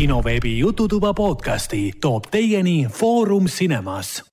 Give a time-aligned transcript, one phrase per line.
[0.00, 4.24] kinoveebi Jututuba podcasti toob teieni Foorum Cinemas.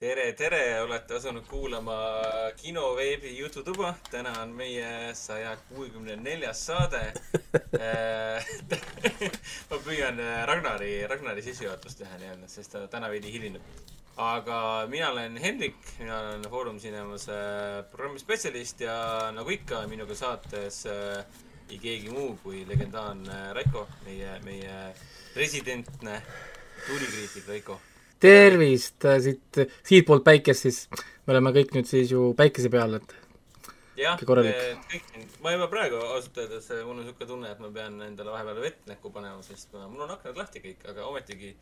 [0.00, 1.98] tere, tere, olete asunud kuulama
[2.56, 3.94] kinoveebi Jututuba.
[4.10, 7.02] täna on meie saja kuuekümne neljas saade
[9.70, 15.36] ma püüan Ragnari, Ragnari sissejuhatust teha nii-öelda, sest ta täna veidi hilinenud aga mina olen
[15.36, 17.28] Hendrik, mina olen Foorum Cinemas
[17.90, 18.96] programmi spetsialist ja
[19.36, 24.78] nagu ikka minuga saates äh, ei keegi muu kui legendaarne Raiko, meie, meie
[25.36, 26.20] residentne
[26.86, 27.80] tuulikriitik Raiko.
[28.20, 30.82] tervist äh, siit, siitpoolt päikest siis,
[31.26, 33.16] me oleme kõik nüüd siis ju päikese peal, et
[33.98, 35.06] jah, kõik,
[35.44, 38.92] ma juba praegu ausalt öeldes, mul on niisugune tunne, et ma pean endale vahepeal vett
[38.92, 41.54] näkku panema, sest mul on aknad lahti kõik, aga ometigi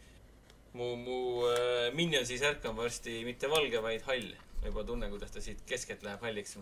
[0.74, 1.18] mu, mu
[1.50, 4.32] äh, minion siis ärkab varsti mitte valge, vaid hall.
[4.60, 6.56] ma juba tunnen, kuidas ta siit keskelt läheb halliks.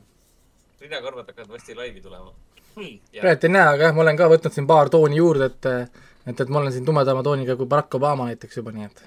[0.83, 2.33] Rinakarvad hakkavad varsti laivi tulema.
[2.75, 5.69] Praegu ei näe, aga jah, ma olen ka võtnud siin paar tooni juurde, et
[6.27, 9.03] et, et ma olen siin tumedama tooniga kui Barack Obama näiteks juba, nii et.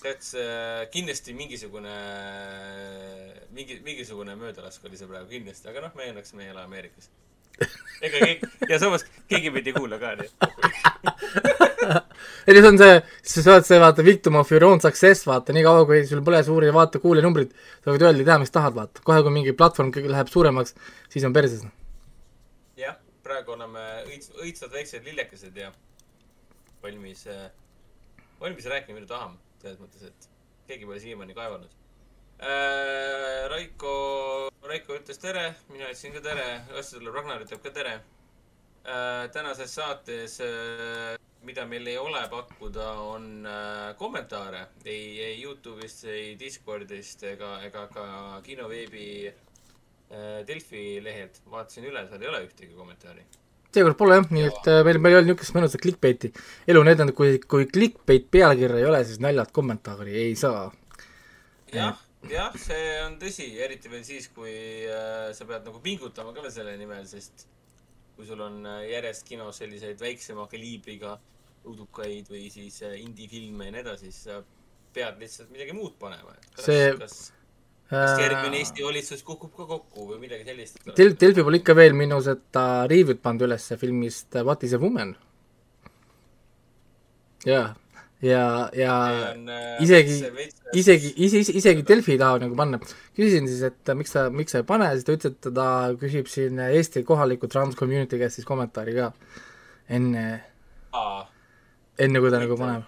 [0.00, 1.96] Tead, see kindlasti mingisugune,
[3.56, 7.10] mingi, mingisugune möödalask oli see praegu kindlasti, aga noh, me õnneks, me ei ela Ameerikas.
[8.00, 10.30] ega keegi, ja samas keegi meid ei kuula ka, nii
[12.46, 12.96] ei, see on see,
[13.32, 16.72] sa saad see, vaata, victim of your own success, vaata, niikaua kui sul pole suuri
[16.76, 17.52] vaata-kuulajanumbrid,
[17.84, 19.04] sa võid öelda, teha, mis tahad, vaata.
[19.06, 20.74] kohe, kui mingi platvorm läheb suuremaks,
[21.12, 21.66] siis on perses.
[22.80, 22.96] jah,
[23.26, 25.72] praegu oleme õits-, õitsvad väiksed lillekesed ja
[26.82, 27.50] valmis, äh,
[28.40, 29.38] valmis rääkima, mida tahame.
[29.60, 30.30] selles mõttes, et
[30.68, 31.68] keegi pole siiamaani kaevanud
[32.40, 33.20] äh,.
[33.50, 33.92] Raiko,
[34.62, 37.98] Raiko ütles tere, mina ütlesin ka tere, tuleb, Ragnar ütleb ka tere.
[39.32, 46.34] Tänases saates äh, mida meil ei ole pakkuda, on äh, kommentaare ei, ei Youtube'ist, ei
[46.40, 48.06] Discordist ega, ega ka
[48.44, 51.40] kinoveebi äh, Delfi lehelt.
[51.50, 53.24] vaatasin üle, seal ei ole ühtegi kommentaari.
[53.72, 56.32] seekord pole jah, nii et äh, meil, meil ei olnud niisugust mõnusat clickbait'i.
[56.68, 60.66] elu näidanud, kui, kui clickbait pealkirja ei ole, siis naljalt kommentaari ei saa.
[61.72, 64.52] jah, jah, see on tõsi, eriti veel siis, kui
[64.92, 67.48] äh, sa pead nagu pingutama ka veel selle nimel, sest
[68.20, 71.14] kui sul on äh, järjest kinos selliseid väiksema kaliibriga
[71.64, 74.40] õudukaid või siis äh, indie-filme ja nii edasi, siis sa
[74.92, 77.16] pead lihtsalt midagi muud panema, see..., kas,
[77.88, 80.82] kas äh, järgmine Eesti valitsus kukub ka kokku või midagi sellist.
[80.98, 85.16] Del-, Delfi pole ikka veel minu seda review'd pannud üles filmist What is a woman.
[87.48, 87.70] jaa,
[88.22, 90.16] ja, ja, ja isegi,
[90.76, 92.80] isegi, isegi, isegi Delfi ei taha nagu panna.
[93.16, 95.68] küsisin siis, et miks sa, miks sa ei pane, siis ta ütles, et ta
[96.00, 99.10] küsib siin Eesti kohaliku trans community käest siis kommentaari ka
[99.96, 100.26] enne,
[101.98, 102.84] enne kui ta nagu paneb.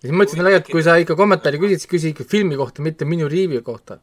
[0.00, 2.58] ja siis ma ütlesin talle, et kui sa ikka kommentaari küsid, siis küsi ikka filmi
[2.60, 3.98] kohta, mitte minu review kohta.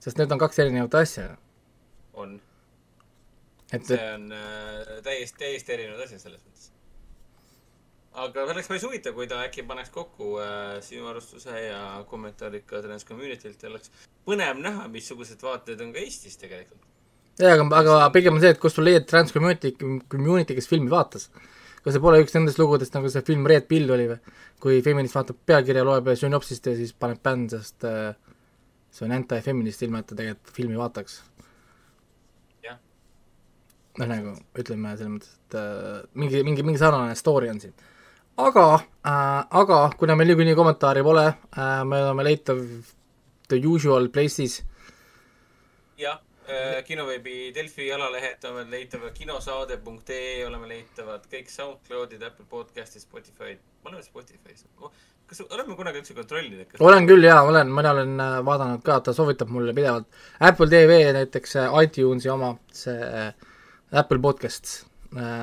[0.00, 1.28] sest need on kaks erinevat asja.
[2.12, 2.40] on.
[3.70, 6.70] see on äh, täiesti, täiesti erinevad asjad selles mõttes
[8.18, 12.82] aga oleks päris huvitav, kui ta äkki paneks kokku äh, sinu arvustuse ja kommentaarid ka
[12.82, 13.92] Trans Community'lt ja oleks
[14.26, 16.82] põnev näha, missugused vaated on ka Eestis tegelikult.
[17.38, 20.90] jaa, aga, aga pigem on see, et kust sul leiad Trans Community, Community, kes filmi
[20.90, 21.30] vaatas.
[21.84, 24.18] kas see pole üks nendest lugudest, nagu see film Red Pill oli või?
[24.60, 28.10] kui feminist vaatab pealkirja, loeb sünopsist ja siis paneb bänd, sest äh,
[28.90, 31.22] see on anti-feminist, ilma et ta tegelikult filmi vaataks.
[34.00, 37.74] noh, nagu ütleme selles mõttes, et äh, mingi, mingi, mingi sarnane story on siin
[38.46, 38.64] aga
[39.06, 42.58] äh,, aga kuna meil niikuinii kommentaari pole äh,, me oleme leitav
[43.48, 44.62] the usual places.
[45.98, 46.18] jah
[46.48, 53.62] äh,, kinoveebi Delfi alalehed on leitavad kinosaade.ee, oleme leitavad kõik SoundCloudid, Apple podcast'id, Spotify'd.
[53.84, 54.66] me oleme Spotify's.
[55.30, 58.82] kas oleme kunagi üldse kontrollinud, et kas olen küll jaa, olen, mina olen äh, vaadanud
[58.82, 60.08] ka, ta soovitab mulle pidevalt.
[60.40, 63.34] Apple TV näiteks, äh, iTunesi oma, see äh,
[63.92, 64.89] Apple Podcasts Äh,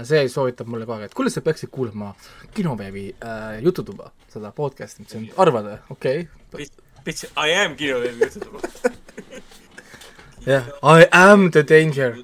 [0.07, 2.13] see soovitab mulle kogu aeg, et kuule, sa peaksid kuulama
[2.55, 6.27] kinoveebi äh, Jututuba, seda podcast'i, ma ütlesin, arvad või, okei.
[6.53, 6.69] Okay..
[7.07, 8.61] Bitch, I am kinoveebi Jututuba.
[10.47, 12.15] Jah, I am the danger.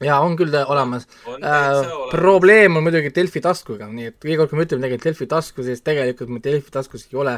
[0.00, 1.04] jaa, on küll olemas.
[1.36, 5.28] Äh, probleem on muidugi Delfi taskuga, nii et iga kord, kui ma ütlen midagi Delfi
[5.28, 7.36] tasku, siis tegelikult mul Delfi taskus ei ole,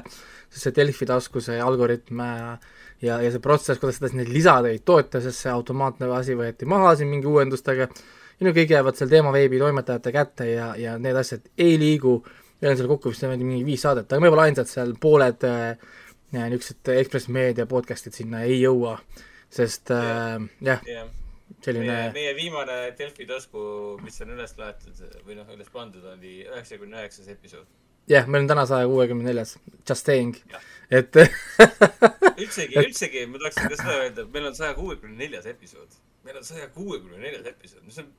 [0.50, 2.70] sest see Delfi tasku see algoritm äh,
[3.02, 6.68] ja, ja see protsess, kuidas seda siis neid lisatöid toota, sest see automaatne asi võeti
[6.68, 7.88] maha siin mingi uuendustega,
[8.38, 12.18] ja no kõik jäävad seal teemaveebi toimetajate kätte ja, ja need asjad ei liigu,
[12.60, 15.94] meil on seal kokku vist mingi viis saadet, aga me pole ainsad seal, pooled äh,
[16.34, 18.98] niisugused Ekspress Meedia podcast'id sinna ei jõua,
[19.50, 20.92] sest äh, jah yeah.
[20.98, 21.14] yeah
[21.64, 23.60] selline meie, meie viimane Delfi tasku,
[24.04, 27.66] mis on üles laetud või noh, üles pandud, oli üheksakümne üheksas episood
[28.08, 29.56] jah meil on täna saja kuuekümne neljas,
[29.88, 30.36] just saying,
[30.90, 31.18] et
[32.42, 35.98] üldsegi, üldsegi ma tahaksin ka seda öelda, et meil on saja kuuekümne neljas episood.
[36.24, 38.10] meil on saja kuuekümne neljas episood, mis on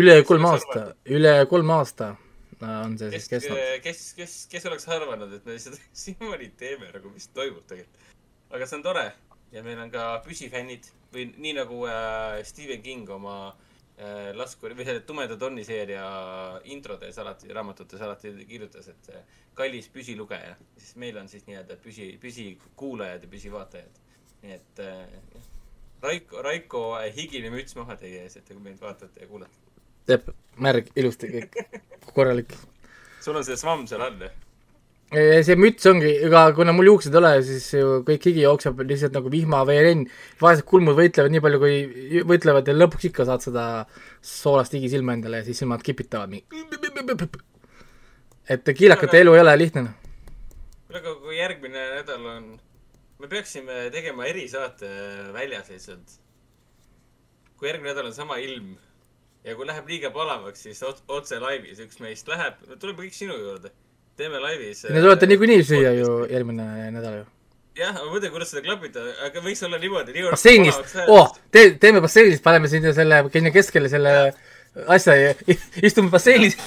[0.00, 0.88] üle kolme aasta,
[1.18, 2.14] üle kolme aasta
[2.58, 3.62] on see kes, siis kestnud.
[3.84, 8.12] kes, kes, kes oleks arvanud, et me seda siiamaani teeme nagu, mis toimub tegelikult.
[8.50, 9.08] aga see on tore.
[9.52, 13.67] Ja meil on ka püsifännid või nii nagu äh, Stephen King oma äh,
[14.38, 16.04] laskur või selle Tumeda tonni seeria
[16.70, 22.12] introdes alati, raamatutes alati kirjutas, et äh, kallis püsilugeja, siis meil on siis nii-öelda püsi,
[22.22, 24.02] püsikuulajad ja püsivaatajad.
[24.42, 25.46] nii et äh,
[26.02, 26.82] Raiko, Raiko
[27.16, 29.66] higine müts maha teie ees, et te meid vaatate ja kuulate
[30.08, 30.30] teeb
[30.64, 31.58] märg ilusti kõik,
[32.14, 32.54] korralik.
[33.20, 34.47] sul on see svamm seal all, jah?
[35.08, 39.14] See müts ongi, ega kuna mul juuksed ei ole, siis ju kõik higi jookseb lihtsalt
[39.16, 40.04] nagu vihmaveerenn.
[40.40, 43.64] vaesed kulmud võitlevad nii palju, kui võitlevad ja lõpuks ikka saad seda
[44.20, 46.44] soolast higi silma endale ja siis silmad kipitavad nii.
[48.52, 49.86] et kiilakate elu ei ole lihtne.
[50.86, 52.52] kuule, aga kui järgmine nädal on,
[53.18, 54.92] me peaksime tegema erisaate
[55.32, 56.20] väljas lihtsalt.
[57.56, 58.76] kui järgmine nädal on sama ilm
[59.44, 63.72] ja kui läheb liiga palavaks, siis otse laivis üks meist läheb, tuleme kõik sinu juurde.
[64.18, 64.84] Teeme laivis.
[64.84, 67.24] Te tulete äh, niikuinii süüa ju järgmine nädal ju.
[67.78, 70.26] jah, ma mõtlen, kuidas seda klapitada, aga võiks olla niimoodi.
[70.30, 74.30] basseinist, oh, tee, teeme basseinist, paneme sinna selle, sinna keskele selle ja.
[74.98, 75.34] asja ja
[75.88, 76.58] istume basseinis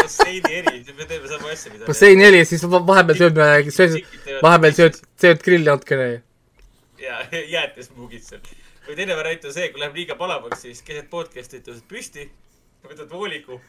[0.00, 1.72] basseini eri, me teeme sama asja.
[1.86, 3.38] basseini eri, siis vahepeal sööd,
[3.76, 3.96] sööd,
[4.42, 6.08] vahepeal sööd, sööd grilli natukene.
[7.00, 7.22] ja,
[7.54, 8.42] jäätismuugid seal
[8.88, 12.26] või teine variant on see, kui läheb liiga palavaks, siis keset podcast'i tõused püsti,
[12.86, 13.60] võtad vooliku,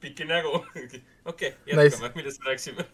[0.00, 0.64] piki nägu.
[1.30, 2.86] okei, jätkame nice., millest me rääkisime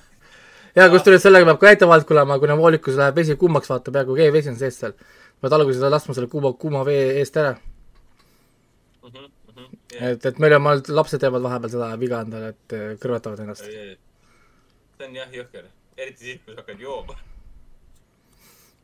[0.76, 4.52] ja kusjuures sellega peab ka ettevaatlik olema, kuna voolikus läheb vesi kuumaks, vaata, peaaegu keevesi
[4.52, 4.94] on sees seal.
[5.42, 9.08] pead alguses laskma selle kuuma, kuuma vee eest ära mm.
[9.08, 10.10] -hmm, mm -hmm, yeah.
[10.12, 13.64] et, et meil on, lapsed teevad vahepeal seda viga endale, et kõrvetavad ennast.
[13.64, 17.18] see on jah jõhker, eriti siis, kui sa hakkad jooma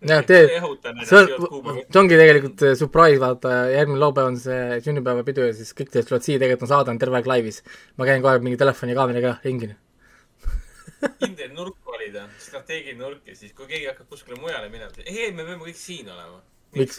[0.07, 0.61] jah, tee,
[1.09, 1.27] see on,
[1.89, 6.39] see ongi tegelikult surprise, vaata, järgmine laupäev on see sünnipäevapidu ja siis kõik tulevad siia,
[6.39, 7.59] tegelikult on saade on terve aeg laivis.
[7.99, 9.73] ma käin kogu aeg mingi telefoni kaameraga ringi
[11.23, 15.45] kindel nurk valida, strateegiline nurk ja siis, kui keegi hakkab kuskile mujale minema, ei, me
[15.45, 16.39] peame kõik siin olema.
[16.79, 16.97] miks?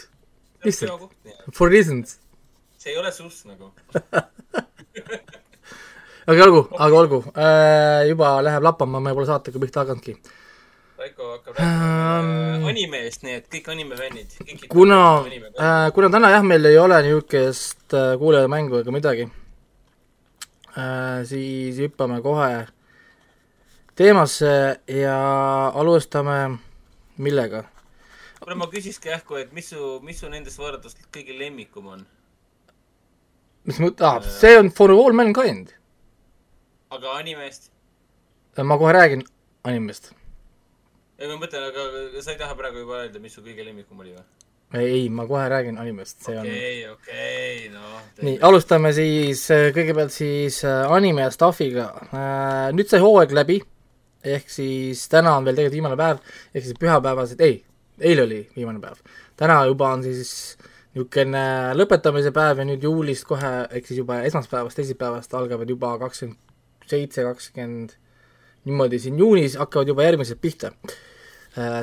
[0.64, 1.14] lihtsalt,
[1.56, 2.18] for reasons.
[2.80, 3.72] see ei ole suss nagu
[6.30, 10.18] aga olgu, aga olgu äh,, juba läheb lappama, ma pole saatega pihta hakanudki
[11.00, 14.34] Raiko hakkab rääkima ähm, animeest, nii et kõik animefännid.
[14.68, 14.98] kuna,
[15.56, 19.24] äh, kuna täna jah, meil ei ole niisugust äh, kuulajamängu ega midagi
[20.76, 22.66] äh,, siis hüppame kohe
[23.96, 24.52] teemasse
[24.92, 25.16] ja
[25.72, 26.36] alustame
[27.16, 27.64] millega?
[28.42, 32.06] kuule, ma küsikski jähku, et mis su, mis su nendest võrreldust kõige lemmikum on?
[33.64, 34.32] mis mõte, aa, äh.
[34.36, 35.72] see on For All Mankind.
[36.92, 37.72] aga animest?
[38.60, 39.24] ma kohe räägin
[39.64, 40.12] animest
[41.20, 44.14] ei, ma mõtlen, aga sa ei taha praegu juba öelda, mis su kõige lemmikum oli
[44.14, 44.24] või?
[44.78, 47.96] ei, ma kohe räägin animest, see okay, on okei, okei, noh.
[48.22, 51.88] nii, alustame siis äh, kõigepealt siis äh, anime ja stuff'iga.
[52.06, 53.58] Äh, nüüd sai hooaeg läbi,
[54.36, 56.22] ehk siis täna on veel tegelikult viimane päev,
[56.54, 57.58] ehk siis pühapäevased, ei,
[57.98, 59.02] eile oli viimane päev.
[59.40, 60.32] täna juba on siis
[60.94, 61.44] niisugune
[61.78, 67.26] lõpetamise päev ja nüüd juulist kohe, ehk siis juba esmaspäevast, teisipäevast algavad juba kakskümmend seitse,
[67.26, 67.98] kakskümmend
[68.66, 70.70] niimoodi siin juunis hakkavad juba järgmised pihta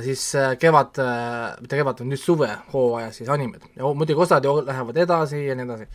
[0.03, 4.97] siis äh, kevad, äh, mitte kevad, nüüd suvehooajas siis animed ja muidugi osad ju lähevad
[5.03, 5.87] edasi ja nii edasi.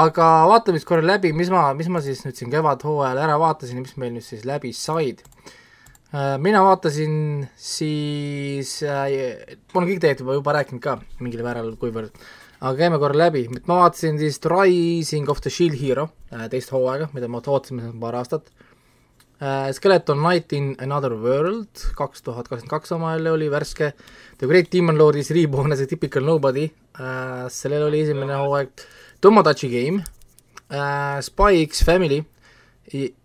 [0.00, 3.80] aga vaatame siis korra läbi, mis ma, mis ma siis nüüd siin kevadhooajal ära vaatasin
[3.80, 5.20] ja mis meil nüüd siis läbi said.
[6.40, 9.04] mina vaatasin siis äh,,
[9.74, 12.16] ma olen kõik tegelikult juba, juba rääkinud ka mingil määral, kuivõrd,
[12.60, 16.08] aga käime korra läbi, et ma vaatasin siis Rising of the Shield Hero
[16.50, 18.48] teist hooaega, mida ma ootasime paar aastat
[19.72, 23.94] Skeleton Knight in Another World kaks tuhat kakskümmend kaks omal oli värske.
[24.36, 26.66] The Great Demon Lord is reborn as a typical nobody
[27.00, 28.84] uh,, sellel oli esimene hooaeg.
[29.20, 32.20] Tomodachi Game uh,, Spy X Family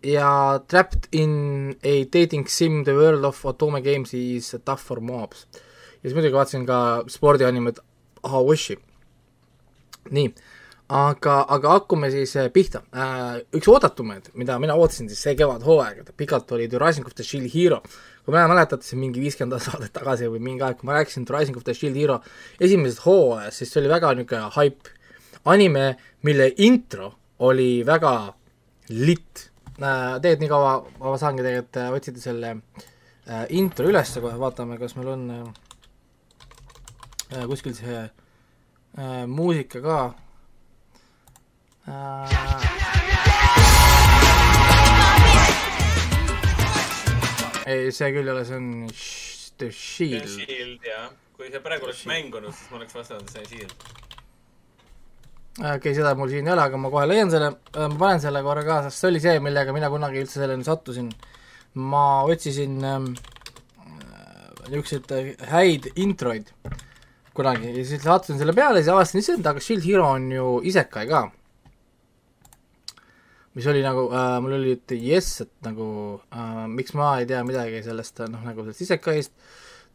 [0.03, 5.47] ja Trapped in a dating sim the world of Otome games is tough for mobs.
[6.03, 7.79] ja siis muidugi vaatasin ka spordianimet
[8.23, 8.77] Ahawashi.
[10.11, 10.29] nii
[10.89, 12.83] aga, aga hakkame siis äh, pihta.
[12.93, 17.25] Äh, üks oodatumaid, mida mina ootasin siis see kevadhooaeg, pikalt oli The Rising of the
[17.25, 17.81] Shield Hero.
[18.25, 21.35] kui mina mäletate, see mingi viiskümmend saadet tagasi või mingi aeg, kui ma rääkisin The
[21.35, 22.19] Rising of the Shield Hero
[22.59, 24.95] esimesest hooajast, siis see oli väga niisugune hype
[25.45, 25.85] anime,
[26.25, 27.11] mille intro
[27.45, 28.15] oli väga
[28.89, 29.49] lit.
[29.75, 32.57] Äh, tegelikult nii kaua ma saangi tegelikult otsida selle
[33.57, 35.23] intro üles, kohe vaatame, kas meil on
[37.49, 38.03] kuskil see
[39.27, 40.24] muusika ka äh....
[47.65, 50.25] ei, see küll ei ole, see on The Shield.
[50.25, 51.11] The Shield, jah.
[51.35, 53.75] kui see praegu oleks mäng olnud, siis ma oleks vastanud, see Shield.
[55.59, 58.41] okei okay,, seda mul siin ei ole, aga ma kohe leian selle, ma panen selle
[58.49, 61.13] korra ka, sest see oli see, millega mina kunagi üldse selleni sattusin.
[61.85, 63.13] ma otsisin ähm,
[64.71, 65.05] niisuguseid
[65.53, 66.49] häid introid
[67.35, 70.61] kunagi ja siis sattusin selle peale ja siis avastasin, issand, aga Shield Hero on ju
[70.65, 71.27] isekai ka.
[73.55, 75.85] Mis oli nagu äh,, mul oli, et jess, et nagu
[76.31, 79.35] äh, miks ma ei tea midagi sellest, noh, nagu sellest isekaist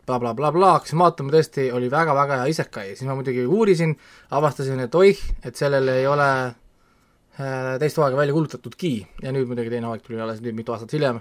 [0.07, 3.95] blablabla bla, bla, bla, hakkasin vaatama, tõesti oli väga-väga hea isekai, siis ma muidugi uurisin,
[4.37, 9.73] avastasin, et oih, et sellel ei ole äh, teist hooaega välja kuulutatudki ja nüüd muidugi
[9.73, 11.21] teine hooaeg tuli alles nüüd mitu aastat hiljem.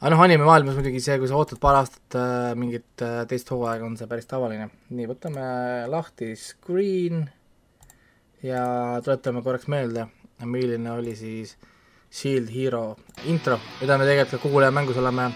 [0.00, 3.84] Aga noh, animemaailmas muidugi see, kui sa ootad paar aastat äh, mingit äh, teist hooaega,
[3.84, 4.70] on see päris tavaline.
[4.88, 5.44] nii, võtame
[5.92, 7.26] lahti screen
[8.42, 8.64] ja
[9.04, 10.08] tuletame korraks meelde,
[10.46, 11.56] milline oli siis
[12.10, 15.30] Shield Hero intro, mida me tegelikult ka Google mängus oleme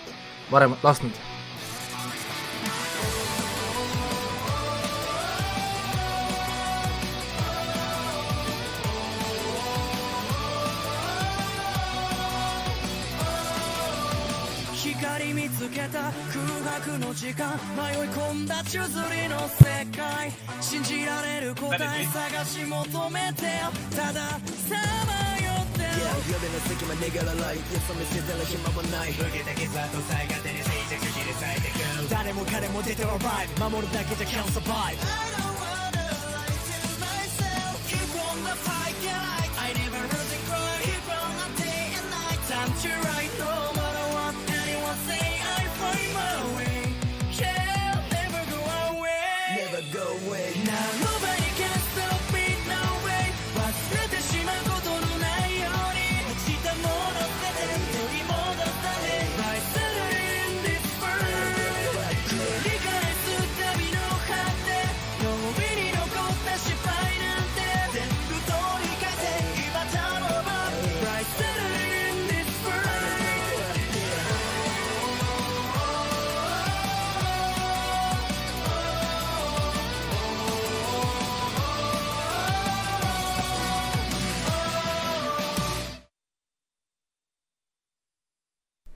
[0.50, 1.33] varem lasknud
[16.94, 38.94] 空の時間迷い込んだ宙づりの世界信じられる答え探し求めてよたださまよって Yeah 夜の隙間逃げらないよそ見せてる暇はない受けた傷跡さえが手に静寂切り裂いてく誰も彼も出てはライブ守るだけじゃ can't survive I don't wanna lie to myself Keep on the fight
[39.02, 43.33] yeah I never heard the cry Keep on the day and night Time to write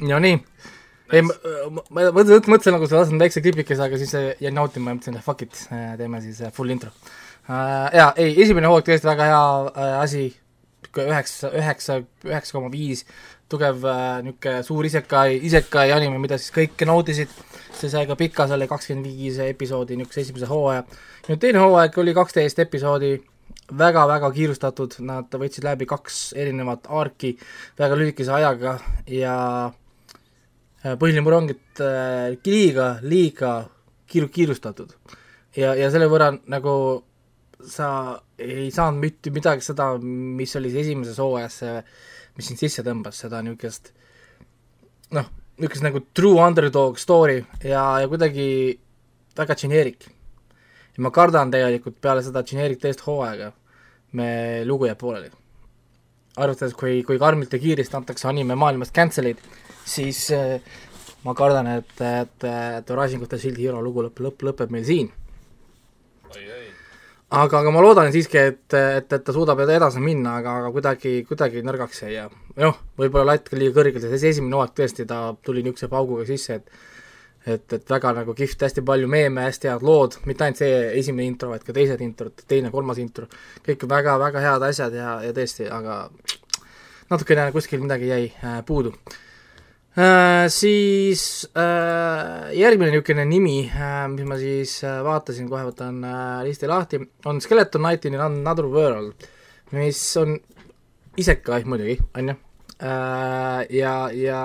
[0.06, 0.38] no nii.
[1.12, 1.34] ei, ma,
[1.90, 5.46] ma mõtlesin, nagu sa lasen väikse klipikese, aga siis jäin nautima ja mõtlesin, et fuck
[5.46, 7.88] it, teeme siis äh, full intro uh,.
[7.94, 10.28] jaa, ei, esimene hooaeg tõesti väga hea asi,
[10.98, 13.04] üheksa, üheksa, üheksa koma viis,
[13.48, 13.82] tugev
[14.26, 17.32] niisugune suur isekai, isekai anime, mida siis kõik nautisid,
[17.72, 20.84] see sai ka pika, see oli kakskümmend viis episoodi niisuguse esimese hooaja.
[21.30, 23.16] nüüd teine hooaeg oli kaksteist episoodi
[23.78, 27.34] väga-väga kiirustatud, nad võtsid läbi kaks erinevat arki
[27.80, 28.78] väga lühikese ajaga
[29.12, 29.36] ja
[29.68, 29.87] Äh,
[30.82, 33.52] põhiline mure ongi, et äh, liiga, liiga
[34.08, 34.94] kiir-, kiirustatud.
[35.56, 36.74] ja, ja selle võrra nagu
[37.66, 37.88] sa
[38.38, 41.80] ei saanud mitte midagi seda, mis oli siis esimeses hooajas see,
[42.38, 43.90] mis sind sisse tõmbas, seda niisugust
[45.16, 45.26] noh,
[45.58, 48.78] niisugust nagu true underdog story ja, ja kuidagi
[49.38, 50.06] väga generic.
[50.94, 53.50] ja ma kardan tegelikult peale seda generic teist hooaega,
[54.14, 54.30] me,
[54.64, 55.30] lugu jääb pooleli.
[56.36, 59.42] arvestades, kui, kui karmilt ja kiiresti antakse anime maailmast cancel'id
[59.88, 60.58] siis äh,
[61.24, 62.44] ma kardan, et, et,
[62.80, 65.10] et Horizon Shield Hero lugu lõpp, lõpp, lõpeb meil siin.
[67.28, 71.18] aga, aga ma loodan siiski, et, et, et ta suudab edasi minna, aga, aga kuidagi,
[71.28, 75.34] kuidagi nõrgaks jäi ja noh, võib-olla latt ka liiga kõrgelt, sest esimene hooaeg tõesti, ta
[75.44, 76.86] tuli niisuguse pauguga sisse, et
[77.48, 81.24] et, et väga nagu kihvt, hästi palju meeme, hästi head lood, mitte ainult see esimene
[81.30, 83.24] intro, vaid ka teised introd, teine, kolmas intro,
[83.64, 86.02] kõik väga-väga head asjad ja, ja tõesti, aga
[87.08, 88.92] natukene kuskil midagi jäi äh, puudu.
[88.92, 89.27] Äh,
[90.52, 91.22] siis
[91.58, 97.00] äh, järgmine niisugune nimi äh,, mis ma siis äh, vaatasin, kohe võtan äh, listi lahti,
[97.26, 99.26] on Skeleton Knight in Another World,
[99.74, 100.36] mis on
[101.18, 102.36] isekai muidugi, on ju.
[102.78, 104.42] Äh,, ja, ja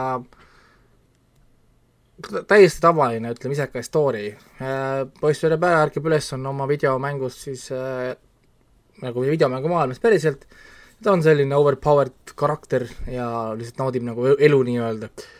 [2.50, 4.26] täiesti tavaline, ütleme, isekai story.
[4.58, 5.04] Äh,.
[5.20, 8.16] poiss vereb ära, ärkab üles, on oma videomängus siis äh,
[9.06, 10.48] nagu videomängu maailmas päriselt,
[11.04, 15.14] ta on selline overpowered karakter ja lihtsalt naudib nagu elu nii-öelda.
[15.14, 15.40] äh,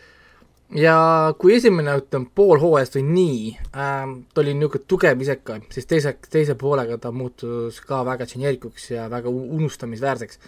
[0.74, 0.96] ja
[1.38, 3.40] kui esimene, ütleme, pool hooajast oli nii
[3.78, 8.90] ähm,, ta oli niisugune tugev iseka, siis teise, teise poolega ta muutus ka väga geneerikuks
[8.90, 10.40] ja väga unustamisväärseks.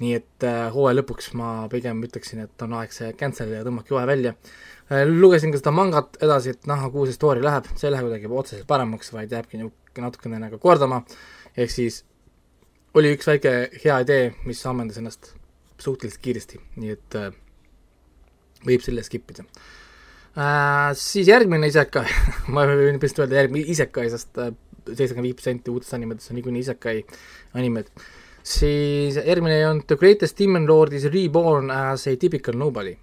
[0.00, 3.92] nii et äh, hooaja lõpuks ma pigem ütleksin, et on aeg see cancel ja tõmmake
[3.92, 4.32] joe välja
[4.90, 5.04] äh,.
[5.08, 8.30] lugesin ka seda mangat edasi, et näha, kuhu see story läheb, see ei lähe kuidagi
[8.30, 11.02] otseselt paremaks, vaid jääbki niisugune natukene nagu kordama,
[11.56, 12.04] ehk siis
[12.94, 13.52] oli üks väike
[13.84, 15.34] hea idee, mis ammendas ennast
[15.80, 17.32] suhteliselt kiiresti, nii et äh,
[18.66, 19.44] võib selle skip ida
[20.36, 20.90] äh,.
[20.98, 22.06] Siis järgmine isekai
[22.54, 24.52] ma võin vist öelda järgmine isekai, sest äh,
[24.86, 26.96] seitsekümmend viis protsenti uutest animetest on niikuinii isekai
[27.58, 27.90] animed.
[28.42, 32.96] siis järgmine on The Greatest Demon Lord is reborn as a typical nobody.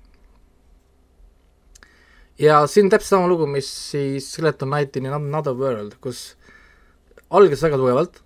[2.40, 6.36] ja siin täpselt sama lugu, mis siis Skeleton Knight in Another World, kus
[7.30, 8.22] algas väga tugevalt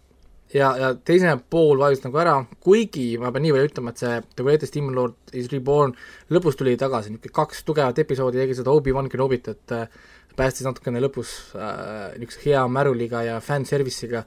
[0.53, 4.15] ja, ja teine pool vajus nagu ära, kuigi ma pean nii palju ütlema, et see
[4.35, 5.93] The Greatest Demon Lord is reborn
[6.33, 10.01] lõpus tuli tagasi, niisugune kaks tugevat episoodi tegi seda Obi-Wan Kenobit, et äh,
[10.37, 14.25] päästis natukene lõpus äh, niisuguse hea märuliga ja fanservice'iga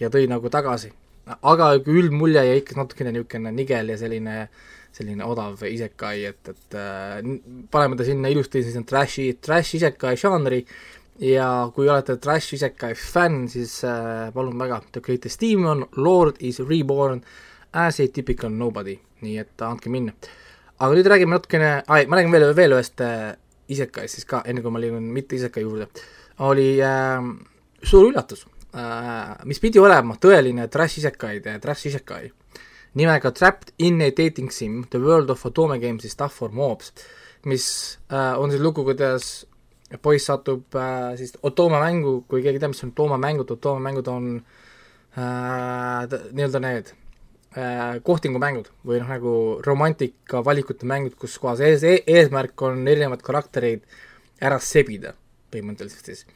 [0.00, 0.92] ja tõi nagu tagasi.
[1.26, 4.48] aga üldmulje jäi ikka natukene niisugune nigel ja selline
[4.96, 7.18] selline odav isekai, et, et äh,
[7.70, 10.62] paneme ta sinna ilusti siis trash'i, trash isekai žanri
[11.20, 16.60] ja kui olete Trash Isekai fänn, siis äh, palun väga, The Greatest Demon, Lord is
[16.60, 17.22] reborn
[17.72, 20.12] as a typical nobody, nii et andke minna.
[20.76, 23.34] aga nüüd räägime natukene, ma räägin veel, veel ühest äh,
[23.72, 25.88] Isekaist siis ka, enne kui ma liigun mitte Isekai juurde,
[26.44, 27.24] oli äh,
[27.82, 28.44] suur üllatus
[28.76, 32.28] äh,, mis pidi olema tõeline Trash Isekai, Trash Isekai,
[33.00, 36.92] nimega Trapped in a dating sim, the world of Otome games is tough for mobs,
[37.48, 37.66] mis
[38.12, 39.46] äh, on siis lugu, kuidas
[40.02, 44.08] poiss satub äh, siis Otoma mängu, kui keegi teab, mis on Otoma mängud, Otoma mängud
[44.10, 44.30] on
[45.16, 46.90] äh, nii-öelda need
[47.56, 53.22] äh, kohtingumängud või noh, nagu romantika valikute mängud, kus kohas ees e, eesmärk on erinevaid
[53.26, 53.86] karaktereid
[54.42, 55.14] ära sebida,
[55.54, 56.26] põhimõtteliselt siis.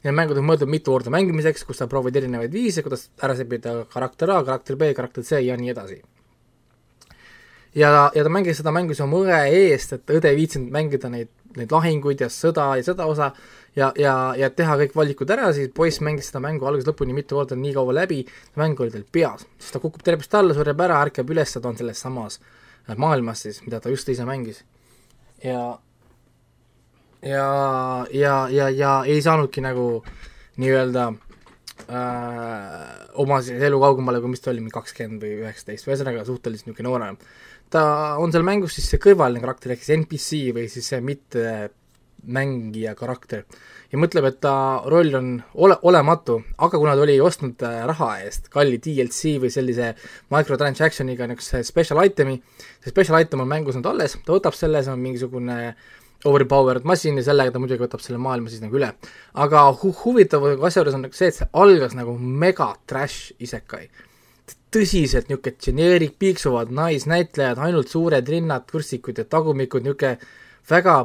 [0.00, 3.82] Need mängud on mõeldud mitu korda mängimiseks, kus sa proovid erinevaid viise, kuidas ära sebida
[3.90, 6.00] karakter A, karakter B, karakter C ja nii edasi
[7.74, 11.10] ja, ja ta mängis seda mängu siis oma õe eest, et õde ei viitsinud mängida
[11.12, 13.30] neid neid lahinguid ja sõda ja seda osa
[13.76, 17.38] ja, ja, ja teha kõik valikud ära, siis poiss mängis seda mängu algusest lõpuni mitu
[17.38, 18.22] korda nii kaua läbi,
[18.60, 21.78] mäng oli tal peas, siis ta kukub tervist alla, sureb ära, ärkab üles, ta on
[21.78, 24.64] selles samas äh, maailmas siis, mida ta just ise mängis.
[25.44, 25.78] ja
[27.22, 30.02] ja, ja, ja, ja ei saanudki nagu
[30.60, 31.06] nii-öelda
[31.88, 36.70] äh, oma siis elu kaugemale, kui mis ta oli, mingi kakskümmend või üheksateist, ühesõnaga suhteliselt
[36.70, 37.20] niisugune noorem
[37.70, 37.82] ta
[38.18, 41.44] on seal mängus siis see kõrvaline karakter ehk siis NPC või siis see mitte
[42.26, 43.44] mängija karakter
[43.90, 44.54] ja mõtleb, et ta
[44.90, 49.52] roll on ole, olematu, aga kuna ta oli ostnud äh, raha eest kalli DLC või
[49.52, 49.92] sellise
[50.32, 52.36] microtransaction'iga niisuguse special item'i,
[52.82, 55.58] see special item on mängus nüüd alles, ta võtab selle, see on mingisugune
[56.28, 58.92] overpowered masin ja sellega ta muidugi võtab selle maailma siis nagu üle.
[59.40, 63.88] aga hu-, huvitav asja juures on nagu see, et see algas nagu mega trash isekai
[64.74, 70.16] tõsiselt niisugune generic, piiksuvad naisnäitlejad, ainult suured rinnad, kõrstikud ja tagumikud, niisugune
[70.70, 70.96] väga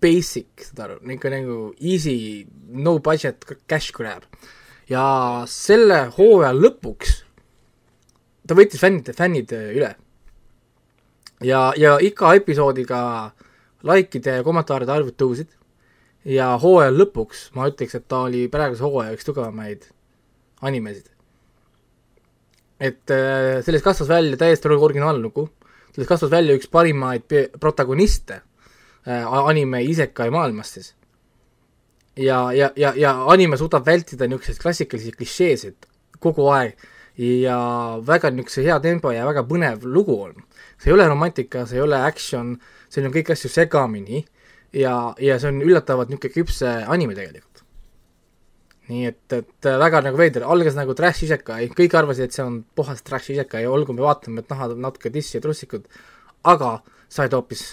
[0.00, 4.24] basic, saad aru, niisugune nagu easy, no budget cash grab.
[4.90, 7.12] ja selle hooaja lõpuks
[8.46, 9.92] ta võttis fännide, fännid üle.
[11.46, 13.00] ja, ja iga episoodiga
[13.86, 15.52] likeide ja kommentaaride arvud tõusid
[16.24, 19.86] ja hooaja lõpuks ma ütleks, et ta oli praeguse hooaja üks tugevamaid
[20.60, 21.09] animesid
[22.80, 25.48] et äh, sellest kasvas välja täiesti originaallugu,
[25.92, 27.28] sellest kasvas välja üks parimaid
[27.60, 30.94] protagoniste äh, anime isekai maailmas siis.
[32.16, 35.86] ja, ja, ja, ja anime suudab vältida niisuguseid klassikalisi klišeesid
[36.20, 36.80] kogu aeg
[37.20, 37.58] ja
[38.06, 40.34] väga niisuguse hea tempo ja väga põnev lugu on.
[40.78, 42.56] see ei ole romantika, see ei ole action,
[42.88, 44.24] see on kõik asju segamini
[44.72, 47.49] ja, ja see on üllatavalt niisugune küps anime tegelikult
[48.90, 52.44] nii et, et äh, väga nagu veider, algas nagu trash isekai, kõik arvasid, et see
[52.44, 55.86] on puhas trash isekai olgu, me vaatame, et nahad on natuke tissi ja trussikud,
[56.50, 56.78] aga
[57.10, 57.64] said hoopis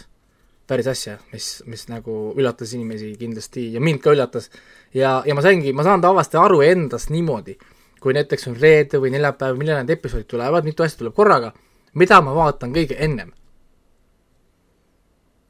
[0.68, 4.50] päris asja, mis, mis nagu üllatas inimesi kindlasti ja mind ka üllatas.
[4.94, 7.56] ja, ja ma saingi, ma saan tavaliselt aru endast niimoodi,
[8.04, 11.54] kui näiteks on reede või neljapäev, millal need episoodid tulevad, mitu asja tuleb korraga,
[11.96, 13.32] mida ma vaatan kõige ennem.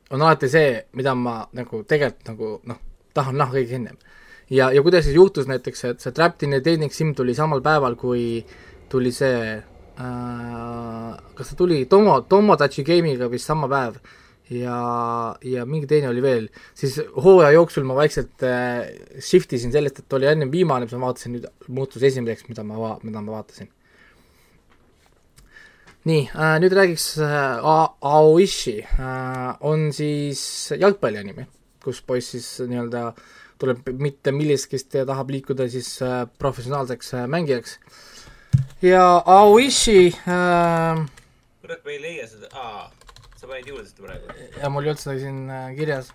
[0.09, 2.77] on alati see, mida ma nagu tegelikult nagu noh,
[3.13, 3.97] tahan näha kõige ennem
[4.49, 7.61] ja, ja kuidas siis juhtus näiteks, et see Trapped in a Dating Sim tuli samal
[7.65, 8.45] päeval, kui
[8.89, 13.99] tuli see äh, kas ta tuli Tomo, Tomodachi Game'iga vist sama päev
[14.53, 14.77] ja,
[15.43, 18.87] ja mingi teine oli veel, siis hooaja jooksul ma vaikselt äh,
[19.19, 22.95] shift isin sellest, et oli ennem viimane, mis ma vaatasin, nüüd muutus esimeseks, mida ma
[23.03, 23.73] mida ma vaatasin.
[26.07, 31.49] nii äh,, nüüd räägiks äh, Aoishi äh,, on siis jalgpallianime,
[31.83, 37.27] kus poiss siis nii-öelda äh, tuleb mitte millestki ja tahab liikuda siis äh, professionaalseks äh,
[37.27, 37.79] mängijaks.
[38.81, 41.05] ja Aoishi äh,
[41.61, 42.85] kurat, ma ei leia seda, aa,
[43.35, 44.51] sa panid juurde seda praegu?
[44.61, 46.13] ja mul ei olnud seda siin äh, kirjas.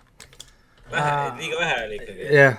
[0.91, 2.29] vähe äh,, liiga vähe oli ikkagi.
[2.37, 2.55] jah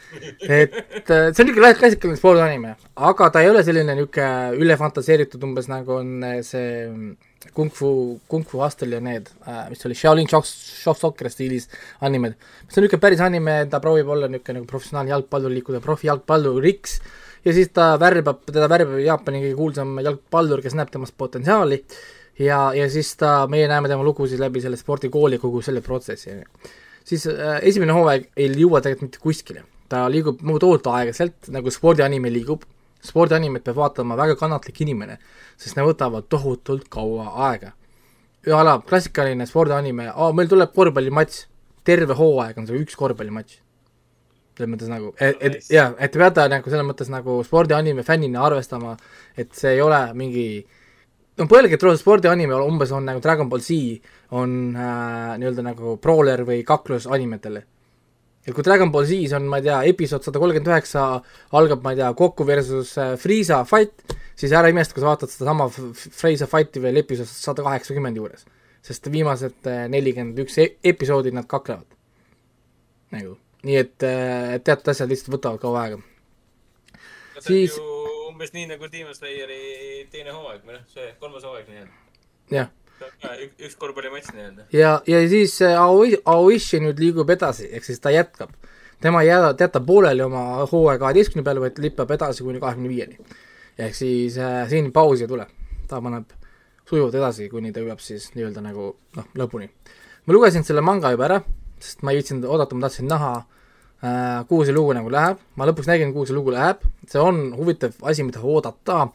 [0.60, 2.74] et äh, see on niisugune klassikaline spordanime,
[3.10, 6.12] aga ta ei ole selline niisugune ülefantaseeritud, umbes nagu on
[6.46, 6.68] see
[7.54, 11.68] Kung Fu, Kung Fu Hustle ja need, äh, mis oli Shaolin Shock, Shock Soccer stiilis
[12.00, 12.34] animed.
[12.68, 16.98] see on niisugune päris anime, ta proovib olla niisugune nagu professionaalne jalgpallur, liikuda profijalgpalluriks
[17.46, 21.82] ja siis ta värbab, teda värbab Jaapani kõige kuulsam jalgpallur, kes näeb temas potentsiaali
[22.38, 26.42] ja, ja siis ta, meie näeme tema lugusid läbi selle spordikooli, kogu selle protsessi, on
[26.42, 26.72] ju.
[27.12, 29.64] siis äh, esimene hooaeg ei jõua tegelikult mitte kuskile.
[29.88, 32.64] ta liigub nagu tohutu aeglaselt, nagu spordianime liigub,
[33.06, 35.18] spordianimet peab vaatama väga kannatlik inimene,
[35.56, 37.72] sest need võtavad tohutult kaua aega.
[38.46, 41.46] a la klassikaline spordianime, meil tuleb korvpallimatš,
[41.84, 43.62] terve hooaeg on see üks korvpallimatš
[44.56, 48.40] selles mõttes nagu, et, et jaa, et te peate nagu selles mõttes nagu spordianime fännina
[48.46, 48.94] arvestama,
[49.36, 50.46] et see ei ole mingi
[51.36, 53.76] no põlged roosad spordianime umbes on nagu Dragon Ball Z
[54.36, 57.66] on äh, nii-öelda nagu brawler või kaklus animetele.
[58.46, 61.06] Et kui Dragon Ball Z-s on, ma ei tea, episood sada kolmkümmend üheksa
[61.58, 65.32] algab, ma ei tea, Goku versus äh, Friisa fight, siis ära imesta, kui sa vaatad
[65.32, 68.46] sedasama Friisa fighti veel episood sada kaheksakümmend juures.
[68.86, 71.90] sest viimased äh, nelikümmend üks e-, episoodi nad kaklevad.
[73.10, 73.34] nagu
[73.66, 76.00] nii et, äh, et teatud asjad lihtsalt võtavad kaua aega.
[77.42, 77.74] siis
[78.28, 81.94] umbes nii nagu Demon Slayeri teine hooaeg või noh, see kolmas hooaeg nii-öelda.
[82.52, 82.70] jah.
[83.00, 84.66] Üks, üks korvpallimatš nii-öelda.
[84.72, 88.54] ja, ja siis äh, Aoi-, Aoishi nüüd liigub edasi, ehk siis ta jätkab.
[89.00, 93.18] tema ei jää, jäta pooleli oma hooaja kaheteistkümne peale, vaid lippab edasi kuni kahekümne viieni.
[93.78, 95.46] ehk siis äh, siin pausi ei tule.
[95.88, 96.32] ta paneb
[96.88, 99.68] sujuvalt edasi, kuni ta jõuab siis nii-öelda nagu noh, lõpuni.
[100.26, 101.42] ma lugesin selle manga juba ära,
[101.80, 103.34] sest ma ei viitsinud oodata, ma tahtsin näha
[104.04, 107.54] Äh, kuhu see lugu nagu läheb, ma lõpuks nägin, kuhu see lugu läheb, see on
[107.56, 109.06] huvitav asi, mida oodata,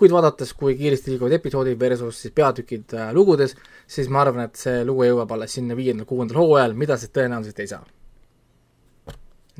[0.00, 3.54] kuid vaadates, kui kiiresti liiguvad episoodid versus siis peatükid äh, lugudes,
[3.90, 7.72] siis ma arvan, et see lugu jõuab alles sinna viiendal-kuuendal hooajal, mida see tõenäoliselt ei
[7.74, 7.84] saa.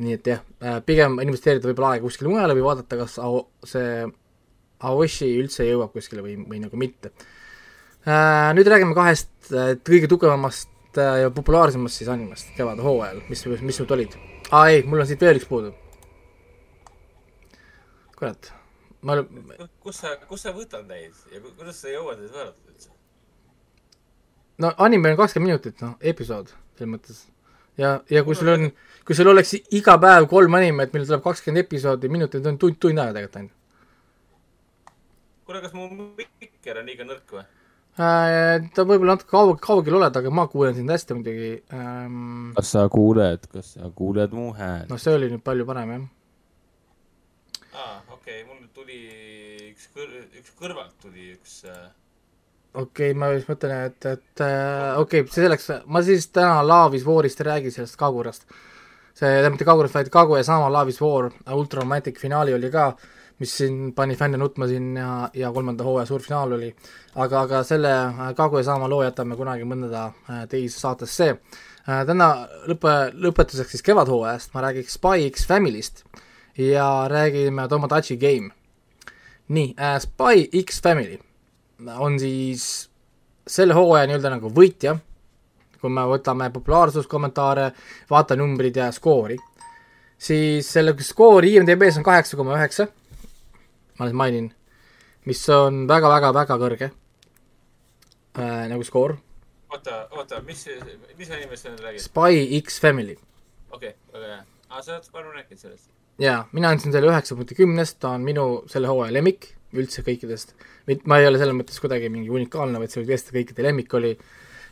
[0.01, 4.07] nii et jah äh,, pigem investeerida võib-olla aega kuskile mujale või vaadata, kas Ao-, see
[4.89, 7.13] Aoshi üldse jõuab kuskile või, või nagu mitte
[8.07, 8.51] äh,.
[8.57, 13.83] Nüüd räägime kahest äh, kõige tugevamast äh, ja populaarsemast siis animest kevade hooajal, mis, mis
[13.83, 14.17] nüüd olid
[14.51, 15.73] aa ei, mul on siit veel üks puudu.
[18.17, 18.51] kurat,
[19.03, 19.17] ma
[19.81, 22.91] kus sa, kus sa võtad neid ja kuidas sa jõuad neid vaadata üldse?
[24.61, 27.23] no anime on kakskümmend minutit, noh, episood, selles mõttes.
[27.81, 28.69] ja, ja kui sul on,
[29.09, 33.01] kui sul oleks iga päev kolm animet, millel tuleb kakskümmend episoodi, minutit on tund, tund
[33.01, 33.57] aega tegelikult ainult.
[35.47, 35.89] kuule, kas mu
[36.21, 37.49] mikker on liiga nõrk või?
[38.01, 42.53] Äh, ta võib-olla natuke kaug-, kaugel oled, aga ma kuulen sind hästi muidugi ähm....
[42.57, 44.89] kas sa kuuled, kas sa kuuled mu häält?
[44.93, 46.07] noh, see oli nüüd palju parem, jah.
[47.75, 49.01] Aa, okei okay,, mul tuli
[49.71, 51.87] üks kõr-, üks kõrvalt tuli üks äh...
[52.75, 56.61] okei okay,, ma just mõtlen, et, et äh, okei okay,, see selleks, ma siis täna
[56.67, 58.47] Laavis voorist ei räägi, sellest Kagurast.
[59.15, 62.93] see, tähendab mitte Kagurast, vaid Kagu ja sama Laavis voor, Ultramatic finaali oli ka
[63.41, 66.75] mis siin pani fänne nutma siin ja, ja kolmanda hooaja suur finaal oli.
[67.15, 71.31] aga, aga selle äh, Kagu ja Saama loo jätame kunagi mõnda äh, teise saatesse.
[71.89, 72.29] Äh, täna
[72.69, 76.05] lõpe, lõpetuseks siis kevadhooajast ma räägiks Spy X Family'st
[76.59, 78.51] ja räägime Tomodachi Game.
[79.49, 81.19] nii äh,, Spy X Family
[81.99, 82.91] on siis
[83.47, 84.97] selle hooaja nii-öelda nagu võitja,
[85.81, 87.71] kui me võtame populaarsuskommentaare,
[88.11, 89.39] vaatenumbrid ja skoori,
[90.19, 92.87] siis selle skoor IMDB-s on kaheksa koma üheksa
[94.01, 94.47] ma nüüd mainin,
[95.29, 99.19] mis on väga-väga-väga kõrge äh, nagu skoor.
[99.69, 100.65] oota, oota, mis,
[101.19, 102.05] mis animest sa nüüd räägid?
[102.07, 103.19] Spy X Family.
[103.69, 104.45] okei okay,, väga hea.
[104.71, 105.91] aa, sa oled varem rääkinud sellest?
[106.21, 110.55] Jaa, mina andsin selle üheksa punkti kümnest, ta on minu selle hooaja lemmik üldse kõikidest.
[111.07, 114.15] ma ei ole selles mõttes kuidagi mingi unikaalne, vaid see oli tõesti kõikide lemmik oli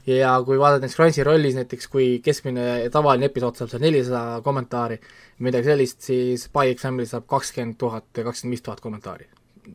[0.08, 4.98] ja kui vaadata näiteks Crunchyrollis näiteks, kui keskmine tavaline episood saab seal nelisada kommentaari,
[5.44, 9.28] midagi sellist, siis X Family saab kakskümmend tuhat ja kakskümmend viis tuhat kommentaari.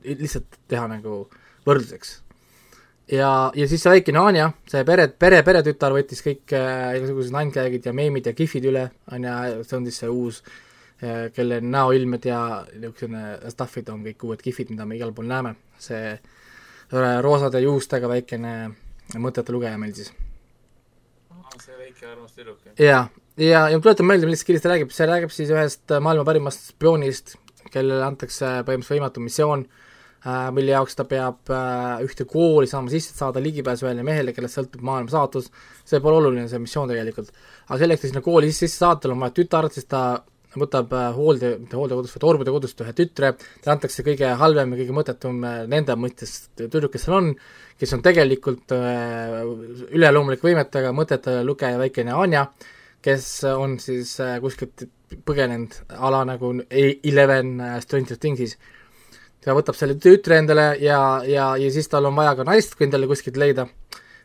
[0.03, 1.29] lihtsalt teha nagu
[1.65, 2.19] võrdluseks.
[3.11, 7.85] ja, ja siis see väikene Anja, see pere, pere, peretütar võttis kõik äh, igasugused nandgag'id
[7.85, 10.61] ja meemid ja gifid üle, on ju, see on siis see uus äh,
[11.35, 12.39] kelle näoilmed ja
[12.71, 16.13] niisugune stuff'id on kõik uued gifid, mida me igal pool näeme, see
[17.25, 18.53] roosade juustega väikene
[19.21, 20.11] mõtete lugeja meil siis.
[21.61, 22.75] see väike armas tüdruk, jah?
[22.79, 23.01] jaa,
[23.37, 26.71] ja, ja ma tuletan meelde, millest kirjast ta räägib, see räägib siis ühest maailma parimast
[26.71, 27.35] spioonist,
[27.73, 33.13] kellele antakse põhimõtteliselt võimatu missioon äh,, mille jaoks ta peab äh, ühte kooli saama sisse,
[33.13, 35.51] et saada ligipääsu ühele mehele, kellest sõltub maailma saatus,
[35.85, 37.29] see pole oluline, see missioon tegelikult.
[37.67, 40.03] aga selleks, et sinna kooli sisse saada, tal on vaja tütart, siis ta
[40.59, 44.79] võtab äh, hoolde, mitte hooldekodust, vaid orbude kodust ühe tütre, talle antakse kõige halvem ja
[44.81, 47.31] kõige mõttetum äh, nende mõttes tüdruk, kes seal on,
[47.79, 49.39] kes on tegelikult äh,
[49.93, 52.47] üleloomulike võimetega mõtete lugeja väikene Anja,
[53.03, 54.85] kes on siis kuskilt
[55.27, 58.55] põgenenud a la nagu Eleven Stranger Things'is.
[59.43, 63.09] ta võtab selle tütre endale ja, ja, ja siis tal on vaja ka naist endale
[63.11, 63.67] kuskilt leida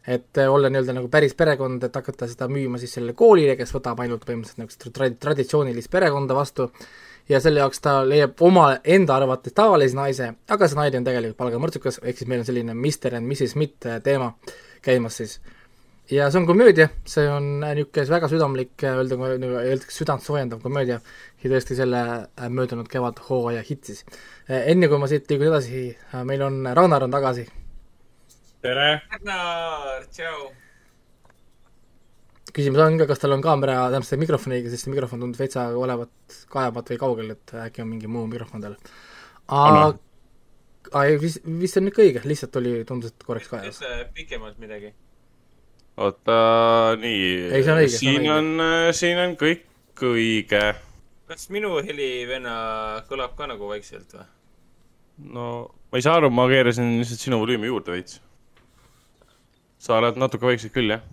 [0.08, 3.74] et äh, olla nii-öelda nagu päris perekond, et hakata seda müüma siis sellele koolile, kes
[3.74, 6.70] võtab ainult põhimõtteliselt niisugust trad-, traditsioonilist perekonda vastu
[7.28, 11.40] ja selle jaoks ta leiab oma enda arvates tavalise naise, aga see naine on tegelikult
[11.42, 14.32] palgamõrtsukas, ehk siis meil on selline Mr and Mrs Smith äh, teema
[14.84, 15.36] käimas siis.
[16.10, 21.02] ja see on komöödia, see on niisugune väga südamlik, öelda, öeldakse, südant soojendav komöödia
[21.42, 22.02] ja tõesti selle
[22.48, 24.04] möödunud kevadhooaja hitt siis.
[24.48, 25.90] enne kui ma siit liigun edasi,
[26.24, 27.44] meil on, Ragnar on tagasi.
[28.62, 28.88] Tere!
[29.12, 30.48] Ragnar, tšau!
[32.58, 35.68] küsimus on ka, kas tal on kaamera, tähendab see mikrofoniga, sest see mikrofon tundub veitsa
[35.78, 38.74] olevat kaevamat või kaugel, et äkki on mingi muu mikrofon tal.
[39.54, 43.82] aga ei, vist, vist on ikka õige, lihtsalt oli, tundus, et korraks kajas.
[44.16, 44.94] pikemalt midagi?
[45.98, 46.38] oota,
[46.98, 47.62] nii.
[47.94, 50.64] siin on, on, siin on kõik õige.
[51.30, 52.56] kas minu helivenna
[53.10, 54.26] kõlab ka nagu vaikselt või?
[55.36, 55.50] no
[55.92, 58.22] ma ei saa aru, ma keerasin lihtsalt sinu volüümi juurde veits.
[59.78, 61.04] Sa oled natuke vaikselt küll, jah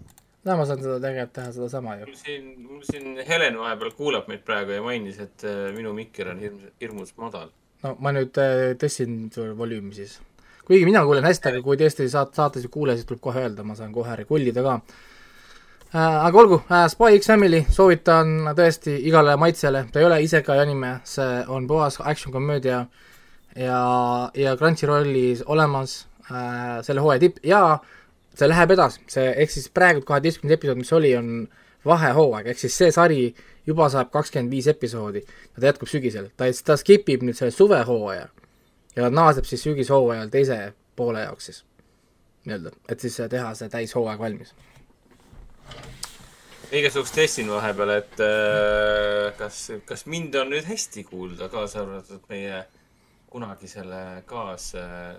[0.45, 2.13] no ma saan seda tegelikult teha sedasama ju.
[2.19, 6.43] siin, mul siin Helen vahepeal kuulab meid praegu ja mainis, et äh, minu mikker on
[6.43, 7.49] hirmus, hirmus madal.
[7.84, 9.17] no ma nüüd äh, tõstsin
[9.58, 10.19] volüümi siis.
[10.67, 13.65] kuigi mina kuulen hästi, aga kui tõesti saat-, saates ei kuule, siis tuleb kohe öelda,
[13.65, 16.19] ma saan kohe regullida ka äh,.
[16.28, 16.62] aga olgu
[16.93, 21.97] Spy X Family soovitan tõesti igale maitsele, ta ei ole isekai anime, see on puhas
[22.06, 22.86] action komöödia
[23.56, 23.82] ja,
[24.38, 27.65] ja Crunchyrollis olemas äh, selle hooaja tipp ja
[28.36, 31.30] see läheb edasi, see, ehk siis praegu kaheteistkümnes episood, mis oli, on
[31.86, 33.19] vahehooaeg, ehk siis see sari
[33.67, 37.54] juba saab kakskümmend viis episoodi ja ta jätkub sügisel, ta, ta skip ib nüüd selle
[37.56, 38.28] suvehooaja
[38.95, 40.60] ja naaseb siis sügishooajal teise
[40.95, 41.63] poole jaoks siis
[42.45, 44.54] nii-öelda, et siis teha see täishooaeg valmis.
[46.76, 52.65] igasugust testin vahepeal, et äh, kas, kas mind on nüüd hästi kuulda, kaasa arvatud meie
[53.32, 55.15] kunagisele kaas äh,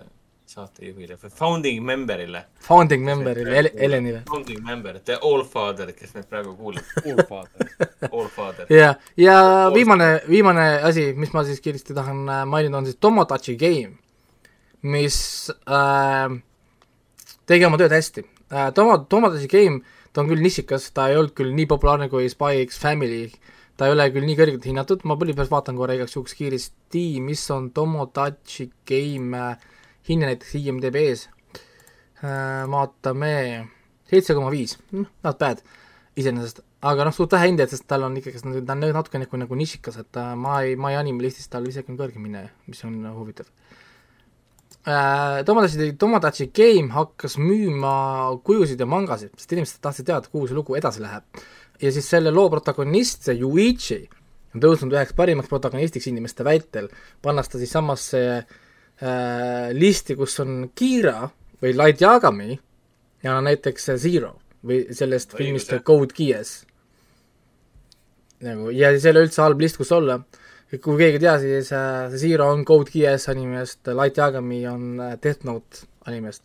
[0.47, 2.41] saatejuhile või founding member'ile.
[2.67, 4.21] Founding member'ile, Helenile.
[4.29, 6.87] Founding member, the all father, kes meid praegu kuulab.
[7.03, 7.71] All father.
[8.13, 8.69] All father.
[8.71, 12.99] ja, ja all viimane, viimane asi, mis ma siis kiiresti tahan äh, mainida, on siis
[13.01, 13.97] Tomodachi Game,
[14.87, 15.17] mis
[15.67, 16.37] äh,
[17.49, 18.69] tegi oma tööd hästi äh,.
[18.77, 19.81] Tomo, Tomodachi Game,
[20.13, 23.25] ta on küll nišikas, ta ei olnud küll nii populaarne kui Spy X Family,
[23.75, 27.43] ta ei ole küll nii kõrgelt hinnatud, ma põlvipääs vaatan korra igaks juhuks kiiresti, mis
[27.55, 29.73] on Tomodachi Game äh,
[30.07, 31.27] hinne näiteks IMDB-s
[32.23, 33.33] äh,, vaatame,
[34.09, 35.63] seitse koma viis, noh, not bad
[36.17, 39.59] iseenesest, aga noh, suht vähe hindeid, sest tal on ikkagi, ta on natuke nagu, nagu
[39.59, 42.99] nišikas, et äh, ma ei, ma ei animalistis tal isegi on kõrgem hinne, mis on
[43.17, 43.49] huvitav
[44.87, 45.43] äh,.
[45.45, 47.93] Tomodachi, Tomodachi Game hakkas müüma
[48.47, 51.43] kujusid ja mangasid, sest inimesed tahtsid teada, kuhu see lugu edasi läheb.
[51.81, 54.05] ja siis selle loo protagonist, see Yuichi,
[54.55, 56.89] on tõusnud üheks parimaks protagonistiks inimeste vältel,
[57.21, 58.55] pannes ta siis samasse äh,
[59.01, 61.29] äh, listi, kus on Kira
[61.61, 62.57] või Light Yagami
[63.23, 66.65] ja näiteks Zero või sellest Õigus, filmist Code Geass.
[68.43, 70.19] nagu, ja see ei ole üldse halb list, kus olla.
[70.69, 75.17] kui keegi ei tea, siis äh, Zero on Code Geass animest, Light Yagami on äh,
[75.23, 76.43] Death Note animest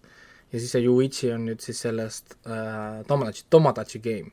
[0.52, 4.32] ja siis see Yuichi on nüüd siis sellest äh, Tomodachi, Tomodachi Game.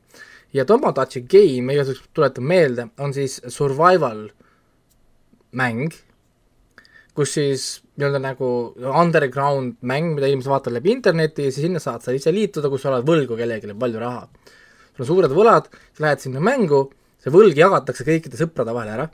[0.52, 4.28] ja Tomodachi Game, igasuguseid tuletan meelde, on siis survival
[5.56, 5.94] mäng
[7.20, 7.64] kus siis
[8.00, 8.48] nii-öelda nagu
[8.88, 12.84] underground mäng, mida inimesed vaatavad läbi interneti ja siis sinna saad sa ise liituda, kus
[12.84, 14.22] sa oled võlgu kellelegi palju raha.
[14.94, 16.86] sul on suured võlad, sa lähed sinna mängu,
[17.20, 19.06] see võlg jagatakse kõikide sõprade vahel ära,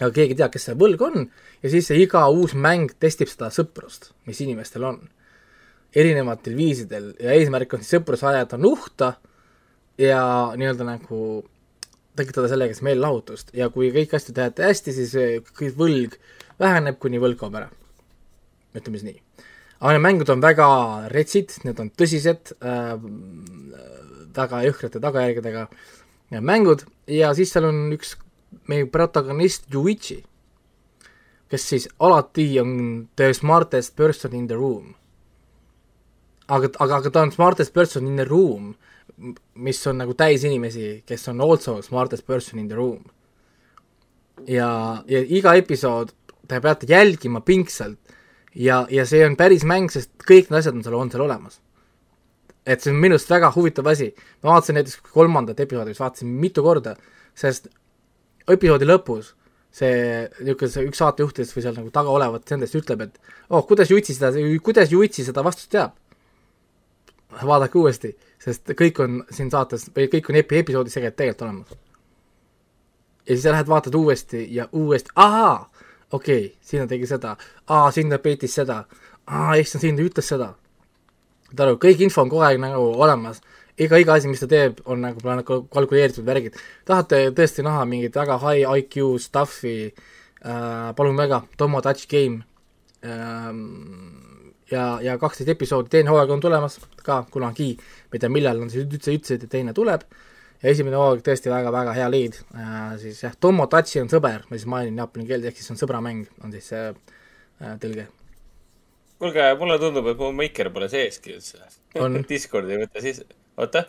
[0.00, 1.26] aga keegi ei tea, kes see võlg on,
[1.62, 5.04] ja siis see iga uus mäng testib seda sõprust, mis inimestel on.
[5.96, 9.14] erinevatel viisidel ja eesmärk on siis sõpruse ajada nuhta
[9.96, 11.20] ja nii-öelda nagu
[12.16, 15.14] tekitada sellega siis meelelahutust ja kui kõik asju teete hästi, siis
[15.76, 16.16] võlg
[16.62, 17.70] väheneb, kuni võlg kaob ära.
[18.76, 19.22] ütleme siis nii.
[19.80, 20.68] aga need mängud on väga
[21.12, 22.94] retsid, need on tõsised äh,,
[24.36, 25.66] väga jõhkrate tagajärgedega
[26.40, 28.16] mängud ja siis seal on üks
[28.68, 30.24] meie protagonist Yuichi,
[31.50, 34.94] kes siis alati on the smartest person in the room.
[36.48, 38.74] aga, aga, aga ta on smartest person in the room
[39.54, 43.04] mis on nagu täis inimesi, kes on also smartest person in the room.
[44.46, 46.12] ja, ja iga episood
[46.48, 47.98] te peate jälgima pingsalt
[48.54, 51.60] ja, ja see on päris mäng, sest kõik need asjad on seal, on seal olemas.
[52.66, 54.12] et see on minu arust väga huvitav asi.
[54.42, 56.96] ma vaatasin näiteks kolmandat episoodi, mis vaatasin mitu korda,
[57.34, 57.68] sest
[58.48, 59.34] episoodi lõpus
[59.76, 63.18] see niisugune, see üks saatejuhtidest või seal nagu taga olevat nendest ütleb, et
[63.50, 64.32] oh, kuidas Jutsi seda,
[64.64, 65.98] kuidas Jutsi seda vastust teab.
[67.42, 71.70] vaadake uuesti sest kõik on siin saates või kõik on epi-, episoodis tegelikult, tegelikult olemas.
[73.26, 75.70] ja siis sa lähed vaatad uuesti ja uuesti, ahaa,
[76.12, 77.36] okei okay,, siin ta tegi seda,
[77.68, 78.82] aa, siin ta peitis seda,
[79.26, 80.52] aa, issand, siin ta ütles seda.
[81.50, 83.40] saad aru, kõik info on kogu aeg nagu olemas.
[83.78, 86.54] Iga, iga asi, mis ta teeb, on nagu plaan- kalkuleeritud värgid.
[86.84, 89.92] tahate tõesti näha mingit väga high IQ stuff'i?
[90.46, 92.44] Äh,, palun väga, Tomo Touch Game.
[93.04, 94.22] Ähm,
[94.70, 98.70] ja, ja kaksteist episoodi, teine hooaeg on tulemas ka kunagi, ma ei tea, millal on
[98.70, 100.02] siis üldse ütlesid, et teine tuleb
[100.62, 104.58] ja esimene hooaeg tõesti väga-väga hea lead äh,, siis jah, Tomo Tachi on sõber, ma
[104.58, 108.06] siis mainin jaapani keelde, ehk siis on sõbramäng, on siis see äh, tõlge.
[109.20, 111.62] kuulge, mulle tundub, et mu Maker pole seeski üldse
[112.00, 112.18] On.
[112.28, 113.26] Discordi ei võta sisse.
[113.60, 113.86] oota.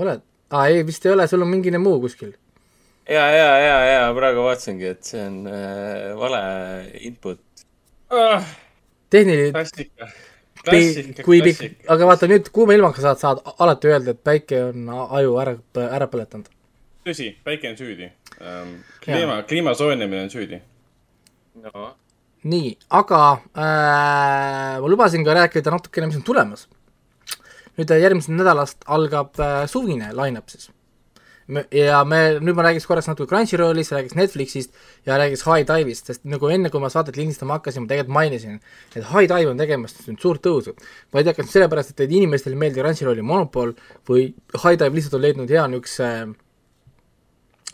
[0.00, 0.24] oled?
[0.50, 2.34] aa, ei, vist ei ole, sul on mingine muu kuskil.
[3.08, 6.44] ja, ja, ja, ja praegu vaatasingi, et see on äh, vale
[7.00, 7.66] input
[8.12, 8.54] ah,.
[9.10, 9.64] tehniline,
[11.24, 11.40] kui
[11.88, 15.56] aga vaata nüüd kuuma ilmaga saad, saad alati öelda, et päike on aju ära,
[15.88, 16.48] ära põletanud.
[17.04, 18.08] tõsi, päike on süüdi
[18.40, 18.78] um,.
[19.04, 20.62] kliima, kliima soojenemine on süüdi.
[21.64, 21.90] no
[22.44, 23.20] nii, aga
[23.56, 26.68] äh, ma lubasin ka rääkida natukene, mis on tulemas.
[27.74, 30.70] nüüd järgmisest nädalast algab äh, suvine line-up siis.
[31.74, 34.72] Ja me, nüüd ma räägiks korraks natuke Crunchyrollist, räägiks Netflixist
[35.06, 38.62] ja räägiks High Dive'ist, sest nagu enne, kui ma saadet lindistama hakkasin, ma tegelikult mainisin,
[38.94, 40.72] et High Dive on tegemas nüüd suurt tõusu.
[41.12, 43.74] ma ei tea, kas sellepärast, et inimestele ei meeldi Cruncyrolli monopol
[44.08, 46.34] või High Dive lihtsalt on leidnud hea niisuguse äh,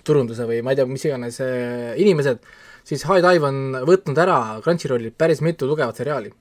[0.04, 2.42] turunduse või ma ei tea, mis iganes äh, inimesed,
[2.86, 6.32] siis High Dive on võtnud ära Crunchyrollilt päris mitu tugevat seriaali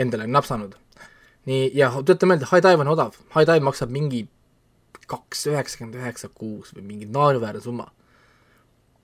[0.00, 0.74] endale napsanud.
[1.48, 4.24] nii, ja tööta meelde, High Dive on odav, High Dive maksab mingi
[5.10, 7.90] kaks üheksakümmend üheksa kuus või mingi naeruväärne summa.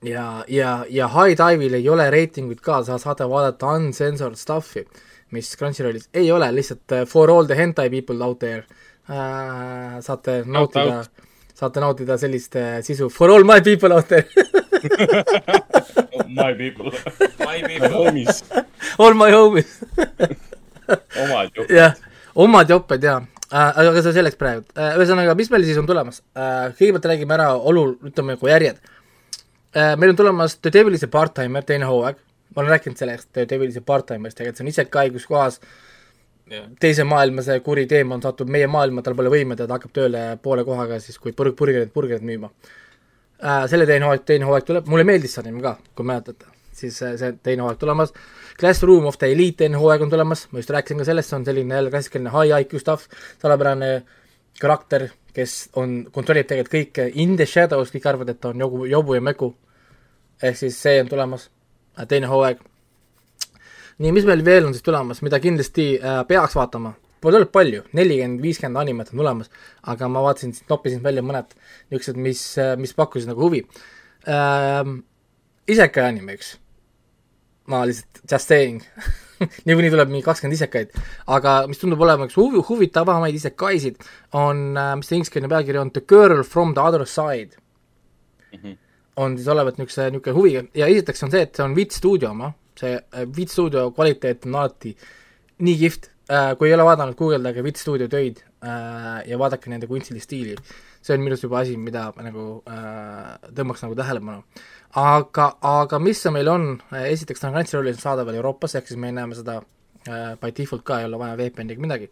[0.02, 4.86] ja, ja, ja High Dive'il ei ole reitinguid ka, sa saate vaadata uncensored stuff'i,
[5.30, 8.64] mis Crunchyrollis ei ole, lihtsalt uh, for all the hentai people out there
[9.08, 11.02] uh, saate nautida,
[11.54, 13.10] saate nautida sellist uh, sisu.
[13.10, 14.26] For all my people out there.
[16.30, 16.92] My people,
[17.44, 18.38] My people, homies,
[18.98, 19.72] all my homies.
[21.18, 21.64] Omad ju.
[21.74, 21.94] jah,
[22.34, 26.22] omad joped jaa äh,, aga see selleks praegu äh,, ühesõnaga, mis meil siis on tulemas
[26.38, 28.78] äh,, kõigepealt räägime ära olul-, ütleme nagu järjed
[29.74, 29.94] äh,.
[29.98, 32.20] meil on tulemas The Devil's a Part-Timer, teine hooaeg,
[32.54, 35.58] ma olen rääkinud sellest The Devil's a Part-Timerist, tegelikult see on isekai, kus kohas
[36.50, 36.68] jah.
[36.82, 40.24] teise maailma see kuri teemant satub meie maailma, tal pole võimeid ja ta hakkab tööle
[40.42, 43.66] poole kohaga siis, kui purg, burgerit, burgerit müüma äh,.
[43.72, 46.46] selle teine hooaeg, teine hooaeg tuleb, mulle meeldis see anime ka, kui mäletate,
[46.80, 48.14] siis äh, see teine hooaeg tulemas.
[48.60, 51.46] Classroom of the Elite teine hooaeg on tulemas, ma just rääkisin ka sellest, see on
[51.48, 53.06] selline jälle klassikaline high IQ stuff,
[53.42, 53.90] salapärane
[54.60, 58.84] karakter, kes on, kontrollib tegelikult kõike in the shadows, kõik arvavad, et ta on jobu,
[58.90, 59.54] jobu ja meku.
[60.42, 61.50] ehk siis see on tulemas,
[62.08, 62.62] teine hooaeg
[64.00, 66.94] nii, mis meil veel on siis tulemas, mida kindlasti äh, peaks vaatama?
[67.20, 69.50] Pole palju, nelikümmend, viiskümmend animet on tulemas,
[69.92, 72.44] aga ma vaatasin, noppisin välja mõned niisugused, mis,
[72.80, 73.60] mis pakkusid nagu huvi
[74.28, 75.02] ähm,.
[75.68, 76.54] isekai anime, eks.
[77.70, 78.82] Ma lihtsalt just saying
[79.66, 80.92] niikuinii tuleb mingi kakskümmend isekaid,
[81.36, 84.00] aga mis tundub olema üks huvi, huvitavamaid isekaisid,
[84.36, 87.56] on äh,, mis see ingliskeelne pealkiri on, The girl from the other side.
[89.20, 92.30] On siis olevat niisuguse, niisugune huvi ja esiteks on see, et see on Viit stuudio
[92.34, 94.94] oma, see äh, Viit stuudio kvaliteet on alati
[95.64, 100.28] nii kihvt äh,, kui ei ole vaadanud, guugeldage Viit stuudio töid ja vaadake nende kunstilist
[100.28, 100.52] stiili.
[101.00, 102.42] see on minu arust juba asi, mida nagu
[103.56, 104.42] tõmbaks nagu tähelepanu.
[104.98, 106.66] aga, aga mis see meil on,
[107.04, 109.60] esiteks ta on Cruncyrollis saadaval Euroopas, ehk siis me näeme seda
[110.08, 112.10] äh, by default ka, ei ole vaja VPN-i ega midagi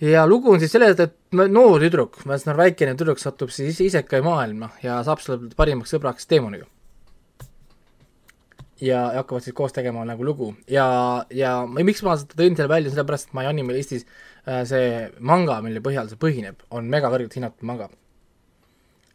[0.00, 4.70] ja lugu on siis selles, et noor tüdruk, ühesõnaga väikene tüdruk satub siis isekai maailma
[4.82, 6.66] ja saab selle parimaks sõbraks teemoniga.
[8.80, 12.70] ja hakkavad siis koos tegema nagu lugu ja, ja ma- miks ma seda tõin selle
[12.70, 14.04] välja, sellepärast et My Anime Eestis
[14.46, 17.88] äh, see manga, mille põhjal see põhineb, on mega kõrgelt hinnatud manga.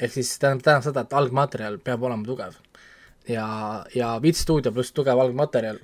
[0.03, 2.59] Ehk siis tähendab, tähendab seda, et algmaterjal peab olema tugev.
[3.29, 3.47] ja,
[3.95, 5.79] ja Beat Studio pluss tugev algmaterjal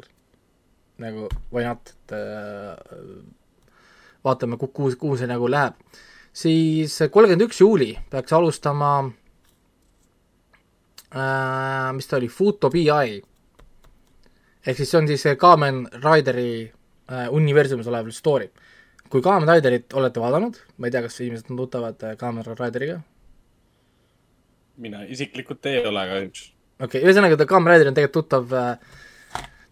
[1.00, 2.76] nagu why not, et äh,
[4.26, 5.74] vaatame, kuhu, kuhu see nagu läheb.
[6.34, 8.92] siis kolmkümmend üks juuli peaks alustama
[11.16, 13.22] äh,, mis ta oli, Futo BI.
[14.66, 16.72] ehk siis see on siis see Kamen Rideri
[17.12, 18.50] äh, universumis olev story.
[19.10, 23.00] kui Kamen Riderit olete vaadanud, ma ei tea, kas inimesed on tuttavad äh, Kamen Rideriga,
[24.80, 26.50] mina isiklikult ei ole kahjuks.
[26.80, 28.98] okei okay,, ühesõnaga ta Kamen Rider on tegelikult tuttav äh,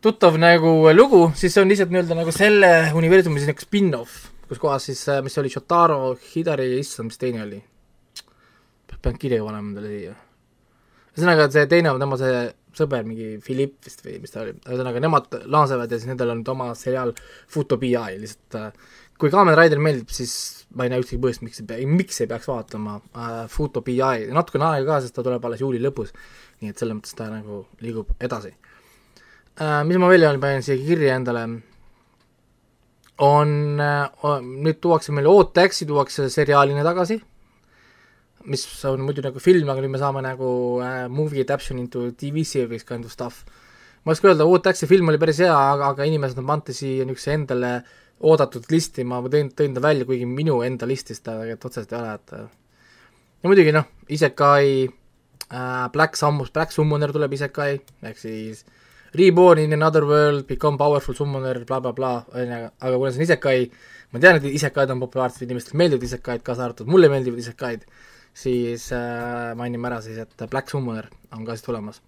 [0.03, 4.61] tuttav nagu lugu, siis see on lihtsalt nii-öelda nagu selle universumi siis nagu spin-off, kus
[4.61, 7.63] kohas siis, mis see oli, Shotaro Hidari, issand, mis teine oli?
[9.01, 10.13] pean kirja panema endale siia.
[11.13, 12.37] ühesõnaga, see teine on tema see
[12.77, 16.43] sõber, mingi Philipp vist või mis ta oli, ühesõnaga nemad laasevad ja siis nendel on
[16.53, 17.13] oma seriaal
[17.49, 18.87] Futo BI lihtsalt äh,
[19.17, 22.49] kui Kamen Rider meeldib, siis ma ei näe ühtegi põhjust, miks ei miks ei peaks
[22.49, 26.11] vaatama äh, Futo BI, natukene aega ka, sest ta tuleb alles juuli lõpus,
[26.61, 29.81] nii et selles mõttes ta nagu liigub edasi äh,.
[29.87, 31.47] mis ma veel panin siia kirja endale
[33.23, 33.79] on,
[34.61, 37.17] nüüd tuuakse meile Odd Taxi tuuakse seriaalina tagasi,
[38.47, 40.49] mis on muidu nagu film, aga nüüd me saame nagu
[40.83, 43.43] äh, movie adaption into TV series kind of stuff.
[44.03, 46.75] ma ei oska öelda, Odd Taxi film oli päris hea, aga, aga inimesed on pannud
[46.75, 47.71] siia niisuguse endale
[48.25, 51.99] oodatud listi, ma tõin, tõin ta välja, kuigi minu enda listis ta tegelikult otseselt ei
[51.99, 52.33] ole, et
[53.43, 57.77] ja muidugi noh, Isekai äh,, Black Sammus, Black Summoner tuleb Isekai,
[58.09, 58.65] ehk siis
[59.17, 63.21] Reborn in another world, become powerful summoner bla, bla, blablabla, on ju, aga kuna see
[63.21, 63.57] on Isekai,
[64.11, 67.85] ma tean, et Isekaid on populaarsed, inimestele meeldivad Isekaid, kaasa arvatud mulle meeldivad Isekaid,
[68.37, 72.01] siis äh, mainime ära siis, et Black Summoner on ka siis tulemas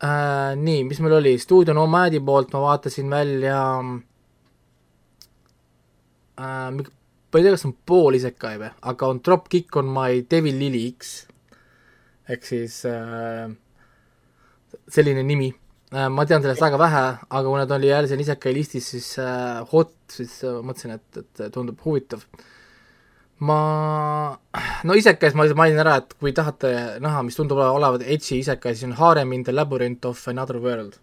[0.00, 0.56] äh,.
[0.56, 3.96] Nii, mis meil oli, Studio Nomadi poolt ma vaatasin välja äh,,
[6.38, 10.84] ma ei tea, kas on pool Isekai või, aga on Dropkick on my Devil Lily
[10.94, 11.16] X
[12.28, 13.48] ehk siis äh,
[14.88, 15.48] selline nimi
[15.94, 16.08] äh,.
[16.12, 19.62] ma tean sellest väga vähe, aga kuna ta oli jälle seal Isekai listis, siis äh,
[19.72, 22.24] hot, siis äh, mõtlesin, et, et tundub huvitav.
[23.48, 23.58] ma,
[24.84, 26.72] no Isekais ma mainin ära, et kui tahate
[27.04, 31.00] näha, mis tundub olevat edgy Isekai, siis on Harem in the labyrinth of another world.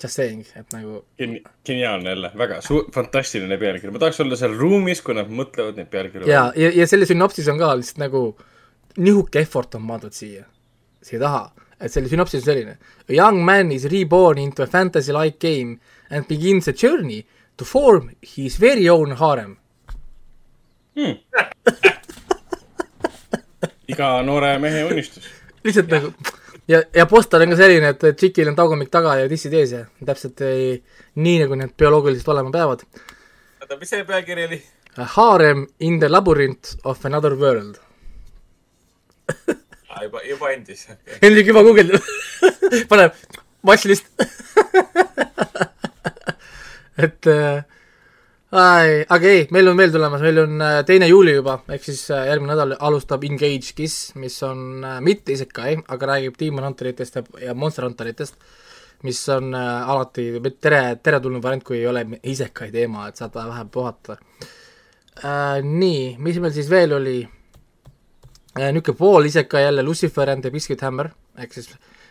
[0.00, 4.54] Just saying, et nagu Geni-, geniaalne jälle, väga su-, fantastiline pealkiri, ma tahaks olla seal
[4.56, 8.22] ruumis, kui nad mõtlevad neid pealkirju ja, ja, ja selle sünopsis on ka lihtsalt nagu
[8.96, 10.46] nihuke effort on pandud siia,
[11.04, 11.42] siia taha,
[11.76, 12.78] et selle sünopsis on selline.
[13.08, 15.76] A young man is reborn into a fantasy-like game
[16.08, 17.20] and begins a journey
[17.60, 19.58] to form his very own harem
[20.96, 21.20] hmm.
[23.92, 25.26] iga noore mehe unistus.
[25.64, 26.00] lihtsalt ja.
[26.00, 26.39] nagu
[26.70, 29.82] ja, ja poster on ka selline, et tšikil on tagumik taga ja tissid ees ja
[30.06, 30.76] täpselt ei,
[31.20, 32.80] nii, nagu need bioloogiliselt olema peavad.
[33.60, 34.58] oota, mis see pealkiri oli?
[35.16, 37.76] Harem in the labyrinth of another world
[39.90, 41.14] ah, juba, juba endis okay..
[41.22, 42.02] Hendrik juba guugeldab
[42.90, 43.10] paneb
[43.66, 44.06] watchlist
[47.04, 47.64] et äh,
[48.50, 52.24] aga ei, meil on veel tulemas, meil on äh, teine juuli juba, ehk siis äh,
[52.26, 57.54] järgmine nädal alustab Engage Kiss, mis on äh, mitte Isekai, aga räägib Demon Hunteritest ja,
[57.54, 58.40] Monster Hunteritest,
[59.06, 60.26] mis on alati
[60.60, 64.18] tere, teretulnud variant, kui ei ole Isekai teema, et saad vähe puhata.
[65.64, 67.14] Nii, mis meil siis veel oli
[68.58, 71.70] niisugune pool Isekai jälle, Lucifer and the Biscuit Hammer, ehk siis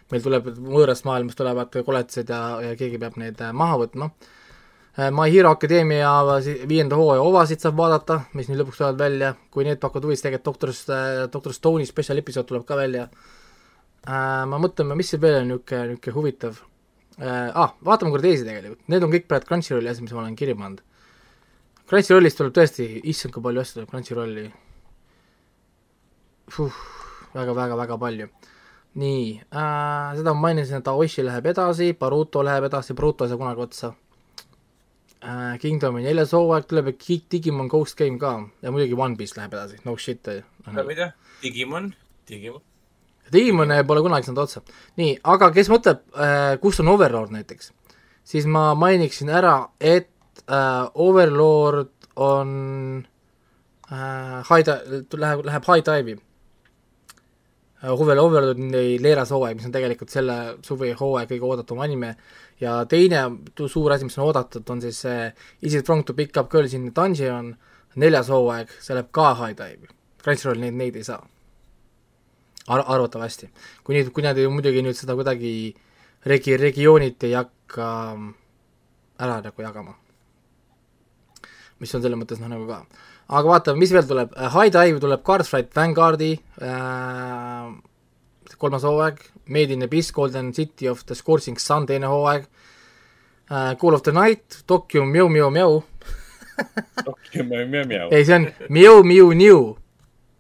[0.09, 4.38] meil tuleb võõrast maailmast tulevad koletised ja, ja keegi peab need äh, maha võtma Äh,
[4.99, 6.09] My Hero Academia
[6.67, 10.25] viienda hooaja ovasid saab vaadata, mis nüüd lõpuks tulevad välja, kui need pakuvad huvi, siis
[10.25, 10.73] tegelikult Doctor,
[11.31, 14.43] Doctor Stone'i special episood tuleb ka välja äh,.
[14.49, 16.57] ma mõtlen, mis see veel on niisugune, niisugune huvitav
[17.21, 17.47] äh,.
[17.53, 20.57] Ah, vaatame korra teisi tegelikult, need on kõik praegu Crunchyrolli asjad, mis ma olen kirja
[20.59, 20.83] pannud.
[21.87, 24.45] Crunchyrollist tuleb tõesti, issand, kui palju asju tuleb Crunchyrolli
[27.37, 28.27] väga-väga-väga palju.
[28.99, 29.23] nii
[29.53, 33.67] äh,, seda ma mainisin, et Aoshi läheb edasi, Baruto läheb edasi, Baruto ei saa kunagi
[33.69, 34.09] otsa äh,
[35.59, 39.80] Kingdomi neljas hooaeg tuleb ja Digimon Ghost Game ka ja muidugi One Piece läheb edasi,
[39.84, 40.28] no shit.
[40.72, 41.11] no mida,
[41.43, 41.91] Digimon,
[42.30, 42.61] Digimon.
[43.34, 44.63] Digimon pole kunagi saanud otsa.
[44.97, 47.74] nii, aga kes mõtleb äh,, kus on Overlord näiteks,
[48.24, 50.09] siis ma mainiksin ära, et
[50.47, 53.05] äh, Overlord on
[53.91, 56.15] äh, high di-, läheb, läheb high dive'i
[57.84, 57.91] äh,.
[57.91, 62.15] Overlordi leeras hooaeg, mis on tegelikult selle suvi hooaja kõige oodatum anime
[62.60, 63.24] ja teine
[63.68, 65.32] suur asi, mis on oodatud, on siis see
[65.62, 67.55] Is it wrong to pick up girls in the dungeon,
[67.95, 69.89] neljas hooaeg, see läheb ka high dive'i.
[70.24, 71.22] Crunchyroll neid, neid ei saa
[72.70, 72.84] Ar.
[72.86, 73.49] arvatavasti.
[73.84, 75.74] kui nüüd, kui nad muidugi nüüd seda kuidagi
[76.30, 77.88] regi-, regiooniti ei hakka
[79.20, 79.95] ära nagu jagama.
[81.80, 82.84] mis on selles mõttes noh, nagu ka.
[83.28, 87.72] aga vaatame, mis veel tuleb, High Dive tuleb Cardfight Vanguardi äh,
[88.60, 92.45] kolmas hooaeg, Made in Abyss, Golden City of the Scorching Sun teine hooaeg
[93.49, 95.82] uh,, Call of the Night, Tokyo Mew Mew Mew
[97.05, 98.07] Tokyo Mew Mew Mew.
[98.12, 99.78] ei, see on Mew Mew New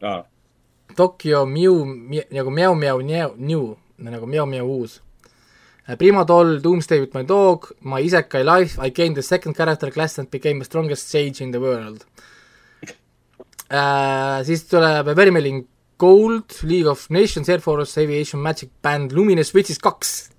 [0.03, 0.23] ah..
[0.95, 1.85] Tokyo Mew,
[2.31, 3.01] nagu Mew Mew
[3.37, 4.99] New, nagu Mew Mew uus.
[5.87, 9.89] Uh, Prima Doll, Doomsday with my dog, My Isekai life, I gained the second character
[9.89, 12.05] class and became the strongest sage in the world
[13.69, 14.41] uh,.
[14.45, 15.63] siis tuleb Vermilling
[15.99, 20.29] Gold, League of Nations, Air Force, Aviation, Magic Band, Luminous Witches kaks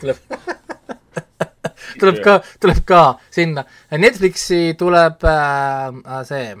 [0.00, 0.18] tuleb
[2.00, 3.02] tuleb ka, tuleb ka
[3.34, 3.64] sinna.
[3.98, 6.52] Netflixi tuleb äh, see,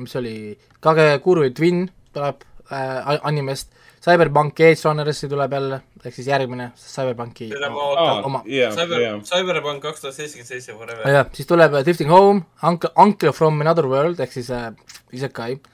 [0.00, 0.36] mis oli,
[0.82, 1.84] Kagekuru Twin
[2.14, 3.70] tuleb äh, animest,
[4.02, 9.84] Cyberpunk Edge Runnerisse tuleb jälle, ehk siis järgmine Cyberpunki ootan oma yeah, Cyber yeah., Cyberpunk
[9.84, 11.06] kaks tuhat seitsekümmend seitse forever.
[11.06, 14.72] jah, siis tuleb Drifting Home, Uncle, Uncle from another world ehk siis äh,
[15.14, 15.71] Isekai äh,, Äh,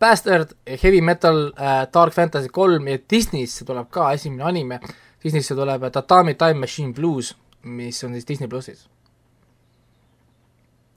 [0.00, 4.78] Bastard, Heavy Metal, äh, Dark Fantasy kolm ja Disneysse tuleb ka esimene anime,
[5.24, 8.86] Disneysse tuleb Tatami Time Machine Blues, mis on siis Disney plussis.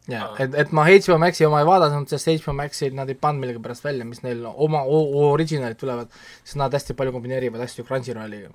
[0.09, 3.15] jaa Aa., et, et ma HBO Maxi oma ei vaadanud, sest HBO Maxi nad ei
[3.19, 6.09] pannud millegipärast välja, mis neil oma o- originalid tulevad,
[6.43, 8.49] sest nad hästi palju kombineerivad asju Crunchyrolliga.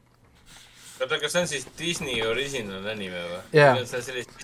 [1.00, 3.40] oota, kas see on siis Disney original anime või?
[3.56, 3.74] Jaa.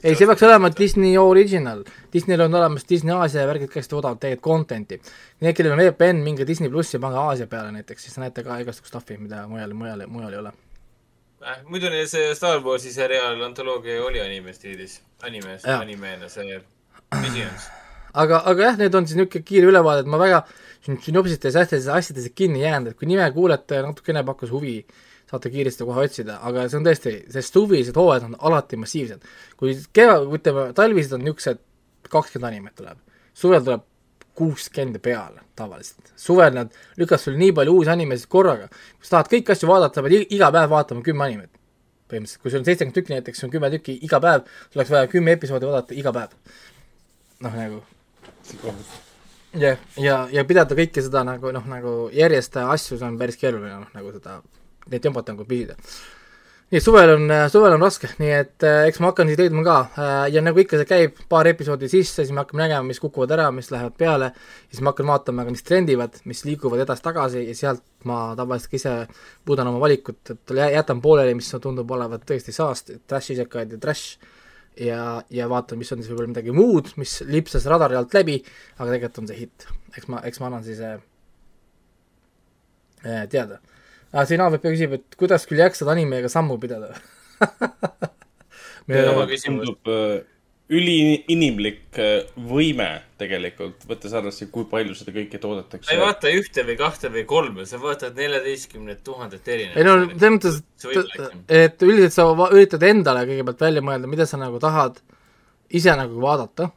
[0.03, 3.97] ei, see peaks olema Disney original, Disneyl on olemas Disney Aasia ja värgid ka hästi
[3.99, 5.01] odavad tegelikult content'i.
[5.41, 8.93] Need, kellel on VPN, minge Disney plussi, pange Aasia peale näiteks, siis näete ka igasugust
[8.93, 10.53] stuff'i, mida mujal, mujal, mujal ei ole.
[11.41, 11.61] äh,.
[11.69, 15.79] muidu neil see Star Warsi seriaal antoloogia oli anime stiilis, animes, Jaa.
[15.81, 16.59] animeena see
[17.23, 17.71] Visions.
[18.13, 20.43] aga, aga jah, need on siis niisugune kiire ülevaade, et ma väga
[20.87, 24.75] sün- sünopsites asjades, asjades kinni jäänud, et kui nime kuulete, natukene pakkus huvi,
[25.31, 29.29] saate kiiresti kohe otsida, aga see on tõesti, sest suvised hooajad on alati massiivsed.
[29.61, 31.63] kui keva, ütleme, talvised on niisugused
[32.11, 32.99] kakskümmend animet tuleb,
[33.37, 33.87] suvel tuleb
[34.41, 36.13] kuuskümmend ja peale tavaliselt.
[36.17, 40.05] suvel nad lükkavad sulle nii palju uusi animesid korraga, kui sa tahad kõiki asju vaadata,
[40.07, 41.51] pead iga päev vaatama kümme animet.
[42.11, 44.91] põhimõtteliselt, kui sul on seitsekümmend tükki näiteks, sul on kümme tükki iga päev, sul oleks
[44.91, 46.35] vaja kümme episoodi vaadata iga päev.
[47.47, 47.83] noh, nagu
[49.55, 53.83] jah, ja, ja pidada kõike seda nagu noh, nagu järjest asju, see on päris keeruline,
[53.85, 54.41] noh nagu seda,
[54.89, 55.77] neid tempot nagu püsida.
[56.71, 59.77] nii suvel on, suvel on raske, nii et äh, eks ma hakkan siis leidma ka
[59.91, 63.35] äh, ja nagu ikka see käib paar episoodi sisse, siis me hakkame nägema, mis kukuvad
[63.35, 64.33] ära, mis lähevad peale,
[64.71, 68.79] siis ma hakkan vaatama ka, mis trendivad, mis liiguvad edasi-tagasi ja sealt ma tavaliselt ka
[68.79, 68.95] ise
[69.51, 73.83] muudan oma valikut, et jä- jätan pooleli, mis tundub olevat tõesti saast, trash isekad ja
[73.83, 74.39] trash
[74.81, 78.39] ja, ja vaatan, mis on siis võib-olla midagi muud, mis lipsas radari alt läbi,
[78.79, 79.67] aga tegelikult on see hitt.
[79.97, 81.01] eks ma, eks ma annan siis äh,
[83.05, 83.61] äh, teada.
[84.11, 86.91] Siin AVP küsib, et kuidas küll jaksad animega sammu pidada
[88.91, 89.63] Me- küsimus.
[89.63, 90.23] tundub äh,
[90.71, 92.89] üliinimlik äh, võime
[93.21, 96.03] tegelikult, võttes arvesse, kui palju seda kõike toodetakse sa ei.
[96.03, 99.79] vaata ühte või kahte või kolme, sa vaatad neljateistkümnet tuhandet erinevat.
[99.79, 101.41] ei no selles mõttes, läbi.
[101.61, 105.03] et üldiselt sa üritad endale kõigepealt välja mõelda, mida sa nagu tahad
[105.75, 106.71] ise nagu vaadata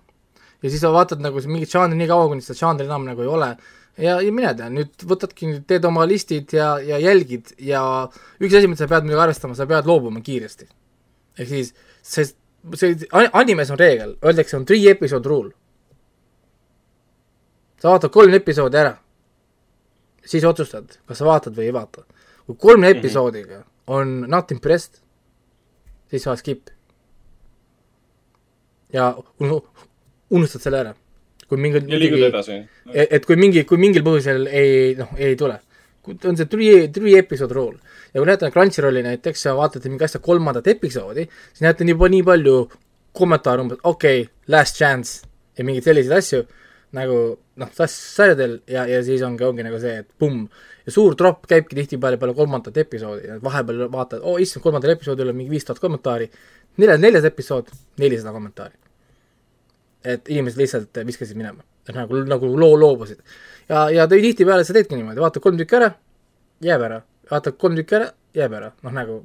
[0.63, 3.29] ja siis sa vaatad nagu mingit žanri nii kaua, kuni seda žanri enam nagu ei
[3.29, 3.53] ole
[3.97, 7.81] ja, ja mine tea, nüüd võtadki, teed oma listid ja, ja jälgid ja
[8.39, 10.67] üks asi, mida sa pead muidugi arvestama, sa pead loobuma kiiresti.
[11.37, 12.25] ehk siis see,
[12.77, 15.51] see a- animes on reegel, öeldakse, on three episode rule.
[17.81, 18.93] sa vaatad kolm episoodi ära,
[20.25, 22.05] siis otsustad, kas sa vaatad või ei vaata.
[22.45, 25.01] kui kolme episoodiga on not impressed,
[26.09, 26.69] siis sa skip.
[28.93, 29.63] ja unu-
[30.29, 30.93] unustad selle ära.
[31.53, 32.57] Kui mingi ja liigud edasi.
[32.93, 35.59] et et kui mingi, kui mingil põhjusel ei, noh, ei tule.
[36.03, 37.77] on see three, three episode rule
[38.13, 42.25] ja kui näete Crunchyrolli näiteks ja vaatate mingi asja kolmandat episoodi, siis näete nii, nii
[42.27, 42.57] palju
[43.15, 45.23] kommentaare umbes okei okay,, last chance
[45.57, 46.43] ja mingeid selliseid asju
[46.93, 47.17] nagu
[47.57, 50.45] noh, sarjadel ja, ja siis ongi, ongi nagu see, et pumm.
[50.85, 55.31] ja suur tropp käibki tihtipeale peale kolmandat episoodi ja vahepeal vaatad, oo issand, kolmandal episoodil
[55.31, 56.29] on mingi viis tuhat kommentaari,
[56.77, 58.77] neljas, neljas episood, nelisada kommentaari
[60.03, 61.63] et inimesed lihtsalt viskasid minema,
[61.95, 63.21] nagu, nagu loo loobusid.
[63.69, 65.93] ja, ja tihtipeale sa teedki niimoodi, vaatad kolm tükki ära,
[66.63, 66.99] jääb ära,
[67.31, 69.21] vaatad kolm tükki ära, jääb ära, noh nagu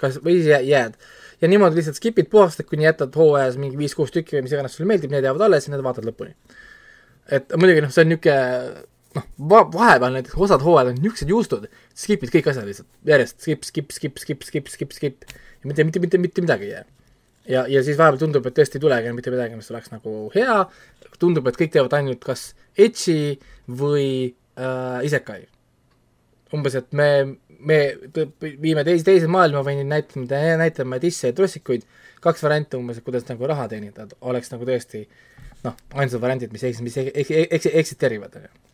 [0.00, 0.98] kas, või siis jää- jääd.
[1.40, 4.88] ja niimoodi lihtsalt skip'id puhastad, kuni jätad hooajas mingi viis-kuus tükki või mis iganes sulle
[4.88, 6.34] meeldib, need jäävad alles ja need vaatad lõpuni.
[7.30, 8.84] et muidugi noh, see on niisugune
[9.16, 13.64] noh, va-, vahepeal näiteks osad hooajad on niisugused juustud, skip'id kõik asjad lihtsalt järjest skip,
[13.64, 16.84] skip, skip, skip, skip, skip, skip ja mitte, mitte, mitte, mitte midagi ei jää
[17.48, 20.58] ja, ja siis vahepeal tundub, et tõesti ei tulegi mitte midagi, mis oleks nagu hea,
[21.22, 23.36] tundub, et kõik teevad ainult kas etsi
[23.68, 24.08] või
[24.58, 25.46] äh, isekai.
[26.54, 27.08] umbes, et me,
[27.58, 27.78] me
[28.40, 30.26] viime teise, teise maailma või näitame,
[30.60, 31.82] näitame disse ja trossikuid,
[32.22, 35.06] kaks varianti umbes, et kuidas nagu raha teenida, oleks nagu tõesti
[35.64, 38.65] noh, ainsad variandid, mis eks-, mis eks- eks- eksisteerivad, on ju.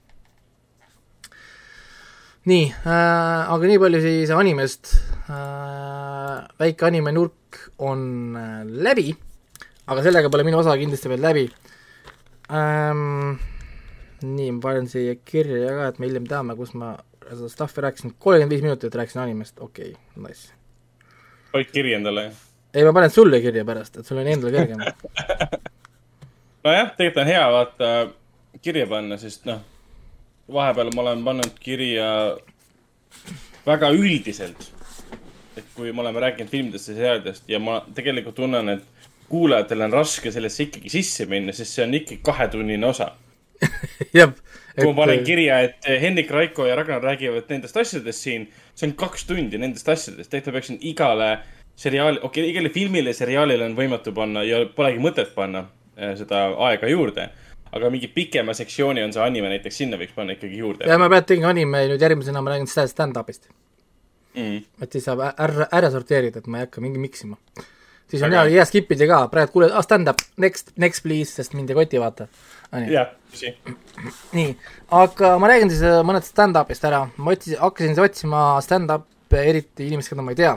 [2.51, 4.95] Nii äh,, aga nii palju siis animest
[5.30, 9.12] äh,, väike anime nurk on äh, läbi,
[9.86, 11.45] aga sellega pole minu osa kindlasti veel läbi
[12.51, 13.36] ähm,.
[14.22, 16.97] nii, ma panen siia kirja ka, et me hiljem teame, kus ma
[17.28, 20.51] seda stuff'i rääkisin, kolmkümmend viis minutit rääkisin animest, okei okay,, nice.
[21.55, 22.30] hoid kiri endale.
[22.74, 24.82] ei, ma panen sulle kirja pärast, et sul on endal kergem.
[26.66, 27.93] nojah, tegelikult on hea vaata
[28.62, 29.62] kirja panna, sest noh,
[30.53, 32.07] vahepeal ma olen pannud kirja
[33.66, 34.70] väga üldiselt.
[35.57, 39.92] et kui me oleme rääkinud filmidest ja seriaalidest ja ma tegelikult tunnen, et kuulajatel on
[39.92, 43.11] raske sellesse ikkagi sisse minna, sest see on ikkagi kahetunnine osa.
[44.18, 44.32] jah.
[44.74, 48.94] kui ma panen kirja, et Hendrik Raiko ja Ragnar räägivad nendest asjadest siin, see on
[48.96, 51.28] kaks tundi nendest asjadest, tegelikult ma peaksin igale
[51.76, 56.46] seriaali, okei okay,, igale filmile, seriaalile on võimatu panna ja polegi mõtet panna eh, seda
[56.68, 57.28] aega juurde.
[57.72, 61.08] Aga mingi pikema sektsiooni on see anime näiteks, sinna võiks panna ikkagi juurde ja ma
[61.24, 63.48] tegema anime nüüd järgmisena, ma räägin sta- stand-up'ist.
[64.36, 64.58] mm..
[64.84, 67.38] et siis saab ära, ära sorteerida, et ma ei hakka mingi miksima.
[68.12, 71.56] siis on hea, hea skip ida ka, praegu kuuled, ah stand-up, next, next please, sest
[71.56, 72.28] mind ei koti, vaata.
[72.92, 73.54] jah, tõsi.
[74.36, 74.52] nii,
[75.00, 79.88] aga ma räägin siis äh, mõned stand-up'ist ära, ma otsisin, hakkasin siis otsima stand-up'e, eriti
[79.88, 80.56] inimesi, keda ma ei tea.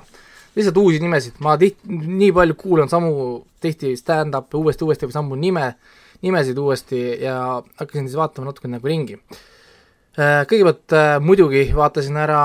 [0.55, 5.39] lihtsalt uusi nimesid, ma tihti, nii palju kuulan samu, tihti stand-up'e uuesti, uuesti või samu
[5.39, 5.71] nime,
[6.23, 9.19] nimesid uuesti ja hakkasin siis vaatama natuke nagu ringi.
[10.15, 12.41] kõigepealt äh, muidugi vaatasin ära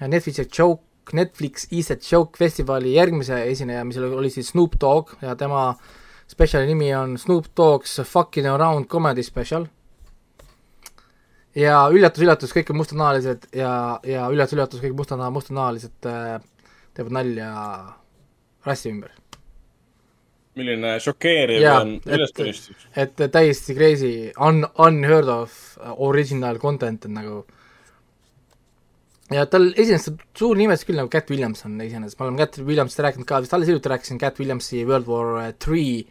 [0.00, 5.74] Netflixi Joke, Netflix East Joke festivali järgmise esineja, mis oli, siis Snoop Dogg ja tema
[6.30, 9.66] spetsiali nimi on Snoop Dogg's Fucking Around Comedy Special
[11.58, 13.72] ja üllatus-üllatus, kõik on mustanahalised ja,
[14.06, 16.38] ja üllatus-üllatus, kõik mustana-, mustanahalised äh,
[16.94, 17.50] teevad nalja
[18.66, 19.19] rassi ümber.
[20.60, 22.88] Milline šokeeriv Jaa, on ülestunnistus.
[22.94, 25.56] et äh, täiesti crazy, un-, unheard of
[25.96, 27.40] original content on nagu
[29.30, 33.28] ja tal iseenesest suur nimetus küll nagu Cat Williamson iseenesest, me oleme Cat Williamsist rääkinud
[33.28, 36.04] ka, vist alles hiljuti rääkisin Cat Williamsi World War Three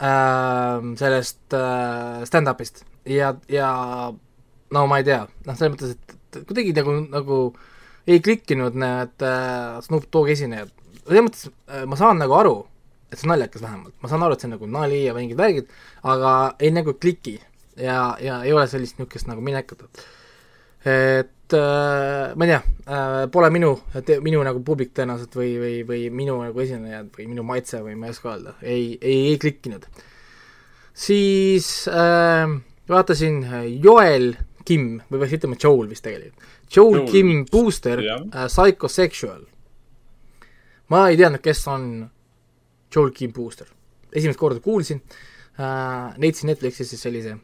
[0.00, 2.84] äh, sellest äh, stand-up'ist.
[3.08, 3.70] Ja, ja
[4.70, 7.38] no ma ei tea, noh, selles mõttes, et kuidagi nagu, nagu
[8.10, 10.70] ei klikkinud need äh, Snoop Dogg esinejad,
[11.02, 12.54] selles mõttes äh, ma saan nagu aru,
[13.10, 15.38] et see on naljakas vähemalt, ma saan aru, et see on nagu nali ja mingid
[15.38, 15.70] värgid,
[16.14, 17.36] aga ei nagu kliki
[17.76, 19.84] ja, ja ei ole sellist niisugust nagu minekut,
[20.84, 23.72] et äh, ma ei tea äh,, pole minu,
[24.24, 28.08] minu nagu publik tõenäoliselt või, või, või minu nagu esinejad või minu maitse või ma
[28.08, 29.88] ei oska öelda, ei, ei, ei klikkinud.
[30.94, 32.46] siis äh,
[32.88, 34.32] vaatasin äh, Joel
[34.64, 38.24] Kim või peaks ütlema Joel vist tegelikult, Joel Kim Booster jah.
[38.32, 39.44] äh,, Psychosexual.
[40.88, 41.90] ma ei teadnud, kes on
[42.94, 43.66] Joel Kim Booster,
[44.12, 45.02] esimest korda kuulsin
[45.60, 47.36] äh,, leidsin Netflixis siis sellise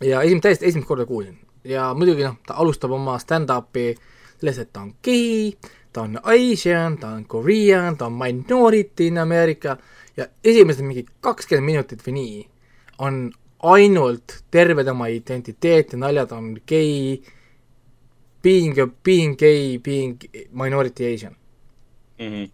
[0.00, 3.94] ja esimest, täiesti esimest korda kuulsin ja muidugi noh, ta alustab oma stand-up'i
[4.38, 5.54] sellest, et ta on gei,
[5.92, 9.76] ta on Asian, ta on Korean, ta on minority in America
[10.16, 12.42] ja esimesed mingi kakskümmend minutit või nii
[13.04, 13.24] on
[13.64, 17.22] ainult terve tema identiteet ja naljad on gei,
[18.42, 20.20] being, being gay, being
[20.52, 21.36] minority Asian.
[22.18, 22.44] Mhm.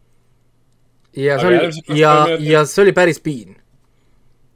[1.17, 3.57] Ja see oli ja ja see oli päris piin.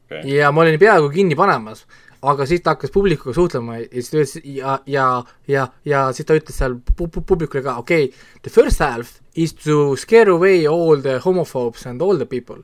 [0.05, 0.37] Okei.
[0.37, 1.87] ja ma olin peaaegu kinni panemas,
[2.23, 5.07] aga siis ta hakkas publikuga suhtlema ja siis ta ütles ja, ja,
[5.49, 9.19] ja, ja siis ta ütles seal pu- pu- publikule ka, okei okay,, the first half
[9.35, 12.63] is to scare away all the homophobes and all the people.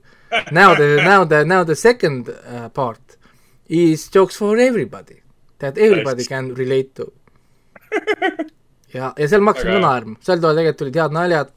[0.53, 3.17] Now the, now the, now the second uh, part
[3.69, 5.23] is jokes for everybody.
[5.59, 7.13] That everybody can relate to.
[8.95, 11.51] ja, ja seal ma hakkasin ka naerma, seal tegelikult tulid head naljad,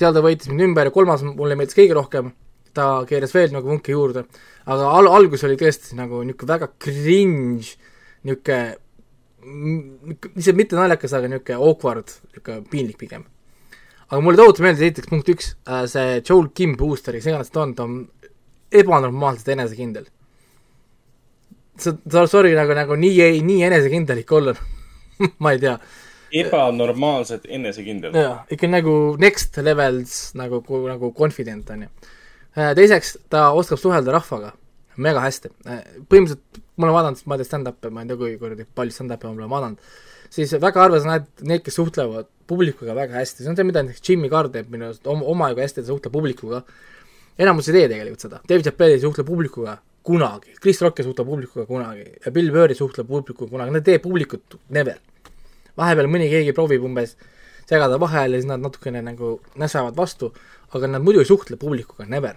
[0.00, 2.30] seal ta võitis mind ümber ja kolmas mulle meeldis kõige rohkem,
[2.76, 4.24] ta keeras veel nagu vunki juurde,
[4.70, 7.74] aga al-, algus oli tõesti nagu niisugune väga cringe,
[8.28, 8.60] niisugune,
[10.36, 13.26] lihtsalt mitte naljakas, aga niisugune awkward, niisugune piinlik pigem.
[14.10, 15.52] aga mulle tohutult meeldis esiteks punkt üks,
[15.92, 18.00] see Joel Kim Booster, kes iganes ta on, ta on
[18.70, 20.06] ebanormaalselt enesekindel.
[21.80, 24.54] sa, sa, sorry, nagu, nagu nii, nii enesekindel ikka olla,
[25.42, 25.76] ma ei tea
[26.32, 28.16] ebanormaalselt enesekindel.
[28.16, 31.92] jaa, ikka nagu next levels nagu, nagu confident on ju.
[32.78, 34.52] teiseks, ta oskab suhelda rahvaga
[35.00, 35.52] mega hästi.
[36.10, 39.36] põhimõtteliselt ma olen vaadanud, ma tea stand-up'e, ma ei tea, kui kuradi palju stand-up'e ma
[39.36, 39.90] olen vaadanud,
[40.32, 43.84] siis väga harva sa näed neid, kes suhtlevad publikuga väga hästi, see on see, mida
[43.84, 46.62] näiteks Jimmy Carr teeb minu arust oma, omajagu hästi, ta suhtleb publikuga.
[47.40, 49.76] enamus ei tee tegelikult seda, David Chappelle ei suhtle publikuga
[50.06, 53.84] kunagi, Chris Rock ei suhtle publikuga kunagi ja Bill Burr ei suhtle publikuga kunagi, nad
[53.84, 54.98] ei tee publikut never.
[55.80, 57.16] Vahepeal mõni keegi proovib umbes
[57.70, 60.32] segada vahele siis nad natukene nagu näsavad vastu,
[60.74, 62.36] aga nad muidu ei suhtle publikuga, never.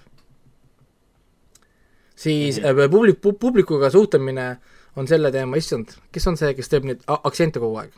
[2.15, 2.89] siis mm -hmm.
[2.91, 4.57] publik, publikuga suhtlemine
[4.95, 7.91] on selle teema, issand, kes on see, kes teeb neid aktsente kogu aeg?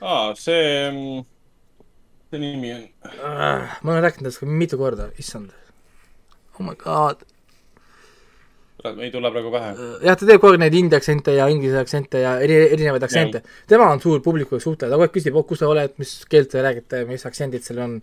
[0.00, 0.90] aa, see,
[2.30, 2.84] see nimi on,
[3.82, 5.50] ma olen rääkinud tast mitu korda, issand.
[6.60, 7.24] oh my god.
[8.84, 9.72] Ei tule praegu pähe.
[10.06, 13.42] jah, ta teeb kogu aeg neid india aktsente ja inglise aktsente ja eri, erinevaid aktsente.
[13.66, 16.50] tema on suur publikuga suhtleja, ta kogu aeg küsib, oh kus sa oled, mis keelt
[16.52, 17.96] te räägite, mis aktsendid seal on.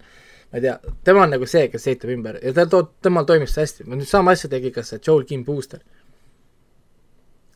[0.51, 0.75] ma ei tea,
[1.07, 4.09] tema on nagu see, kes heitab ümber ja ta toob, temal toimib see hästi, nüüd
[4.09, 5.79] sama asja tegi ka see Joel Kim Booster.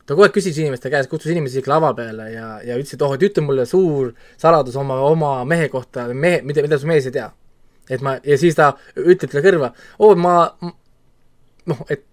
[0.06, 3.04] ta kogu aeg küsis inimeste käest, kutsus inimesi isegi lava peale ja, ja ütles, et
[3.04, 7.06] oh, et ütle mulle suur saladus oma, oma mehe kohta, mehe, mida, mida su mees
[7.06, 7.28] ei tea.
[7.90, 10.38] et ma, ja siis ta ütleb talle kõrva, oo, ma,
[11.68, 12.06] noh, et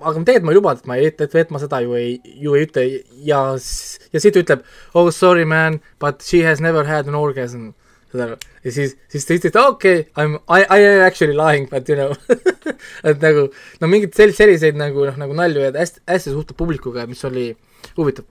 [0.00, 2.54] aga tegelikult ma ei lubanud, et ma ei, et, et, ma seda ju ei, ju
[2.56, 2.84] ei ütle
[3.26, 4.64] ja, ja siis ta ütleb
[4.98, 7.72] oh sorry man, but she has never had an orgasm.
[8.08, 11.02] saad aru, ja siis, siis ta ütles, et okei okay,, I m, I, I am
[11.04, 12.14] actually lying, but you know
[13.08, 13.48] et nagu
[13.82, 17.50] no mingeid sel-, selliseid nagu noh, nagu nalju ja hästi, hästi suhtleb publikuga, mis oli
[17.98, 18.24] huvitav.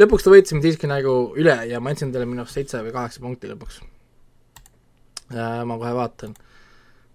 [0.00, 2.94] lõpuks ta võitis mind siiski nagu üle ja ma andsin talle minu arust seitse või
[2.94, 3.82] kaheksa punkti lõpuks.
[5.34, 6.34] ma kohe vaatan.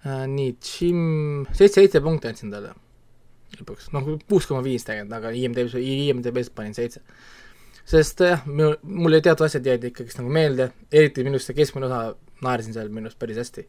[0.06, 1.04] äh, nii, Jim,
[1.49, 2.76] seitse, seitse punkti andsin talle
[3.62, 7.01] lõpuks, noh, kuus koma viis tegelikult, aga IMDB-s, IMDB-s panin seitse.
[7.86, 11.89] sest jah, minu, mulle teatud asjad jäid ikkagist nagu meelde, eriti minu arust see keskmine
[11.89, 13.66] osa, naersin seal minu arust päris hästi.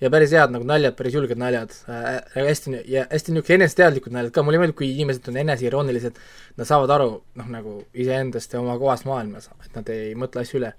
[0.00, 4.32] ja päris head nagu naljad, päris julged naljad äh,, hästi ja hästi niisugune eneseteadlikud naljad
[4.32, 6.22] ka, mulle meeldib, kui inimesed on eneseiroonilised,
[6.56, 7.10] nad saavad aru,
[7.40, 10.72] noh, nagu iseendast ja oma kohast maailmas, et nad ei mõtle asju üle.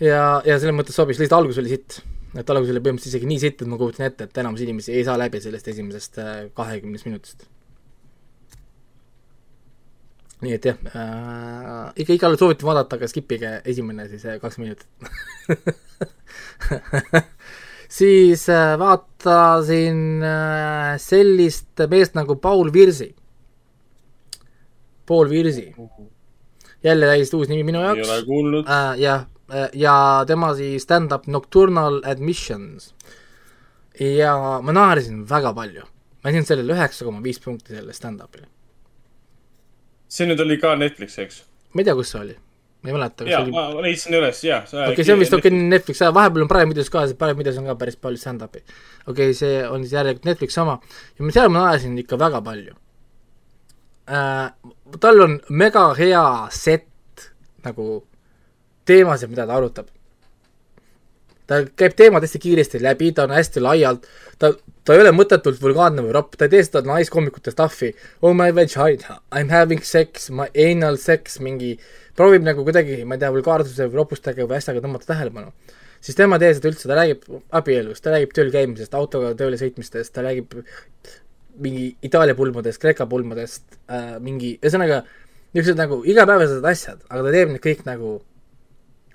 [0.00, 2.00] ja, ja selles mõttes sobis, lihtsalt algus oli sitt
[2.36, 5.04] et algus oli põhimõtteliselt isegi nii sitt, et ma kujutan ette, et enamus inimesi ei
[5.06, 7.46] saa läbi sellest esimesest äh, kahekümnest minutist.
[10.44, 14.84] nii et jah äh,, ikka igale soovitan vaadata, aga skipige esimene siis äh, kaks minutit
[17.88, 23.14] siis äh, vaatasin äh, sellist meest nagu Paul Virsi.
[25.06, 25.74] Paul Virsi.
[26.84, 28.08] jälle täiesti uus nimi minu jaoks.
[28.08, 28.98] ei ole kuulnud äh,.
[28.98, 29.24] jah
[29.72, 32.94] ja tema siis stand-up Nocturnal Admissions.
[34.00, 35.82] ja ma naersin väga palju.
[36.24, 38.48] ma andsin sellele üheksa koma viis punkti sellele stand-up'ile.
[40.08, 41.44] see nüüd oli ka Netflix, eks?
[41.72, 42.34] ma ei tea, kus see oli.
[42.82, 43.28] ma ei mäleta.
[43.30, 44.64] jaa oli..., ma leidsin üles, jaa.
[44.64, 47.38] okei okay,, see on vist okei okay, Netflix, vahepeal on Prime videos ka, sest Prime
[47.38, 48.64] videos on ka päris palju stand-up'i.
[49.06, 50.80] okei okay,, see on siis järelikult Netflix sama
[51.14, 52.74] ja seal ma naersin ikka väga palju
[54.10, 54.50] äh,.
[55.00, 56.90] tal on mega hea set
[57.62, 58.02] nagu
[58.88, 59.92] teemasid, mida ta arutab.
[61.46, 64.08] ta käib teemad hästi kiiresti läbi, ta on hästi laialt,
[64.38, 64.50] ta,
[64.82, 67.92] ta ei ole mõttetult vulgaarne või ropp, ta ei tee seda naiskoomikute stuff'i.
[68.26, 71.76] Oh my vagina, I m having sex, my anal sex, mingi,
[72.18, 75.54] proovib nagu kuidagi, ma ei tea, vulgaarsuse või ropustega või asjaga tõmmata tähelepanu.
[76.00, 77.22] siis tema ei tee seda üldse, ta räägib
[77.60, 80.54] abielust, ta räägib tööl käimisest, autoga tööle sõitmistest, ta räägib
[81.62, 85.04] mingi Itaalia pulmadest, Kreeka pulmadest äh,, mingi, ühesõnaga,
[85.54, 88.18] niisugused nagu igapäevased asjad, aga ta teeb neid kõik nagu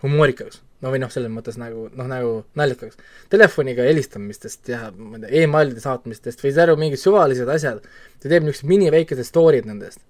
[0.03, 0.61] humoorikaks.
[0.81, 2.97] no või noh, selles mõttes nagu, noh nagu naljakaks.
[3.29, 7.83] Telefoniga helistamistest ja ma ei tea e, emailide saatmistest või aru mingid suvalised asjad,
[8.17, 10.01] ta teeb niisugused miniväikesed story'd nendest.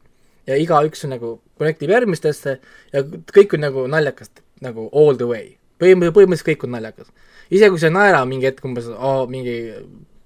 [0.48, 2.56] ja igaüks on nagu, connect ib järgmistesse
[2.94, 3.02] ja
[3.36, 4.32] kõik on nagu naljakas,
[4.62, 5.58] nagu all the way.
[5.82, 7.12] põhimõtteliselt, põhimõtteliselt kõik on naljakas.
[7.50, 9.58] isegi kui sa ei naera mingi hetk umbes oh, mingi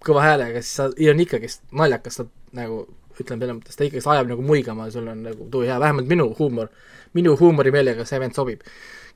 [0.05, 2.85] kõva häälega, siis sa, on ikkagist naljakas, sa nagu
[3.15, 6.27] ütleme selles mõttes, ta ikkagist ajab nagu muigama, sul on nagu tuju hea, vähemalt minu
[6.37, 6.69] huumor,
[7.17, 8.61] minu huumorimeelega see vend sobib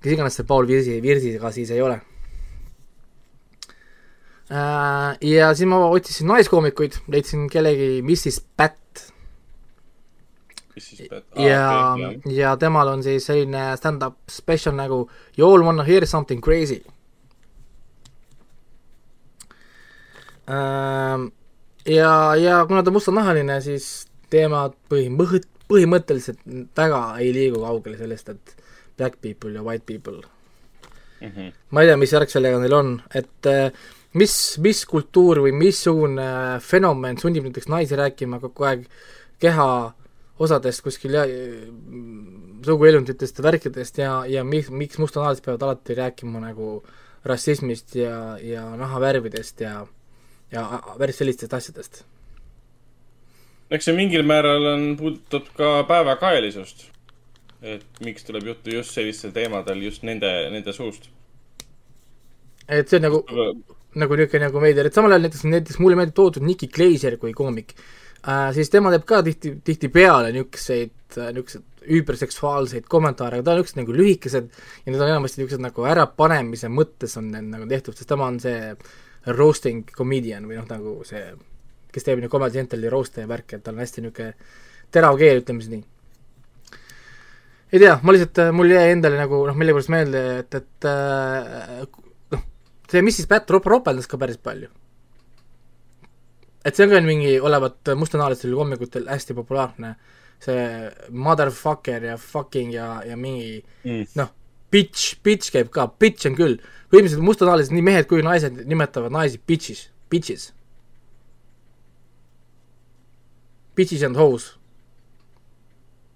[0.01, 1.99] kes iganes see Paul Virsi, Virsiga siis ei ole.
[4.49, 8.77] Äh, ja siis ma otsisin naiskoomikuid, leidsin kellegi Mrs Pat.
[10.79, 15.01] Ah, ja okay,, ja temal on siis selline stand-up special nagu
[15.35, 16.77] You all wanna hear something crazy
[20.47, 21.25] ähm,
[21.85, 26.39] ja, ja kuna ta mustanahaline, siis teemad põhimõtt-, põhimõtteliselt
[26.77, 28.55] väga ei liigu kaugele sellest, et
[28.99, 30.19] black people ja white people
[31.21, 31.31] mm.
[31.31, 31.53] -hmm.
[31.69, 33.71] ma ei tea, mis värk sellega neil on, et äh,
[34.13, 34.33] mis,
[34.63, 38.85] mis kultuur või missugune fenomen sunnib näiteks naisi rääkima kogu aeg
[39.39, 39.69] keha
[40.39, 41.25] osadest kuskil ja
[42.65, 46.83] suguelunditest ja värkidest ja, ja miks, miks mustanahalised peavad alati rääkima nagu
[47.27, 49.85] rassismist ja, ja nahavärvidest ja,
[50.51, 50.65] ja
[50.97, 52.03] päris sellistest asjadest.
[53.69, 56.87] eks see mingil määral on, puudutab ka päevakajalisust
[57.61, 61.09] et miks tuleb juttu just sellistel teemadel just nende, nende suust?
[62.69, 63.23] et see on nagu
[63.99, 67.33] nagu niisugune nagu veider, et samal ajal näiteks, näiteks mulle meeldib toodud Nicky Glazer kui
[67.33, 73.61] koomik äh,, siis tema teeb ka tihti, tihtipeale niisuguseid, niisuguseid üüberseksuaalseid kommentaare, aga ta on
[73.63, 74.49] niisugused nagu lühikesed
[74.85, 78.39] ja need on enamasti niisugused nagu ärapanemise mõttes on need nagu tehtud, sest tema on
[78.43, 78.73] see
[79.35, 81.23] roasting comedian või noh, nagu see,
[81.91, 84.35] kes teeb nagu Comedy Centrali roast'e ja värki, et tal on hästi niisugune
[84.93, 85.87] terav keel, ütleme siis nii
[87.71, 91.83] ei tea, ma lihtsalt, äh, mul jäi endale nagu noh, millegipärast meelde, et, et äh,
[92.33, 92.45] noh,
[92.89, 94.71] see Mrs Pat rop-, ropeldas ka päris palju.
[96.65, 99.93] et see on ka mingi, olevat mustanahalistel koomikutel hästi populaarne,
[100.43, 100.65] see
[101.13, 104.11] motherfucker ja fucking ja, ja mingi mm.
[104.19, 104.33] noh,
[104.73, 106.59] bitch, bitch käib ka, bitch on küll,
[106.89, 110.53] põhimõtteliselt mustanahalised, nii mehed kui naised nimetavad naisi bitches, bitches.
[113.77, 114.55] Bitches and hoes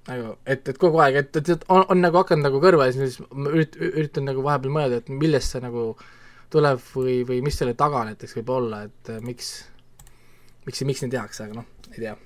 [0.10, 3.20] nagu, et, et kogu aeg, et, et on, on nagu hakanud nagu kõrva ja siis
[3.32, 5.91] ma ürit-, üritan nagu vahepeal mõelda, et millest see nagu
[6.54, 9.54] tuleb või, või mis selle taga näiteks võib olla, et äh, miks,
[10.68, 12.18] miks, miks nii tehakse, aga noh, ei tea.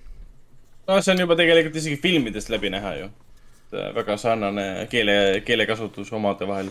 [0.88, 3.13] no see on juba tegelikult isegi filmidest läbi näha ju.
[3.71, 6.69] väga sarnane keele, keelekasutus omade vahel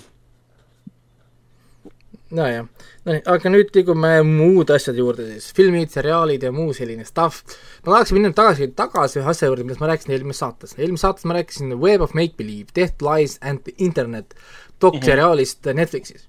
[2.34, 2.66] nojah,
[3.06, 7.44] nonii, aga nüüd liigume muude asjade juurde siis, filmid, seriaalid ja muu selline stuff.
[7.84, 10.74] ma tahaksin minna tagasi, tagasi ühe asja juurde, millest ma rääkisin eelmises saates.
[10.78, 14.34] eelmises saates ma rääkisin Web of Make Believe, Death, Lies and the Internet
[14.80, 15.74] dokseriaalist -hmm.
[15.74, 16.26] Netflixis.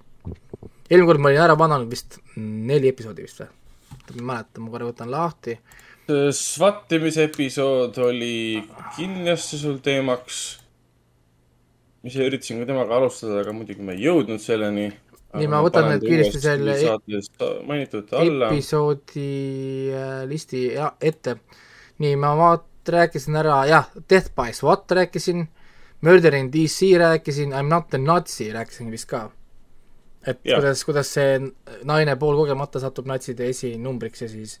[0.90, 3.50] eelmine kord ma olin ära vananud vist neli episoodi vist või?
[4.08, 5.58] ma ei mäleta, ma korra võtan lahti.
[6.32, 8.62] SWAT-imise episood oli
[8.96, 10.60] kindlasti sul teemaks.
[12.04, 14.92] ise üritasin ka temaga alustada, aga muidugi ma ei jõudnud selleni.
[15.36, 16.76] Nii, ma võtan nüüd kiiresti selle
[18.16, 18.50] alla.
[18.52, 19.28] episoodi
[19.92, 21.38] äh, listi ja, ette.
[22.02, 25.48] nii, ma vaat-, rääkisin ära, jah, Death by SWAT rääkisin,
[26.00, 29.26] Murder in DC rääkisin, I m not a Nazi rääkisin vist ka
[30.26, 30.58] et ja.
[30.58, 31.38] kuidas, kuidas see
[31.88, 34.58] naine poolkogemata satub natside esinumbriks ja siis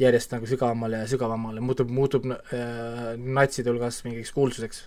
[0.00, 4.84] järjest nagu sügavamale ja sügavamale muutub, muutub äh, natside hulgas mingiks kuulsuseks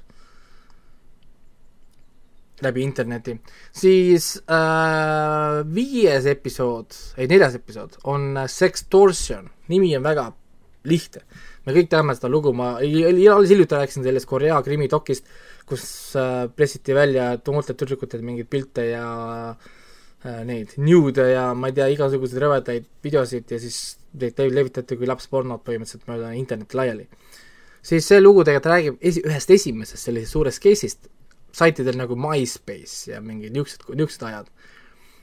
[2.63, 3.35] läbi interneti.
[3.75, 10.29] siis äh, viies episood, ei neljas episood on Sextortion, nimi on väga
[10.87, 11.21] lihtne.
[11.65, 15.25] me kõik teame seda lugu, ma alles hiljuti rääkisin sellest Korea krimitokist,
[15.67, 15.87] kus
[16.19, 19.07] äh, pressiti välja noortelt tüdrukutelt mingeid pilte ja
[19.49, 25.09] äh, neid nude ja ma ei tea, igasuguseid rõvedaid videosid ja siis neid levitati kui
[25.09, 27.09] lapspornot põhimõtteliselt mööda internetti laiali.
[27.81, 31.09] siis see lugu tegelikult räägib esi-, ühest esimesest sellisest suurest case'ist,
[31.55, 34.49] saitidel nagu MySpace ja mingid niisugused, niisugused ajad,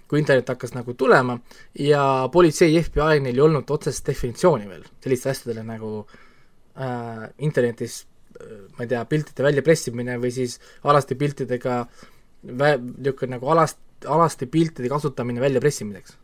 [0.09, 1.39] kui internet hakkas nagu tulema
[1.79, 8.03] ja politsei FBI neil ei olnud otsest definitsiooni veel sellistele asjadele nagu äh, internetis
[8.37, 10.59] äh, ma ei tea, piltide väljapressimine või siis
[10.89, 16.19] alaste piltidega vä-, niisugune nagu alast, alasti piltide kasutamine väljapressimiseks.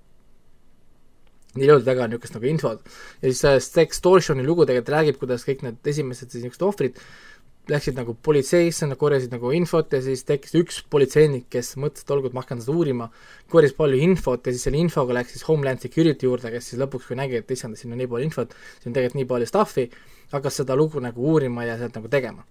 [1.57, 2.85] Neil ei olnud väga niisugust nagu infot
[3.23, 7.01] ja siis see Sextortioni lugu tegelikult räägib, kuidas kõik need esimesed siis niisugused ohvrid
[7.69, 12.13] läksid nagu politseisse, nad korjasid nagu infot ja siis tekkis üks politseinik, kes mõtles, et
[12.15, 13.09] olgu, et ma hakkan seda uurima,
[13.53, 17.09] korjas palju infot ja siis selle infoga läks siis Homeland Security juurde, kes siis lõpuks,
[17.11, 19.89] kui nägi, et issand, siin on nii palju infot, siin on tegelikult nii palju stuff'i,
[20.33, 22.47] hakkas seda lugu nagu uurima ja sealt nagu tegema.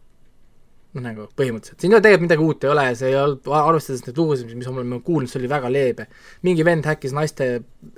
[0.97, 4.17] noh, nagu põhimõtteliselt, siin tegelikult midagi uut ei ole ja see ei olnud, arvestades neid
[4.17, 6.07] lugusid, mis me oleme kuulnud, see oli väga leebe.
[6.47, 7.49] mingi vend häkkis naiste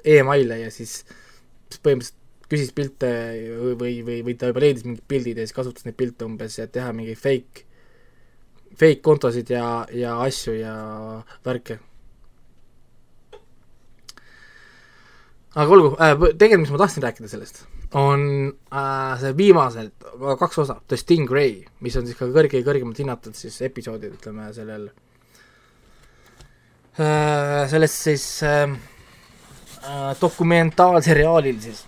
[0.03, 1.03] email'e ja siis
[1.83, 2.18] põhimõtteliselt
[2.49, 3.09] küsis pilte
[3.79, 6.71] või, või, või ta juba leidis mingid pildid ja siis kasutas neid pilte umbes, et
[6.73, 7.65] teha mingeid fake,
[8.79, 10.75] fake kontosid ja, ja asju ja
[11.45, 11.79] värke.
[15.59, 17.63] aga olgu äh,, tegelikult, mis ma tahtsin rääkida sellest
[17.97, 20.05] on äh, see viimaselt
[20.39, 24.89] kaks osa, The Stingray, mis on siis ka kõrge, kõrgemalt hinnatud siis episoodid, ütleme sellel
[26.99, 28.75] äh,, sellest siis äh,
[29.81, 31.85] äh, dokumentaalseriaalil siis.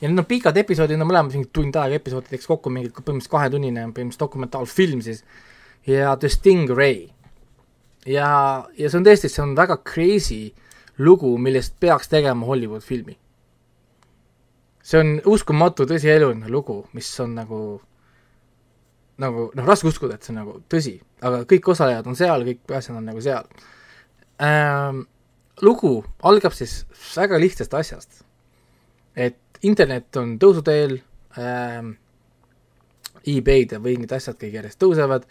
[0.00, 3.84] Ja need on pikad episoodid, no mõlemad mingi tund aega episoodideks kokku, mingi põhimõtteliselt kahetunnine
[3.88, 5.22] põhimõtteliselt dokumentaalfilm siis,
[5.86, 7.08] ja The Stingray.
[8.06, 8.30] ja,
[8.78, 10.50] ja see on tõesti, see on väga crazy
[10.98, 13.16] lugu, millest peaks tegema Hollywood filmi
[14.86, 17.60] see on uskumatu tõsieluline lugu, mis on nagu,
[19.22, 20.94] nagu noh, raske uskuda, et see on nagu tõsi,
[21.26, 23.48] aga kõik osalejad on seal, kõik asjad on nagu seal
[24.42, 25.04] ähm,.
[25.64, 26.84] lugu algab siis
[27.16, 28.22] väga lihtsast asjast,
[29.16, 30.98] et internet on tõusuteel
[31.38, 31.94] ähm,,
[33.26, 35.26] e-Bay'd ja või need asjad kõik järjest tõusevad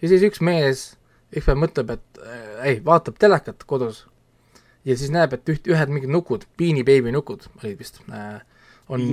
[0.00, 0.86] ja siis üks mees
[1.30, 4.04] ükspäev mõtleb, et äh, ei, vaatab telekat kodus
[4.86, 8.40] ja siis näeb, et üht, ühed mingid nukud, Beanie Baby nukud olid vist äh,,
[8.90, 9.04] on,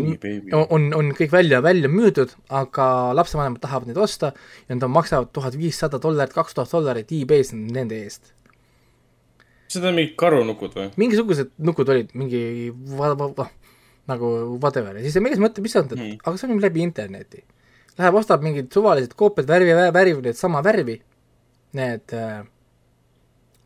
[0.73, 2.87] on, on kõik välja, välja müüdud, aga
[3.17, 4.31] lapsevanemad tahavad neid osta
[4.67, 8.33] ja nad maksavad tuhat viissada dollarit, kaks tuhat dollarit e-base nende eest.
[9.75, 10.87] On mingid karunukud või?
[10.97, 12.41] mingisugused nukud olid, mingi
[12.71, 13.49] va-, va-, va,
[14.07, 14.31] nagu
[14.61, 17.43] whatever ja siis mees mõtleb, mis on, aga see on läbi interneti.
[17.97, 20.99] Läheb, ostab mingid suvalised koopiad, värvi, värvib neid sama värvi,
[21.77, 22.43] need äh,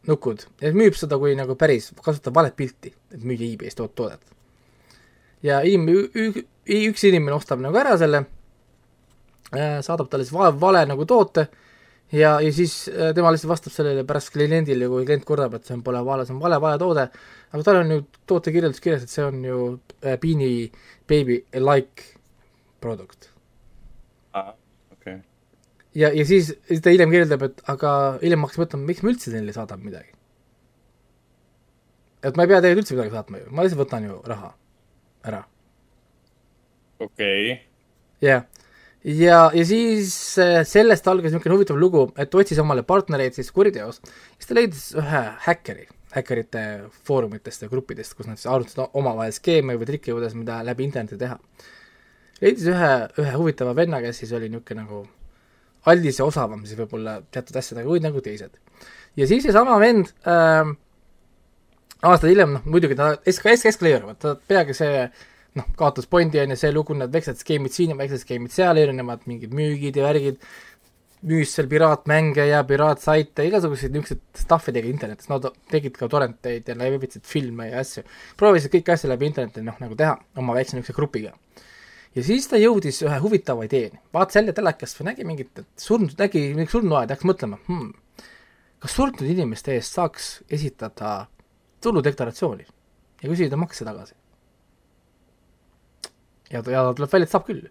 [0.07, 4.23] nukud, ja müüb seda kui nagu päris, kasutab valet pilti, et müüa e-base tood-, toodet.
[5.45, 6.39] Ja inim-,
[6.71, 8.23] üks inimene ostab nagu ära selle,
[9.51, 11.49] äh, saadab talle siis vale, vale nagu toote
[12.11, 15.77] ja, ja siis äh, tema lihtsalt vastab sellele pärast kliendile, kui klient kurdab, et see
[15.77, 17.07] on, pole vale, see on vale, vale toode,
[17.51, 17.99] aga tal on ju
[18.29, 19.59] tootekirjeldus kirjas, et see on ju
[20.03, 20.71] äh, Beanie
[21.09, 22.07] Baby like
[22.83, 23.29] product.
[24.33, 24.53] okei
[24.95, 25.19] okay.
[25.95, 29.35] ja, ja siis, siis ta hiljem kirjeldab, et aga hiljem hakkas mõtlema, miks ma üldse
[29.35, 30.11] neile saadan midagi.
[32.23, 34.55] et ma ei pea tegelikult üldse midagi saatma ju, ma lihtsalt võtan ju raha
[35.31, 35.45] ära.
[36.99, 37.61] okei okay..
[38.23, 38.47] jah,
[39.03, 44.01] ja, ja siis äh, sellest algas niisugune huvitav lugu, et otsis omale partnereid siis kuriteos,
[44.37, 46.65] siis ta leidis ühe häkkeri, häkkerite
[47.07, 51.19] foorumitest ja gruppidest, kus nad siis arutasid omavahel skeeme või trikke, kuidas mida läbi interneti
[51.21, 51.39] teha.
[52.41, 55.03] leidis ühe, ühe huvitava venna, kes siis oli niisugune nagu
[55.89, 58.53] aldis ja osavam siis võib-olla teatud asjadega kui nagu teised.
[59.17, 60.69] ja siis seesama vend äh,
[62.01, 65.05] aastaid hiljem, noh muidugi ta SKS eskaleeruvad, ta peagi see
[65.59, 68.79] noh, kaotas Bondi on ju, see lugu, need väiksed skeemid siin ja väiksed skeemid seal,
[68.79, 70.39] erinevad mingid müügid ja värgid,
[71.27, 76.71] müüs seal piraatmänge ja piraatsaite, igasuguseid niisuguseid stuff'e tegi internetis, no ta- tegid ka torrenteid
[76.71, 78.03] ja levitasid filme ja asju.
[78.39, 81.33] proovisid kõiki asju läbi interneti noh, nagu teha oma väikse niisuguse grupiga.
[82.15, 86.15] ja siis ta jõudis ühe huvitava ideeni, vaatas jälle telekast või nägi mingit, et surnud,
[86.17, 87.93] nägi mingit surnuaeda, hakkas mõtlema hmm,,
[88.79, 91.27] kas surnud inimeste eest saaks esitada
[91.85, 92.65] tuludeklaratsiooni
[93.21, 94.17] ja küsida makse tagasi.
[96.51, 97.67] Ja, ja tuleb välja, et saab küll.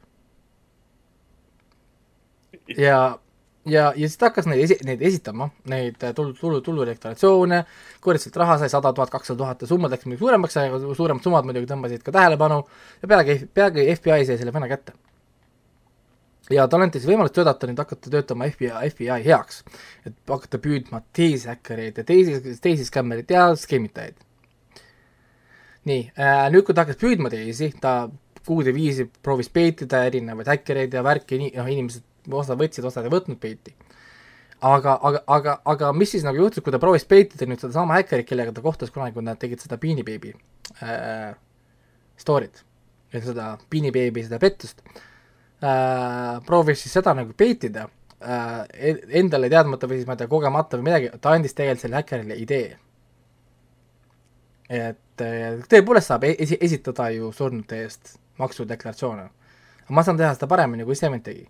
[2.78, 3.18] ja,
[3.66, 7.61] ja, ja siis ta hakkas neid esi-, neid esitama, neid tulu, tulu, tuludeklaratsioone,
[8.05, 10.59] korjas sealt raha, sai sada tuhat, kakssada tuhat ja summad läksid muidugi suuremaks,
[10.97, 12.62] suuremad summad muidugi tõmbasid ka tähelepanu
[13.03, 14.97] ja peagi, peagi FBI sai selle venna kätte.
[16.51, 19.62] ja talle anti siis võimalus töötada nüüd hakata töötama FBI, FBI heaks,
[20.07, 24.16] et hakata püüdma teisi häkkereid ja teisi, teisi skämmereid ja skeemitajaid.
[25.85, 28.09] nii äh,, nüüd kui ta hakkas püüdma teisi, ta
[28.47, 33.41] kuude viisi proovis peitida erinevaid häkkereid ja värki, noh, inimesed osa võtsid, osad ei võtnud
[33.41, 33.74] peiti.
[34.61, 38.28] aga, aga, aga, aga mis siis nagu juhtus, kui ta proovis peitida nüüd sedasama häkkerit,
[38.28, 40.34] kellega ta kohtus kunagi, kui nad tegid seda Beanie Baby
[40.84, 41.32] äh,
[42.20, 42.61] story't,
[43.14, 47.86] seda Beanie Baby, seda pettust äh,, proovis siis seda nagu peitida
[48.20, 48.61] äh,
[49.22, 52.41] endale teadmata või siis ma ei tea, kogemata või midagi, ta andis tegelikult sellele häkkerile
[52.45, 52.78] idee.
[54.70, 55.24] et
[55.68, 59.30] tõepoolest saab esi-, esitada ju surnute eest maksudeklaratsioone.
[59.91, 61.49] ma saan teha seda paremini, kui Sement tegi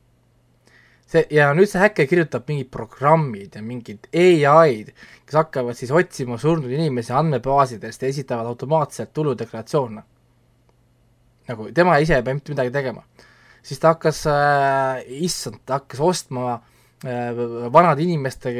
[1.10, 4.92] see ja nüüd see häkker kirjutab mingid programmid ja mingid ai-d,
[5.26, 10.02] kes hakkavad siis otsima surnud inimesi andmebaasidest ja esitavad automaatselt tuludeklaratsioone.
[11.50, 13.02] nagu tema ise ei pea mitte midagi tegema.
[13.62, 17.34] siis ta hakkas äh,, issand, ta hakkas ostma äh,
[17.72, 18.54] vanade inimeste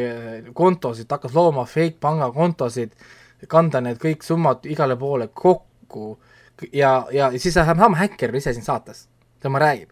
[0.55, 2.91] kontosid, ta hakkas looma fake pangakontosid,
[3.49, 6.18] kanda need kõik summad igale poole kokku
[6.72, 9.08] ja, ja siis sama häkker ise siin saates,
[9.40, 9.90] tema räägib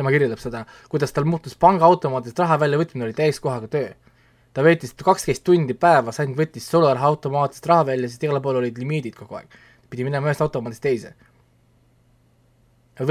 [0.00, 3.90] tema kirjeldab seda, kuidas tal muutus pangaautomaadist raha väljavõtmine oli täiskohaga töö.
[4.52, 8.78] ta veetis kaksteist tundi päevas, ainult võttis sularaha automaatist raha välja, sest igal pool olid
[8.78, 9.58] limiidid kogu aeg.
[9.90, 11.14] pidi minema ühest automaadist teise.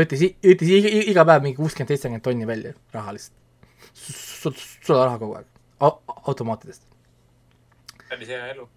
[0.01, 3.37] võttis, võttis iga, iga päev mingi kuuskümmend, seitsekümmend tonni välja raha lihtsalt.
[4.87, 5.47] sularaha kogu aeg,
[6.25, 6.83] automaatidest.
[8.09, 8.69] päris hea elu.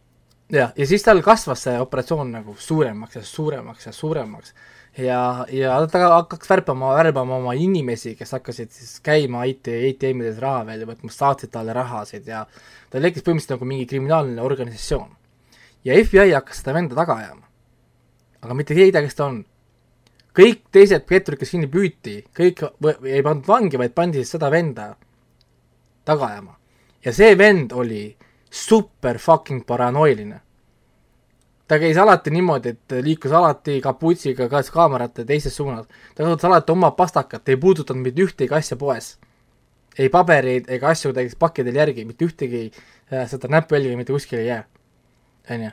[0.51, 4.55] Jah, ja siis tal kasvas see operatsioon nagu suuremaks ja suuremaks ja suuremaks
[4.99, 10.67] ja, ja ta hakkaks värbama, värbama oma inimesi, kes hakkasid siis käima IT, ATM-ides raha
[10.69, 12.45] välja võtmas, saatsid talle rahasid ja
[12.91, 15.09] tal tekkis põhimõtteliselt nagu mingi kriminaalne organisatsioon.
[15.85, 17.47] ja FBI hakkas seda venda taga ajama.
[18.43, 19.45] aga mitte keegi ei tea, kes ta on.
[20.35, 22.65] kõik teised petturid, kes kinni püüti, kõik
[23.07, 24.95] ei pandud vangi, vaid pandi siis seda venda
[26.05, 26.57] taga ajama.
[27.05, 28.05] ja see vend oli
[28.53, 30.41] super fucking paranoiline
[31.73, 35.87] ta käis alati niimoodi, et liikus alati kaputsiga kas kaamerate teises suunas.
[36.15, 39.19] ta kasutas alati oma pastakat, ei puudutanud mitte ühtegi asja poes.
[39.99, 42.67] ei pabereid ega asju käis pakkidel järgi, mitte ühtegi
[43.13, 44.65] äh, seda näpujälge mitte kuskile ei jää.
[45.51, 45.71] onju.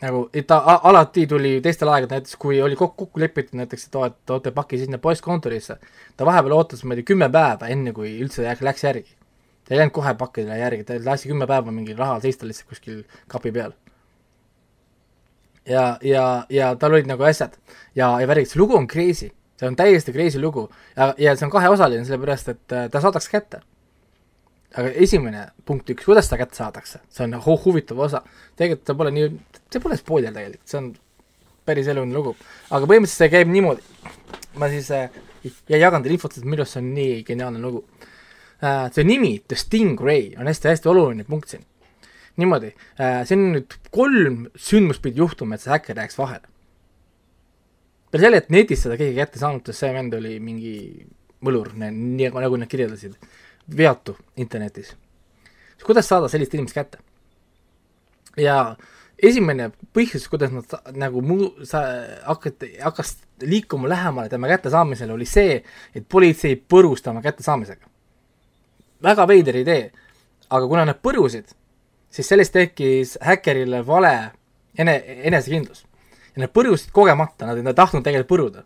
[0.00, 3.94] nagu, et ta alati tuli teistel aegadel, näiteks kui oli kokku, kokku lepitud näiteks, et
[3.94, 5.76] oo, et toote paki sinna postkontorisse,
[6.16, 9.17] ta vahepeal ootas, ma ei tea, kümme päeva, enne kui üldse läks järgi.
[9.68, 13.04] Ta ei läinud kohe pakkidele järgi, ta lasi kümme päeva mingi raha seista lihtsalt kuskil
[13.28, 13.76] kapi peal
[15.68, 17.56] ja, ja, ja tal olid nagu asjad
[17.96, 21.46] ja, ja värgid, see lugu on crazy, see on täiesti crazy lugu ja, ja see
[21.48, 23.60] on kaheosaline, sellepärast et äh, ta saadakse kätte.
[24.78, 28.22] aga esimene punkt üks, kuidas ta kätte saadakse, see on hu huvitav osa.
[28.56, 29.30] tegelikult ta pole nii,
[29.72, 30.90] see pole spoiler tegelikult, see on
[31.68, 32.36] päris eluline lugu.
[32.70, 33.84] aga põhimõtteliselt see käib niimoodi,
[34.60, 35.08] ma siis äh,
[35.68, 37.84] ja jagan teile infot, et minu arust see on nii geniaalne lugu.
[38.60, 41.66] See nimi, The Stingray, on hästi-hästi oluline punkt siin
[42.38, 46.46] niimoodi, äh, siin on nüüd kolm sündmust pidi juhtuma, et see häkker jääks vahele.
[48.10, 50.74] peale selle, et netis seda keegi kätte saanud, sest see vend oli mingi
[51.44, 53.18] võlur, nii nagu nad kirjeldasid,
[53.76, 54.94] veatu internetis.
[55.84, 57.02] kuidas saada sellist inimest kätte?
[58.38, 58.76] ja
[59.18, 61.82] esimene põhjus, kuidas nad nagu muu-, sa
[62.22, 65.62] hakati, hakkas liikuma lähemale tema kättesaamisele, oli see,
[65.94, 67.90] et politsei põrus tema kättesaamisega.
[69.02, 69.90] Väga veider idee,
[70.50, 71.52] aga kuna nad põrusid,
[72.10, 74.14] siis sellest tekkis häkkerile vale
[74.78, 75.84] ene-, enesekindlus.
[76.34, 78.64] ja nad põrusid kogemata, nad ei tahtnud tegelikult põruda.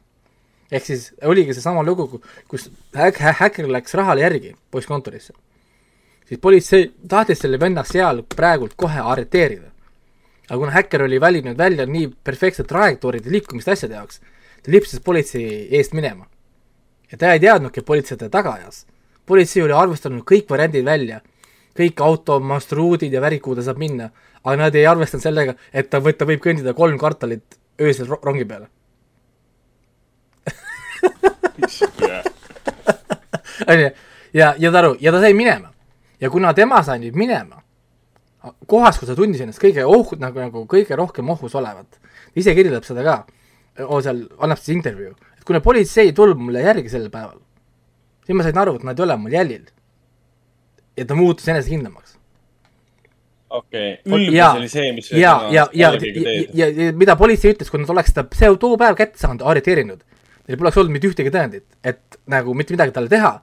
[0.72, 5.32] ehk siis oligi seesama lugu, kus häk-, häkker läks rahale järgi poisskontorisse.
[6.28, 9.70] siis politsei tahtis selle venna seal praegult kohe arreteerida.
[10.48, 14.20] aga kuna häkker oli valinud välja nii perfektsed trajektoorid ja liikumist asjade jaoks,
[14.62, 16.26] ta lipsas politsei eest minema.
[17.12, 18.86] ja ta ei teadnudki, et politsei teda taga ajas.
[19.26, 21.20] Politsei oli arvestanud kõik variandid välja.
[21.78, 24.10] Kõik auto marsruudid ja värgid, kuhu ta saab minna,
[24.44, 28.44] aga nad ei arvestanud sellega, et ta võib, ta võib kõndida kolm kvartalit öösel rongi
[28.44, 28.68] peale.
[33.68, 33.88] Onju,
[34.40, 35.72] ja, ja ta aru, ja ta sai minema.
[36.20, 37.62] ja kuna tema sai nüüd minema,
[38.70, 41.98] kohas, kus ta tundis ennast kõige ohu, nagu, nagu kõige rohkem ohus olevat,
[42.38, 43.16] ise kirjeldab seda ka,
[43.74, 47.40] seal annab siis intervjuu, et kuna politsei ei tulnud mulle järgi sel päeval,
[48.26, 49.64] siis ma sain aru, et nad ei ole mul jälil.
[50.96, 52.18] ja ta muutus enesekindlamaks.
[53.50, 57.70] okei, Jaa, ülbus oli see, mis ja, ja, ja, ja, ja, ja mida politsei ütles,
[57.70, 60.04] kui nad oleks seda see too päev kätte saanud, arreteerinud,
[60.48, 63.34] neil poleks olnud mitte ühtegi tõendit, et nagu mitte midagi talle teha.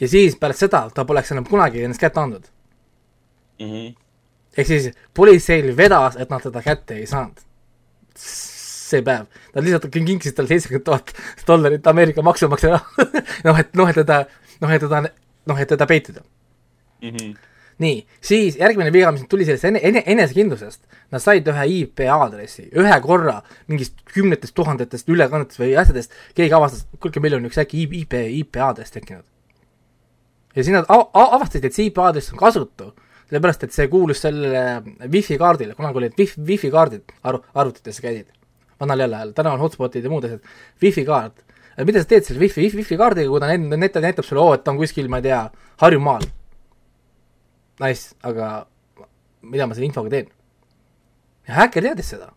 [0.00, 2.46] ja siis pärast seda ta poleks enam kunagi ennast kätte andnud.
[3.60, 3.92] Mhm.
[4.56, 7.49] ehk siis politseil vedas, et nad teda kätte ei saanud.
[8.90, 11.12] See päev, nad lihtsalt kinkisid talle seitsekümmend tuhat
[11.48, 13.06] dollarit Ameerika maksumaksja raha.
[13.46, 14.24] noh, et noh, et teda,
[14.60, 15.02] noh, et teda,
[15.50, 16.24] noh, et teda peitida.
[17.02, 17.30] Mhm.
[17.80, 20.82] nii, siis järgmine viga, mis tuli sellest ene-, ene-, enesekindlusest,
[21.14, 23.38] nad said ühe IP aadressi, ühe korra
[23.72, 28.60] mingist kümnetest tuhandetest ülekannetest või asjadest, keegi avastas, kuulge, meil on üks äkki IP, IP
[28.60, 29.24] aadress tekkinud.
[30.54, 32.90] ja siis nad a- a- avastasid, et see IP aadress on kasutu,
[33.30, 38.28] sellepärast et see kuulus sellele wifi kaardile, kunagi olid wifi, wifi kaardid arv-, arvutitesse käisid,
[38.80, 40.42] vanal jälle ajal, täna on hotspotid ja muud asjad,
[40.82, 41.44] wifi kaart.
[41.84, 44.64] mida sa teed selle wifi, wifi, kaardiga, kui ta net- näitab, näitab sulle, oo, et
[44.64, 45.44] ta on kuskil, ma ei tea,
[45.80, 46.26] Harjumaal
[47.80, 48.50] nice, aga
[49.42, 50.28] mida ma selle infoga teen?
[51.48, 52.28] ja häkker teadis seda.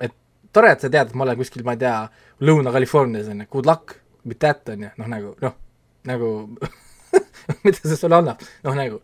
[0.00, 0.14] et
[0.52, 1.98] tore, et sa tead, et ma olen kuskil, ma ei tea,
[2.44, 5.54] Lõuna-Californias on ju, good luck with that on ju, noh nagu, noh,
[6.08, 6.30] nagu
[7.64, 9.00] mida see sulle annab, noh nagu.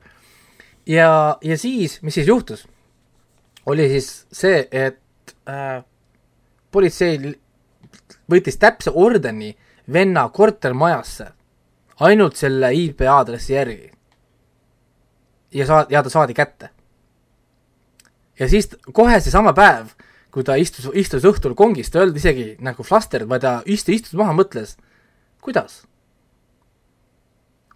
[0.88, 2.64] ja, ja siis, mis siis juhtus,
[3.70, 5.82] oli siis see, et äh,
[6.70, 7.34] politsei
[8.30, 9.50] võttis täpse ordeni
[9.92, 11.26] venna kortermajasse
[12.00, 13.90] ainult selle IP aadressi järgi
[15.52, 16.70] ja saa-, ja ta saadi kätte.
[18.38, 19.92] ja siis kohe seesama päev,
[20.30, 23.94] kui ta istus, istus õhtul kongis, ta ei olnud isegi nagu flustered, vaid ta istus,
[23.94, 24.76] istus maha, mõtles,
[25.42, 25.82] kuidas?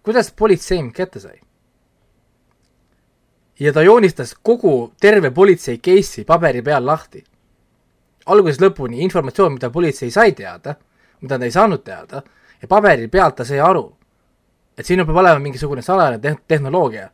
[0.05, 1.39] kuidas politsei mind kätte sai?
[3.59, 7.23] ja ta joonistas kogu terve politsei case'i paberi peal lahti.
[8.25, 10.75] Algusest lõpuni informatsioon, mida politsei sai teada,
[11.21, 12.23] mida ta ei saanud teada
[12.61, 13.85] ja paberi pealt ta sai aru,
[14.77, 17.09] et siin peab olema mingisugune salajane te tehnoloogia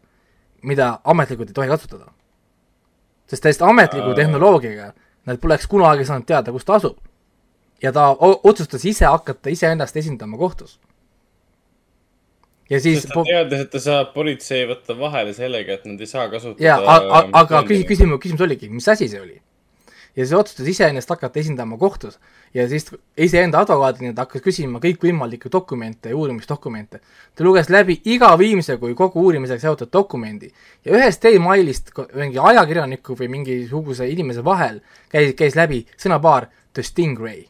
[0.61, 2.11] mida ametlikult ei tohi kasutada.
[3.27, 4.91] sest täiesti ametliku tehnoloogiaga
[5.25, 6.97] nad poleks kunagi saanud teada, kus ta asub.
[7.81, 8.09] ja ta
[8.43, 10.79] otsustas ise hakata iseennast esindama kohtus.
[12.69, 16.07] ja siis sest ta teadis, et ta saab politsei võtta vahele sellega, et nad ei
[16.07, 16.63] saa kasutada.
[16.63, 16.99] jaa,
[17.33, 19.41] aga küsi-, küsimus, küsimus oligi, mis asi see oli?
[20.15, 22.19] Ja siis otsustas iseennast hakata esindama kohtus
[22.53, 22.85] ja siis
[23.17, 26.99] iseenda advokaadina ta hakkas küsima kõikvõimalikke dokumente ja uurimisdokumente.
[27.35, 30.51] ta luges läbi iga viimse kui kogu uurimisega seotud dokumendi
[30.85, 37.45] ja ühest emailist mingi ajakirjaniku või mingisuguse inimese vahel käis, käis läbi sõnapaar The Stingray.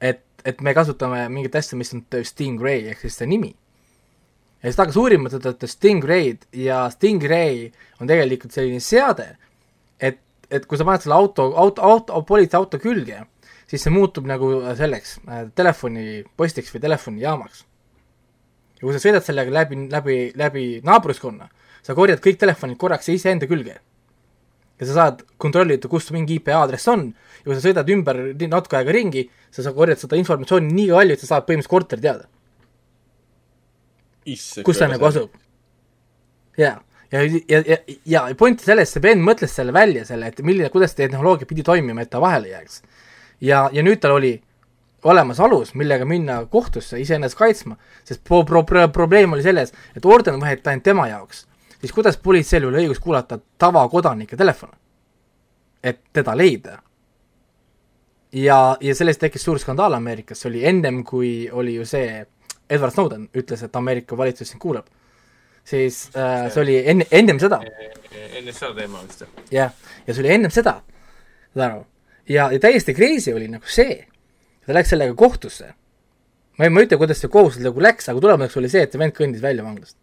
[0.00, 3.54] et, et me kasutame mingit asja, mis on The Stingray ehk siis see nimi
[4.64, 9.34] ja siis ta hakkas uurima seda The Stingray'd ja Stingray on tegelikult selline seade,
[10.54, 13.22] et, kui sa paned selle auto, auto, auto, politseiauto külge,
[13.70, 17.64] siis see muutub nagu selleks äh, telefonipostiks või telefonijaamaks.
[18.78, 21.48] ja kui sa sõidad sellega läbi, läbi, läbi naabruskonna,
[21.84, 23.80] sa korjad kõik telefonid korraks iseenda külge.
[24.80, 28.78] ja sa saad kontrollida, kus mingi IP aadress on ja kui sa sõidad ümber natuke
[28.78, 32.28] aega ringi, sa korjata seda informatsiooni nii palju, et sa saad põhimõtteliselt korteri teada
[34.64, 35.30] kus ta nagu asub.
[36.58, 36.78] jaa,
[37.14, 40.96] ja, ja, ja, ja point selles, see vend mõtles selle välja, selle, et milline, kuidas
[40.98, 42.82] tehnoloogia pidi toimima, et ta vahele jääks.
[43.40, 44.34] ja, ja nüüd tal oli
[45.04, 50.04] olemas alus, millega minna kohtusse iseennast kaitsma, sest pro-, pro-, pro-, probleem oli selles, et
[50.04, 51.46] orden võeti ainult tema jaoks,
[51.80, 54.76] siis kuidas politseil oli õigus kuulata tavakodanike telefone,
[55.84, 56.80] et teda leida
[58.34, 62.24] ja, ja sellest tekkis suur skandaal Ameerikas, see oli ennem, kui oli ju see
[62.70, 64.88] Edward Snowden ütles, et Ameerika valitsus sind kuulab.
[65.64, 67.60] Siis äh, see oli enne, ennem seda,
[68.42, 69.24] NSA teema vist.
[69.52, 69.72] jah,
[70.06, 70.78] ja see oli ennem seda,
[71.54, 71.82] saad aru.
[72.28, 74.04] ja, ja täiesti crazy oli nagu see,
[74.66, 75.72] ta läks sellega kohtusse.
[76.58, 78.94] ma ei, ma ei ütle, kuidas see kohus nagu läks, aga tulemuseks oli see, et
[78.94, 79.96] see vend kõndis välja vanglast.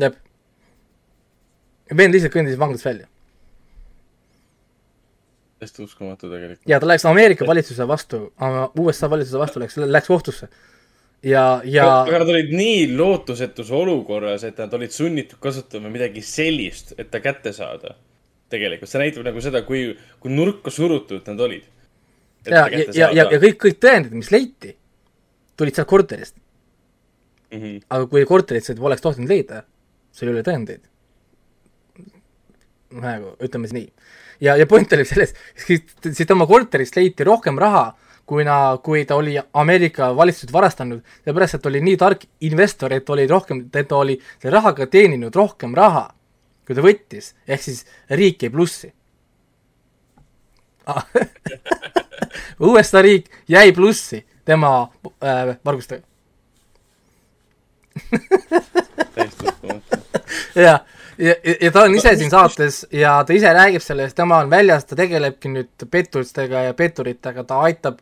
[0.00, 0.16] jah.
[1.96, 3.08] vend lihtsalt kõndis vanglast välja.
[5.60, 6.68] täiesti uskumatu tegelikult.
[6.68, 8.26] ja ta läks Ameerika valitsuse vastu,
[8.76, 10.52] USA valitsuse vastu läks, läks kohtusse.
[11.26, 16.94] ja, ja aga nad olid nii lootusetus olukorras, et nad olid sunnitud kasutama midagi sellist,
[16.98, 17.96] et ta kätte saada.
[18.50, 19.88] tegelikult see näitab nagu seda, kui,
[20.22, 21.64] kui nurka surutud nad olid.
[22.46, 24.76] ja, ja, ja, ja, ja kõik, kõik tõendid, mis leiti,
[25.58, 26.36] tulid sealt korterist.
[27.50, 27.58] mm.
[27.62, 27.80] -hmm.
[27.88, 29.64] aga kui korterit sa poleks tohtinud leida,
[30.12, 30.84] sul ei ole tõendeid.
[32.90, 33.92] nagu ütleme siis nii.
[34.40, 35.34] ja, ja point oli selles,
[35.66, 37.96] siis tema korterist leiti rohkem raha
[38.26, 43.26] kuna, kui ta oli Ameerika valitsused varastanud, sellepärast et oli nii tark investor, et oli
[43.30, 46.08] rohkem, et ta oli selle rahaga teeninud rohkem raha,
[46.66, 48.92] kui ta võttis, ehk siis riik jäi plussi
[50.90, 51.06] ah.
[52.72, 54.74] USA riik jäi plussi tema
[55.22, 56.06] äh, vargustega
[59.14, 59.96] täiesti uskumatu.
[60.54, 60.78] ja,
[61.18, 64.84] ja, ja ta on ise siin saates ja ta ise räägib sellest, tema on väljas,
[64.84, 68.00] ta tegelebki nüüd petturistega ja petturitega, ta aitab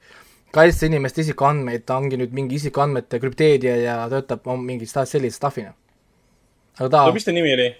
[0.55, 5.75] kaitsta inimeste isikuandmeid, ta ongi nüüd mingi isikuandmete krüpteerija ja töötab mingi sellise stuff'ina.
[6.79, 7.71] aga ta no mis ta nimi oli?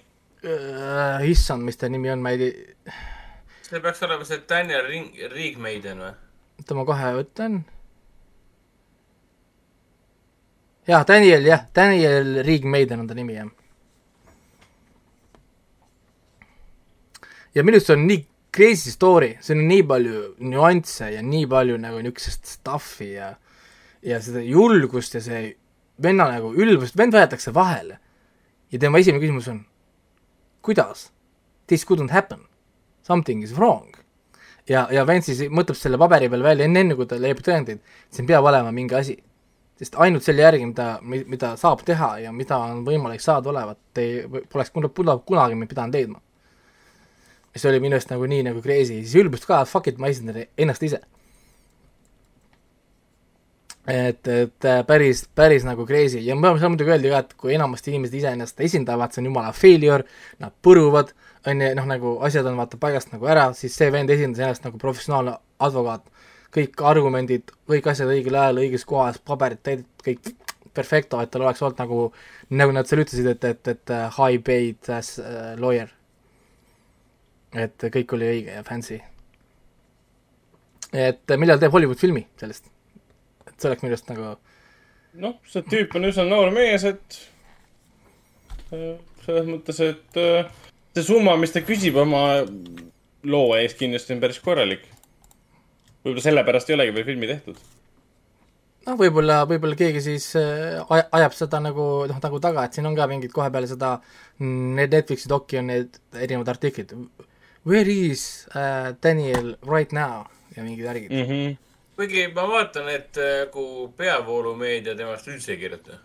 [0.45, 2.95] äh,, issand, mis ta nimi on, ma ei tea,
[3.69, 6.13] see peaks olema see Daniel Ring-, Riigmeiden või?
[6.59, 7.59] oota ma kohe ütlen.
[10.87, 13.51] jah, Daniel jah, Daniel Riigmeiden on ta nimi jah.
[17.55, 18.21] Ja minu arust see on nii
[18.55, 20.21] crazy story, siin on nii palju
[20.51, 23.33] nüansse ja nii palju nagu niisugust stuff'i ja
[24.05, 25.55] ja seda julgust ja see
[26.03, 27.99] venna nagu ülbust, vend võetakse vahele.
[28.71, 29.61] ja tema esimene küsimus on,
[30.61, 31.09] kuidas?
[31.67, 32.39] This couldn't happen.
[33.03, 33.95] Something is wrong.
[34.69, 37.79] ja, ja vend siis mõtleb selle paberi peal välja enne, enne kui ta leiab tõendeid,
[38.09, 39.17] siin peab olema mingi asi.
[39.79, 44.23] sest ainult selle järgi, mida, mida saab teha ja mida on võimalik saada olevat, ei,
[44.49, 46.21] poleks kuna- kuna- kunagi me pidanud leidma.
[47.55, 50.43] Mis oli minu arust nagu nii nagu crazy, siis ülbust ka, fuck it, ma esindan
[50.59, 51.01] ennast ise.
[53.87, 57.53] et, et äh, päris, päris nagu crazy ja ma saan muidugi öelda ka, et kui
[57.53, 60.07] enamasti inimesed iseennast esindavad, see on jumala failure,
[60.41, 61.11] nad põruvad,
[61.45, 64.65] on ju, noh nagu asjad on vaata paigast nagu ära, siis see vend esindas ennast
[64.65, 66.09] nagu professionaalne advokaat.
[66.55, 70.29] kõik argumendid, kõik asjad õigel ajal, õiges kohas, paberid täidetud, kõik
[70.73, 71.97] perfecto, et tal oleks olnud nagu,
[72.55, 75.91] nagu nad seal ütlesid, et, et, et uh, high paid as uh, lawyer.
[77.55, 79.01] Et kõik oli õige ja fancy.
[80.93, 82.67] et millal teeb Hollywood filmi sellest?
[83.47, 84.35] et see oleks minu arust nagu
[85.21, 87.19] noh, see tüüp on üsna noor mees, et
[88.73, 88.95] äh,
[89.25, 90.49] selles mõttes, et äh,
[90.95, 92.25] see summa, mis ta küsib oma
[93.25, 94.85] loo eest kindlasti on päris korralik.
[96.03, 97.61] võib-olla sellepärast ei olegi veel filmi tehtud.
[98.85, 102.89] noh, võib-olla, võib-olla keegi siis äh, aj- ajab seda nagu noh, nagu taga, et siin
[102.89, 103.95] on ka mingid kohe peale seda
[104.39, 106.91] Netflixi doki on need erinevad artiklid.
[107.65, 111.17] Where is uh, Daniel right now ja mingid värgid mm..
[111.17, 111.57] Mm -hmm.
[111.95, 115.97] kuigi ma vaatan, et nagu peavoolumeedia temast üldse ei kirjuta.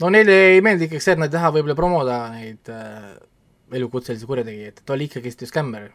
[0.00, 3.14] no neile ei meeldi ikkagi see, et nad ei taha võib-olla promoda neid äh,
[3.72, 5.90] elukutselisi kurjategijaid, et ta oli ikkagist ju skämmer.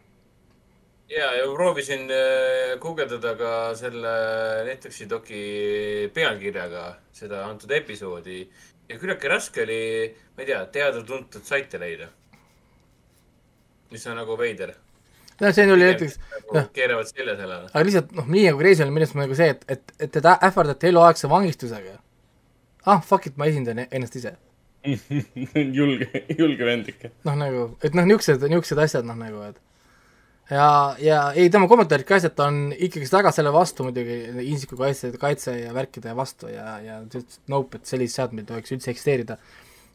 [1.10, 4.16] ja, ja proovisin äh, guugeldada ka selle
[4.66, 5.44] Netflixi doki
[6.14, 8.50] pealkirjaga seda antud episoodi
[8.90, 9.84] ja küllaltki raske oli,
[10.36, 12.08] ma ei tea, teada-tuntud saite leida.
[13.92, 14.76] Mis on nagu veider.
[15.42, 16.20] no see oli näiteks,
[16.52, 17.72] nagu keeravad selja sellele.
[17.74, 20.38] aga lihtsalt noh, nii nagu crazy on minu arust nagu see, et, et, et teda
[20.50, 21.98] ähvardati eluaegse vangistusega.
[22.86, 24.36] ah, fuck it, ma esindan ennast ise.
[25.80, 26.08] julge,
[26.38, 27.12] julge vend ikka.
[27.28, 29.60] noh, nagu, et noh, niisugused, niisugused asjad noh, nagu, et
[30.52, 30.68] ja,
[31.00, 34.18] ja ei, tema kommentaarid ka asjad, on ikkagist väga selle vastu muidugi,
[34.54, 37.02] isikukaitse, kaitse ja värkide vastu ja, ja
[37.52, 39.38] nope, et sellised seadmed ei tohiks üldse eksisteerida.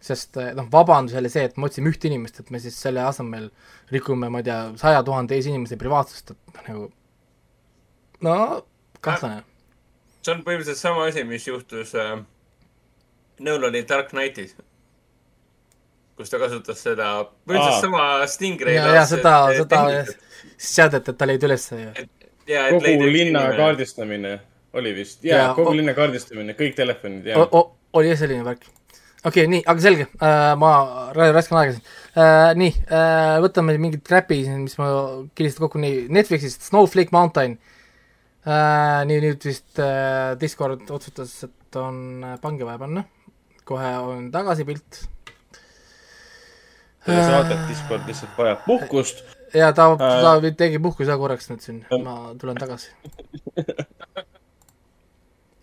[0.02, 3.02] Sest eh, noh, vabandus oli see, et me otsime ühte inimest, et me siis selle
[3.06, 3.50] asemel
[3.92, 6.86] rikume, ma ei tea, saja tuhande teise inimese privaatsust, et noh, nagu
[8.26, 8.38] no
[9.04, 9.42] kahtlane.
[10.22, 12.16] see on põhimõtteliselt sama asi, mis juhtus äh,
[13.40, 14.56] Nolani Dark Knightis.
[16.16, 17.10] kus ta kasutas seda,
[17.46, 18.78] põhimõtteliselt sama Stingray.
[18.78, 19.82] ja, ja seda, seda
[20.56, 22.06] seadet, et ta leid üles ju.
[22.46, 23.48] kogu linna.
[23.56, 24.38] kaardistamine
[24.76, 25.24] oli vist.
[25.24, 27.46] Jaa, kogu linna kaardistamine, kõik telefonid, jaa.
[27.96, 28.66] oli jah selline värk.
[29.26, 30.70] Okei okay,, nii, aga selge uh,, ma
[31.16, 32.52] ra- raskan aega siin uh,.
[32.60, 34.90] nii uh,, võtame mingid crap'i siin, mis ma
[35.36, 39.02] kilistasin kokku, nii, Netflixist Snowflake Mountain uh,.
[39.08, 43.04] nii, nüüd vist uh, Discord otsustas, et on uh, pange vaja panna.
[43.66, 45.00] kohe on tagasi pilt.
[47.06, 49.24] selle saate Discord lihtsalt vajab puhkust.
[49.54, 50.22] ja ta uh,, Äh.
[50.22, 52.90] ta tegi puhkuse korraks nüüd siin, ma tulen tagasi.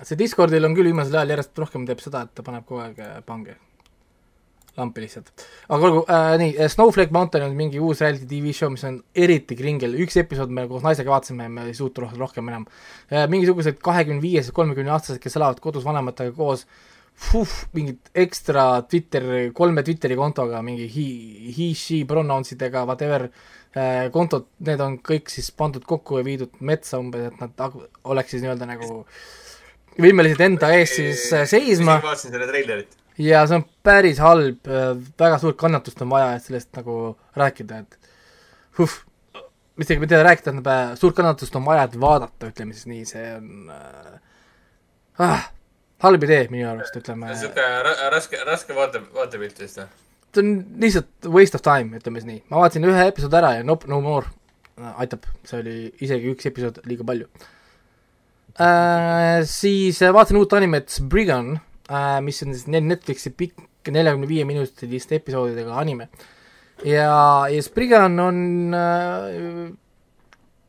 [0.08, 3.00] see Discordil on küll viimasel ajal järjest rohkem teeb seda, et ta paneb kogu aeg
[3.04, 3.58] äh, pange
[4.78, 5.30] lampi lihtsalt.
[5.70, 9.58] aga olgu äh,, nii, Snowflake Mountain on mingi uus reality tv show, mis on eriti
[9.58, 12.66] kringel, üks episood me koos naisega vaatasime ja me ei suutnud rohkem, rohkem enam
[13.12, 13.28] äh,.
[13.30, 16.66] mingisugused kahekümne viiesed, kolmekümne aastased, kes elavad kodus vanematega koos,
[17.78, 21.08] mingid ekstra Twitter, kolme Twitteri kontoga, mingi he,
[21.54, 23.28] he, she pronounce idega, whatever
[23.78, 28.34] äh, kontod, need on kõik siis pandud kokku ja viidud metsa umbes, et nad oleks
[28.34, 29.04] siis nii-öelda nagu
[30.02, 32.98] võimelised enda eest siis äh, seisma vaatasin selle treilerit.
[33.22, 34.70] ja see on päris halb,
[35.20, 36.98] väga suurt kannatust on vaja, et sellest nagu
[37.40, 38.12] rääkida, et
[38.80, 39.00] huh.
[39.76, 43.26] mitte, mitte rääkida, tähendab äh, suurt kannatust on vaja, et vaadata, ütleme siis nii, see
[43.38, 44.14] on äh,
[45.28, 45.50] ah,
[46.06, 47.34] halb idee minu arust, ütleme.
[47.88, 49.90] ra raske, raske vaate, vaatepilt vist või?
[50.34, 52.46] see on lihtsalt waste of time, ütleme siis nii.
[52.50, 54.26] ma vaatasin ühe episoodi ära ja nope, no more
[54.80, 57.30] äh, aitab, see oli isegi üks episood liiga palju
[58.60, 59.44] äh,.
[59.46, 61.56] Siis äh, vaatasin uut animet Spriggan
[61.90, 66.10] äh,, mis on siis Netflixi pikk neljakümne viie minutiliste episoodidega anime.
[66.86, 68.38] ja, ja Spriggan on
[68.74, 69.72] äh,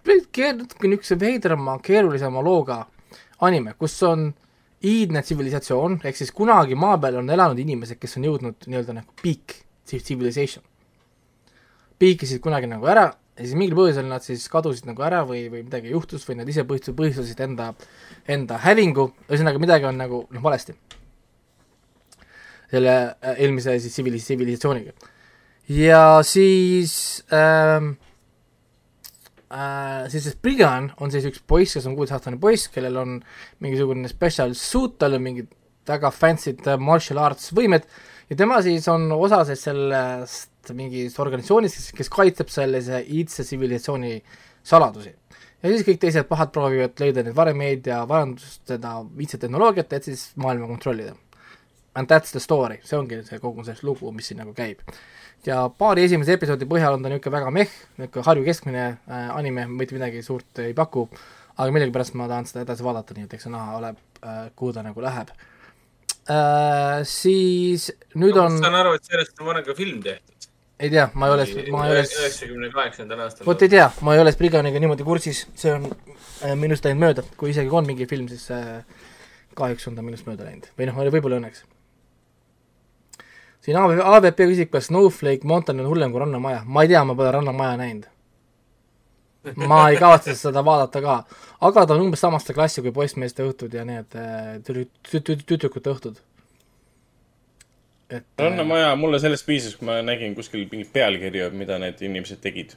[0.04, 2.84] natuke niisuguse veidrama, keerulisema looga
[3.40, 4.28] anime, kus on
[4.84, 9.16] iidne tsivilisatsioon, ehk siis kunagi maa peal on elanud inimesed, kes on jõudnud nii-öelda nagu
[9.22, 10.64] peak civilization.
[11.98, 15.64] piikisid kunagi nagu ära ja siis mingil põhjusel nad siis kadusid nagu ära või, või
[15.66, 17.72] midagi juhtus või nad ise põhjustasid, põhjustasid enda,
[18.30, 20.76] enda hävingu, ühesõnaga midagi on nagu noh, valesti.
[22.70, 24.94] selle äh, eelmise siis tsivilis-, tsivilisatsiooniga.
[25.68, 27.96] ja siis ähm,
[29.50, 33.20] äh, siis see Spriggan on siis üks poiss, kes on kuueteistaastane poiss, kellel on
[33.58, 35.50] mingisugune special suit, tal on mingid
[35.88, 37.86] väga fancy'd martial arts võimed
[38.30, 44.14] ja tema siis on osa siis sellest mingist organisatsioonist, kes, kes kaitseb sellise iidse tsivilisatsiooni
[44.64, 45.14] saladusi.
[45.62, 50.10] ja siis kõik teised pahad proovivad leida neid varemeid ja varandust, seda iidset tehnoloogiat, et
[50.10, 51.14] siis maailma kontrollida.
[51.94, 54.82] And that's the story, see ongi see kogu see lugu, mis siin nagu käib
[55.46, 59.66] ja paari esimese episoodi põhjal on ta niisugune väga meh, niisugune Harju keskmine äh, anime,
[59.68, 61.04] mitte midagi suurt ei paku,
[61.56, 64.82] aga millegipärast ma tahan seda edasi vaadata, nii et eks näha ole äh,, kuhu ta
[64.86, 65.34] nagu läheb
[66.30, 67.02] äh,.
[67.08, 70.48] Siis nüüd no, on ma saan aru, et sellest on varem ka film tehtud.
[70.80, 73.48] ei tea, ma ei ole, ma ei ole üheksakümne kaheksandal aastal.
[73.48, 77.26] vot ei tea, ma ei ole Spriganiga niimoodi kursis, see on äh, minust läinud mööda,
[77.40, 78.82] kui isegi on mingi film, siis äh,
[79.58, 81.64] kahjuks on ta minust mööda läinud või noh, võib-olla õnneks
[83.64, 87.16] siin AV, AVP küsib, kas Snowflake Mountain on hullem kui Rannamaja, ma ei tea, ma
[87.16, 88.10] pole Rannamaja näinud.
[89.56, 91.16] Ma ei kavatse seda vaadata ka,
[91.68, 94.14] aga ta on umbes samaste klassi kui Poissmeeste õhtud ja need
[94.66, 96.20] tü, tüdrukute õhtud.
[98.14, 102.76] et Rannamaja, mulle sellest piisas, kui ma nägin kuskil mingit pealkirju, mida need inimesed tegid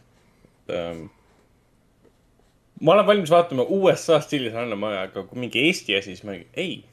[0.71, 1.07] ähm,
[2.81, 6.83] ma olen valmis vaatama USA stiilis Rannamaja, aga kui mingi Eesti asi, siis ma ei,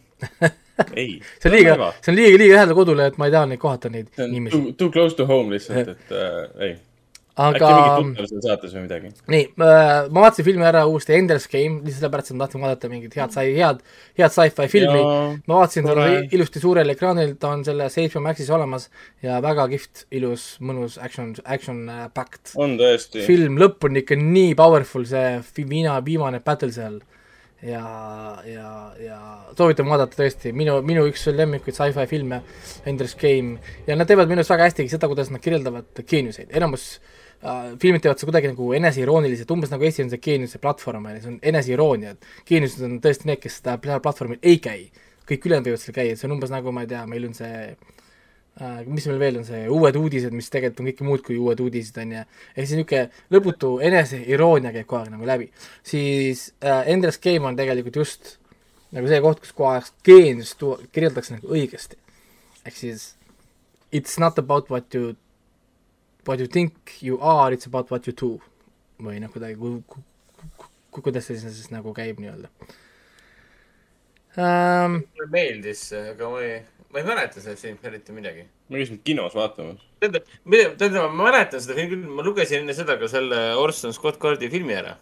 [0.91, 1.21] ei.
[1.43, 3.91] see on liiga, see on liiga, liiga lähedal kodule, et ma ei taha neid kohata,
[3.93, 4.57] neid inimesi.
[4.57, 6.77] too, too close to home lihtsalt, et äh, ei.
[7.35, 9.09] Äkki aga mingid tuttavad seal saates või midagi.
[9.35, 12.91] nii äh,, ma vaatasin filmi ära uuesti, Ender's Game, lihtsalt sellepärast, et ma tahtsin vaadata
[12.93, 13.81] mingit head sai-, head,
[14.21, 15.01] head sci-fi filmi.
[15.51, 16.07] ma vaatasin teda
[16.37, 18.87] ilusti suurel ekraanil, ta on selles HBO Maxis olemas
[19.25, 23.25] ja väga kihvt, ilus, mõnus action, action äh, packed on tõesti.
[23.27, 27.01] film, lõpp on ikka nii powerful, see viina, viimane battle seal.
[27.65, 27.85] Ja,
[28.47, 28.71] ja,
[29.01, 29.19] ja
[29.57, 32.43] soovitan vaadata tõesti, minu, minu üks lemmikuid sci-fi filme,
[32.89, 33.59] Ender's Game,
[33.89, 36.87] ja nad teevad minu arust väga hästi seda, kuidas nad kirjeldavad geeniuseid, enamus
[37.41, 41.17] äh, filmid teevad seda kuidagi nagu eneseirooniliselt, umbes nagu Eesti on see geeniuse platvorm, on
[41.17, 44.85] ju, see on eneseiroonia, et geeniused on tõesti need, kes seda pla- platvormil ei käi.
[45.25, 47.53] kõik ülejäänud võivad seal käia, see on umbes nagu, ma ei tea, meil on see
[47.71, 47.95] äh,
[48.87, 51.97] mis meil veel on see, uued uudised, mis tegelikult on kõike muud kui uued uudised,
[51.99, 52.23] on ju,
[52.55, 55.49] ehk siis niisugune lõputu eneseirooonia käib kogu aeg nagu läbi.
[55.83, 58.37] siis äh, Endless Game on tegelikult just
[58.95, 61.99] nagu see koht, kus kohas geeniust tuua, kirjeldatakse nagu õigesti.
[62.65, 63.17] ehk siis
[63.93, 65.17] it's not about what you,
[66.29, 68.39] what you think you are, it's about what you do.
[69.03, 70.01] või noh, kuidagi ku, ku,
[70.39, 72.49] ku, ku, kuidas see siis nagu käib nii-öelda
[74.39, 75.01] um,.
[75.15, 76.59] mulle meeldis see, aga ma ei,
[76.93, 78.45] ma ei mäleta sellest filmist eriti midagi.
[78.69, 79.81] ma käisin kinos vaatamas.
[80.01, 80.29] tähendab,
[80.79, 84.51] tähendab, ma mäletan seda filmi küll, ma lugesin enne seda ka selle Orson Scott Cardi
[84.53, 84.97] filmi ära.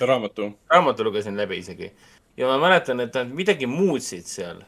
[0.00, 0.50] raamatu.
[0.72, 1.92] raamatu lugesin läbi isegi.
[2.36, 4.60] ja ma mäletan, et nad midagi muutsid seal.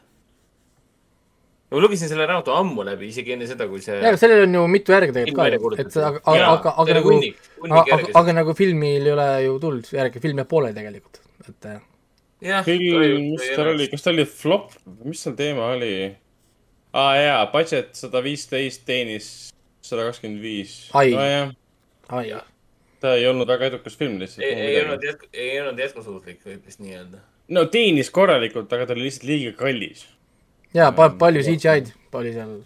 [1.70, 4.58] ma lugesin selle raamatu ammu läbi, isegi enne seda, kui see jaa, aga sellel on
[4.60, 7.18] ju mitu järge tegelikult ka, et aga, aga, Jaa, aga, aga nagu
[7.82, 11.80] aga, aga nagu filmil ei ole ju tulnud järge, film jääb pooleli tegelikult, et äh,
[12.64, 15.94] film, mis tal oli, kas ta oli flop, mis seal teema oli?
[16.92, 19.50] aa ah, jaa, budget sada viisteist teenis
[19.84, 20.88] sada kakskümmend viis.
[20.94, 21.12] Ai.
[22.08, 22.32] ai,
[23.00, 24.46] ta ei olnud väga edukas film lihtsalt.
[24.46, 27.22] ei, olnud jätku, ei olnud jätkusuutlik, võib vist nii öelda.
[27.48, 30.08] no teenis korralikult, aga ta oli lihtsalt liiga kallis.
[30.74, 32.58] jaa, pa-, palju CGI-d oli seal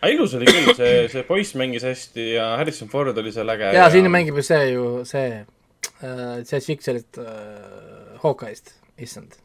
[0.00, 3.70] aga ilus oli küll, see, see poiss mängis hästi ja Harrison Ford oli seal äge.
[3.76, 9.38] jaa, siin mängib ju see ju, see äh,, see tšikk sellest äh, Hawkeye'st, issand.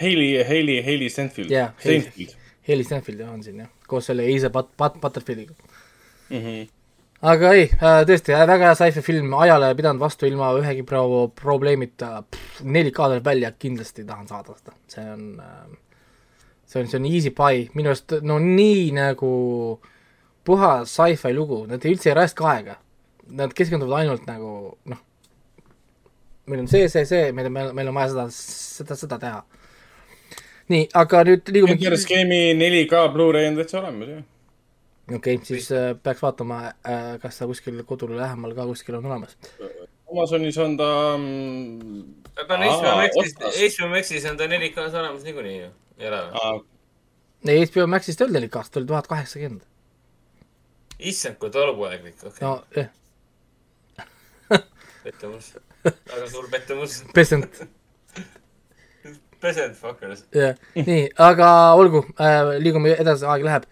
[0.00, 2.28] Hailey, Hailey, Hailey Stenfield Jaa, Hailey.
[2.66, 5.54] Stenfield Stanfield on siin jah, koos selle Eisa Pat-, Pat-, Butterfieldiga.
[6.28, 6.38] mm.
[6.38, 6.68] -hmm.
[7.22, 10.82] aga ei äh,, tõesti äh, väga hea sci-fi film, ajale ei pidanud vastu ilma ühegi
[10.82, 12.22] pro-, probleemita,
[12.62, 15.78] 4K tuleb välja, kindlasti tahan saada seda, see on äh,
[16.72, 19.32] see on, see on easy pie, minu arust no nii nagu
[20.44, 22.78] puhas sci-fi lugu, nad üldse ei raiska aega.
[23.38, 24.52] Nad keskenduvad ainult nagu
[24.90, 25.02] noh,
[26.46, 29.40] meil on see, see, see, meil on, meil on vaja seda, seda, seda teha.
[30.72, 34.18] nii, aga nüüd liigume Enders Game'i 4K Blu-ray on täitsa olemas ju.
[35.16, 39.06] okei okay,, siis äh, peaks vaatama äh,, kas ta kuskil kodule lähemal ka kuskil on
[39.10, 39.36] olemas.
[40.12, 42.00] Amazonis on ta mm,
[42.42, 43.04] aga on.
[43.08, 46.56] HBO Maxis on ta 4K-s olemas niikuinii ju, ei ole või?
[47.48, 49.62] ei, HBO Maxist ei olnud nelikast, oli tuhat kaheksakümmend.
[50.98, 52.48] issand, kui tolmuaeglik, okei okay.
[52.48, 52.90] no jah,
[55.04, 55.54] pettumus.
[55.84, 57.02] Väga suur pettumus.
[57.14, 57.48] pesend,
[59.42, 60.20] Peasant fuckers.
[60.30, 63.64] jah, nii, aga olgu äh,, liigume edasi, aeg läheb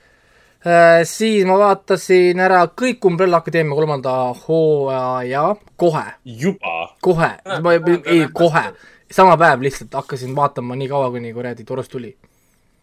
[0.67, 1.05] äh,.
[1.07, 5.45] siis ma vaatasin ära kõik Umbrella Akadeemia kolmanda hooaja
[5.79, 6.75] kohe, juba.
[7.07, 8.65] kohe, Ah, ma ah, ei ah,, kohe,
[9.11, 12.17] sama päev lihtsalt hakkasin vaatama nii kaua, kuni kuradi torus tuli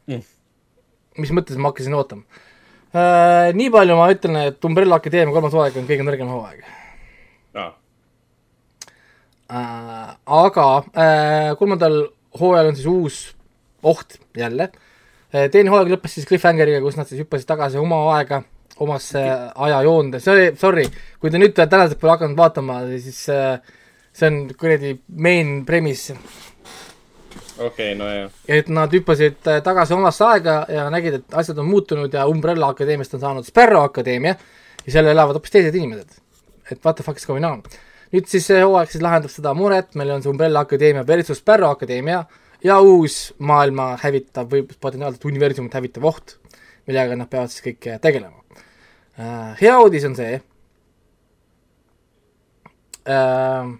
[0.08, 0.22] Mm.
[1.20, 2.24] mis mõttes ma hakkasin ootama
[2.96, 3.52] äh,?
[3.52, 6.64] nii palju ma ütlen, et Umbrella Akadeemia kolmas hooaeg on kõige nõrgem hooaeg
[7.60, 7.74] aa,
[9.52, 10.12] äh,.
[10.26, 12.04] aga äh, kolmandal
[12.40, 13.18] hooajal on siis uus
[13.84, 14.70] oht jälle
[15.34, 15.50] äh,.
[15.52, 18.42] teine hooaeg lõppes siis cliffhangeriga, kus nad siis hüppasid tagasi oma aega,
[18.84, 19.24] omasse
[19.56, 20.86] ajajoonde, see oli, sorry,
[21.22, 23.58] kui te nüüd tänasel pole hakanud vaatama, siis äh,
[24.14, 26.18] see on kuradi main premise
[27.60, 28.32] okei, no jah.
[28.48, 32.72] et nad hüppasid äh, tagasi omasse aega ja nägid, et asjad on muutunud ja Umbrella
[32.74, 34.36] Akadeemiast on saanud Sparrow Akadeemia
[34.86, 36.22] ja seal elavad hoopis teised inimesed.
[36.72, 37.64] et what the fuck is going on.
[38.14, 41.74] Nüüd siis see hooaeg siis lahendab seda muret, meil on see Umbrella Akadeemia versus Sparrow
[41.76, 42.24] Akadeemia
[42.64, 46.38] ja uus maailma hävitav või potentsiaalselt universumit hävitav oht,
[46.88, 48.64] millega nad peavad siis kõik tegelema
[49.18, 49.58] äh,.
[49.62, 50.40] hea uudis on see
[53.08, 53.72] äh,,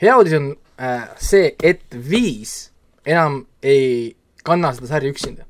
[0.00, 0.50] hea uudis on
[0.80, 2.70] äh, see, et Viis
[3.04, 5.44] enam ei kanna seda sarja üksinda.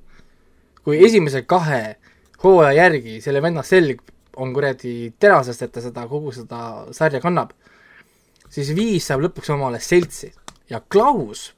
[0.85, 1.97] kui esimese kahe
[2.43, 4.01] hooaja järgi selle venna selg
[4.37, 6.61] on kuradi terasest, et ta seda, kogu seda
[6.97, 7.55] sarja kannab,
[8.51, 10.31] siis Viis saab lõpuks omale seltsi
[10.71, 11.51] ja Klaus,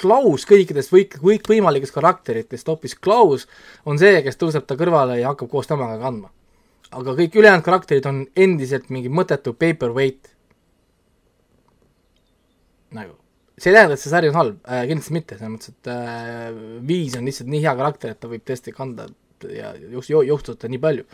[0.00, 3.48] Klaus kõikidest kõik, kõikvõimalikest karakteritest hoopis Klaus
[3.84, 6.30] on see, kes tõuseb ta kõrvale ja hakkab koos temaga kandma.
[6.90, 10.32] aga kõik ülejäänud karakterid on endiselt mingi mõttetu paperweight
[12.90, 13.14] nagu,
[13.58, 16.46] see ei tähenda, et see sari on halb äh,, kindlasti mitte, selles mõttes, et äh,
[16.86, 19.06] Viis on lihtsalt nii hea karakter, et ta võib tõesti kanda
[19.48, 21.04] ja just jo- jooksutada nii palju.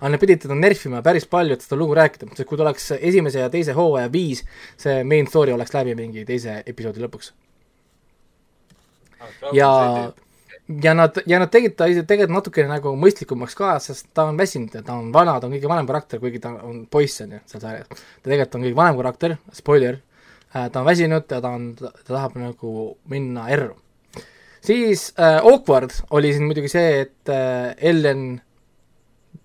[0.00, 2.90] Aga nad pidid teda nerfima päris palju, et seda lugu rääkida, sest kui ta oleks
[2.98, 4.44] esimese ja teise hooaja viis,
[4.80, 7.32] see main story oleks läbi mingi teise episoodi lõpuks.
[9.56, 9.70] ja,
[10.82, 14.38] ja nad, ja nad tegid ta ise tegelikult natukene nagu mõistlikumaks ka, sest ta on
[14.38, 17.36] väsinud ja ta on vana, ta on kõige vanem karakter, kuigi ta on poiss, on
[17.36, 17.88] ju, seal sarjas.
[17.88, 20.00] ta tegelikult on kõige vanem karakter, spoiler,
[20.52, 22.72] ta on väsinud ja ta on, ta tahab nagu
[23.12, 23.76] minna erru.
[24.66, 28.40] siis äh, Awkward oli siin muidugi see, et äh, Ellen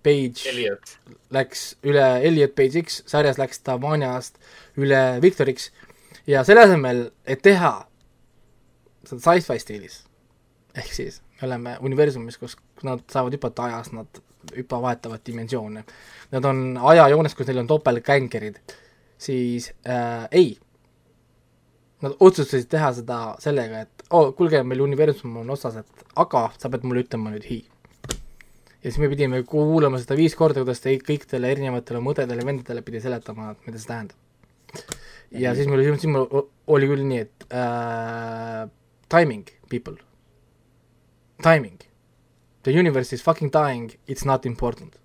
[0.03, 0.97] Page Elliot.
[1.31, 4.39] läks üle Elliot Page'iks, sarjas läks ta Vanjast
[4.81, 5.69] üle Victoriks
[6.27, 7.73] ja selle asemel, et teha
[9.07, 10.01] seda sci-fi stiilis,
[10.77, 14.21] ehk siis me oleme universumis, kus nad saavad hüpata ajas, nad
[14.55, 15.83] hüppa vahetavad dimensioone,
[16.31, 18.59] nad on ajajoones, kus neil on topeltgängerid,
[19.21, 20.55] siis äh, ei,
[22.01, 26.47] nad otsustasid teha seda sellega, et oo oh,, kuulge, meil universum on otsas, et aga
[26.57, 27.61] sa pead mulle ütlema nüüd hi
[28.81, 32.47] ja siis me pidime kuulama seda viis korda, kuidas ta kõikidele erinevatele oma õdedele ja
[32.47, 34.17] vendadele pidi seletama, mida see tähendab.
[35.43, 38.63] ja siis mul oli, siis mul oli küll nii, et äh,
[39.11, 39.97] timing, people.
[41.41, 41.77] Timing.
[42.63, 44.97] The universe is fucking dying, it's not important.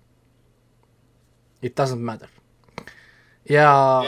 [1.61, 2.29] It doesn't matter.
[3.49, 4.03] ja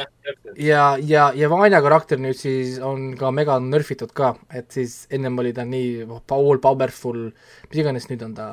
[0.58, 5.38] ja, ja, ja Vanja karakter nüüd siis on ka mega nörfitud ka, et siis ennem
[5.40, 7.30] oli ta nii all powerful,
[7.70, 8.50] mis iganes, nüüd on ta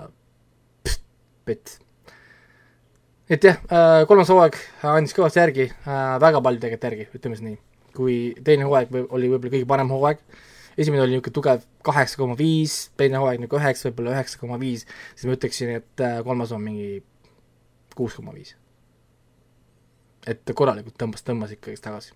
[1.46, 1.78] pets.
[3.30, 3.62] et jah,
[4.08, 4.58] kolmas hooaeg
[4.90, 5.70] andis kõvasti järgi,
[6.22, 7.56] väga palju tegelikult järgi, ütleme siis nii.
[7.96, 10.20] kui teine hooaeg oli võib-olla kõige parem hooaeg,
[10.76, 14.84] esimene oli niisugune tugev kaheksa koma viis, teine hooaeg niisugune üheksa, võib-olla üheksa koma viis,
[15.14, 17.00] siis ma ütleksin, et äh, kolmas on mingi
[17.96, 18.54] kuus koma viis.
[20.26, 22.14] et korralikult tõmbas, tõmbas ikkagi tagasi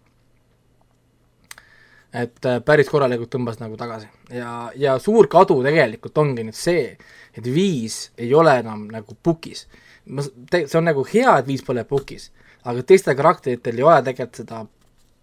[2.12, 6.96] et äh, päris korralikult tõmbas nagu tagasi ja, ja suur kadu tegelikult ongi nüüd see,
[7.36, 9.66] et viis ei ole enam nagu pukis.
[10.06, 12.30] ma, see on nagu hea, et viis pole pukis,
[12.66, 14.64] aga teistel karakteritel ei ole tegelikult seda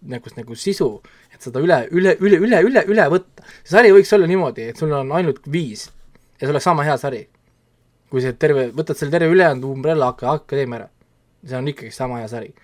[0.08, 0.88] nagu, nagu sisu,
[1.34, 3.44] et seda üle, üle, üle, üle, üle, üle võtta.
[3.62, 5.90] see sari võiks olla niimoodi, et sul on ainult viis
[6.38, 7.26] ja see oleks sama hea sari.
[8.08, 10.88] kui see terve, võtad selle terve ülejäänud Umbrella Ak- Akadeemia ära,
[11.44, 12.54] see on ikkagi sama hea sari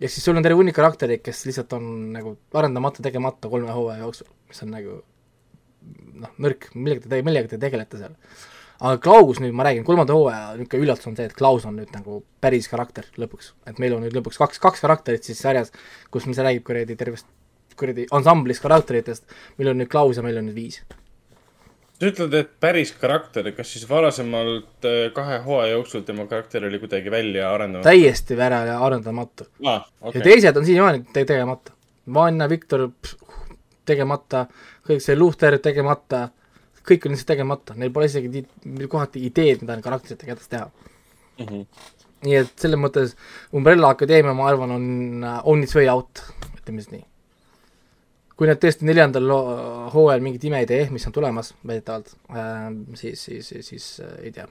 [0.00, 4.04] ja siis sul on terve hunnik karaktereid, kes lihtsalt on nagu arendamata, tegemata kolme hooaja
[4.04, 4.98] jooksul, mis on nagu
[6.22, 8.18] noh, nõrk, millega te, millega te tegelete seal.
[8.76, 11.94] aga Klaus nüüd, ma räägin, kolmanda hooaja niisugune üllatus on see, et Klaus on nüüd
[11.96, 13.54] nagu päris karakter lõpuks.
[13.66, 15.72] et meil on nüüd lõpuks kaks, kaks karakterit siis sarjas,
[16.10, 17.28] kus, mis räägib kuradi tervest
[17.76, 19.26] kuradi ansamblist karakteritest,
[19.58, 20.80] meil on nüüd Klaus ja meil on nüüd viis.
[21.96, 26.80] Sa ütled, et päris karakter, kas siis varasemalt äh, kahe hooaja jooksul tema karakter oli
[26.82, 27.88] kuidagi välja arendamata?
[27.88, 30.20] täiesti ära arendamatu ah, okay.
[30.20, 31.72] ja teised on siiamaani te tegemata.
[32.14, 32.84] Vanja, Viktor
[33.86, 34.44] tegemata,
[34.86, 36.28] kõik see Luhter tegemata,
[36.86, 41.46] kõik on lihtsalt tegemata, neil pole isegi ti- kohati ideed, mida karakteritega edasi teha mm.
[41.46, 41.66] -hmm.
[42.28, 43.16] nii et selles mõttes
[43.52, 46.22] Umbrella Akadeemia, ma arvan, on on its way out,
[46.60, 47.04] ütleme siis nii.
[48.36, 49.32] Kui nad tõesti neljandal
[49.94, 52.68] hooajal mingit ime ei tee, mis on tulemas väidetavalt äh,,
[53.00, 54.46] siis, siis, siis, siis äh, ei tea.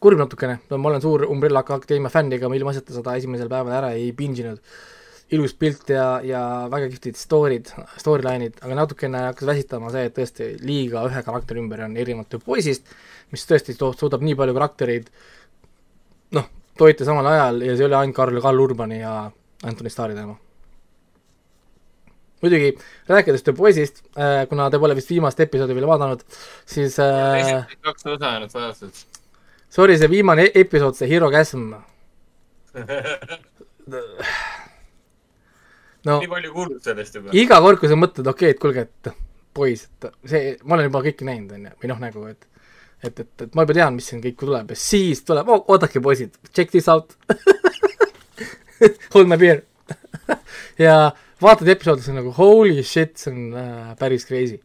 [0.00, 3.92] kurb natukene, ma olen suur Umbrella Akadeemia fänn, ega ma ilmaasjata seda esimesel päeval ära
[3.96, 4.60] ei binge inud.
[5.30, 6.40] ilus pilt ja, ja
[6.72, 7.68] väga kihvtid story'd,
[8.02, 12.42] storyline'id, aga natukene hakkas väsitama see, et tõesti liiga ühe karakteri ümber on erinevalt The
[12.42, 12.90] Boys'ist,
[13.30, 15.08] mis tõesti suudab nii palju karaktereid
[16.34, 19.16] noh, toita samal ajal ja see ei ole ainult Karl, Karl Urbani ja
[19.62, 20.34] Anthony Starri teema.
[22.42, 22.68] Muidugi,
[23.10, 26.20] rääkides The Boys'ist äh,, kuna te pole vist viimast episoodi veel vaadanud,
[26.68, 28.94] siis äh, kaks osa ainult vaadatud.
[29.68, 31.64] sorry, see viimane e- episood, see Hero Gasm,
[36.06, 37.28] no nii palju kuulnud sellest juba.
[37.36, 39.02] iga kord, kui sa mõtled, okei okay,, et kuulge, et
[39.56, 42.42] poiss, et see, ma olen juba kõike näinud, on ju, või noh, nagu et
[43.00, 46.02] et, et, et ma juba tean, mis siin kõik tuleb ja siis tuleb oh,, oodake
[46.04, 47.16] poisid, check this out
[49.14, 49.62] Hold my beer
[50.86, 54.60] ja vaatad episoodi, see on nagu holy shit, see on äh, päris crazy.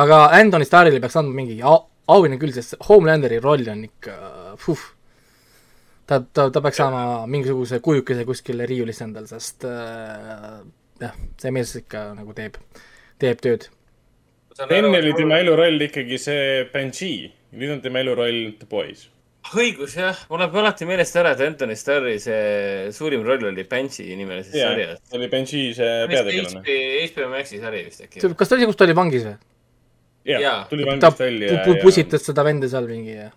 [0.00, 4.14] aga Anthony Starrile peaks andma mingi au, auhinna küll, sest Homelanderi roll on ikka
[4.64, 4.84] puh,
[6.06, 10.60] ta, ta, ta peaks saama mingisuguse kujukese kuskile riiulisse endal, sest äh,
[11.04, 12.58] jah, see mees ikka nagu teeb,
[13.22, 13.68] teeb tööd.
[14.68, 19.08] enne oli tema eluroll ikkagi see Banshee, nüüd on tema eluroll The Boys.
[19.56, 24.14] Õigus jah, mul läheb alati meelest ära, et Anthony Starri see suurim roll oli Banshee
[24.18, 25.00] nimelises jah, sarjas.
[25.08, 26.62] see oli Banshee see peategelane.
[27.10, 28.20] HBO Maxi sari vist äkki.
[28.22, 29.36] kas ta oli see, kus ta oli vangis või?
[30.30, 33.30] jah Jaa., tuli ta vangist välja pu- pusitas seda venda seal mingi ja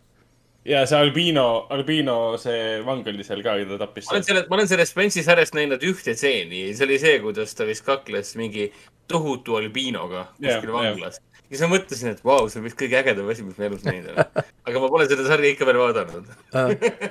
[0.67, 4.23] ja see Albino, Albino see vang oli seal ka, keda tappis ma olen.
[4.27, 7.83] selle, ma olen sellest Banshee sarjast näinud ühte stseeni, see oli see, kuidas ta vist
[7.87, 8.67] kakles mingi
[9.11, 11.17] tohutu albiinoga Jah, kuskil vanglas.
[11.23, 13.85] ja siis ma mõtlesin, et vau, see on vist kõige ägedam asi, mis ma elus
[13.85, 14.45] näinud olen.
[14.65, 16.29] aga ma pole seda sarja ikka veel vaadanud.
[16.57, 17.09] äh,.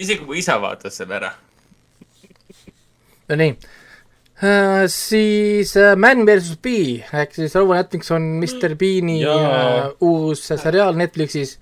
[0.00, 1.32] isegi mu isa vaatas selle ära.
[3.28, 9.90] no nii uh,, siis uh, Man versus Bee ehk siis Rowan Atkinson, Mr Bean'i Jaa.
[9.90, 11.58] uh, uus seriaal Netflixis.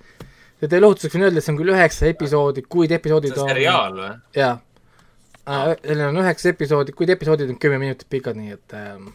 [0.61, 3.99] ja teie lohutuseks võin öelda, et see on küll üheksa episoodi, kuid episoodid on seriaal
[3.99, 4.13] või?
[4.47, 9.11] uh,, seal on üheksa episoodi, kuid episoodid on kümme minutit pikad, nii et um,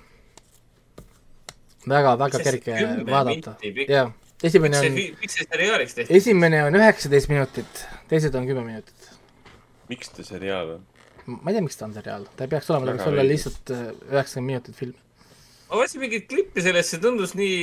[1.90, 2.78] väga, väga kerge
[3.09, 3.55] vaadata
[3.89, 4.06] jaa,
[4.44, 6.16] esimene on, see, miks see seriaaliks tehti?
[6.20, 9.10] esimene on üheksateist minutit, teised on kümme minutit.
[9.89, 10.85] miks ta seriaal on?
[11.28, 13.73] ma ei tea, miks ta on seriaal, ta ei peaks olema, ta peaks olla lihtsalt
[13.74, 14.94] äh, üheksakümmend minutit film.
[15.70, 17.59] ma vaatasin mingit klippi sellest, see tundus nii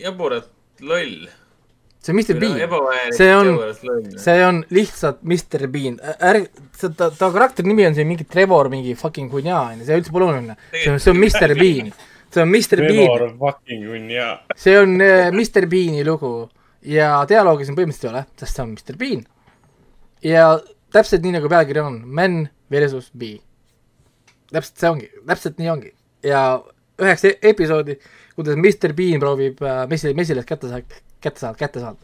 [0.00, 0.48] jaburat
[0.80, 1.26] loll.
[2.06, 6.46] see on Mr Bean, see on- see on lihtsalt Mr Bean, ärge,
[6.96, 10.12] ta, ta karakteri nimi on siin mingi Trevor mingi fucking Gunja on ju, see üldse
[10.14, 10.54] pole oluline.
[10.70, 11.90] see on, see on Mr Bean,
[12.36, 16.32] see on Mr Trevor Bean, see on äh, Mr Beani lugu
[16.86, 19.24] ja dialoogi siin põhimõtteliselt ei ole, sest see on Mr Bean.
[20.24, 20.46] ja
[20.92, 23.40] täpselt nii, nagu pealkiri on, Man versus Bee.
[24.52, 25.92] täpselt see ongi, täpselt nii ongi
[26.26, 26.42] ja
[27.00, 27.98] üheksa e- episoodi,
[28.36, 31.98] kuidas Mr Bean proovib äh, messi, mesilast kätte saada, kätte saada, kätte saada.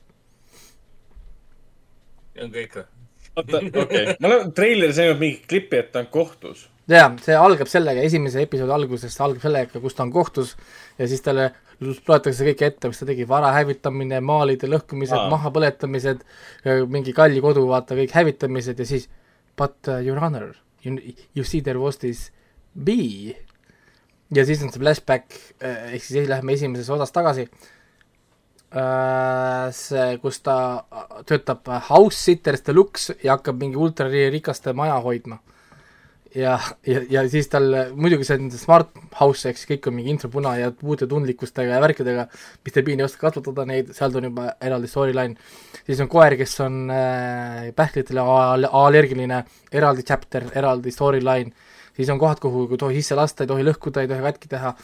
[2.42, 2.88] on kõik või?
[3.36, 6.68] oota, okei okay., ma olen treileris näinud mingit klippi, et ta on kohtus.
[6.90, 10.56] jaa, see algab sellega, esimese episoodi alguses algab sellega, kus ta on kohtus
[10.98, 11.52] ja siis talle
[11.82, 16.22] loetakse kõike ette, mis ta tegi, vara hävitamine, maalide lõhkumised mahapõletamised,
[16.90, 19.08] mingi kalli kodu, vaata kõik hävitamised ja siis
[19.56, 20.98] but uh, your honor, you,
[21.34, 22.30] you see there was this
[22.72, 23.36] bee.
[24.32, 27.44] Ja siis on see flashback, ehk siis lähme esimeses osas tagasi,
[29.76, 30.56] see, kus ta
[31.28, 35.36] töötab house sitters deluxe ja hakkab mingi ultrarikaste maja hoidma
[36.34, 36.56] ja,
[36.86, 40.70] ja, ja siis tal muidugi see on smart house, siis kõik on mingi infrapuna ja
[40.84, 42.26] uute tundlikkustega ja värkidega,
[42.64, 45.36] mis teeb oska kasvatada neid, seal on juba eraldi storyline.
[45.86, 51.52] siis on koer, kes on äh, pähklitele al- allergiline, eraldi chapter, eraldi storyline.
[51.96, 54.74] siis on kohad, kuhu ei tohi sisse lasta, ei tohi lõhkuda, ei tohi katki teha.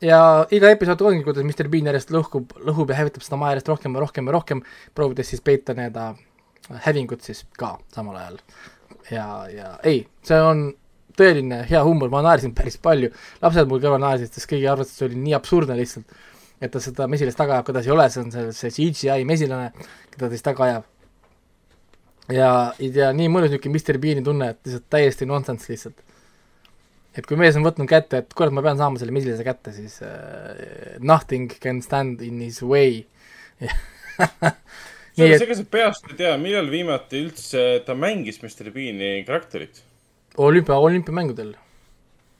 [0.00, 0.20] ja
[0.50, 3.94] iga episood ongi, kuidas Mr Bean järjest lõhkub, lõhub ja hävitab seda maja järjest rohkem
[3.94, 4.62] ja rohkem ja rohkem,
[4.94, 6.14] proovides siis peita nii-öelda
[6.86, 8.38] hävingut siis ka samal ajal.
[9.10, 10.70] ja, ja ei, see on
[11.18, 13.10] tõeline hea huumor, ma naersin päris palju,
[13.42, 16.16] lapsed mul kõrval naersid, sest keegi arvas, et see oli nii absurdne lihtsalt.
[16.62, 19.72] et ta seda mesilast taga ajab, kuidas ei ole, see on see, see CGI mesilane,
[20.14, 20.90] keda ta siis taga ajab.
[22.32, 26.04] ja, ja nii mõnus niisugune Mr Bean'i tunne, et lihtsalt täiesti nonsense lihtsalt.
[27.14, 30.00] et kui mees on võtnud kätte, et kurat, ma pean saama selle mesilase kätte, siis
[30.02, 33.04] uh, nothing can stand in his way
[35.18, 39.82] nii et ega sa peast ei tea, millal viimati üldse ta mängis Mr Bean'i karakterit?
[40.36, 41.54] Olümpia, olümpiamängudel.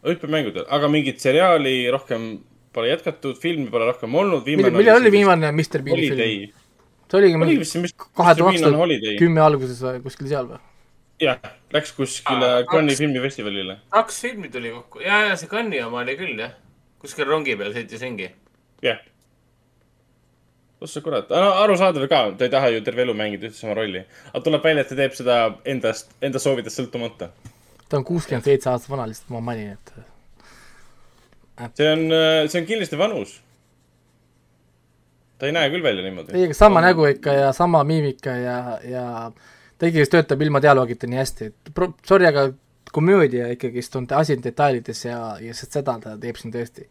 [0.04, 2.26] olümpiamängudel, aga mingit seriaali rohkem
[2.72, 4.46] pole jätkatud, filmi pole rohkem olnud.
[4.46, 6.52] millal oli viimane Mr Bean'i film?
[7.10, 10.60] see oligi oli vist kahe tuhande kakssada kümme alguses või kuskil seal või?
[11.22, 11.40] jah,
[11.72, 13.78] läks kuskile Cannes'i filmifestivalile.
[13.94, 16.54] kaks filmi tuli kokku ja, ja see Cannes'i oma oli küll jah,
[17.02, 18.30] kuskil rongi peal sõitis ringi.
[18.82, 19.10] jah yeah
[20.84, 24.04] ossa kurat, arusaadav ka, ta ei taha ju terve elu mängida ühte sama rolli.
[24.32, 25.36] aga tuleb välja, et ta teeb seda
[25.74, 27.30] endast, enda soovidest sõltumata.
[27.88, 29.92] Ta on kuuskümmend seitse aastat vana, lihtsalt ma mainin, et.
[31.78, 32.04] see on,
[32.48, 33.36] see on kindlasti vanus.
[35.38, 36.34] ta ei näe küll välja niimoodi.
[36.34, 36.88] ei, aga sama on...
[36.88, 38.58] nägu ikka ja sama miimika ja,
[38.88, 39.06] ja
[39.78, 42.48] ta ikkagist töötab ilma dialoogita nii hästi, et pro-, sorry, aga
[42.94, 46.86] komöödia ikkagist on asi detailides ja, ja seda ta teeb siin tõesti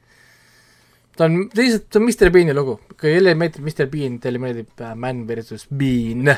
[1.17, 4.81] ta on, lihtsalt, see on Mr Bean'i lugu, kui jälle meeldib Mr Bean, teile meeldib
[4.81, 6.29] äh, Man versus Bean.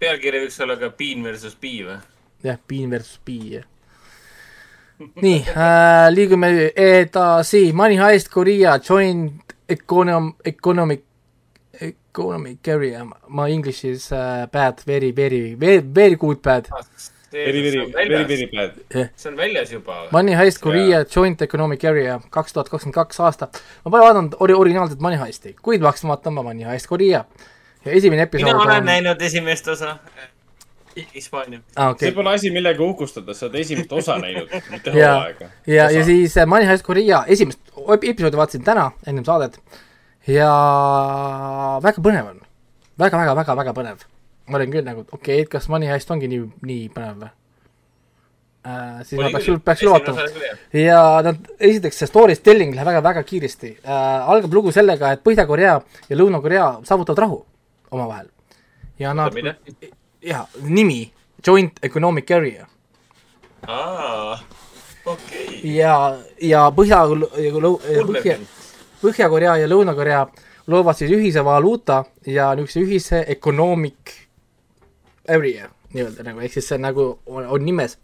[0.00, 1.98] pealkiri võiks olla ka Bean versus Bee või?
[2.46, 3.66] Jah, Bean versus Bee, jah.
[5.22, 11.02] nii äh,, liigume edasi, Money Heist Korea Joint Econom-, Economic,
[11.80, 16.70] Economic Area, my english is uh, bad, very, very, very, very good bad
[17.32, 19.10] Very, very, very, very bad.
[19.16, 20.08] see on väljas juba.
[20.12, 23.48] Money Heist Korea Joint Economic Area kaks tuhat kakskümmend kaks aasta.
[23.84, 27.24] ma pole vaadanud ori-, originaalset Money Heisti, kuid ma hakkasin vaatama Money Heist Korea.
[27.84, 28.86] ja esimene episood mina olen on...
[28.86, 29.98] näinud esimest osa.
[31.14, 31.90] Hispaania ah,.
[31.90, 32.08] Okay.
[32.08, 35.50] see pole asi, millega uhkustada, sa oled esimest osa näinud, mitte hooaega.
[35.66, 37.60] ja, ja, ja siis Money Heist Korea esimest
[38.02, 39.60] episoodi vaatasin täna, ennem saadet.
[40.26, 40.50] ja
[41.82, 42.44] väga põnev on
[42.98, 44.06] väga, väga, väga, väga põnev
[44.46, 47.30] ma olin küll nagu, okei okay,, et kas Money Heist ongi nii, nii põnev või
[48.66, 49.02] äh,?
[49.02, 50.26] siis Oli ma peaks, peaks üle vaatama.
[50.80, 54.30] ja nad, esiteks see story telling läheb väga-väga kiiresti äh,.
[54.32, 55.76] algab lugu sellega, et Põhja-Korea
[56.10, 57.40] ja Lõuna-Korea saavutavad rahu
[57.90, 58.30] omavahel.
[59.02, 59.34] ja nad,
[60.26, 61.12] jaa, nimi,
[61.46, 62.66] Joint Economic Area.
[63.66, 64.38] aa,
[65.04, 65.76] okei okay..
[65.76, 67.04] ja, ja Põhja,
[68.06, 68.38] Põhja,
[69.02, 70.26] Põhja-Korea ja Lõuna-Korea
[70.66, 74.14] loovad siis ühise valuuta ja niisuguse ühise economic
[75.28, 77.96] area nii-öelda nagu, ehk siis see nagu on, on nimes.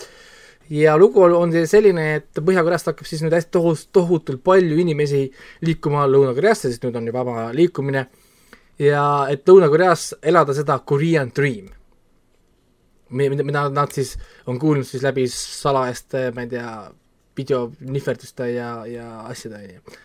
[0.71, 5.27] ja lugu on selline, et Põhja-Koreast hakkab siis nüüd hästi tohus, tohutult palju inimesi
[5.67, 8.07] liikuma Lõuna-Koreasse, sest nüüd on ju vaba liikumine,
[8.79, 11.71] ja et Lõuna-Koreas elada seda Korean Dream
[13.13, 14.17] mida, mida nad siis
[14.51, 16.73] on kuulnud siis läbi salajast, ma ei tea,
[17.37, 20.01] videonihverduste ja, ja asjade, on ju.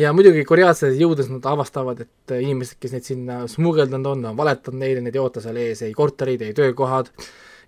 [0.00, 4.78] Ja muidugi korealased jõudes nad avastavad, et inimesed, kes neid sinna smugeldanud on, on valetanud
[4.78, 7.10] neile, neid ei oota seal ees ei korterid, ei töökohad.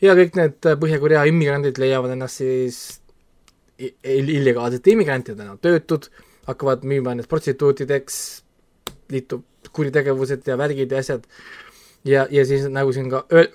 [0.02, 2.78] Ja kõik need Põhja-Korea immigrandid leiavad ennast siis
[3.82, 6.06] illegaalsete immigrantidena, töötud,
[6.46, 8.20] hakkavad müüma ennast prostituutideks,
[9.10, 9.42] liitub
[9.74, 11.26] kuritegevused ja värgid ja asjad,
[12.06, 13.50] ja, ja siis nagu siin ka öel-,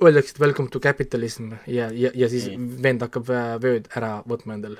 [0.00, 2.82] öeldakse, et welcome to capitalism ja, ja, ja siis mm.
[2.82, 4.78] vend hakkab äh, vööd ära võtma endal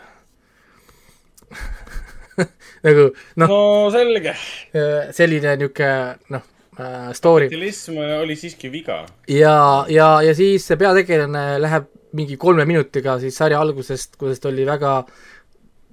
[2.87, 3.11] nagu
[3.41, 3.49] noh.
[3.49, 3.61] no
[3.93, 4.35] selge.
[4.73, 5.93] Äh, selline niisugune
[6.33, 6.47] noh
[6.79, 7.51] äh,, story.
[7.51, 9.03] kapitalism oli siiski viga.
[9.29, 14.51] ja, ja, ja siis see peategelane läheb mingi kolme minutiga siis sarja algusest, kuidas ta
[14.51, 14.97] oli väga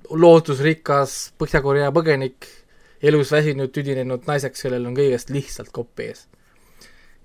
[0.09, 2.47] lootusrikas Põhja-Korea põgenik,
[3.01, 6.25] elus väsinud, tüdinenud naiseks, kellel on kõigest lihtsalt kopp ees.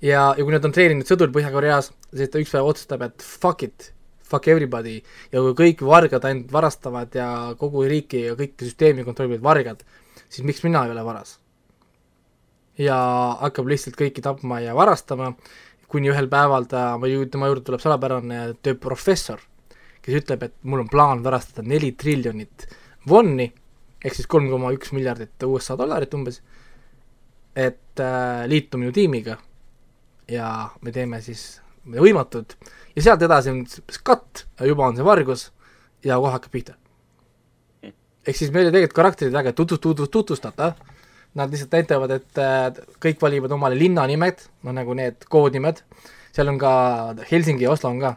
[0.04, 3.64] Ja, ja kui nad on treeninud sõdur Põhja-Koreas, siis ta üks päev otsustab, et fuck
[3.66, 3.90] it,
[4.26, 4.98] fuck everybody.
[5.32, 7.28] Ja kui kõik vargad ainult varastavad ja
[7.60, 9.84] kogu riiki ja kõike süsteemi kontrollivad vargad,
[10.28, 11.38] siis miks mina ei ole varas?
[12.74, 12.96] ja
[13.38, 15.28] hakkab lihtsalt kõiki tapma ja varastama,
[15.86, 16.96] kuni ühel päeval ta,
[17.30, 19.44] tema juurde tuleb salapärane tööprofessor,
[20.02, 22.66] kes ütleb, et mul on plaan varastada neli triljonit
[23.06, 23.46] vonni,
[24.02, 26.40] ehk siis kolm koma üks miljardit USA dollarit umbes,
[27.54, 29.38] et äh, liitu minu tiimiga
[30.28, 32.54] ja me teeme siis võimatud
[32.96, 33.64] ja sealt edasi on
[34.06, 35.50] katt, juba on see vargus
[36.04, 36.74] ja kohe hakkab pihta.
[38.26, 40.74] ehk siis meile tegelikult karakterid väga tutvust-, tutvust-, tutvustada,
[41.34, 42.70] nad lihtsalt näitavad, et äh,
[43.02, 45.82] kõik valivad omale linnanimed, no nagu need koodnimed,
[46.32, 46.72] seal on ka
[47.30, 48.14] Helsingi ja Oslo on ka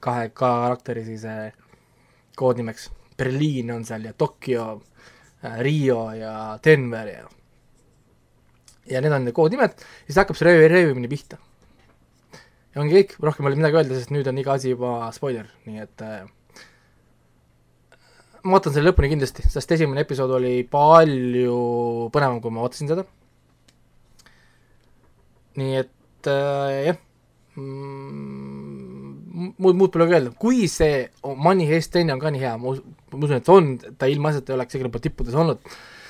[0.00, 1.52] kahe karakteri siis äh,
[2.36, 4.82] koodnimeks, Berliin on seal ja Tokyo,
[5.44, 7.26] äh, Rio ja Denver ja
[8.90, 9.76] ja need on need koodnimed,
[10.08, 11.38] siis hakkab see rööv, röövimine pihta
[12.74, 15.48] ja ongi kõik, rohkem ei ole midagi öelda, sest nüüd on iga asi juba spoiler,
[15.66, 16.26] nii et äh,
[18.44, 21.56] ma vaatan selle lõpuni kindlasti, sest esimene episood oli palju
[22.14, 23.04] põnevam, kui ma ootasin seda.
[25.58, 26.98] nii et äh, jah
[27.58, 32.54] mm,, muud, muud pole ka öelda, kui see Money Heist teine on ka nii hea,
[32.62, 35.58] ma us- ma usun, et on, ta ilmaasjata ei oleks igal pool tippudes olnud,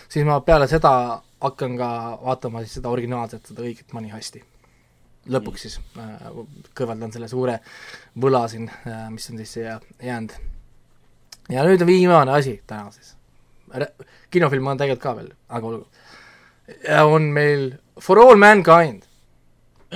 [0.08, 0.92] siis ma peale seda
[1.40, 1.88] hakkan ka
[2.24, 4.42] vaatama siis seda originaalset, seda õiget Money Heisti.
[5.28, 6.28] lõpuks siis äh,
[6.74, 7.58] kõrvaldan selle suure
[8.20, 10.32] võla siin äh,, mis on siis siia jäänud.
[11.52, 13.14] ja nüüd on viimane asi täna siis.
[14.30, 15.86] kinofilm on tegelikult ka veel, aga olgu.
[16.88, 19.04] ja on meil For All Mankind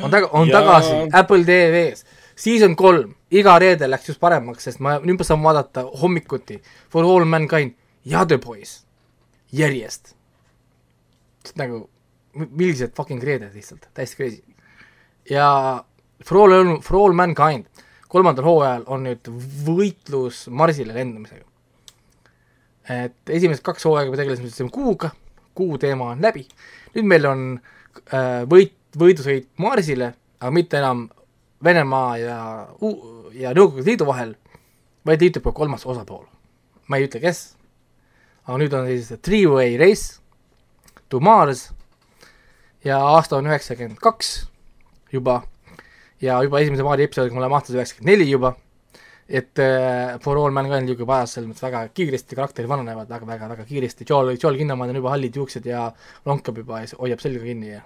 [0.02, 0.60] on taga-, on Jaa.
[0.60, 2.05] tagasi Apple TV-s,
[2.36, 6.60] season kolm, iga reede läks just paremaks, sest ma nüüd ma saan vaadata hommikuti
[6.90, 7.74] For All Mankind
[8.05, 8.82] ja The Boys
[9.52, 10.14] järjest.
[11.58, 11.88] nagu,
[12.34, 14.42] millised fucking reeded lihtsalt, täiesti crazy.
[15.30, 15.84] ja
[16.24, 17.66] For All, For All Mankind
[18.12, 19.28] kolmandal hooajal on nüüd
[19.66, 21.46] võitlus Marsile lendamisega.
[22.92, 25.12] et esimesed kaks hooaega me tegelesime siis kuuga,
[25.54, 26.44] kuu teema on läbi,
[26.96, 31.08] nüüd meil on äh, võit, võidusõit Marsile, aga mitte enam
[31.62, 32.38] Venemaa ja,
[33.38, 34.34] ja Nõukogude Liidu vahel,
[35.06, 36.26] vaid liitub ka kolmas osapool.
[36.90, 37.54] ma ei ütle, kes,
[38.47, 40.19] aga nüüd on siis three-way race
[41.09, 41.70] to Mars.
[42.82, 44.32] Ja aasta on üheksakümmend kaks
[45.12, 45.43] juba.
[46.23, 48.52] Ja juba esimese paari episoodiga me oleme aastas üheksakümmend neli juba,
[49.28, 54.06] et äh, For All Mankind liigub ajas selles mõttes väga kiiresti, karakterid vananevad väga-väga-väga kiiresti,
[54.09, 55.89] Joel, Joel Kinnaman on juba hallid juuksed ja
[56.28, 57.82] lonkab juba ja hoiab selga kinni ja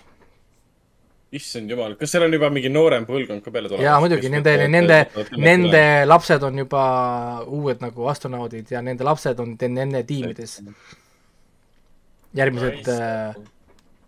[1.34, 3.82] issand jumal, kas seal on juba mingi noorem põlvkond ka peale tulemas?
[3.82, 5.00] jaa, muidugi, nende, nende,
[5.42, 6.84] nende lapsed on juba
[7.50, 10.60] uued nagu astronaudid ja nende lapsed on nende tiimides
[12.36, 13.36] järgmised äh,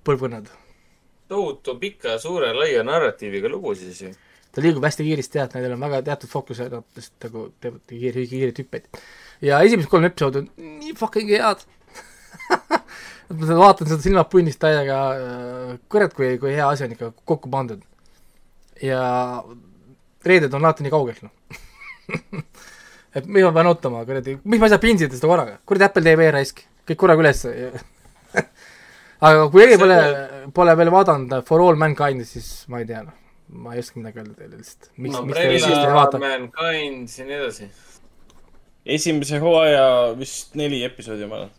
[0.07, 0.49] põlvkonnad.
[1.28, 4.12] tohutu pika, suure, laia narratiiviga lugu siis ju.
[4.53, 7.82] ta liigub hästi kiiresti jah, et nendel on väga teatud fookused, nad lihtsalt nagu teevad
[7.90, 9.03] kiire, kiireid hüppeid.
[9.45, 11.66] ja esimesed kolm episoodi on nii fucking head
[13.29, 14.99] ma vaatan seda silmad punnist täiega,
[15.93, 17.83] kurat, kui, kui hea asi on ikka kokku pandud.
[18.83, 19.03] ja
[20.25, 21.63] reeded on alati nii kaugel, noh.
[23.17, 26.05] et mis ma pean ootama, kuradi, mis ma ei saa pinsida seda korraga, kuradi Apple
[26.07, 27.45] TV raisk, kõik korraga üles
[29.29, 29.99] aga kui keegi pole,
[30.55, 33.17] pole veel vaadanud For All Mankind'i, siis ma ei tea, noh,
[33.65, 34.91] ma ei oska midagi öelda teile lihtsalt.
[34.97, 36.23] miks, miks te, miks te ei vaata?
[36.23, 37.71] Mankind ja nii edasi.
[38.99, 39.89] esimese hooaja
[40.19, 41.57] vist neli episoodi ma olen.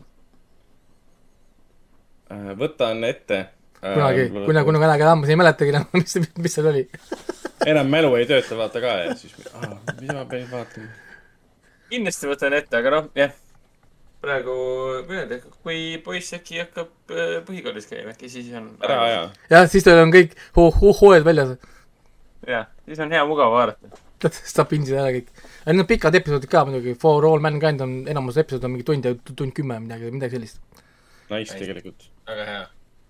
[2.59, 3.43] Võtan ette.
[3.79, 6.87] kunagi, kuna, kuna kunagi ammu ei mäletagi enam, mis, mis seal oli.
[7.67, 9.35] enam mälu ei tööta, vaata ka ja siis,
[10.01, 10.89] mida ma pean vaatama.
[11.91, 13.31] kindlasti võtan ette, aga noh, jah.
[14.19, 14.57] praegu,
[15.63, 18.73] kui poiss äkki hakkab äh, põhikoolis käima, äkki siis on.
[18.83, 19.23] ära aja.
[19.55, 21.55] jah, siis tal on kõik hoo-, hoo-, hooajad väljas,
[22.47, 24.05] jah, siis on hea mugav vaadata.
[24.43, 25.31] saab pinsida ära kõik.
[25.63, 28.87] aga need on pikad episoodid ka muidugi, For All Mankind on, enamus episood on mingi
[28.87, 30.59] tund ja tund kümme, midagi, midagi sellist.
[31.29, 32.09] Nice tegelikult.
[32.29, 32.67] Väga hea.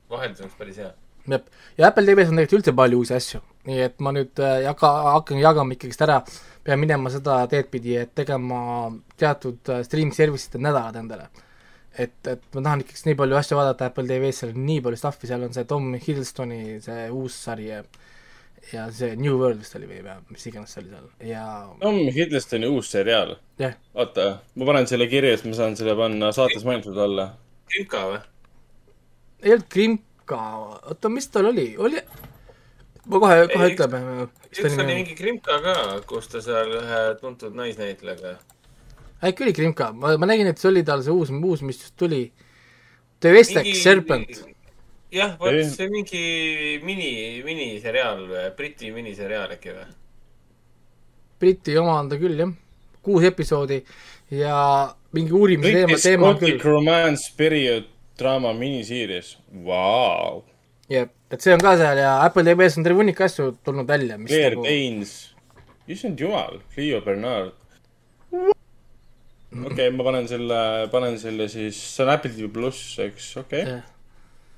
[0.09, 0.91] vahendus on päris hea.
[1.29, 1.43] jah,
[1.77, 4.93] ja Apple TV-s on tegelikult üldse palju uusi asju, nii et ma nüüd äh, jaga,
[5.15, 6.21] hakkan jagama ikkagist ära,
[6.65, 8.61] pean minema seda teed pidi, et tegema
[9.19, 11.29] teatud äh, stream service ite nädalad endale.
[11.99, 15.01] et, et ma tahan ikkagist nii palju asju vaadata Apple TV-s, seal on nii palju
[15.01, 17.83] stuff'i, seal on see Tom Hiddlestoni see uus sari ja
[18.73, 21.43] ja see New World vist oli või või mis iganes see oli seal ja
[21.81, 23.35] Tom Hiddlestoni uus seriaal.
[23.61, 27.31] jah, oota, ma panen selle kirja, siis ma saan selle panna saates mainitud alla.
[27.69, 28.19] Krimka või?
[29.43, 30.41] Ei olnud Krimka,
[30.89, 32.01] oota, mis tal oli, oli
[33.09, 34.27] ma kohe, kohe Ei, ütleme.
[34.49, 35.75] üks oli mingi Krimka ka,
[36.09, 38.35] kus ta seal ühe tuntud naisnäitlejaga.
[39.25, 41.97] äkki oli Krimka, ma, ma nägin, et see oli tal see uus, uus, mis just
[41.99, 42.29] tuli.
[43.19, 44.43] The Westex Serpent.
[45.11, 46.23] jah, vot see mingi
[46.85, 47.11] mini,
[47.45, 49.89] miniseriaal või, Briti miniseriaal äkki või?
[51.39, 52.51] Briti oma on ta küll jah,
[53.03, 53.79] kuus episoodi
[54.37, 54.57] ja
[55.15, 56.59] mingi uurimise teema, teema on küll.
[56.61, 57.87] Romance Period
[58.19, 60.43] Drama miniseries, vau.
[60.91, 64.17] jah, et see on ka seal ja Apple TV-s on terve hunnik asju tulnud välja,
[64.19, 65.13] mis Claire nagu Danes,
[65.87, 67.53] issand jumal, Cleo Bernard.
[68.33, 70.59] okei okay,, ma panen selle,
[70.91, 73.77] panen selle siis, see on Apple TV pluss, eks, okei okay..
[73.77, 73.87] jah.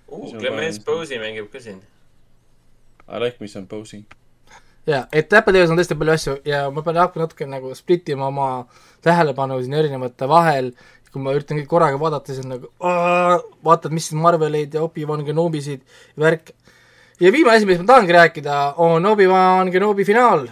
[0.10, 0.82] uh, Clemens.
[0.88, 1.84] Posey mängib ka siin.
[3.12, 4.08] I like me some posing.
[4.88, 8.10] ja, et Apple TV-s on tõesti palju asju ja ma pean hakkama natuke nagu split
[8.10, 8.48] ima oma
[9.06, 10.72] tähelepanu siin erinevate vahel,
[11.12, 15.26] kui ma üritan kõik korraga vaadata, siis on nagu aah, vaatad, mis Marveleid ja Obi-Wan
[15.28, 16.54] Kenobisid ja värk.
[17.20, 20.48] ja viimane asi, millest ma tahangi rääkida, on Obi-Wan Kenobi finaal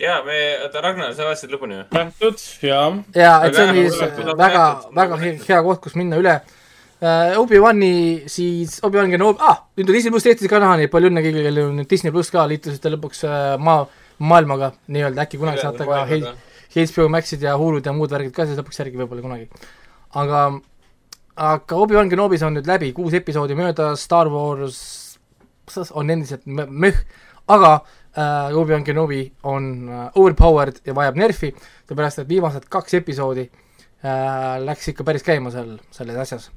[0.00, 1.86] ja me, oota, Ragnar, sa vaatasid lõpuni või?
[1.96, 2.80] nähtud ja
[3.16, 4.64] ja et see on siis väga
[4.96, 7.40] väga hea, koht, kus minna üle uh,.
[7.40, 11.08] Obi-Wani siis, Obi-Wan Kenobi, ah, nüüd on Disney pluss Eestis ka näha, nii et palju
[11.12, 13.84] õnne kõigile, kellel on nüüd Disney pluss ka, liitusite lõpuks uh, maa,
[14.20, 16.04] maailmaga nii-öelda, äkki kunagi saate ka
[16.70, 19.48] HBO Maxid ja Hulud ja muud värgid ka siis lõpuks järgi võib-olla kunagi.
[20.20, 20.42] aga,
[21.36, 24.80] aga Obi-Wan Kenobis on nüüd läbi, kuus episoodi möödas, Star Wars
[25.94, 26.98] on endiselt möh,
[27.50, 27.72] aga
[28.14, 31.52] äh, Obi-Wan Kenobi on äh, overpowered ja vajab nerfi,
[31.88, 36.50] seepärast et viimased kaks episoodi äh, läks ikka päris käima seal, selles asjas.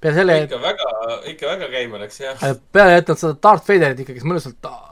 [0.00, 0.90] peale selle ikka väga,
[1.32, 2.42] ikka väga käima läks, jah.
[2.72, 4.82] Peale, et nad seda Darth Vaderit ikkagi mõnusalt äh,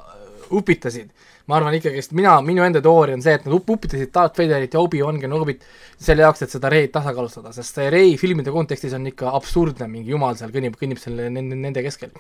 [0.53, 1.11] upitasid,
[1.51, 4.74] ma arvan ikkagist, mina, minu enda teooria on see, et nad up-, upitasid Darth Vaderit
[4.74, 5.66] ja Obi-Wan Kenobit
[5.97, 10.14] selle jaoks, et seda Rey'd tasakaalustada, sest see Rey filmide kontekstis on ikka absurdne, mingi
[10.14, 12.14] jumal seal kõnnib, kõnnib seal nende, keskel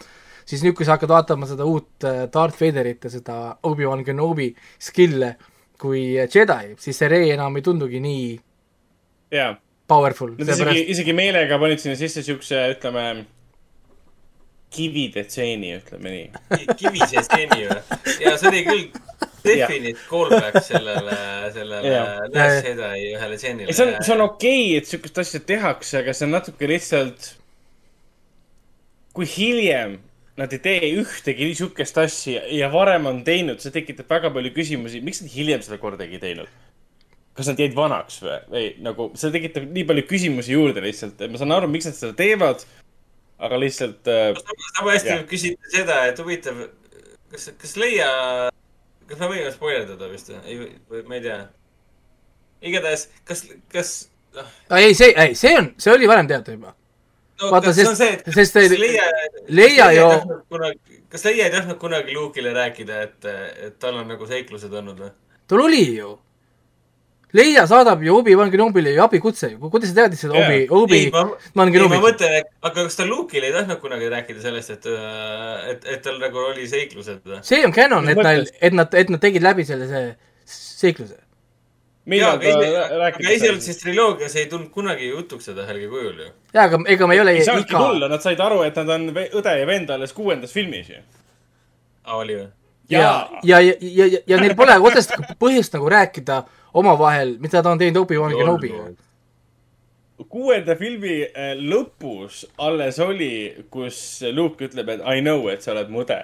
[0.48, 3.36] siis nüüd, kui sa hakkad vaatama seda uut äh, Darth Vaderit ja seda
[3.68, 4.50] Obi-Wan Kenobi
[4.82, 5.34] skill'e
[5.82, 8.26] kui Jedi, siis see Rey enam ei tundugi nii
[9.34, 9.56] yeah.
[9.90, 10.34] powerful.
[10.38, 13.06] Nad isegi isegi meelega panid sinna sisse siukse, ütleme,
[14.72, 16.66] kivide stseeni, ütleme nii.
[16.80, 17.98] kivise stseeni või?
[18.24, 18.84] ja see oli küll
[19.44, 21.18] definite callback sellele,
[21.54, 21.92] sellele
[22.34, 23.76] Last Jedi ühele stseenile.
[23.76, 27.32] see on, see on okei okay,, et siukest asja tehakse, aga see on natuke lihtsalt,
[29.16, 29.98] kui hiljem
[30.40, 35.02] nad ei tee ühtegi niisugust asja ja varem on teinud, see tekitab väga palju küsimusi,
[35.04, 36.60] miks nad hiljem seda kordagi ei teinud?
[37.32, 41.32] kas nad jäid vanaks või, või nagu, see tekitab nii palju küsimusi juurde lihtsalt, et
[41.32, 42.64] ma saan aru, miks nad seda teevad,
[43.42, 44.30] aga lihtsalt äh,.
[44.76, 46.60] sama hästi võib küsida seda, et huvitav,
[47.32, 48.10] kas, kas Leia,
[49.10, 51.40] kas me võime spoilerdada vist või, või ma ei tea.
[52.72, 53.96] igatahes, kas, kas
[54.36, 54.54] noh.
[54.78, 56.74] ei, see, ei, see on, see oli varem teada juba
[57.42, 59.08] no, vaata, sest, sest kas Leia,
[59.48, 60.08] Leia ju.
[61.12, 63.32] kas Leia ei tahtnud kunagi Luke'ile rääkida, et,
[63.68, 65.10] et tal on nagu seiklused olnud või?
[65.50, 66.14] tal oli ju.
[67.32, 70.36] Leia saadab ju Obi-Wan Kenobile ju abikutse ju, kuidas sa teadsid seda.
[70.36, 71.00] Obi, Obi,
[71.56, 74.88] ma mõtlen, et aga kas ta Luke'ile ei tahtnud kunagi rääkida sellest, et,
[75.72, 79.22] et, et tal nagu oli seiklused see on canon, et neil, et nad, et nad
[79.22, 80.12] tegid läbi selle, see
[80.44, 81.16] seikluse
[82.04, 83.24] rääkis?
[83.24, 86.30] aga esialgses triloogias ei tulnud kunagi jutuks seda ühelgi kujul ju.
[86.52, 87.84] jaa, aga ega me ei ole ei saanudki iga...
[87.86, 90.98] tulla, nad said aru, et nad on õde ja vend alles kuuendas filmis ju.
[92.04, 92.48] aa, oli või?
[92.90, 96.42] ja, ja, ja, ja, ja, ja neil pole otsest põhjust nagu rääkida
[96.74, 98.84] omavahel, mida ta on teinud Obi-Wan Kenobiga.
[100.28, 103.32] kuuenda filmi äh, lõpus alles oli,
[103.70, 106.20] kus Luke ütleb, et I know, et sa oled mu õde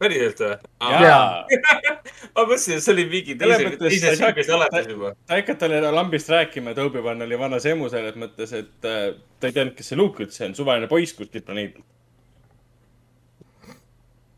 [0.00, 0.54] päriselt või?
[1.02, 1.42] jaa.
[2.36, 5.12] ma mõtlesin, et see oli mingi teise, teise sihukese alates juba.
[5.26, 9.04] ta hakkas talle lambist rääkima, et Obi-Wan oli vanas emu selles mõttes, et äh,
[9.40, 11.84] ta ei teadnud, kes see Luke üldse on, suvaline poiss kuskilt planeedilt.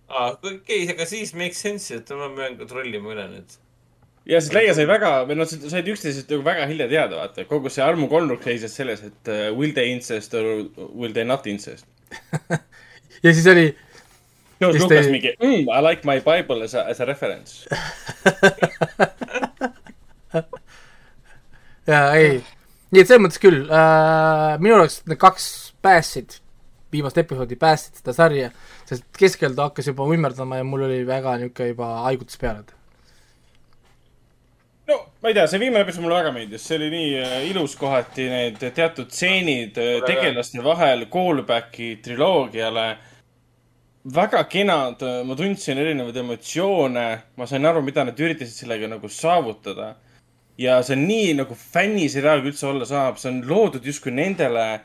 [0.08, 3.58] aa, okei okay,, aga siis makes sense, et ma pean kontrollima üle nüüd.
[4.28, 7.44] Ja, sest Leia sai väga, või nad said üksteisest nagu väga hilja teada, vaata.
[7.48, 10.44] kogu see armukolmnurk seisnes selles, et uh, will they incest or
[10.92, 11.86] will they not incest
[13.24, 13.66] ja siis oli
[14.58, 15.12] George Lucas te...
[15.14, 17.66] mingi mm,, I like my bible as a, as a reference
[21.92, 22.42] ja ei,
[22.92, 25.44] nii et selles mõttes küll äh,, minu arust need kaks
[25.84, 26.38] päästsid,
[26.92, 28.48] viimast episoodi päästsid seda sarja,
[28.88, 32.77] sest keskel ta hakkas juba ummerdama ja mul oli väga niisugune juba haigutus peale.
[34.88, 37.76] No ma ei tea, see viimane episood mulle väga meeldis, see oli nii äh, ilus
[37.76, 42.88] kohati, need teatud stseenid äh, tegelaste vahel, callback'i triloogiale.
[44.14, 47.06] Väga kenad, ma tundsin erinevaid emotsioone,
[47.36, 49.96] ma sain aru, mida nad üritasid sellega nagu saavutada.
[50.58, 54.80] ja see on nii nagu fänniseriaal üldse olla saab, see on loodud justkui nendele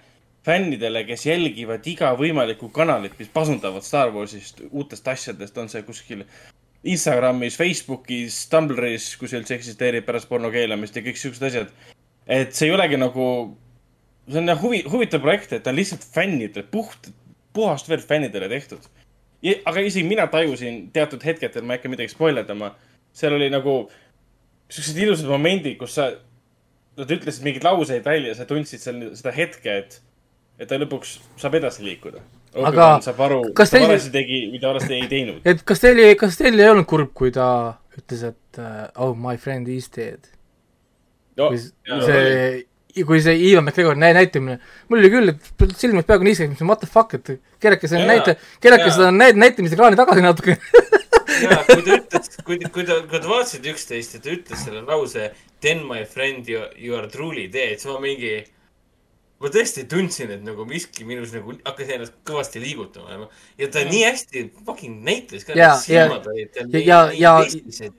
[0.45, 6.25] fännidele, kes jälgivad iga võimalikku kanalit, mis pasundavad Star Warsist, uutest asjadest, on see kuskil
[6.84, 11.69] Instagramis, Facebookis, Tumblris, kui see üldse eksisteerib pärast porno keelamist ja kõik siuksed asjad.
[12.27, 13.27] et see ei olegi nagu,
[14.27, 17.11] see on huvi, huvitav projekt, et ta on lihtsalt fännidele, puht,
[17.55, 18.91] puhast verd fännidele tehtud
[19.43, 22.72] aga isegi mina tajusin teatud hetkedel, ma ei hakka midagi spoilerdama,
[23.15, 23.76] seal oli nagu
[24.72, 26.10] siuksed ilusad momendid, kus sa,
[26.97, 29.99] nad ütlesid mingeid lauseid välja, sa tundsid seal seda hetke, et,
[30.61, 32.23] et ta lõpuks saab edasi liikuda.
[32.69, 33.88] Aga saab aru, kas teil...
[33.88, 35.41] valesti tegi, mida valesti ei teinud.
[35.47, 37.47] et kas teil, kas teil ei olnud kurb, kui ta
[37.97, 40.30] ütles, et uh, oh my friend is dead
[41.39, 41.49] no,?
[41.49, 42.63] kui see
[42.93, 44.59] kui see Ivan McGregori nä-, näitamine,
[44.89, 48.91] mul oli küll, et silmad peaaegu niiskus, what the fuck, et keerake selle näite, keerake
[48.93, 50.59] seda näit-, näitamise kraani tagasi natuke
[51.41, 54.84] jaa, kui ta ütles, kui, kui ta, kui ta vaatasid üksteist ja ta ütles selle
[54.85, 55.31] lause
[55.63, 58.34] Then my friend you, you are truly dead, siis ma mingi,
[59.44, 63.28] ma tõesti tundsin, et nagu miski minus nagu hakkas ennast kõvasti liigutama
[63.60, 65.57] ja ta nii hästi fucking näitles ka.
[65.60, 66.07] ja, ja,
[66.72, 67.36] ja, ja,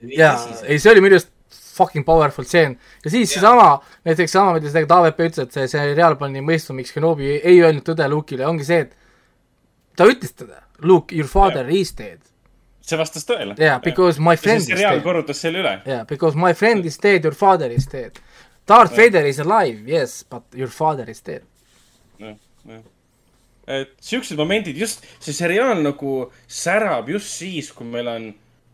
[0.09, 0.33] ja,
[0.65, 1.31] ei, see oli minu arust
[1.75, 2.79] fucking powerful stseen.
[3.05, 6.95] ja siis seesama, näiteks sama, mida see Taavet ütles, et see seriaal pani mõistma, miks
[6.95, 8.95] Kenobi ei, ei öelnud tõde Luke'ile, ongi see, et
[9.99, 11.81] ta ütles teda, Luke, your father yeah.
[11.81, 12.21] is dead.
[12.85, 13.55] see vastas tõele.
[13.57, 15.01] Yeah, because my friend see is dead.
[15.03, 15.79] korrutas selle üle.
[15.89, 18.19] Yeah, because my friend is dead, your father is dead.
[18.67, 21.43] Darth Vader is alive, yes, but your father is dead.
[23.67, 28.27] et siuksed momendid, just see seriaal nagu särab just siis, kui meil on,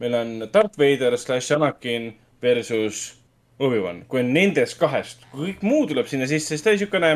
[0.04, 2.12] meil on Darth Vader slaš Anakin
[2.44, 3.14] versus
[3.62, 7.12] Obi-Wan, kui on nendest kahest, kui kõik muu tuleb sinna sisse, siis ta oli siukene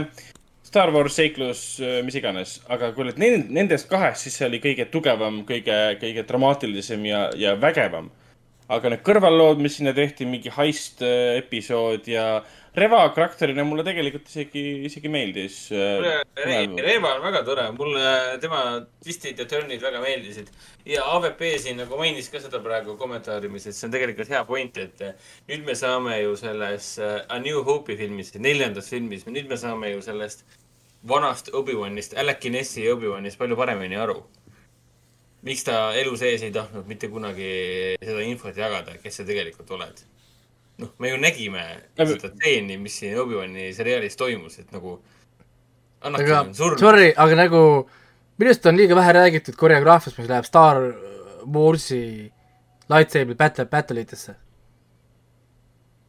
[0.65, 1.63] Star Wars seiklus,
[2.05, 6.25] mis iganes, aga kui oled nend-, nendest kahest, siis see oli kõige tugevam, kõige, kõige
[6.27, 8.11] dramaatilisem ja, ja vägevam.
[8.65, 12.41] aga need kõrvallood, mis sinna tehti, mingi heist äh, episood ja
[12.75, 15.57] Reva karakterina mulle tegelikult isegi, isegi meeldis.
[15.71, 18.09] mulle Re- Reeva on väga tore, mulle
[18.43, 18.63] tema
[19.03, 20.49] twistid ja turn'id väga meeldisid.
[20.85, 24.77] ja AVP siin nagu mainis ka seda praegu kommentaariumis, et see on tegelikult hea point,
[24.77, 25.03] et
[25.47, 29.93] nüüd me saame ju selles äh, A New Hope'i filmis, neljandas filmis, nüüd me saame
[29.93, 30.43] ju sellest
[31.07, 34.19] vanast Obi-Wanist, Anakin S-i Obi-Wanist palju paremini aru.
[35.45, 40.03] miks ta elu sees ei tahtnud mitte kunagi seda infot jagada, kes sa tegelikult oled
[40.81, 41.63] noh, me ju nägime
[41.97, 44.99] Aga- seda stseeni, mis siin Obi-Wani seriaalis toimus, et nagu
[46.05, 47.61] aga sorry, aga nagu
[48.37, 50.81] minu arust on liiga vähe räägitud koreograafiast, mis läheb Star
[51.45, 52.31] Warsi
[52.89, 54.35] lightsaber battle, battle itesse.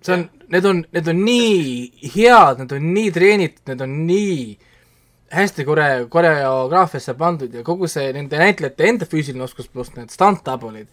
[0.02, 4.58] see on, need on, need on nii head, need on nii treenitud, need on nii
[5.34, 10.44] hästi kore-, koreograafiasse pandud ja kogu see nende näitlejate enda füüsiline oskus pluss need stunt
[10.46, 10.86] double'id,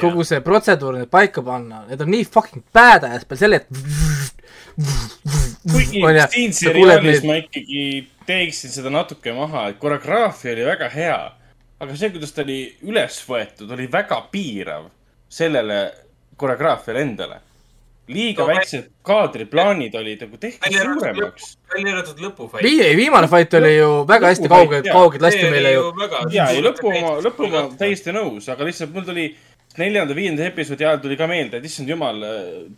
[0.00, 3.68] kogu see protseduur need paika panna, need on nii fucking badass peale selle, et
[5.72, 6.02] kuigi
[6.34, 7.82] siin seriaalis ma ikkagi
[8.28, 11.18] teeksin seda natuke maha, et koreograafia oli väga hea.
[11.78, 14.88] aga see, kuidas ta oli üles võetud, oli väga piirav
[15.30, 15.78] sellele
[16.36, 17.40] koreograafiale endale.
[18.08, 22.64] liiga No, väiksed kaadriplaanid olid nagu lõpp suuremaks., välja arvatud lõpufait.
[22.64, 25.82] Vii-, viimane fight oli ju väga hästi kaugelt, kaugelt lasti meile ju.
[26.32, 29.26] ja, ei lõpu oma, lõpu oma täiesti nõus, aga lihtsalt mul tuli
[29.78, 32.22] neljanda-viienda episoodi ajal tuli ka meelde, et issand jumal,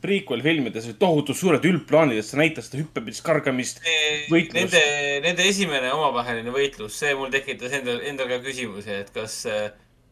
[0.02, 3.84] prequel filmides olid tohutu suured üldplaanid, et sa näitad seda hüppamist, kargamist.
[4.32, 4.74] võitlust.
[4.74, 4.82] Nende,
[5.28, 9.38] nende esimene omavaheline võitlus, see mul tekitas endal, endal ka küsimuse, et kas,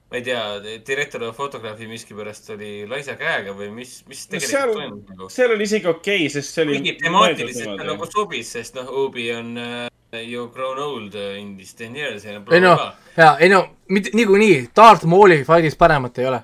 [0.08, 0.42] ma ei tea,
[0.86, 5.30] direktor või fotograafi miskipärast oli laisa käega või mis, mis no tegelikult seal toimus nagu?,
[5.34, 6.78] seal oli isegi okei okay,, sest see oli.
[6.78, 11.56] kuigi temaatiliselt ta nagu sobis, sest noh, Obi on äh, ju grown old äh, in
[11.58, 12.72] this ten years ja ei no,
[13.16, 16.40] jaa, ei no, mitte niikuinii, Darth Mauli fight'is paremat ei ole.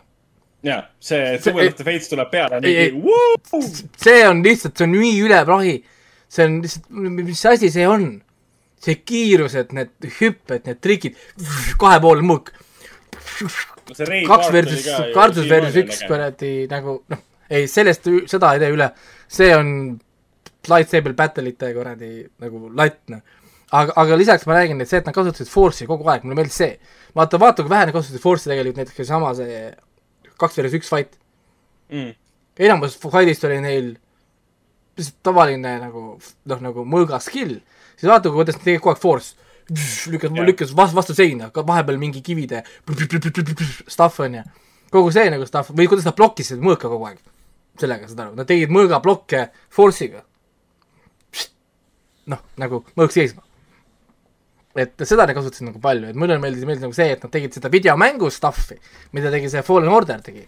[0.65, 2.61] Ja see Duel of the Fates tuleb peale.
[4.01, 5.75] See on lihtsalt, see on nii üle prahi.
[6.29, 8.09] see on lihtsalt, mis asi see on?
[8.85, 11.21] see kiirused, need hüpped, need trikid,
[11.81, 12.51] kahepoolne mõõk,
[14.29, 16.03] kaks versus, kardus versus üks.
[16.09, 18.91] kuradi nagu noh, ei sellest, seda ei tee üle,
[19.31, 19.71] see on
[20.69, 22.13] lightsaber battle'ite kuradi
[22.45, 23.25] nagu latt noh.
[23.73, 26.61] aga, aga lisaks ma räägin, et see, et nad kasutasid Force'i kogu aeg, mulle meeldis
[26.61, 26.77] see.
[27.17, 29.65] vaata, vaata kui vähe nad kasutasid Force'i tegelikult näiteks seesama see
[30.41, 31.19] kaks versus üks fight.
[31.93, 32.15] Mm.
[32.59, 33.95] enamus fight'ist oli neil
[34.99, 37.59] lihtsalt tavaline nagu noh, nagu mõõga skill,
[37.99, 39.41] siis vaata, kuidas nad tegid kogu aeg force.
[40.13, 42.61] lükkas lükkas vastu, vastu seina, vahepeal mingi kivide
[43.89, 44.43] stuff on ju.
[44.93, 47.19] kogu see nagu stuff või kuidas nad blokkisid mõõka kogu aeg.
[47.81, 50.23] sellega saad aru, nad tegid mõõgablokke force'iga.
[52.27, 53.43] noh, nagu mõõk seisma.
[54.75, 57.55] Et seda nad kasutasid nagu palju, et mulle meeldis, meeldis nagu see, et nad tegid
[57.55, 58.79] seda videomängu stuff'i,
[59.15, 60.45] mida tegi see Fallen Order tegi.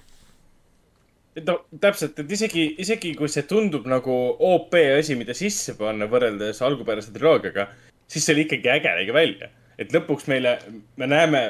[1.47, 4.17] no täpselt, et isegi, isegi kui see tundub nagu
[4.51, 7.69] OP asi, mida sisse panna võrreldes algupärase triloogiaga,
[8.09, 9.51] siis see oli ikkagi äge nägi välja.
[9.79, 10.59] et lõpuks meile,
[10.97, 11.43] me näeme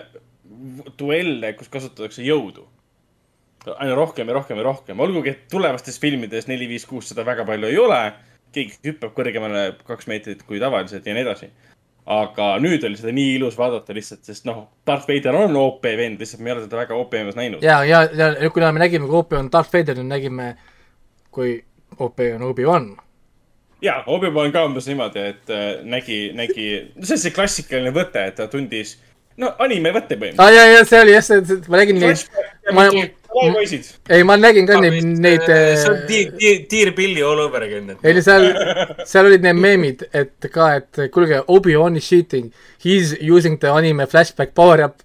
[0.98, 2.66] duelle, kus kasutatakse jõudu.
[3.78, 7.44] aina rohkem ja rohkem ja rohkem, olgugi et tulevastes filmides neli, viis, kuus seda väga
[7.44, 8.02] palju ei ole.
[8.52, 11.50] keegi hüppab kõrgemale kaks meetrit kui tavaliselt ja nii edasi.
[12.06, 16.20] Aga nüüd oli seda nii ilus vaadata lihtsalt, sest noh, Darth Vader on OP vend,
[16.22, 17.64] lihtsalt me ei ole teda väga OP-mas näinud.
[17.66, 20.52] ja, ja, ja kuna me nägime, kui OP on Darth Vader, nüüd nägime,
[21.34, 21.56] kui
[21.98, 22.86] OP on Obi-Wan.
[23.82, 26.68] ja, Obi-Wan ka umbes niimoodi, et äh, nägi, nägi,
[27.02, 28.96] see on see klassikaline võte, et ta tundis,
[29.36, 30.46] no anime võte põhimõtteliselt.
[30.46, 32.26] aa, ja, ja see oli jah, see, ma nägin neid,
[32.72, 32.88] ma-
[33.36, 33.88] poisid.
[34.08, 37.96] ei, ma nägin ka neid, neid, see on tiir, tiir, tiir pilli all over again.
[38.02, 38.48] ei seal,
[39.10, 42.52] seal olid need meemid, et ka, et kuulge, Obi-Wan is cheating,
[42.84, 45.02] he is using the anime flashback power up,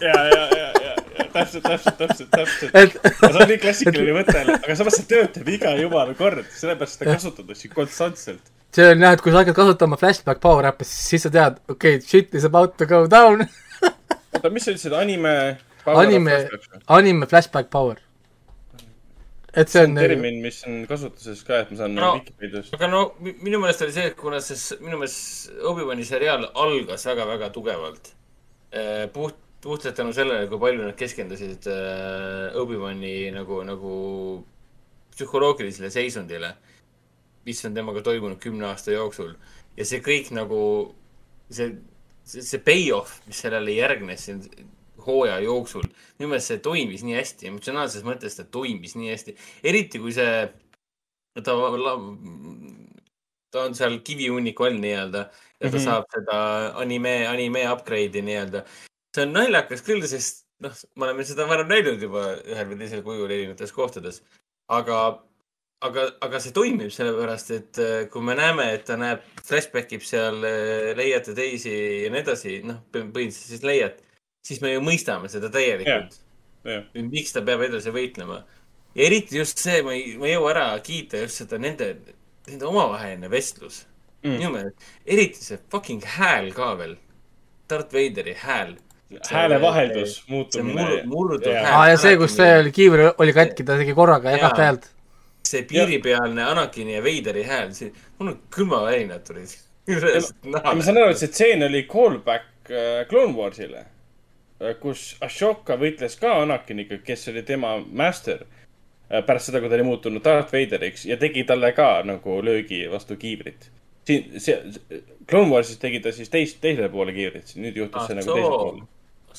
[0.00, 0.94] ja, ja, ja, ja, ja
[1.32, 2.74] täpselt, täpselt, täpselt, täpselt.
[2.74, 7.14] et see on nii klassikaline võte, aga samas see töötab iga jumala kord, sellepärast seda
[7.14, 8.42] kasutatakse konstantselt.
[8.74, 11.98] see on jah, et kui sa hakkad kasutama flashback power up'i, siis sa tead, okei
[11.98, 13.46] okay,, shit is about to go down,
[13.82, 15.34] oota, mis sa ütlesid, anime?
[15.98, 16.36] anime,
[16.88, 17.96] anime flashback power.
[19.52, 22.12] et see on on, termin, mis on kasutuses ka, et ma saan No.
[22.20, 22.74] Vikipeediast.
[22.76, 27.06] aga no mi- minu meelest oli see, et kuna see, minu meelest Obi-Wani seriaal algas
[27.10, 28.12] väga-väga tugevalt.
[29.12, 33.94] puht, puhtalt tänu sellele, kui palju nad keskendusid äh, Obi-Wani nagu, nagu
[35.16, 36.52] psühholoogilisele seisundile,
[37.44, 39.34] mis on temaga toimunud kümne aasta jooksul
[39.76, 40.60] ja see kõik nagu,
[41.50, 41.72] see,
[42.24, 44.40] see, see payoff, mis sellele järgnes siin
[45.06, 45.86] hooaja jooksul,
[46.18, 49.36] minu meelest see toimis nii hästi, emotsionaalses mõttes ta toimis nii hästi,
[49.72, 50.34] eriti kui see,
[51.40, 51.56] ta,
[53.50, 55.72] ta on seal kivihunniku all nii-öelda ja ta mm.
[55.72, 55.84] -hmm.
[55.84, 56.36] saab seda
[56.82, 58.64] anime, anime upgrade'i nii-öelda.
[59.16, 63.02] see on naljakas küll, sest noh, me oleme seda varem näinud juba ühel või teisel
[63.02, 64.22] kujul erinevates kohtades,
[64.68, 65.00] aga
[65.86, 70.04] aga, aga see toimib sellepärast, et äh, kui me näeme, et ta näeb, flashback ib
[70.06, 71.72] seal äh, Leiat ja teisi
[72.04, 74.02] ja nii edasi, noh, põhimõtteliselt siis Leiat,
[74.46, 76.18] siis me ju mõistame seda täielikult
[76.64, 78.42] jah, miks ta peab edasi võitlema.
[78.94, 81.94] ja eriti just see, ma ei, ma ei jõua ära kiita just seda nende,
[82.48, 83.86] nende omavaheline vestlus
[84.20, 84.34] Mm.
[84.36, 86.90] minu meelest, eriti see fucking hääl ka veel.
[87.70, 88.74] Darth Vaderi hääl.
[89.30, 91.62] häälevaheldus, see muutumine mur-, murduv Jaa.
[91.64, 91.76] hääl.
[91.78, 94.84] aa, ja see, kus see oli, kiiver oli katki, ta tegi korraga ja kahte häält.
[95.48, 97.88] see piiripealne Anakini ja Vaderi hääl, see,
[98.18, 99.56] mul on külmavärinad tulid.
[100.52, 103.86] ma saan aru, et see tseen oli callback äh, Clone Warsile,
[104.80, 108.44] kus Ashoka võitles ka Anakiniga, kes oli tema master.
[109.26, 113.16] pärast seda, kui ta oli muutunud Darth Vaderiks ja tegi talle ka nagu löögi vastu
[113.16, 113.70] kiivrit.
[114.06, 114.54] siin, see,
[115.28, 118.50] Clone Warsis tegi ta siis teist, teisele poole kiivrit, nüüd juhtus Ah, see nagu teisele
[118.50, 118.84] poole.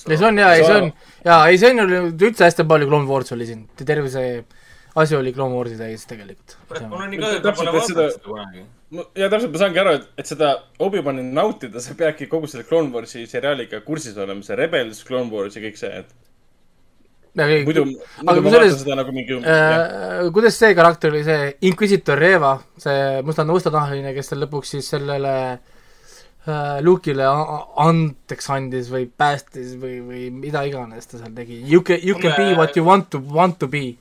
[0.09, 0.91] ei, see on jaa, ei see on,
[1.25, 4.43] jaa, ei see on ju üldse hästi palju Clone Wars oli siin, terve see
[4.95, 6.57] asi oli Clone Warsi täis tegelikult.
[6.89, 8.65] mul on nii kahju, et ma pole vaadanud seda kunagi.
[9.15, 10.51] ja täpselt, ma saangi aru, et, et seda
[10.83, 15.55] Obi-Wan'i nautida, sa peadki kogu selle Clone Warsi seriaaliga kursis olema, see Rebels, Clone Wars
[15.55, 16.11] ja kõik see, et
[17.35, 20.27] muidu, muidu ma vaatan seda nagu mingi äh,.
[20.35, 25.35] kuidas see karakter oli, see Inquisitor Reva, see musta, mustanahaline, kes tal lõpuks siis sellele
[25.55, 27.29] äh, Luke'ile
[27.85, 31.63] andeks andis või päästis või, või mida iganes ta seal tegi.
[31.63, 33.95] You can, you can be what you want to, want to be.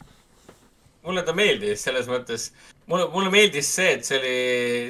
[1.06, 2.50] Mulle ta meeldis selles mõttes,
[2.90, 4.36] mulle, mulle meeldis see, et see oli,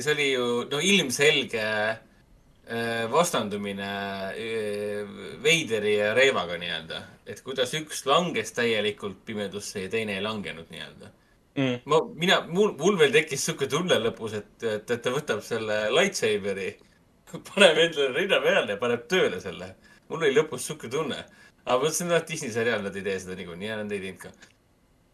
[0.02, 3.90] see oli ju no ilmselge äh, vastandumine
[4.34, 5.14] äh,
[5.44, 7.02] Veideri ja Reivaga nii-öelda.
[7.30, 11.14] et kuidas üks langes täielikult pimedusse ja teine ei langenud nii-öelda.
[11.58, 11.80] Mm.
[11.90, 15.82] ma, mina, mul, mul veel tekkis sihuke tunne lõpus, et, et, et ta võtab selle
[15.94, 16.68] lightsaberi,
[17.50, 19.74] paneb endale rinna peale ja paneb tööle selle.
[20.08, 21.18] mul oli lõpus sihuke tunne.
[21.64, 24.22] aga ma mõtlesin, et Disney seriaal, nad ei tee seda niikuinii ja nad ei teinud
[24.22, 24.32] ka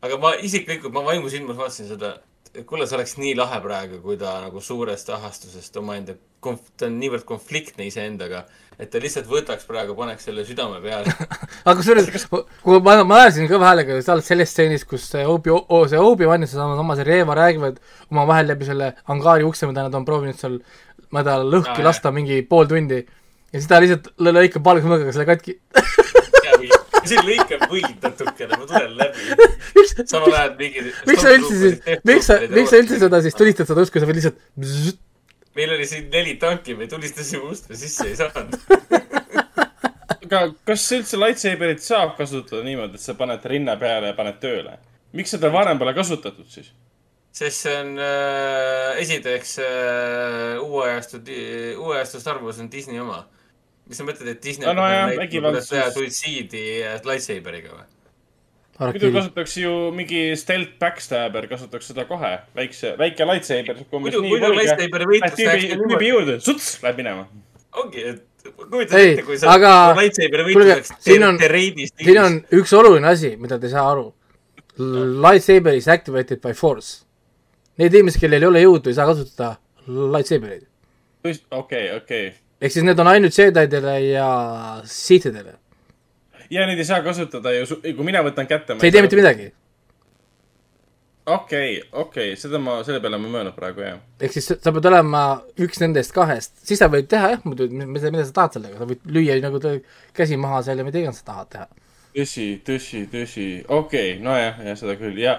[0.05, 2.16] aga ma isiklikult, ma vaimusilmas vaatasin seda,
[2.52, 6.16] et kuule, see oleks nii lahe praegu, kui ta nagu suurest ahastusest omaenda
[6.47, 8.44] ta on niivõrd konfliktne iseendaga,
[8.78, 11.10] et ta lihtsalt võtaks praegu, paneks selle südame peale.
[11.66, 15.55] aga kusjuures, kui ma, ma naersin kõva häälega sellest stseenist, kus see Obi,
[15.90, 17.81] see Obi-Wan ja seesama sama see Reeva räägivad
[18.12, 20.60] omavahel läbi selle angaari ukse, mida nad on proovinud seal,
[21.10, 21.86] ma ei tea, lõhki jah.
[21.89, 23.02] lasta mingi pool tundi.
[23.02, 25.59] ja siis ta lihtsalt lõ- lõikab palgamõõgaga selle katki.
[27.11, 29.27] siin lõikab võid natukene, ma tulen läbi.
[30.05, 30.87] samal ajal mingi.
[31.09, 34.09] miks sa üldse siis, miks sa, miks sa üldse seda siis tulistad seda usku, sa
[34.09, 35.03] võid lihtsalt
[35.57, 38.59] meil oli siin neli tanki, me tulistasime uste sisse, ei saanud.
[40.27, 44.77] aga kas üldse lightsaberit saab kasutada niimoodi, et sa paned rinna peale ja paned tööle?
[45.16, 46.73] miks seda varem pole kasutatud siis?
[47.37, 51.20] sest see on äh, esiteks äh, uue ajastu,
[51.81, 53.27] uue ajastu Star Wars on Disney oma.
[53.87, 57.85] Mis sa mõtled, et Disney No, no kuidas teha suitsiidi äh, lightsaberiga või?
[58.77, 63.79] muidu kasutaks ju mingi stealth backstabber, kasutaks seda kohe, väikse, väike lightsaber.
[63.95, 67.25] muidu, muidu lightsaberi võitlus läheks tüübi, ka tüübi niimoodi, juurde, suts, läheb minema.
[67.81, 72.21] ongi, et kujutad Ei, ette, kui sa aga lightsaberi kuulge, võitluseks siin on- terreidis siin
[72.21, 74.11] on üks oluline asi, mida te ei saa aru.
[74.77, 77.05] Lightsaber is activated by force.
[77.81, 79.55] Need inimesed, kellel ei ole jõudu, ei saa kasutada
[79.89, 80.67] lightsabereid.
[81.51, 82.35] okei, okei.
[82.61, 84.31] Ehk siis need on ainult Jedi'dele ja
[84.85, 85.55] Sithidele.
[86.51, 88.78] ja neid ei saa kasutada ju, kui mina võtan kätte.
[88.81, 89.16] see ei tee mitte.
[89.20, 89.49] midagi.
[91.27, 93.99] okei, okei, seda ma, selle peale ma möönan praegu jah.
[94.20, 95.24] ehk siis sa pead olema
[95.61, 98.89] üks nendest kahest, siis sa võid teha jah, muidu mida, mida sa tahad sellega, sa
[98.89, 99.61] võid lüüa nagu
[100.16, 101.69] käsi maha seal ja mida iganes sa tahad teha.
[102.16, 105.37] tõsi, tõsi, tõsi, okei okay,, nojah, jah, seda küll ja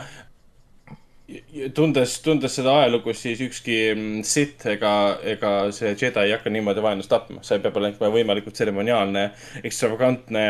[1.75, 4.91] tundes, tundes seda ajalugu, siis ükski mm, sitt ega,
[5.27, 7.41] ega see Jedi ei hakka niimoodi vaenlast tapma.
[7.43, 9.25] see peab olema võimalikult tseremoniaalne,
[9.67, 10.45] ekstravagantne,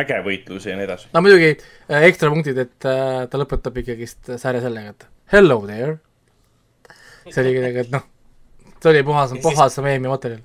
[0.00, 1.12] äge võitlus ja nii edasi.
[1.14, 5.96] no muidugi äh, ekstra punktid, et äh, ta lõpetab ikkagist sarja sellega, et hello there.
[7.30, 8.04] see oli kuidagi, et noh,
[8.80, 10.42] see oli puhas, Ja puhas meemi materjal.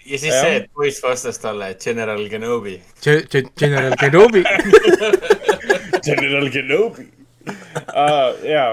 [0.00, 0.42] ja siis Jah.
[0.46, 2.80] see, et poiss vastas talle, General Kenobi.
[3.04, 4.44] General Kenobi.
[6.08, 7.10] General Kenobi
[7.50, 8.36] uh,.
[8.46, 8.70] jaa,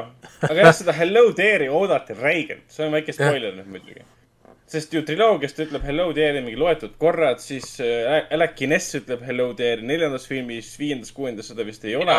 [0.50, 4.06] aga jah, seda Hello There'i oodati räigelt, see on väike spoiler nüüd muidugi.
[4.68, 9.54] sest ju triloogiast ütleb Hello There mingi loetud korrad, siis äh, Alec Guinness ütleb Hello
[9.56, 12.18] There neljandas filmis, viiendas, kuuendas seda vist ei ole.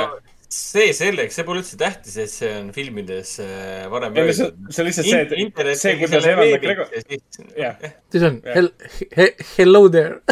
[0.48, 4.88] see selleks, see pole üldse tähtis, et see on filmides äh, varem ei, see on
[4.88, 6.88] lihtsalt see, et see, kuidas Evan McGregor,
[7.52, 7.76] jah,
[8.08, 8.56] siis on Jah.
[8.56, 8.72] hel-,
[9.12, 10.22] he-, hello there.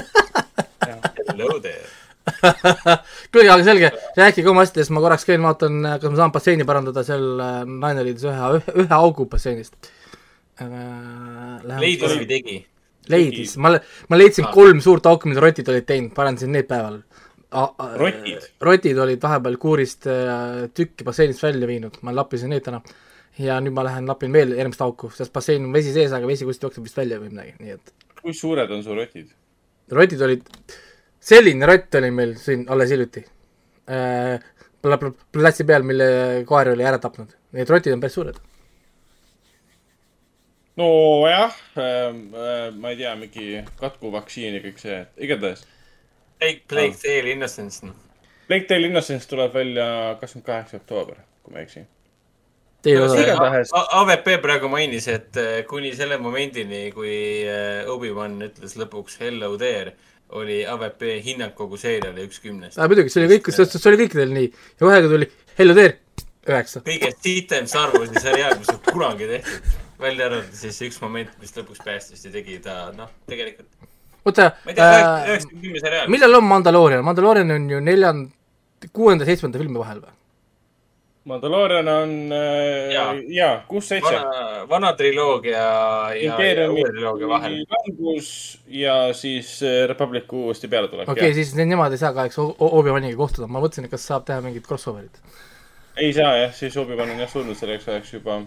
[1.28, 1.84] Hello there.
[3.32, 7.04] kuulge, aga selge, rääkige oma asjadest, ma korraks käin, vaatan, kas ma saan basseini parandada,
[7.06, 9.90] seal äh, naine leidis ühe, ühe, augu basseinist.
[10.60, 12.56] leidis või tegi?
[13.12, 13.76] leidis, ma,
[14.10, 14.54] ma leidsin Ah.
[14.54, 17.02] kolm suurt auku, mida rotid olid teinud, parandasin need päeval.
[18.00, 18.48] Rotid?
[18.60, 22.82] rotid olid vahepeal kuurist äh, tükki basseinist välja viinud, ma lappisin need täna.
[23.38, 26.46] ja nüüd ma lähen lapin veel järgmist auku, sest bassein on vesi sees, aga vesi
[26.48, 27.92] kuskilt jookseb vist välja või midagi, nii et
[28.26, 29.28] kui suured on su rotid?
[29.94, 30.46] rotid olid,
[31.26, 33.24] selline rott oli meil siin alles hiljuti
[33.90, 34.38] äh,.
[35.32, 38.38] platsi peal, mille koer oli ära tapnud, need rotid on päris suured.
[40.76, 45.66] nojah äh,, äh, ma ei tea, mingi katkuvaktsiin ja kõik see, igatahes.
[46.38, 47.86] Plague, Plague Tale Innocence.
[48.50, 51.86] Lake Tale Innocence tuleb välja kakskümmend kaheksa oktoober, kui ma ei eksi.
[52.86, 57.16] Igatahes- AVP praegu mainis, et äh, kuni selle momendini, kui
[57.48, 59.96] äh, Obi-Wan ütles lõpuks hello there,
[60.34, 62.78] oli AVP hinnang kogu seeriale üks kümnest.
[62.78, 65.98] äh, muidugi, see oli kõik, see oli kõikidel nii ja vahega tuli Hello there,
[66.48, 66.82] üheksa.
[66.84, 69.70] kõige sitem Star Warsi seriaal, mis on kunagi tehtud.
[70.00, 73.70] välja arvatud siis üks moment, mis lõpuks päästis ja tegi ta, noh, tegelikult,
[74.26, 80.12] oota äh,, millal on Mandalorian, Mandalorian on ju neljanda, kuuenda, seitsmenda filmi vahel või?
[81.26, 83.14] Mandalorian on äh, Jaa.
[83.34, 84.12] jaa, kuus-seitse.
[84.14, 86.36] vana, vana triloogia ja, ja
[86.70, 87.56] uue triloogia vahel.
[87.72, 88.28] langus
[88.70, 93.16] ja siis äh, Republicu uuesti peale tuleb okei okay,, siis nemad ei saa O- Obi-Waniga
[93.18, 95.18] kohtuda, ma mõtlesin, et kas saab teha mingit crossover'it.
[95.96, 98.38] ei saa jah, siis Obi-Wan on jah surnud selleks ajaks juba.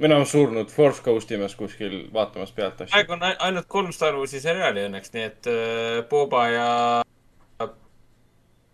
[0.00, 2.92] või noh, surnud Force Ghost imes kuskil vaatamas pealt asju.
[2.92, 6.68] praegu on ai- ainult kolm Star Warsi seriaali õnneks, nii et äh, Boba ja.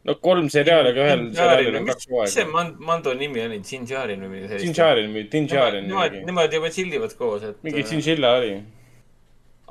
[0.08, 2.52] No kolm seriaali, aga ühel seriaalil on kaks mis see hooaega.
[2.56, 4.68] Man-, Mando nimi oli, Jinjarin või midagi sellist?
[4.68, 7.58] Dinjarin või Dinjarin Nemad, nemad juba tšillivad koos, et.
[7.66, 8.54] mingi Chinchilla oli.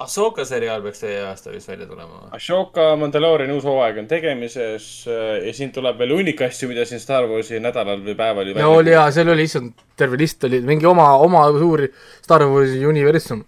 [0.01, 2.23] Ahsoka seriaal peaks see aasta vist välja tulema.
[2.33, 7.03] Ashoka Mandalooriani uus hooaeg on tegemises äh, ja siin tuleb veel hunnik asju, mida siin
[7.03, 10.87] Star Warsi nädalal või päeval ja oli ja seal oli issand, terve list oli mingi
[10.89, 11.85] oma, oma suur
[12.23, 13.43] Star Warsi universum.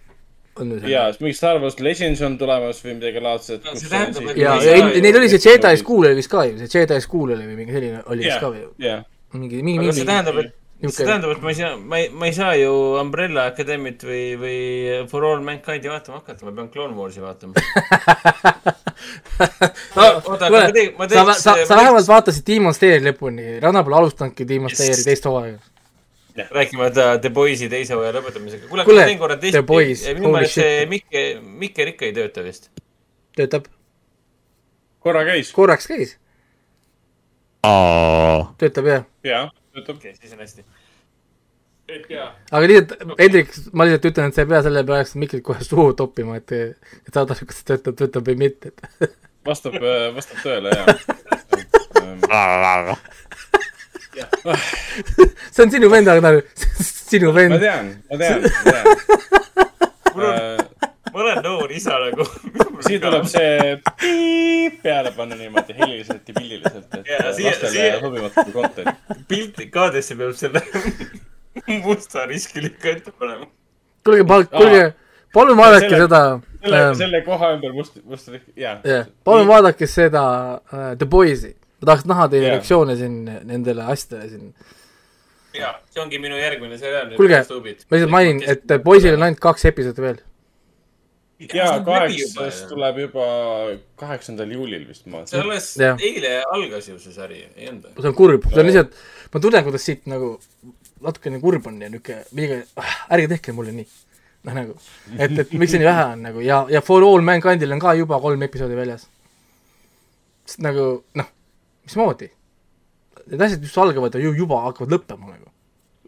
[0.90, 3.64] Ja mingi Star Wars Legends on tulemas või midagi laadset.
[3.64, 3.72] No
[4.38, 7.32] ja, ei ja neil oli see Jedi School oli vist ka ju, see Jedi School
[7.34, 8.68] oli või mingi selline oli vist ka või,
[9.34, 10.52] mingi, mingi, aga see mingi tähendab, et,
[10.94, 12.70] see tähendab, et ma ei saa, ma ei, ma ei saa ju
[13.00, 14.58] Umbrella Academy't või, või
[15.10, 17.54] For All Mankind'i vaatama hakata, ma pean Clone Warsi vaatama.
[19.98, 23.46] oota, aga ma teen- ma sa, teeks- sa, ma sa vähemalt vaatasid Demon Slayeri lõpuni,
[23.62, 25.58] Rannar pole alustanudki Demon Slayeri teist hooaega.
[26.36, 28.68] Rääkimata The Boys'i teise hooaja lõpetamisega.
[28.68, 30.14] kuule, ma teen korra testi.
[30.14, 30.88] minu meelest see shit.
[30.90, 31.24] Mikke,
[31.62, 32.70] Mikker ikka ei tööta vist.
[33.36, 33.68] töötab,
[34.98, 35.52] korra käis.
[35.54, 36.16] korraks käis,
[38.58, 39.04] töötab jah.
[39.24, 40.00] jaa, töötab.
[40.00, 40.64] okei, siis on hästi.
[42.50, 45.92] aga lihtsalt, Hendrik, ma lihtsalt ütlen, et sa ei pea selle peale Mikrit kohe suhu
[45.94, 48.74] toppima, et, et saada aru, kas see töötab, töötab või mitte,
[49.46, 49.78] vastab,
[50.16, 50.86] vastab tõele, jaa.
[55.54, 56.40] see on sinu vend, Agnar,
[57.10, 57.58] sinu ma vend.
[57.60, 58.86] tean, ma tean, ma tean.
[61.12, 62.24] ma olen noor isa nagu.
[62.86, 67.06] siin tuleb see piip peale panna niimoodi heliliselt ja pilliliselt, et
[67.36, 68.94] siia- lastele sobimatu kontori.
[69.28, 70.62] pilti kaadrisse peab selle
[71.86, 73.46] musta riskilika ette panema.
[74.04, 74.24] kuulge,
[74.58, 74.84] kuulge,
[75.34, 76.22] palun vaadake Selle- seda,
[76.64, 78.78] selle, ähm, selle koha ümber must, must, jaa.
[78.84, 80.24] jah, palun vaadake seda
[80.72, 81.54] uh, The Boys'i.
[81.84, 82.54] Ma tahaks näha teie Jaa.
[82.56, 83.16] reaktsioone siin
[83.50, 84.52] nendele asjadele siin.
[85.54, 87.12] jaa, see ongi minu järgmine seriaal.
[87.18, 90.22] Kuulge, ma lihtsalt mainin, et Boys'il on ainult kaks episoodi veel.
[91.44, 93.26] jaa, kaheksas tuleb juba
[94.00, 98.00] kaheksandal juulil vist ma see alles eile algas ju see sari, ei olnud või?
[98.00, 98.96] see on kurb, see on lihtsalt,
[99.34, 100.30] ma tunnen, kuidas siit nagu
[101.04, 102.62] natukene kurb on ja niuke, liiga,
[103.12, 103.86] ärge tehke mulle nii.
[104.46, 104.78] noh, nagu,
[105.18, 107.96] et, et miks see nii vähe on nagu ja, ja For All Mankindil on ka
[107.98, 109.08] juba kolm episoodi väljas.
[110.46, 110.88] sest nagu
[111.20, 111.33] noh,
[111.86, 112.30] mismoodi?
[113.24, 115.48] Need asjad, mis algavad, ju juba hakkavad lõppema nagu,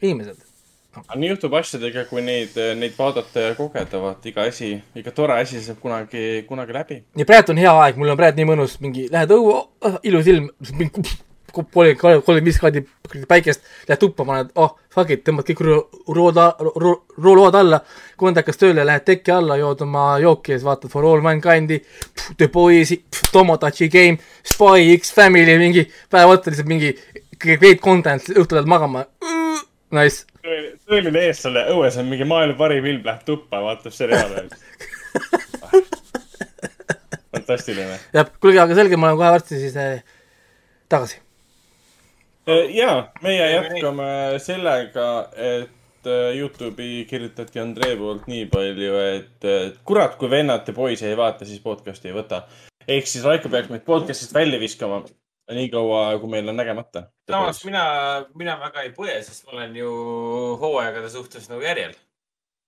[0.02, 0.42] inimesed.
[0.96, 5.36] aga nii juhtub asjadega, kui neid, neid vaadata ja kogeda, vaata iga asi, iga tore
[5.40, 6.98] asi saab kunagi, kunagi läbi.
[7.16, 9.62] ja praegu on hea aeg, mul on praegu nii mõnus, mingi lähed õue
[10.08, 10.50] ilus ilm,
[11.56, 12.82] kolmkümmend, kolmkümmend viis kraadi
[13.28, 15.62] päikest, lähed tuppa, paned, oh fuck it, tõmbad kõik
[16.16, 16.40] rood,
[17.22, 17.80] rooload alla,
[18.20, 21.80] kondakas tööle, lähed teki alla, jood oma jooki ja siis vaatad For All Mankind'i,
[22.36, 23.00] The Boys'i,
[23.32, 26.94] Tomodachi Game, Spy X Family, mingi päev otsa lihtsalt mingi
[27.42, 29.06] great content, õhtul lähed magama,
[29.96, 30.24] nice.
[30.86, 34.48] tõeline eestlane õues on mingi maailma parim film, läheb tuppa, vaatab seriaale.
[37.46, 37.98] fantastiline.
[38.12, 40.02] jah, kuulge, aga selge, ma olen kohe varsti siis äh,
[40.92, 41.20] tagasi.
[42.46, 42.90] ja,
[43.22, 44.08] meie jätkame
[44.42, 50.74] sellega, et äh, Youtube'i kirjutati Andrei poolt nii palju, et äh, kurat, kui vennad ja
[50.76, 52.44] poiss ei vaata, siis podcast'i ei võta.
[52.86, 55.02] ehk siis Raiko peaks meid podcast'ist välja viskama
[55.54, 57.06] nii kaua, kui meil on nägemata.
[57.30, 57.84] samas mina,
[58.34, 59.90] mina väga ei põe, sest ma olen ju
[60.62, 61.94] hooaegade suhtes nagu järjel.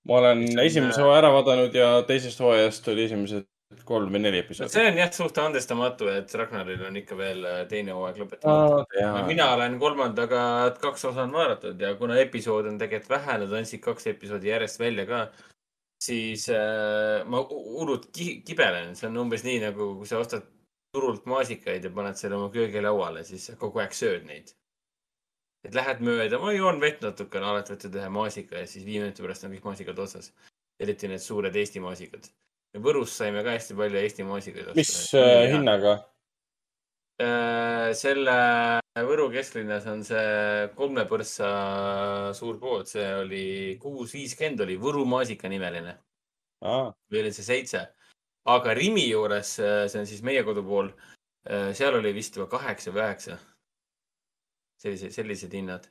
[0.07, 3.47] ma olen esimese hooaja ära vaadanud ja teisest hooajast oli esimesed
[3.85, 4.73] kolm või neli episoodi.
[4.73, 9.25] see on jah suht andestamatu, et Ragnaril on ikka veel äh, teine hooaeg lõpetamata.
[9.27, 10.41] mina olen kolmandaga
[10.81, 14.81] kaks osa on vaadatud ja kuna episoode on tegelikult vähe, nad andsid kaks episoodi järjest
[14.81, 15.19] välja ka,
[16.01, 20.49] siis äh, ma hu- hullult ki kibelen, see on umbes nii nagu, kui sa ostad
[20.93, 24.55] turult maasikaid ja paned selle oma köögilauale, siis sa kogu aeg sööd neid.
[25.67, 29.21] et lähed mööda, ma joon vett natukene, alati võtad ühe maasika ja siis viie minuti
[29.21, 30.33] pärast on kõik maasikad otsas.
[30.79, 32.29] eriti need suured Eesti maasikad.
[32.77, 35.49] Võrus saime ka hästi palju Eesti maasikaid mis äh,?
[35.53, 35.95] hinnaga?
[37.19, 38.35] Äh, selle
[39.09, 41.49] Võru kesklinnas on see kolme põrssa
[42.35, 43.45] suur pood, see oli
[43.81, 45.97] kuus viiskümmend oli Võru maasika nimeline
[46.59, 47.85] või oli see seitse.
[48.49, 50.89] aga Rimi juures, see on siis meie kodu pool,
[51.75, 53.37] seal oli vist juba kaheksa või üheksa.
[54.83, 55.87] sellised, sellised hinnad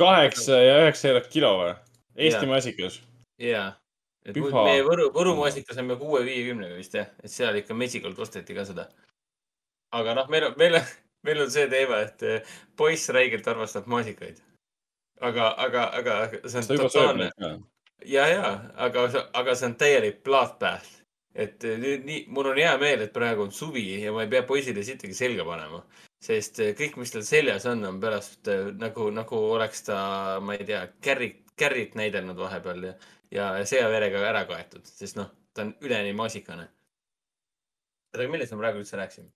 [0.00, 1.72] kaheksa ja üheksa eurot kilo või?
[2.16, 2.50] Eesti Jaa.
[2.50, 3.00] maasikas.
[3.40, 3.64] ja.
[4.22, 4.64] Püha.
[4.68, 8.64] meie Võru, Võru maasika saime kuue viiekümnega vist jah, et seal ikka mesikalt osteti ka
[8.68, 8.86] seda.
[9.98, 10.92] aga noh, meil on, meil on,
[11.26, 14.38] meil on see teema, et eh, poiss räigelt armastab maasikaid.
[15.20, 16.16] aga, aga, aga
[16.46, 17.30] see on totaalne
[18.06, 18.52] ja, ja,
[18.86, 19.08] aga,
[19.38, 21.00] aga see on täielik bloodbath.
[21.34, 24.30] et eh, nüüd nii, mul on hea meel, et praegu on suvi ja ma ei
[24.30, 25.82] pea poisile sittagi selga panema.
[26.22, 29.98] sest eh, kõik, mis tal seljas on, on pärast nagu, nagu oleks ta,
[30.38, 32.94] ma ei tea, Carrit, Carrit näidelnud vahepeal ja,
[33.32, 36.68] ja sõjaverega ära kaetud, sest noh, ta on üleni maasikane.
[38.12, 39.30] aga millest me praegu üldse rääkisime?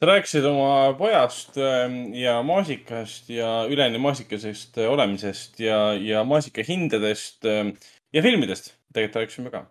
[0.00, 6.64] sa rääkisid oma pojast ähm, ja maasikast ja üleni maasikasest äh, olemisest ja, ja maasika
[6.66, 7.76] hindadest ähm,
[8.12, 8.74] ja filmidest.
[8.92, 9.64] tegelikult rääkisime ka.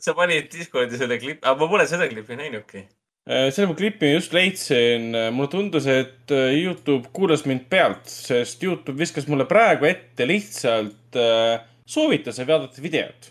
[0.00, 2.86] sa panid Discordi selle klipi, aga ma pole seda klippi näinudki.
[3.28, 8.64] Äh, selle ma klipi just leidsin, mulle tundus, et äh, Youtube kuulas mind pealt, sest
[8.64, 13.30] Youtube viskas mulle praegu ette lihtsalt äh, soovituse vaadata videot.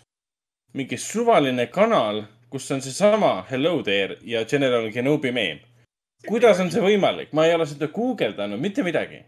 [0.72, 5.58] mingi suvaline kanal, kus on seesama Hello there ja General Kenobi meem.
[6.28, 9.24] kuidas on see võimalik, ma ei ole seda guugeldanud, mitte midagi.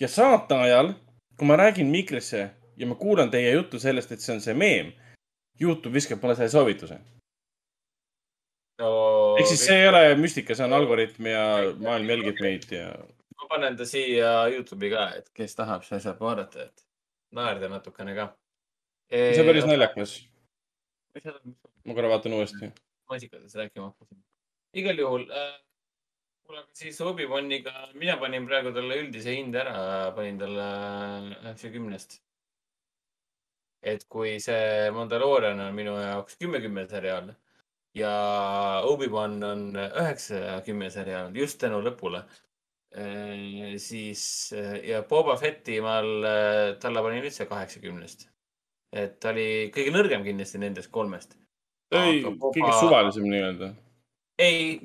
[0.00, 0.92] ja saate ajal,
[1.38, 4.92] kui ma räägin mikrisse ja ma kuulan teie juttu sellest, et see on see meem,
[5.60, 6.98] Youtube viskab mulle selle soovituse.
[8.78, 8.90] no
[9.38, 11.44] ehk siis see ei ole müstika, see on algoritm ja
[11.80, 12.88] maailm jälgib meid ja.
[13.36, 16.86] ma panen ta siia Youtube'i ka, et kes tahab, see saab vaadata, et
[17.32, 18.32] naerda natukene ka.
[19.10, 19.66] See on päris.
[19.68, 20.14] naljakas.
[21.84, 22.70] ma korra vaatan uuesti.
[23.10, 24.18] maasikatest rääkima hakkasin.
[24.74, 25.54] igal juhul äh,,
[26.44, 30.68] kuule, aga siis Obi-Waniga, mina panin praegu talle üldise hinde ära, panin talle
[31.44, 32.20] üheksakümnest.
[33.82, 37.34] et kui see Mandalorian on minu jaoks kümme-kümme seriaal
[37.94, 38.14] ja
[38.88, 42.24] Obi-Wan on üheksakümmend seriaal just tänu lõpule,
[43.78, 48.28] siis äh, ja Boba Fetti ma all- talle panin üldse kaheksakümnest.
[48.94, 51.34] Et ta oli kõige nõrgem kindlasti nendest kolmest.
[51.94, 53.72] ei, kõige suvalisem nii-öelda.
[54.38, 54.78] ei,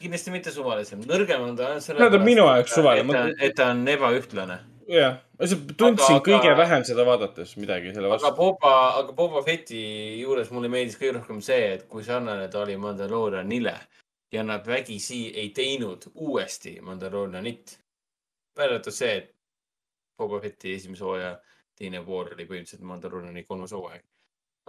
[0.00, 3.24] kindlasti mitte suvalisem, nõrgem on ta No ta on minu jaoks suvaline.
[3.40, 4.58] et ta, on ebaühtlane.
[4.88, 5.20] jah,
[5.78, 8.34] tundsin Aga- kõige aga- vähem seda vaadates midagi selle aga vastu.
[8.36, 9.82] Boba, aga Boba Fetti
[10.20, 13.74] juures mulle meeldis kõige rohkem see, et kui sarnane ta oli Mandalorianile
[14.32, 17.78] ja nad vägisi ei teinud uuesti Mandalorianit.
[18.56, 19.34] välja arvatud see, et
[20.18, 21.38] Boba Fetti esimese hooaja
[21.82, 24.04] teine pool oli põhimõtteliselt Mandaloriani kolmas hooaeg.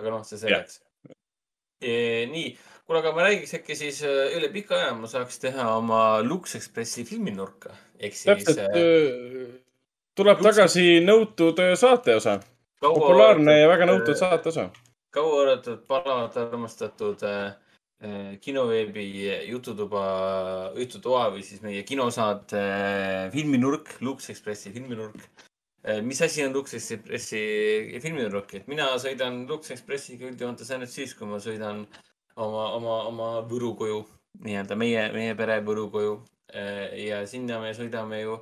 [0.01, 0.81] aga noh, see selleks.
[1.83, 2.53] nii,
[2.85, 6.55] kuule, aga ma räägiks äkki siis äh, üle pika aja ma saaks teha oma Lux
[6.59, 9.59] Expressi filminurka täpselt äh,,
[10.17, 12.39] tuleb tagasi nõutud äh, saateosa.
[12.83, 14.69] populaarne ja väga nõutud saateosa.
[15.13, 17.53] kauaoodatud, palavalt armastatud äh,
[18.43, 19.05] kinoveebi
[19.47, 20.03] jututuba,
[20.75, 22.63] jututoa või siis meie kinosaate
[23.31, 25.23] filminurk, Lux Expressi filminurk.
[26.03, 27.43] Mis asi on Lux Expressi
[28.03, 31.85] filminurk, et mina sõidan Lux Expressiga üldjoontes ainult siis, kui ma sõidan
[32.35, 34.03] oma, oma, oma Võru koju,
[34.45, 36.19] nii-öelda meie, meie pere Võru koju.
[36.53, 38.35] ja sinna me sõidame ju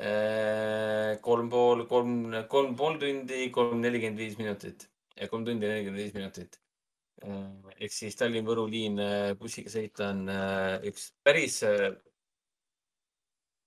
[0.00, 2.14] äh, kolm pool, kolm,
[2.48, 4.88] kolm pool tundi, kolm nelikümmend viis minutit
[5.30, 6.58] kolm tundi nelikümmend viis minutit.
[7.22, 8.96] ehk siis Tallinn-Võru liin
[9.38, 10.24] bussiga sõita on
[10.88, 11.60] üks päris,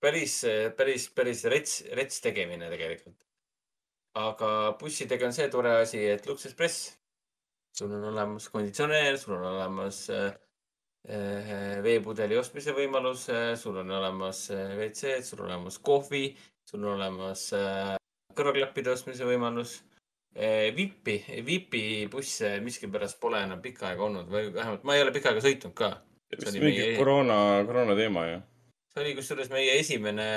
[0.00, 0.40] päris,
[0.76, 3.18] päris, päris rets, rets tegemine tegelikult.
[4.16, 4.50] aga
[4.80, 6.94] bussidega on see tore asi, et Lux Express,
[7.76, 10.30] sul on olemas konditsioneer, sul on olemas äh,
[11.12, 13.26] äh, veepudeli ostmise võimalus,
[13.60, 16.30] sul on olemas WC-d, sul on olemas kohvi,
[16.64, 17.50] sul on olemas
[18.36, 19.82] kõrvaklappide ostmise võimalus.
[20.76, 21.14] Vipi,
[21.44, 21.82] Vipi
[22.12, 25.72] busse miskipärast pole enam pikka aega olnud või vähemalt ma ei ole pikka aega sõitnud
[25.72, 25.94] ka.
[26.34, 26.98] see oli mingi meie...
[26.98, 28.42] koroona, koroona teema ju.
[28.96, 30.28] See oli kusjuures meie esimene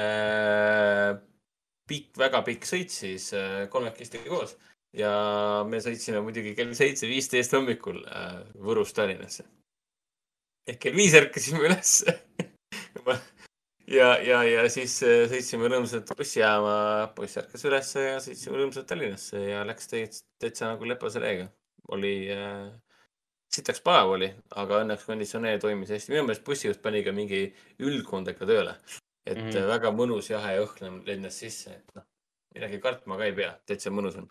[1.88, 3.32] pikk, väga pikk sõit siis
[3.72, 4.58] kolmekesti koos
[4.96, 5.12] ja
[5.70, 9.46] me sõitsime muidugi kell seitse viisteist hommikul äh, Võrust Tallinnasse.
[10.70, 12.16] ehk kell viis ärkasime ülesse
[13.98, 16.76] ja, ja, ja siis äh, sõitsime rõõmsalt bussijaama,
[17.16, 21.50] poiss ärkas ülesse ja sõitsime rõõmsalt Tallinnasse ja läks täitsa, nagu lepase reega.
[21.94, 22.70] oli äh,,
[23.50, 24.30] sitaks palav oli,
[24.62, 26.14] aga õnneks konditsioneer toimis hästi.
[26.14, 27.48] minu meelest bussijuht pani ka mingi
[27.80, 28.76] üldkondega tööle.
[29.26, 29.68] et mm -hmm.
[29.68, 32.06] väga mõnus jahe õhk lendas sisse, et noh,
[32.56, 34.30] midagi kartma ka ei pea, täitsa mõnus on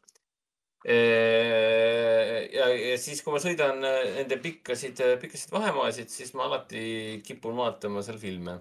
[2.53, 7.21] ja, ja siis, kui ma sõidan äh, nende pikkasid, äh, pikkasid vahemaasid, siis ma alati
[7.27, 8.61] kipun vaatama seal filme.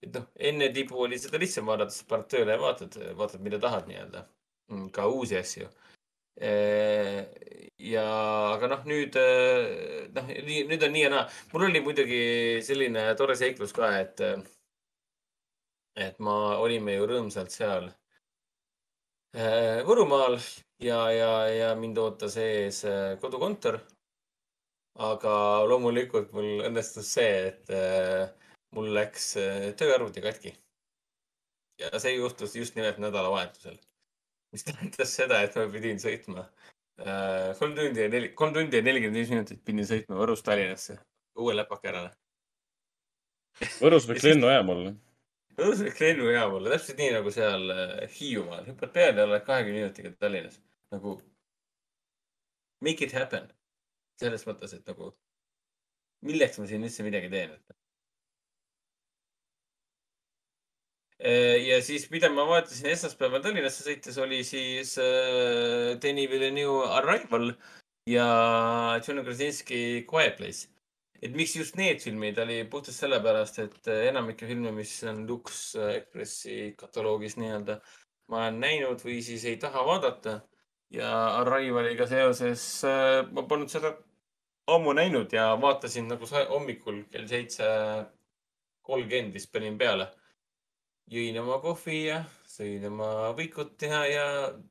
[0.00, 3.58] et noh, enne tibu oli seda lihtsam vaadata, sa paned tööle ja vaatad, vaatad, mida
[3.60, 4.24] tahad nii-öelda.
[4.72, 5.68] Mm, ka uusi asju.
[6.40, 8.06] Ja,
[8.54, 10.32] aga noh, nüüd, äh, noh,
[10.70, 11.28] nüüd on nii ja naa.
[11.52, 12.22] mul oli muidugi
[12.64, 14.24] selline tore seiklus ka, et,
[16.08, 17.90] et ma, olime ju rõõmsalt seal
[19.86, 20.40] Võrumaal
[20.82, 23.78] ja, ja, ja mind ootas ees äh, kodukontor.
[25.00, 25.32] aga
[25.70, 28.26] loomulikult mul õnnestus see, et äh,
[28.74, 30.54] mul läks äh, tööarvuti katki.
[31.78, 33.78] ja see juhtus just nimelt nädalavahetusel,
[34.54, 36.46] mis tähendas seda, et ma pidin sõitma
[37.58, 40.98] kolm tundi ja neli, kolm tundi ja nelikümmend viis minutit pidin sõitma Võrust Tallinnasse
[41.40, 42.10] uue läpakerale.
[43.80, 44.92] Võrus võiks lennujaam olla
[45.60, 47.72] Võrus võiks lennujaam olla, täpselt nii nagu seal
[48.18, 50.60] Hiiumaal, hüppad peale ja oled kahekümne minutiga Tallinnas
[50.94, 51.16] nagu
[52.80, 53.48] make it happen.
[54.20, 55.14] selles mõttes, et nagu
[56.28, 57.76] milleks ma siin üldse midagi teen, et.
[61.20, 67.50] Ja siis, mida ma vaatasin esmaspäeval Tallinnasse sõites, oli siis äh, Denis Villeneuve Arrival
[68.08, 68.26] ja
[69.04, 70.68] John Krasinski Quiet Place.
[71.20, 75.74] et miks just need filmid, oli puhtalt sellepärast, et äh, enamike filme, mis on Lux
[75.76, 77.76] Expressi kataloogis nii-öelda,
[78.32, 80.38] ma olen näinud või siis ei taha vaadata
[80.90, 81.10] ja
[81.42, 83.92] Arrivaliga seoses äh, ma polnud seda
[84.70, 87.68] ammu näinud ja vaatasin nagu hommikul kell seitse
[88.82, 90.08] kolmkümmend vist panin peale.
[91.10, 94.26] Jõin oma kohvi ja sõin oma võikut ja, ja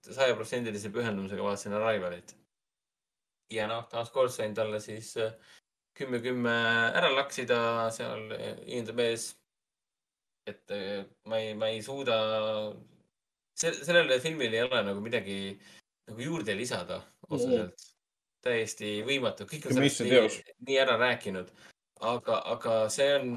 [0.07, 2.35] sajaprotsendilise pühendumisega vaatasin Arrivalit.
[3.51, 5.33] ja noh, taaskord sain talle siis äh,
[5.97, 6.53] kümme, kümme
[6.95, 8.31] ära laksida seal
[8.65, 9.33] IMDB-s.
[10.47, 12.15] et äh, ma ei, ma ei suuda,
[13.59, 15.59] sellele filmile ei ole nagu midagi
[16.09, 17.87] nagu juurde lisada otseselt.
[18.39, 21.49] täiesti võimatu, kõik on sellest nii, nii ära rääkinud.
[21.99, 23.33] aga, aga see on,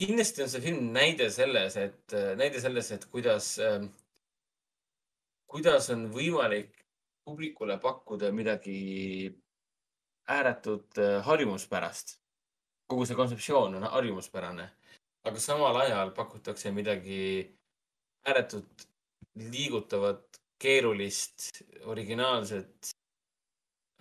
[0.00, 3.86] kindlasti on see film näide selles, et, näide selles, et kuidas äh,,
[5.50, 6.72] kuidas on võimalik
[7.26, 9.32] publikule pakkuda midagi
[10.28, 12.18] ääretult äh, harjumuspärast.
[12.86, 14.66] kogu see kontseptsioon on harjumuspärane,
[15.26, 17.22] aga samal ajal pakutakse midagi
[18.28, 18.84] ääretult
[19.34, 22.92] liigutavat keerulist, originaalset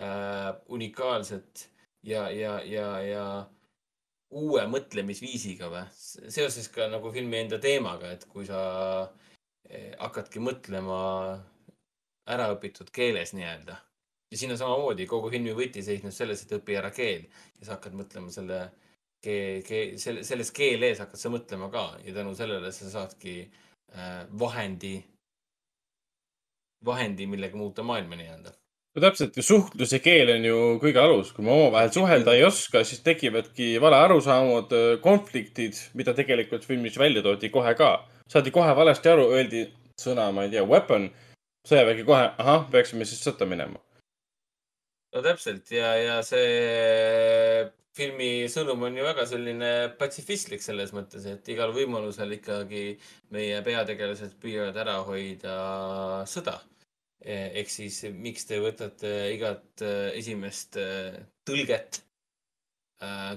[0.02, 1.70] äh,, unikaalset
[2.04, 3.26] ja, ja, ja, ja
[4.36, 5.84] uue mõtlemisviisiga või?
[6.34, 8.62] seoses ka nagu filmi enda teemaga, et kui sa
[9.70, 11.00] eh, hakkadki mõtlema
[12.32, 13.78] äraõpitud keeles nii-öelda.
[14.32, 17.28] ja siin on samamoodi, kogu filmi võti seisneb selles, et õpi ära keel
[17.60, 18.62] ja sa hakkad mõtlema selle
[19.22, 24.26] keel, keel, selle, selles keeles hakkad sa mõtlema ka ja tänu sellele sa saadki äh,
[24.40, 24.98] vahendi
[26.86, 28.52] vahendi, millega muuta maailma nii-öelda.
[28.96, 32.46] No täpselt ja suhtlus ja keel on ju kõige alus, kui me omavahel suhelda ei
[32.48, 37.96] oska, siis tekivadki valearusaamad, konfliktid, mida tegelikult filmis välja toodi kohe ka.
[38.32, 39.66] saadi kohe valesti aru, öeldi
[40.02, 41.10] sõna, ma ei tea, weapon,
[41.68, 43.82] sõjavägi kohe, ahah, peaksime siis sõtta minema.
[45.16, 51.52] no täpselt ja, ja see filmi sõnum on ju väga selline patsifistlik selles mõttes, et
[51.52, 52.86] igal võimalusel ikkagi
[53.36, 55.60] meie peategelased püüavad ära hoida
[56.28, 56.62] sõda
[57.22, 62.02] ehk siis, miks te võtate igat eh, esimest eh, tõlget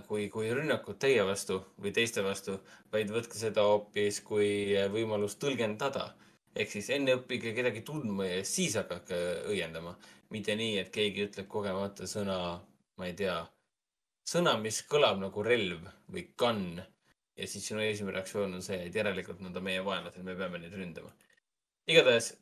[0.07, 2.55] kui, kui rünnakut teie vastu või teiste vastu,
[2.95, 6.15] vaid võtke seda hoopis kui võimalust tõlgendada.
[6.55, 9.19] ehk siis enne õppige kedagi tundma ja siis hakake
[9.51, 9.97] õiendama.
[10.31, 12.61] mitte nii, et keegi ütleb kogemata sõna,
[12.97, 13.37] ma ei tea,
[14.25, 16.81] sõna, mis kõlab nagu relv või gun
[17.39, 20.59] ja siis sinu esimene reaktsioon on see, et järelikult nad on meie vaenlased, me peame
[20.63, 21.13] neid ründama.
[21.89, 22.33] igatahes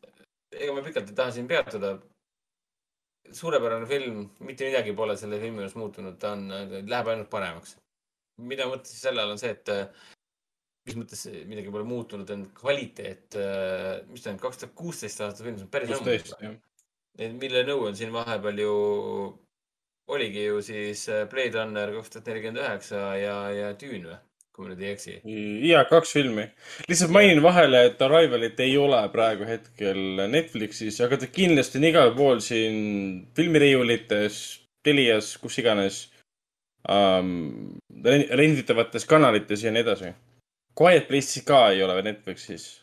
[0.56, 1.96] ega ma pikalt ei taha siin peatuda.
[3.36, 6.44] suurepärane film, mitte midagi pole selle filmi juures muutunud, ta on,
[6.86, 7.74] läheb ainult paremaks.
[8.38, 9.72] mida ma mõtlesin selle all on see, et
[10.86, 13.38] mis mõttes midagi pole muutunud, on kvaliteet,
[14.10, 16.14] mis ta on, kaks tuhat kuusteist aasta film, see on päris ammu.
[16.44, 17.34] jah.
[17.42, 18.76] mille nõu on siin vahepeal ju,
[20.14, 21.02] oligi ju siis
[21.32, 24.20] Blade Runner kaks tuhat nelikümmend üheksa ja, ja Dune või,
[24.56, 25.14] kui ma nüüd ei eksi.
[25.68, 26.48] ja kaks filmi.
[26.88, 32.14] lihtsalt mainin vahele, et Arrivalit ei ole praegu hetkel Netflixis, aga ta kindlasti on igal
[32.16, 34.44] pool siin filmiriiulites,
[34.86, 36.06] Telias, kus iganes
[36.88, 37.76] um,.
[38.40, 40.12] renditavates kanalites ja nii edasi.
[40.78, 42.82] Quiet Place'i ka ei ole Netflixis.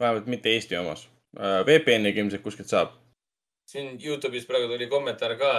[0.00, 1.06] vähemalt mitte Eesti omas
[1.38, 1.62] uh,.
[1.66, 2.92] VPN-iga ilmselt kuskilt saab.
[3.70, 5.52] siin Youtube'is praegu tuli kommentaar ka,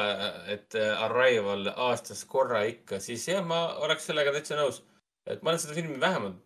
[0.47, 4.83] et äh, Arrival aastas korra ikka, siis jah, ma oleks sellega täitsa nõus.
[5.27, 6.39] Et ma olen seda filmi vähemalt,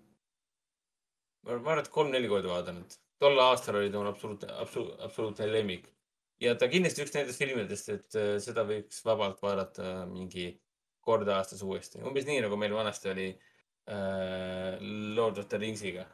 [1.46, 2.98] ma arvan, et kolm-neli korda vaadanud.
[3.22, 5.90] tol aastal oli ta mul absoluutne, absoluutne, absoluutne lemmik.
[6.42, 10.48] ja ta kindlasti üks nendest filmidest, et äh, seda võiks vabalt vaadata mingi
[11.06, 12.02] kord aastas uuesti.
[12.08, 14.82] umbes nii, nagu meil vanasti oli äh,
[15.18, 16.08] Lord of the Ringsiga.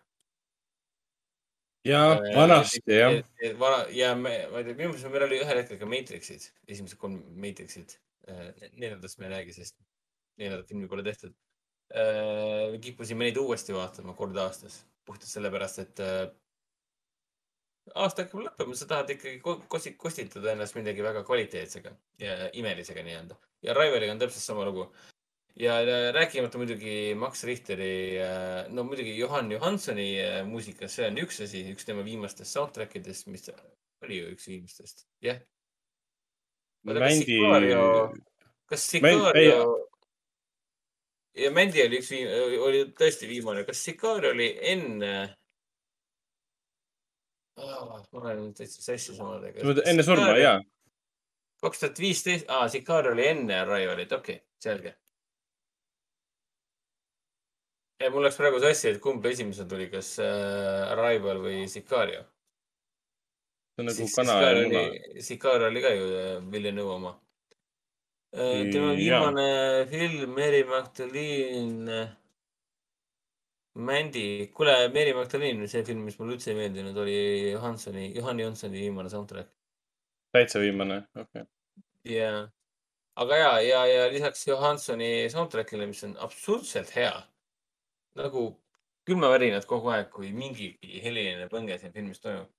[1.87, 2.01] ja
[2.35, 3.21] vanasti jah.
[3.59, 6.99] vana ja me, ma ei tea, minu meelest meil oli ühel hetkel ka Matrixid, esimesed
[6.99, 7.99] kolm Matrixit.
[8.75, 9.77] neljandast me ei räägi, sest
[10.37, 11.31] neljandat filmi pole tehtud.
[12.83, 16.23] Kippusime neid uuesti vaatama kord aastas, puhtalt sellepärast, et äh,
[17.95, 23.05] aasta hakkab lõppema, sa tahad ikkagi ko- kosti- kostitada ennast millegi väga kvaliteetsega ja imelisega
[23.07, 23.37] nii-öelda.
[23.63, 24.91] ja Raiveliga on täpselt sama lugu.
[25.55, 28.19] ja äh, rääkimata muidugi Max Richteri,
[28.69, 33.27] no muidugi Johan Johansoni äh, muusika, see on üks asi, üks tema viimastest soundtrack idest,
[33.27, 33.47] mis
[34.03, 35.39] oli ju üks viimastest, jah.
[36.87, 37.39] Mändi,
[38.69, 39.86] kas Sicario
[41.37, 42.13] ja Mändi oli üks,
[42.63, 45.13] oli tõesti viimane, kas Sicario oli enne
[47.57, 47.97] oh,?
[48.11, 49.75] ma olen täitsa sassis omadega.
[49.89, 50.61] enne surma, jaa.
[51.63, 54.95] kaks tuhat viisteist, aa, Sicario oli enne Arrivalit, okei okay,, selge.
[58.01, 62.25] ja mul läks praegu sassi, et kumb esimesena tuli, kas äh, Arrival või Sicario.
[63.75, 65.23] see on nagu kana ja Sicario muna.
[65.29, 67.17] Sicario oli ka ju äh, Villeneuve oma.
[68.31, 68.97] Tema Jaa.
[68.97, 72.17] viimane film, Mary Magdalene,
[73.77, 77.17] Mandy, kuule, Mary Magdalene, see film, mis mulle üldse ei meeldinud, oli
[77.51, 79.51] Johansoni, Johan Johnsoni viimane soundtrack.
[80.33, 81.45] täitsa viimane, okei okay..
[82.15, 82.49] ja,
[83.15, 87.13] aga ja, ja, ja lisaks Johansoni soundtrack'ile, mis on absurdselt hea,
[88.17, 88.49] nagu
[89.07, 92.51] külmavärinad kogu aeg, kui mingigi heliline põnge siin filmis toimub.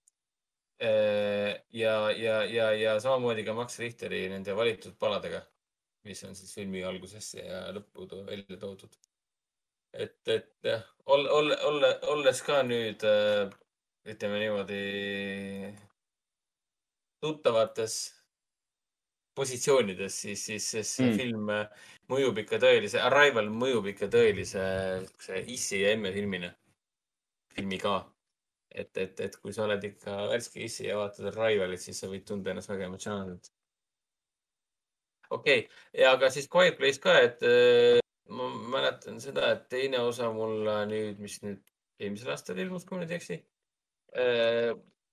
[0.80, 5.42] ja, ja, ja, ja samamoodi ka Max Richteri nende valitud paladega,
[6.06, 8.98] mis on siis filmi algusesse ja lõppu välja toodud.
[9.92, 10.70] et, et
[11.06, 13.48] ol-, ol-, olle, olles ka nüüd äh,
[14.08, 14.82] ütleme niimoodi
[17.20, 17.96] tuttavates
[19.38, 21.16] positsioonides, siis, siis, siis see Mm.
[21.18, 21.66] film äh,
[22.10, 24.62] mõjub ikka tõelise, Arrival mõjub ikka tõelise
[25.06, 26.50] siukse issi ja emme filmina,
[27.54, 27.98] filmi ka.
[28.70, 32.26] et, et, et kui sa oled ikka värske issi ja vaatad Arrivalit, siis sa võid
[32.28, 33.50] tunda ennast väga emotsionaalselt.
[35.30, 40.00] Okei okay., ja aga siis Quiet Place ka, et äh, ma mäletan seda, et teine
[40.04, 41.62] osa mulle nüüd, mis nüüd
[41.98, 43.38] eelmisel aastal ilmus, kui ma nüüd ei eksi.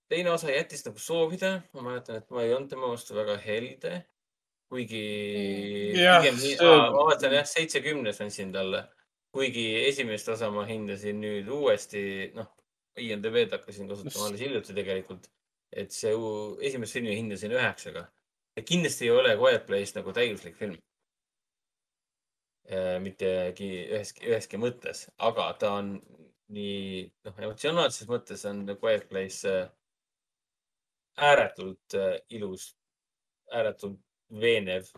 [0.09, 4.03] teine osa jättis nagu soovida, ma mäletan, et ma ei olnud tema vastu väga helde.
[4.69, 5.01] kuigi
[5.93, 8.87] Jah, pigem nii, see- ma vaatan jah, seitsekümnes andsin talle.
[9.35, 12.47] kuigi esimest osa ma hindasin nüüd uuesti, noh,
[12.97, 15.27] IMDB-d hakkasin kasutama alles hiljuti tegelikult.
[15.75, 16.13] et see
[16.61, 18.07] esimest filmi hindasin üheksaga.
[18.63, 20.77] Kindlasti ei ole Quiet Place nagu täiuslik film.
[23.01, 25.91] mittegi üheski, üheski mõttes, aga ta on
[26.53, 29.69] nii, noh, emotsionaalses mõttes on Quiet Place äh,
[31.29, 32.69] ääretult äh, ilus,
[33.53, 33.99] ääretult
[34.41, 34.89] veenev,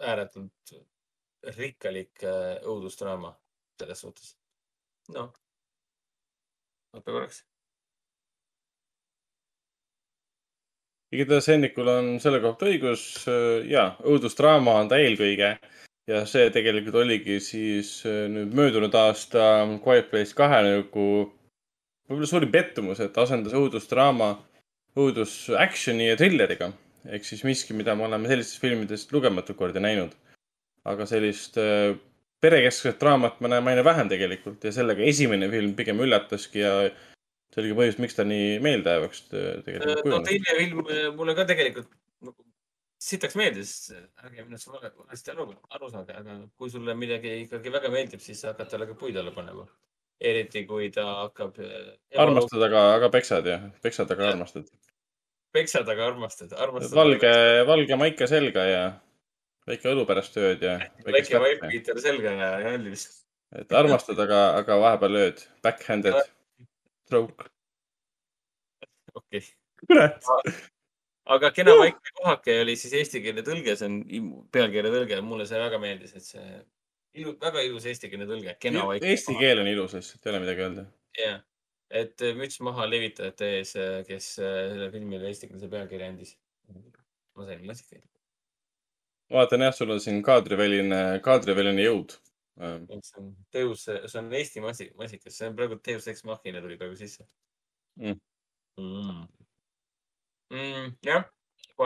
[0.00, 0.74] ääretult
[1.56, 3.34] rikkalik äh, õudusdraama
[3.80, 4.36] selles suhtes.
[5.14, 5.32] noh,
[6.92, 7.44] oota korraks.
[11.14, 13.26] Igatahes Hennikul on selle kohta õigus.
[13.68, 15.56] ja, õudusdraama on ta eelkõige
[16.10, 21.06] ja see tegelikult oligi siis äh, nüüd möödunud aasta Quiet Place kahe nagu
[22.06, 24.36] võib-olla suurim pettumus, et asendas õudusdraama
[24.96, 26.70] õudus action'i ja trilleriga
[27.06, 30.14] ehk siis miski, mida me oleme sellistest filmidest lugematuid kordi näinud.
[30.86, 31.96] aga sellist äh,
[32.40, 36.74] perekeskset draamat me näeme aina vähem tegelikult ja sellega esimene film pigem üllataski ja
[37.56, 40.28] see oli ka põhjus, miks ta nii meeldejäävaks äh, tegelikult no kujunes.
[40.28, 41.88] teine film äh, mulle ka tegelikult
[42.26, 42.44] nagu
[43.06, 43.72] sitaks meeldis,
[44.24, 48.42] ärge minust vale- valesti aru, aru saage, aga kui sulle midagi ikkagi väga meeldib, siis
[48.42, 49.66] sa hakkad talle ka puid alla panema.
[50.20, 51.58] eriti kui ta hakkab.
[52.16, 54.68] armastad, aga, aga peksad jah, peksad, aga armastad.
[55.52, 56.96] peksad, aga armastad, armastad.
[56.96, 57.34] valge,
[57.68, 58.86] valge maika selga ja
[59.68, 63.08] väike õlu pärast ööd ja väike vaip Peter selga ja hallis.
[63.56, 65.44] et armastad, aga, aga vahepeal ööd.
[65.64, 66.35] Backhanded
[67.06, 67.50] stroke.
[69.14, 69.42] okei okay..
[69.86, 70.30] kurat.
[71.36, 71.82] aga kena uh!
[71.84, 74.00] vaikne kohake oli siis eestikeelne tõlge, see on
[74.54, 76.46] pealkirja tõlge, mulle see väga meeldis, et see
[77.22, 78.56] ilu, väga ilus eestikeelne tõlge.
[78.98, 80.88] Eesti keel on ilus, lihtsalt ei ole midagi öelda.
[81.20, 81.40] jah,
[82.02, 83.72] et müts maha levitajate ees,
[84.10, 86.36] kes sellele filmile eestikeelse pealkirja andis.
[87.36, 88.04] ma sain klassikaid
[89.32, 92.16] vaatan jah, sul on siin kaadriväline, kaadriväline jõud.
[92.56, 96.78] See on Deus, see on Eesti masik, masikas, see on praegu Deus Ex Machina tuli
[96.80, 97.26] praegu sisse
[98.00, 98.20] mm..
[98.80, 99.26] Mm.
[100.52, 101.24] Mm, jah,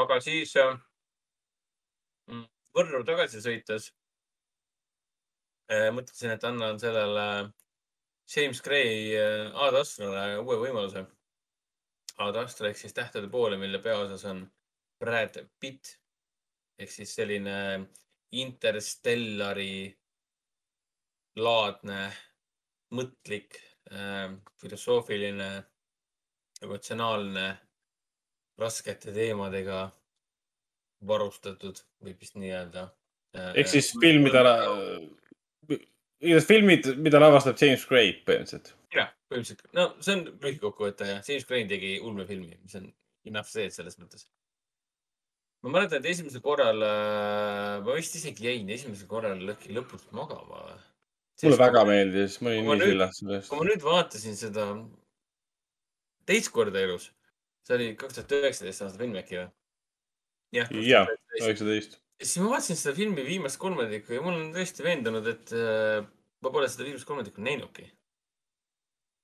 [0.02, 0.74] aga siis äh,
[2.30, 2.44] mm,
[2.76, 3.90] Võrru tagasi sõites
[5.70, 7.26] äh, mõtlesin, et annan sellele
[8.30, 11.06] James Gray äh, Ad Astrale uue võimaluse.
[12.20, 14.44] Ad Astra ehk siis Tähtede poole, mille peaosas on
[15.01, 15.97] Brad Pitt
[16.80, 17.56] ehk siis selline
[18.36, 19.88] interstellari
[21.39, 22.11] laadne,
[22.97, 23.59] mõtlik
[23.93, 25.51] äh,, filosoofiline,
[26.65, 27.47] emotsionaalne,
[28.61, 29.85] raskete teemadega
[31.07, 32.89] varustatud, võib vist nii öelda
[33.36, 33.55] äh,.
[33.62, 34.43] ehk siis film, mida
[36.44, 38.74] filmid, mida lavastab James Gray põhimõtteliselt.
[38.97, 42.90] jah, põhimõtteliselt, no see on lühikokkuvõte jah, James Gray tegi ulmefilmi, mis on
[43.31, 44.27] enough seed selles mõttes
[45.65, 50.62] ma mäletan, et esimesel korral äh,, ma vist isegi jäin esimesel korral lõpus magama.
[51.45, 53.49] Mulle väga meeldis, ma olin nii sillast sellest.
[53.51, 54.67] kui ma nüüd vaatasin seda
[56.31, 57.11] teist korda elus,
[57.67, 59.49] see oli kaks tuhat üheksateist aasta film äkki või?
[60.61, 62.01] jah, üheksateist.
[62.23, 66.05] siis ma vaatasin seda filmi viimast kolmandikku ja ma olen tõesti veendunud, et äh,
[66.45, 67.91] ma pole seda viimast kolmandikku näinudki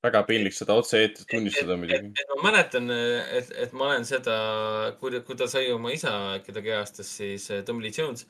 [0.07, 2.27] väga piinlik seda otse-eetris tunnistada muidugi.
[2.35, 4.37] ma mäletan, et, et ma olen seda,
[5.01, 6.13] kui, kui ta sai oma isa,
[6.47, 8.27] keda kehastas siis eh, Tom Lee Jones,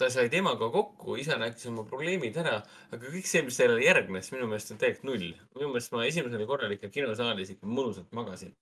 [0.00, 2.58] ta sai temaga kokku, isa rääkis oma probleemid ära,
[2.90, 5.28] aga kõik see, mis sellele järgnes, minu meelest on täielikult null.
[5.54, 8.54] minu meelest ma esimesel korral ikka kinosaalis ikka mõnusalt magasin.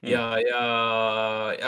[0.00, 0.08] Mm.
[0.08, 0.60] ja, ja,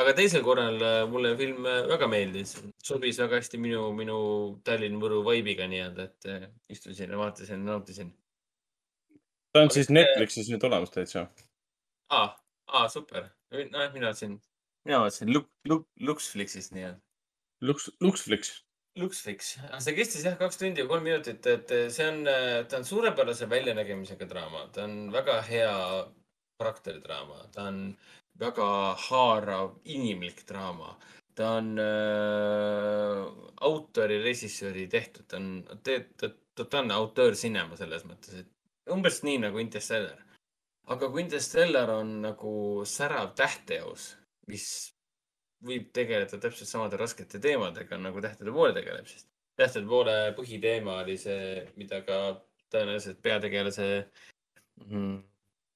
[0.00, 4.16] aga teisel korral eh, mulle film eh, väga meeldis, sobis väga hästi minu, minu
[4.64, 8.14] Tallinn-Võru vibe'iga nii-öelda, et istusin ja vaatasin, nautisin
[9.52, 11.26] ta on siis Netflixis nüüd olemas täitsa.
[12.08, 12.26] aa,
[12.66, 13.28] aa, super.
[13.52, 14.38] nojah, mina vaatasin,
[14.86, 17.00] mina vaatasin Lux, Lux, Luxflixist nii-öelda.
[17.60, 18.52] Lux, Luxflix.
[19.00, 22.26] Luxflix, see kestis jah kaks tundi ja kolm minutit, et see on,
[22.68, 25.72] ta on suurepärase väljanägemisega draama, ta on väga hea
[26.60, 27.80] karakteridraama, ta on
[28.38, 28.68] väga
[29.08, 30.96] haarav inimlik draama.
[31.34, 33.22] Ta on äh,
[33.64, 35.64] autori, režissööri tehtud, ta on
[36.58, 40.20] totaalne autöörsinema selles mõttes, et umbes nii nagu Interstellar.
[40.92, 44.16] aga kui Interstellar on nagu särav tähteos,
[44.50, 44.91] mis
[45.62, 51.18] võib tegeleda täpselt samade raskete teemadega nagu Tähtede poole tegeleb, sest Tähtede poole põhiteema oli
[51.20, 52.18] see, mida ka
[52.72, 53.88] tõenäoliselt peategelase
[54.86, 55.18] mm,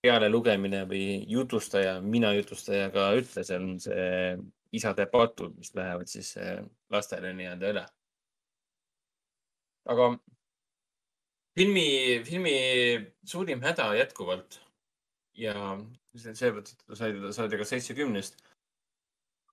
[0.07, 4.37] pealelugemine või jutustaja, mina jutustaja ka ütles, on see
[4.77, 6.61] isade patud, mis lähevad siis eh,
[6.93, 7.85] lastele nii-öelda üle.
[9.87, 10.09] aga
[11.55, 11.89] filmi,
[12.27, 12.57] filmi
[13.25, 14.59] suurim häda jätkuvalt
[15.39, 15.55] ja
[16.17, 18.41] seetõttu sai ta, sai ta ka seitsekümnest,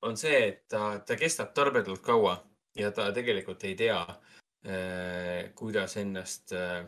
[0.04, 2.38] on see, et ta, ta kestab tarbetult kaua
[2.78, 6.84] ja ta tegelikult ei tea äh,, kuidas ennast äh,,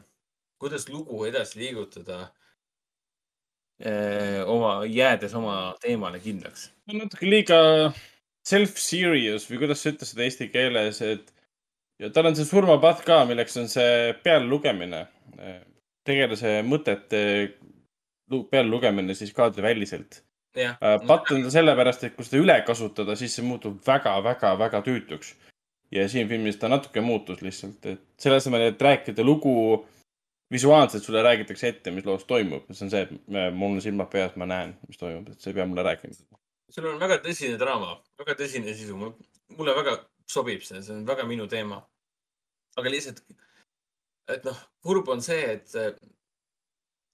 [0.61, 2.19] kuidas lugu edasi liigutada
[3.83, 6.69] äh, oma, jäädes oma teemale kindlaks.
[6.91, 7.59] natuke liiga
[8.45, 11.31] self-serious või kuidas sa ütlesid eesti keeles, et
[12.01, 15.05] ja tal on see surmapath ka, milleks on see pealelugemine.
[16.05, 17.21] tegelase mõtete
[18.51, 20.21] pealelugemine siis kaadriväliselt.
[20.57, 25.33] Äh, patt on ta sellepärast, et kui seda üle kasutada, siis see muutub väga-väga-väga tüütuks.
[25.91, 29.85] ja siin filmis ta natuke muutus lihtsalt, et selle asemel, et rääkida lugu
[30.51, 32.65] visuaalselt sulle räägitakse ette, mis loos toimub.
[32.71, 35.57] see on see, et mul on silmad peas, ma näen, mis toimub, et sa ei
[35.59, 36.13] pea mulle rääkima.
[36.69, 38.97] sul on väga tõsine draama, väga tõsine sisu.
[39.57, 41.81] mulle väga sobib see, see on väga minu teema.
[42.77, 43.21] aga lihtsalt,
[44.29, 45.99] et noh, kurb on see, et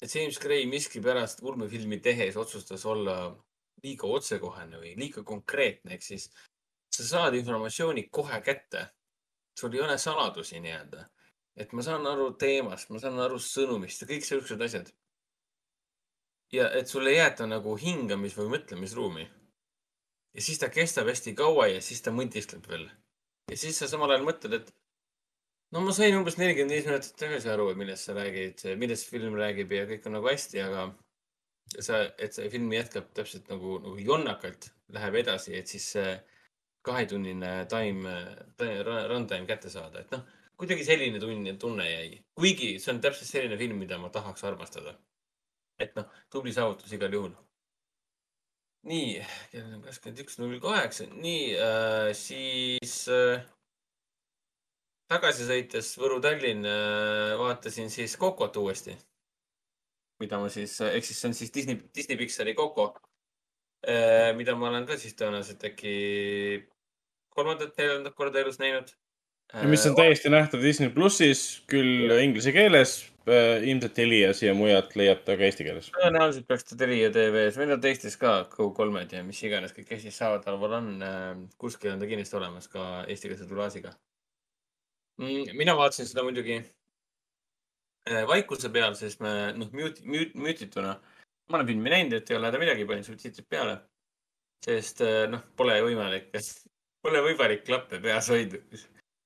[0.01, 3.15] James Gray miskipärast ulmefilmi tehes otsustas olla
[3.83, 6.30] liiga otsekohene või liiga konkreetne, ehk siis
[6.91, 8.88] sa saad informatsiooni kohe kätte.
[9.59, 11.09] sul ei ole saladusi nii-öelda.
[11.55, 14.91] et ma saan aru teemast, ma saan aru sõnumist ja kõik siuksed asjad.
[16.51, 19.30] ja et sul ei jäeta nagu hingamis- või mõtlemisruumi
[20.33, 22.89] ja siis ta kestab hästi kaua ja siis ta mõtiskleb veel.
[23.51, 24.73] ja siis sa samal ajal mõtled, et
[25.72, 29.72] no ma sain umbes nelikümmend viis minutit tagasi aru, millest sa räägid, millest film räägib
[29.75, 30.90] ja kõik on nagu hästi, aga
[31.80, 36.11] sa, et see film jätkab täpselt nagu, nagu jonnakalt läheb edasi, et siis see
[36.85, 38.16] kahetunnine time,
[39.11, 40.25] runtime kätte saada, et noh,
[40.59, 42.19] kuidagi selline tunne, tunne jäi.
[42.38, 44.98] kuigi see on täpselt selline film, mida ma tahaks armastada.
[45.82, 47.32] et noh, tubli saavutus igal juhul.
[48.91, 53.45] nii, kell on kakskümmend üks null kaheksa, nii äh,, siis äh,
[55.11, 58.95] tagasi sõites Võru-Tallinn äh, vaatasin siis Kokot uuesti.
[60.22, 62.91] mida ma siis, ehk siis see on siis Disney, Disney Pixari Coco
[63.88, 65.93] äh,, mida ma olen ka siis tõenäoliselt äkki
[67.33, 68.91] kolmandat, neljandat korda elus näinud.
[69.67, 72.93] mis on täiesti nähtav Disney plussis, küll inglise keeles,
[73.25, 75.90] ilmselt Telia siia mujalt leiab ta ka eesti keeles.
[75.98, 80.22] tõenäoliselt peaks ta Telia tv-s või no teistes ka Go3-d ja mis iganes kõik Eestis
[80.22, 80.93] saadaval on.
[81.57, 83.98] kuskil on ta kindlasti olemas ka eestikeelse dublaažiga.
[85.22, 86.58] Mina vaatasin seda muidugi
[88.09, 90.98] äh, vaikuse peal, sest me noh, mute, mute, mute ituna.
[91.51, 93.80] ma olen filmi näinud, et ei ole häda midagi, panin subtiitrid peale.
[94.66, 96.32] sest äh, noh, pole võimalik,
[97.03, 98.61] pole võimalik klappe peas hoida,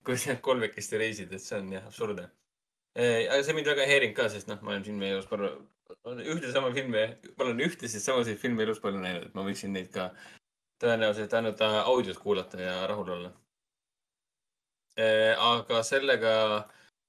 [0.06, 2.30] kui sa kolmekesti reisid, et see on jah absurdne.
[2.96, 5.52] aga see mind väga ei häirinud ka, sest noh, ma olen filmi elus palju,
[6.36, 7.08] ühte sama filmi,
[7.38, 10.12] ma olen ühtesid samasid filme elus palju näinud, et ma võiksin neid ka
[10.84, 13.34] tõenäoliselt ainult audios kuulata ja rahul olla.
[14.96, 16.36] Aga sellega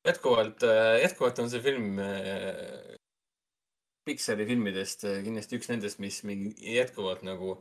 [0.07, 0.63] jätkuvalt,
[1.03, 2.97] jätkuvalt on see film äh,
[4.07, 7.57] Pixari filmidest äh, kindlasti üks nendest, mis mind jätkuvalt nagu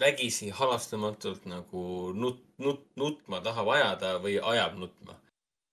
[0.00, 1.82] vägisi halastamatult nagu
[2.16, 5.18] nut-, nut-, nutma tahab ajada või ajab nutma.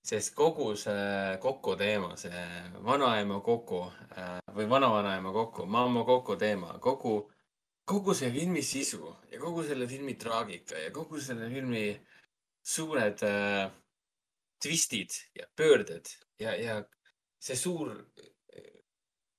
[0.08, 2.44] sest kogu see Coco teema, see
[2.84, 3.82] vanaema Coco
[4.16, 7.16] äh, või vanavanaema Coco, mamma Coco teema, kogu,
[7.86, 11.90] kogu see filmi sisu ja kogu selle filmi traagika ja kogu selle filmi
[12.68, 13.70] suured äh,
[14.64, 16.10] twistid ja pöörded
[16.42, 16.80] ja, ja
[17.40, 17.94] see suur,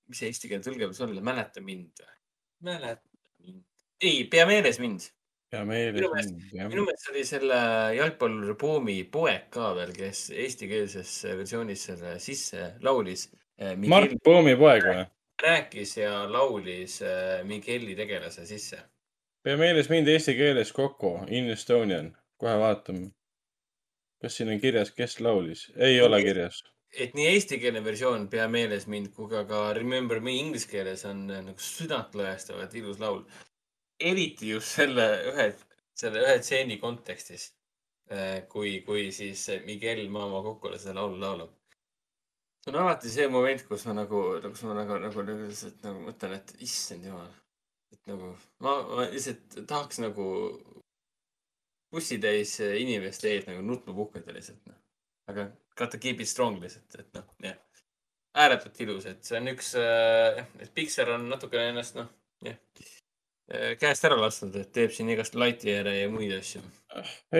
[0.08, 2.14] mis see eesti keele tõlge võiks olla, mäleta mind või?
[2.70, 3.04] mäleta
[3.44, 3.64] mind.
[4.00, 5.04] ei, pea meeles mind.
[5.52, 6.70] ja Minu meeles meelest- mind, jah.
[6.72, 7.58] minu meelest oli selle
[7.98, 13.28] jalgpalluri Poomi poeg ka veel, kes eestikeelses versioonis selle sisse laulis.
[13.90, 15.04] Mart Poomi poeg või?
[15.42, 18.80] rääkis ja laulis äh, Migueli tegelase sisse.
[19.42, 23.10] pea meeles mind eesti keeles Coco in Estonian, kohe vaatame.
[24.22, 25.68] Kas siin on kirjas, kes laulis?
[25.76, 26.62] ei ole kirjas.
[27.04, 31.26] et nii eestikeelne versioon Pea meeles mind kui ka ka Remember me inglise keeles on
[31.30, 33.22] äh, nagu südantlõhestavalt ilus laul.
[34.00, 35.46] eriti just selle ühe,
[36.02, 37.52] selle ühe stseeni kontekstis.
[38.48, 41.50] kui, kui siis Miguel Mama Kokole seda laulu laulab.
[42.64, 46.06] see on alati see moment, kus ma nagu, kus ma nagu, nagu, nagu lihtsalt nagu
[46.06, 47.28] mõtlen, et issand jumal.
[47.92, 48.32] et nagu
[48.64, 50.24] ma, ma lihtsalt tahaks nagu
[51.92, 54.76] bussitäis inimeste ees nagu nutma puhkeda lihtsalt noh.
[55.30, 57.58] aga gotta keep it strong lihtsalt, et noh, jah.
[58.44, 62.10] ääretult ilus, et see on üks äh,, et Pixar on natukene ennast noh,
[62.44, 62.58] jah,
[63.80, 66.62] käest ära lasknud, et teeb siin igast Lightyear'e ja muid asju.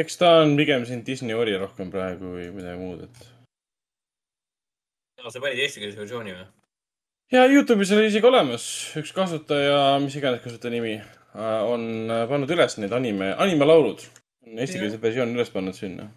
[0.02, 3.26] eks ta on pigem siin Disney ori rohkem praegu või midagi muud, et.
[5.28, 6.46] sa panid eestikeelse versiooni või?
[7.34, 8.64] ja Youtube'is oli isegi olemas
[9.00, 10.96] üks kasutaja, mis iganes kasutaja nimi,
[11.34, 14.06] on äh, pannud üles need anime, animelaulud.
[14.46, 16.08] On eestikeelse versiooni üles pannud sinna.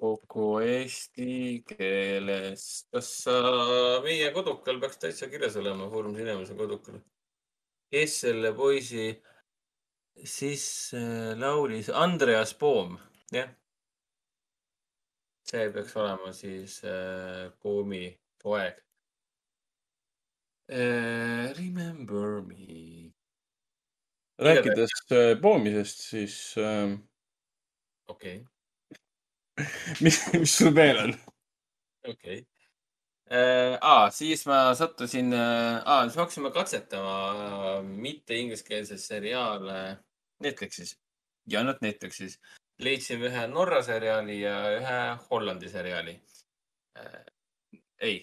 [0.00, 2.62] kogu eesti keeles.
[2.92, 3.36] kas sa,
[4.04, 7.00] meie kodukal peaks täitsa kirjas olema, Foorum Cinemas kodukal.
[7.92, 9.10] kes selle poisi
[10.24, 11.90] siis äh, laulis?
[11.90, 12.96] Andreas Poom,
[13.32, 13.52] jah.
[15.48, 18.06] see peaks olema siis äh, Poomi
[18.42, 18.80] poeg
[20.72, 21.52] äh,.
[21.58, 23.11] Remember me.
[24.44, 26.94] Rääkides äh, poomisest, siis äh,
[28.08, 29.66] okei okay.
[30.04, 31.14] mis, mis sul veel on?
[32.08, 33.76] okei okay..
[33.80, 39.78] aa, siis ma sattusin, aa, siis me hakkasime katsetama äh, mitte ingliskeelseid seriaale
[40.42, 40.96] Netflixis
[41.50, 42.38] ja ainult Netflixis.
[42.82, 46.16] leidsime ühe Norra seriaali ja ühe Hollandi seriaali
[46.98, 47.24] äh,.
[48.00, 48.16] ei,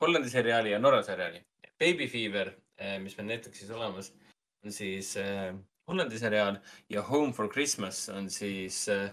[0.00, 1.40] Hollandi seriaali ja Norra seriaali.
[1.78, 2.50] Baby Fever,
[3.00, 4.12] mis meil Netflixis olemas,
[4.64, 5.52] on siis äh,
[5.88, 9.10] Hollandi seriaal ja Home for Christmas on siis äh,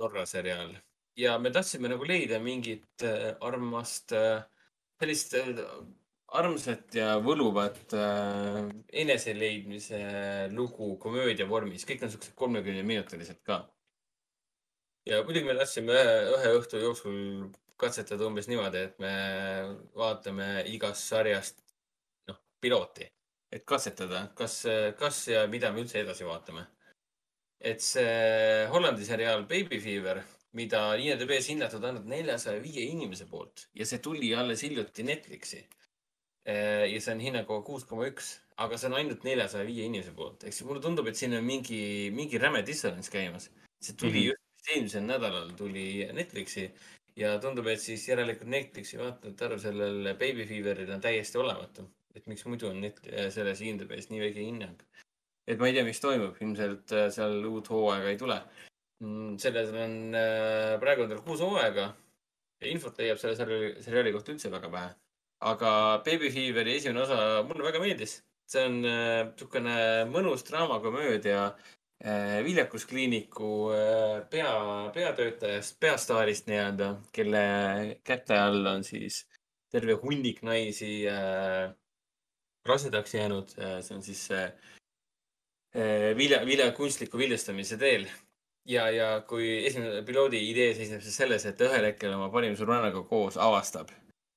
[0.00, 0.74] Norra seriaal.
[1.16, 4.42] Ja me tahtsime nagu leida mingit äh, armast äh,,
[5.00, 5.62] sellist äh,
[6.36, 8.58] armsat ja võluvat äh,
[9.04, 10.00] eneseleidmise
[10.52, 13.62] lugu komöödia vormis, kõik on siuksed kolmekümneminutilised ka.
[15.06, 17.18] ja muidugi me tahtsime ühe, ühe õhtu jooksul
[17.80, 19.12] katsetada umbes niimoodi, et me
[19.94, 21.60] vaatame igast sarjast
[22.28, 23.06] noh, pilooti,
[23.52, 24.62] et katsetada, kas,
[24.98, 26.66] kas ja mida me üldse edasi vaatame.
[27.60, 30.20] et see Hollandi seriaal Baby Fever,
[30.52, 35.62] mida IMDB-s hinnatud ainult neljasaja viie inimese poolt ja see tuli alles hiljuti Netflixi.
[36.46, 40.44] ja see on hinnaga kuus koma üks, aga see on ainult neljasaja viie inimese poolt,
[40.44, 43.50] ehk siis mulle tundub, et siin on mingi, mingi räme dissonants käimas.
[43.80, 44.28] see tuli mm -hmm.
[44.30, 46.70] just eelmisel nädalal tuli Netflixi
[47.16, 51.88] ja tundub, et siis järelikult Netflixi vaatajate arv sellel Baby Feveril on täiesti olematu.
[52.16, 53.00] Et miks muidu on net,
[53.34, 54.78] selles IMDB-s nii väike hinnang.
[55.46, 58.40] et ma ei tea, mis toimub, ilmselt äh, seal uut hooaega ei tule.
[59.04, 61.92] Mm, selles on, äh, praegu on tal kuus hooaega.
[62.66, 64.94] infot leiab selle seriaali, seriaali kohta üldse väga vähe.
[65.50, 65.70] aga
[66.04, 73.50] Baby Feveri esimene osa mulle väga meeldis see on niisugune äh, mõnus draamakomöödia äh, viljakuskliiniku
[73.74, 74.52] äh, pea,
[74.94, 77.42] peatöötajast, peastaarist nii-öelda, kelle
[78.06, 79.24] käte all on siis
[79.72, 81.72] terve hunnik naisi äh,
[82.68, 83.54] rasedaks jäänud.
[83.82, 84.52] see on siis äh,
[86.16, 88.06] vilja, vilja kunstliku viljastamise teel.
[88.66, 93.02] ja, ja kui esimene piloodi idee seisneb siis selles, et ühel hetkel oma parima sõbrannaga
[93.06, 93.92] koos avastab,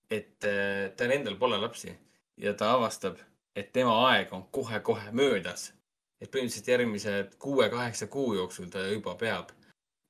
[0.10, 1.96] et äh, tal endal pole lapsi
[2.38, 3.18] ja ta avastab,
[3.56, 5.74] et tema aeg on kohe-kohe möödas.
[6.20, 9.54] et põhimõtteliselt järgmised kuue-kaheksa kuu jooksul ta juba peab.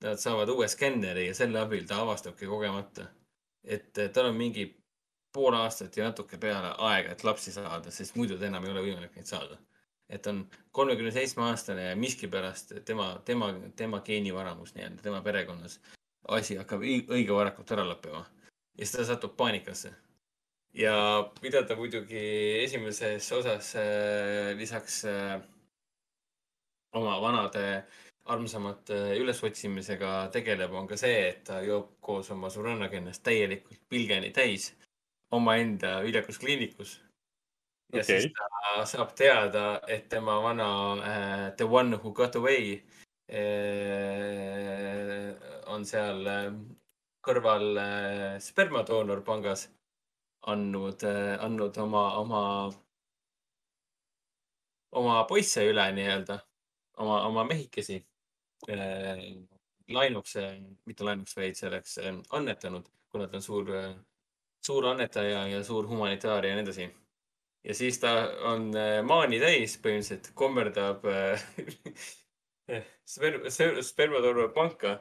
[0.01, 3.06] Nad saavad uue skänneri ja selle abil ta avastabki kogemata,
[3.64, 4.78] et tal on mingi
[5.33, 8.85] pool aastat ja natuke peale aega, et lapsi saada, sest muidu ta enam ei ole
[8.88, 9.58] võimalik neid saada.
[10.09, 10.40] et on
[10.74, 15.80] kolmekümne seitsme aastane ja miskipärast tema, tema, tema geenivaramus nii-öelda, tema perekonnas
[16.27, 18.24] asi hakkab õige varakult ära lõppema.
[18.77, 19.91] Ja siis ta satub paanikasse.
[20.74, 20.95] Ja
[21.43, 22.24] mida ta muidugi
[22.64, 25.38] esimeses osas äh, lisaks äh,
[26.93, 27.83] oma vanade
[28.30, 34.30] armsamate ülesotsimisega tegeleb, on ka see, et ta joob koos oma sõbrannaga ennast täielikult pilgeni
[34.33, 34.72] täis
[35.32, 37.01] omaenda viljakuskliinikus.
[37.93, 38.22] ja okay.
[38.22, 42.83] siis ta saab teada, et tema vana äh, The One Who Got Away
[43.30, 45.35] äh,
[45.66, 46.53] on seal äh,
[47.25, 49.67] kõrval äh, spermadoonorpangas
[50.49, 52.43] andnud, äh, andnud oma, oma,
[54.95, 56.40] oma poisse üle nii-öelda,
[57.03, 57.99] oma, oma mehikesi
[58.72, 59.25] äh,
[59.90, 60.38] lainuks,
[60.88, 61.98] mitte lainuks, vaid selleks
[62.38, 63.72] annetanud, kuna ta on suur,
[64.65, 66.89] suur annetaja ja suur humanitaar ja nii edasi.
[67.63, 68.11] ja siis ta
[68.51, 68.71] on
[69.07, 71.05] maani täis, põhimõtteliselt kommerdab
[73.13, 73.47] sperm-,
[73.83, 74.99] spermatorbapanka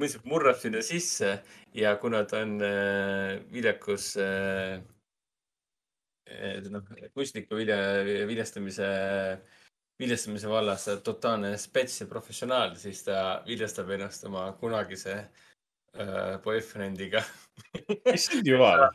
[0.00, 1.34] mõistlik murrab sinna sisse
[1.76, 4.80] ja kuna ta on äh, viljakus äh,
[6.70, 7.78] noh, kunstniku vilja,
[8.28, 8.88] viljastamise,
[10.00, 15.49] viljastamise vallas totaalne spets ja professionaal, siis ta viljastab ennast oma kunagise äh,
[16.44, 17.22] boyfriend'iga
[18.14, 18.86] issand jumal.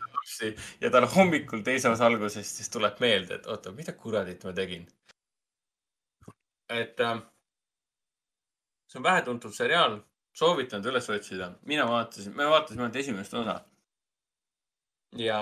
[0.81, 4.87] ja tal hommikul teise osa alguses siis tuleb meelde, et oota, mida kuradit ma tegin.
[6.69, 7.19] et äh,
[8.87, 9.99] see on vähetuntud seriaal
[10.35, 11.51] soovitan ta üles otsida.
[11.61, 13.59] mina vaatasin, me vaatasime ainult esimest osa.
[15.17, 15.39] ja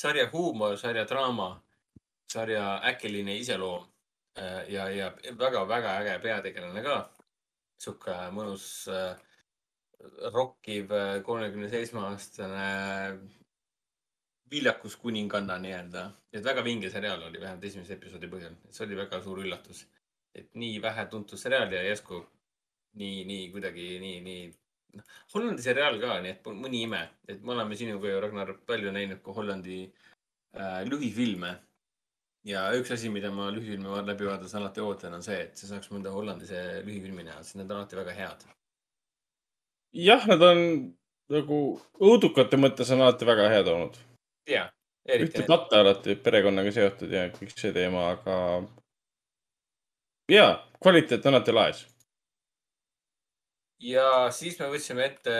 [0.00, 1.62] sarja huumor, sarja draama,
[2.32, 3.86] sarja äkiline iseloom
[4.38, 6.98] äh, ja, ja väga-väga äge peategelane ka.
[7.78, 9.27] sihuke mõnus äh,
[10.34, 13.18] rokkiv äh, kolmekümne seitsme aastane
[14.50, 16.04] viljakus kuninganna nii-öelda.
[16.32, 18.54] et väga vinge seriaal oli, vähemalt esimese episoodi põhjal.
[18.70, 19.86] see oli väga suur üllatus.
[20.34, 22.22] et nii vähe tuntud seriaal ja järsku
[23.00, 24.42] nii, nii kuidagi nii, nii
[24.98, 28.92] noh, Hollandi seriaal ka, nii et mõni ime, et me oleme sinuga ju, Ragnar, palju
[28.94, 31.56] näinud ka Hollandi äh, lühifilme.
[32.48, 35.90] ja üks asi, mida ma lühifilme läbi vaadates alati ootan, on see, et sa saaks
[35.92, 38.48] mõnda Hollandi see lühifilmi näha, sest need on alati väga head.
[39.92, 40.64] Jah, nad on
[41.32, 41.60] nagu
[42.00, 44.00] õudukate mõttes on alati väga head olnud.
[44.48, 44.68] ja,
[45.08, 45.38] eriti.
[45.38, 48.38] ühte patta alati perekonnaga seotud ja kõik see teema, aga
[50.32, 50.50] ja,
[50.80, 51.86] kvaliteet on alati laes
[53.82, 55.34] ja siis me võtsime ette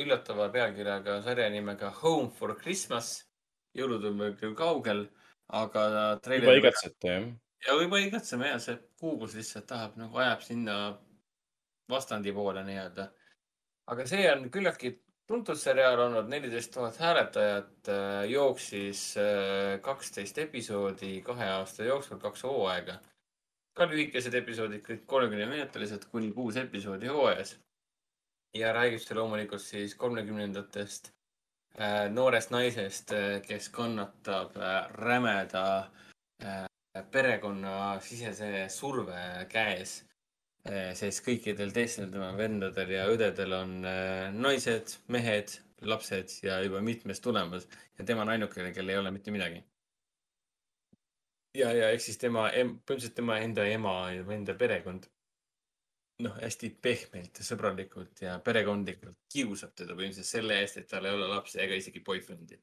[0.00, 3.24] üllatava pealkirjaga sarja nimega Home for Christmas.
[3.74, 5.08] jõulud on veel küll kaugel,
[5.48, 6.18] aga.
[6.24, 7.26] juba igatsete jah?
[7.66, 10.76] ja juba igatseme ja see kuubus lihtsalt tahab nagu ajab sinna
[11.90, 13.10] vastandi poole nii-öelda.
[13.92, 14.94] Aga see on küllaltki
[15.26, 22.44] tuntud seriaal olnud, neliteist tuhat hääletajat, äh, jooksis äh, kaksteist episoodi kahe aasta jooksul, kaks
[22.44, 23.00] hooaega.
[23.74, 27.56] ka lühikesed episoodid, kõik kolmekümne minutilised kuni kuus episoodi hooajas
[28.54, 31.10] ja räägib see loomulikult siis kolmekümnendatest
[31.80, 33.10] äh, noorest naisest,
[33.48, 34.54] kes kannatab
[35.00, 35.64] rämeda
[37.10, 40.04] perekonnasisese surve käes.
[40.64, 43.72] Sest kõikidel teistel tema vendadel ja õdedel on
[44.38, 45.52] naised, mehed,
[45.84, 47.66] lapsed ja juba mitmes tulemas
[47.98, 49.60] ja tema on ainukene, kel ei ole mitte midagi.
[51.54, 55.04] ja, ja ehk siis tema, põhimõtteliselt tema enda ema ja enda perekond
[56.22, 61.16] noh, hästi pehmelt ja sõbralikult ja perekondlikult kiusab teda põhimõtteliselt selle eest, et tal ei
[61.16, 62.58] ole lapsi ega isegi boyfriend'i.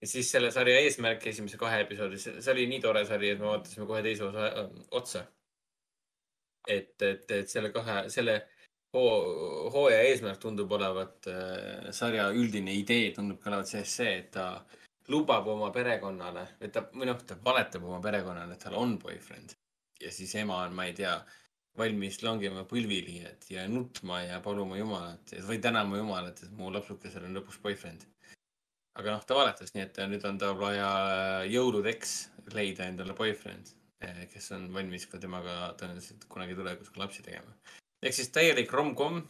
[0.00, 3.48] ja siis selle sarja eesmärk esimese kahe episoodi, see oli nii tore sari, et me
[3.48, 5.24] vaatasime kohe teise osa äh, otsa.
[6.66, 8.36] et, et, et selle kahe, selle
[8.96, 14.30] hoo- hooaja eesmärk tundub olevat äh,, sarja üldine idee tundub ka olevat sees see, et
[14.36, 14.52] ta
[15.10, 19.56] lubab oma perekonnale, et ta, või noh, ta valetab oma perekonnale, et tal on boyfriend.
[20.00, 21.16] ja siis ema on, ma ei tea,
[21.78, 27.26] valmis langema põlvili, et ja nutma ja paluma Jumalat või tänama Jumalat, et mu lapsukesel
[27.28, 28.06] on lõpuks boyfriend.
[28.98, 30.88] aga noh, ta valetas, nii et nüüd on tal vaja
[31.48, 32.16] jõuludeks
[32.54, 37.52] leida endale boyfriend, kes on valmis ka temaga tõenäoliselt kunagi tulevikus ka lapsi tegema.
[38.02, 39.20] ehk siis täielik rom-com.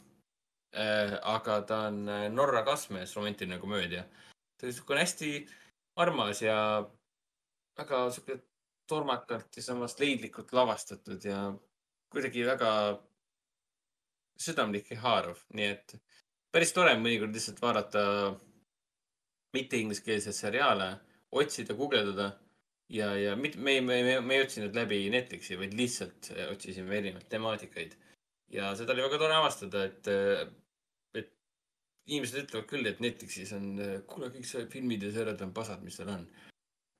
[1.21, 4.03] aga ta on äh, Norra kastmes romantiline komöödia.
[4.57, 5.47] ta on niisugune hästi
[5.95, 6.87] armas ja
[7.77, 8.39] väga sihuke
[8.87, 11.53] tormakalt ja samas leidlikult lavastatud ja
[12.11, 12.71] kuidagi väga
[14.39, 15.95] südamlik ja haarav, nii et
[16.51, 18.01] päris tore on mõnikord lihtsalt vaadata
[19.53, 20.87] mitte ingliskeelseid seriaale,
[21.31, 22.31] otsida, guugeldada
[22.91, 26.97] ja, ja mit- me, me, me, me ei otsinud läbi Netflixi, vaid lihtsalt äh, otsisime
[26.97, 27.95] erinevaid temaatikaid.
[28.51, 30.07] ja seda oli väga tore avastada, et,
[31.15, 31.29] et
[32.11, 33.69] inimesed ütlevad küll, et Netflixis on,
[34.11, 36.25] kuule, kõik see filmid ja seriaalid on pasad, mis seal on.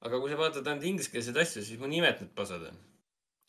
[0.07, 2.79] aga kui sa vaatad ainult ingliskeelseid asju, siis mõni imet need pasad on.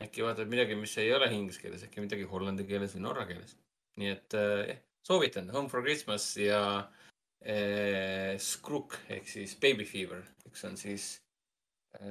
[0.03, 3.55] äkki vaatad midagi, mis ei ole inglise keeles, äkki midagi hollandi keeles või norra keeles.
[4.03, 6.62] nii et äh, jah, soovitan Home for Christmas ja
[7.47, 11.32] äh, Skruk ehk siis Baby Fever, üks on siis äh,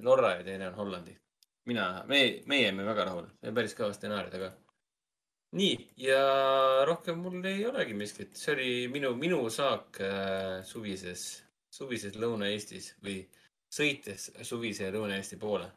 [0.01, 1.15] Norra ja teine on Hollandi.
[1.65, 4.51] mina, me, meie jäime väga rahule, see on päris kõva stsenaarium taga.
[5.57, 6.21] nii, ja
[6.87, 13.19] rohkem mul ei olegi miskit, see oli minu, minu saak äh, suvises, suvises Lõuna-Eestis või
[13.71, 15.67] sõites suvise Lõuna-Eesti poole.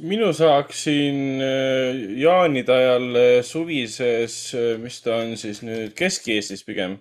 [0.00, 4.40] minu saak siin äh, jaanide ajal äh, suvises,
[4.80, 7.00] mis ta on siis nüüd Kesk-Eestis pigem,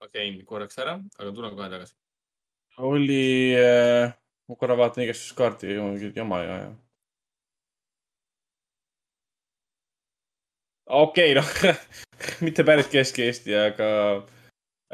[0.00, 1.96] ma käin korraks ära, aga tulen kohe tagasi.
[2.76, 4.12] Oli äh,,
[4.48, 6.70] ma korra vaatan igastuskaarti, mingi jama ja, ja.
[10.86, 11.80] okei okay,, noh,
[12.46, 13.88] mitte päris Kesk-Eesti, aga,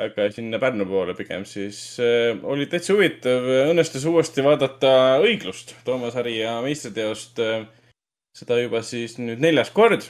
[0.06, 6.16] aga sinna Pärnu poole pigem siis äh, oli täitsa huvitav, õnnestus uuesti vaadata Õiglust, Toomas
[6.18, 7.68] Harija meistriteost äh,.
[8.32, 10.06] seda juba siis nüüd neljas kord.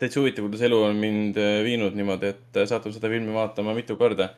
[0.00, 3.76] täitsa huvitav, kuidas elu on mind äh, viinud niimoodi, et äh, satun seda filmi vaatama
[3.76, 4.32] mitu korda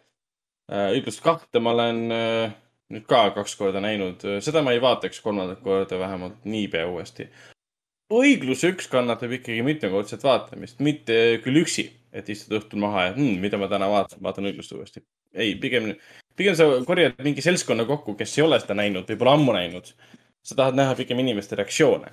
[0.71, 0.91] äh,.
[0.95, 2.59] õiglust kahte ma olen äh,
[2.91, 7.29] nüüd ka kaks korda näinud, seda ma ei vaataks kolmandat korda vähemalt niipea uuesti.
[8.11, 13.37] õiglus üks kannatab ikkagi mitmekordset vaatamist, mitte küll üksi, et istud õhtul maha ja hmm,
[13.43, 15.05] mida ma täna vaatan, vaatan õiglust uuesti.
[15.35, 15.93] ei, pigem,
[16.37, 19.95] pigem sa korjad mingi seltskonna kokku, kes ei ole seda näinud või pole ammu näinud.
[20.43, 22.11] sa tahad näha pigem inimeste reaktsioone.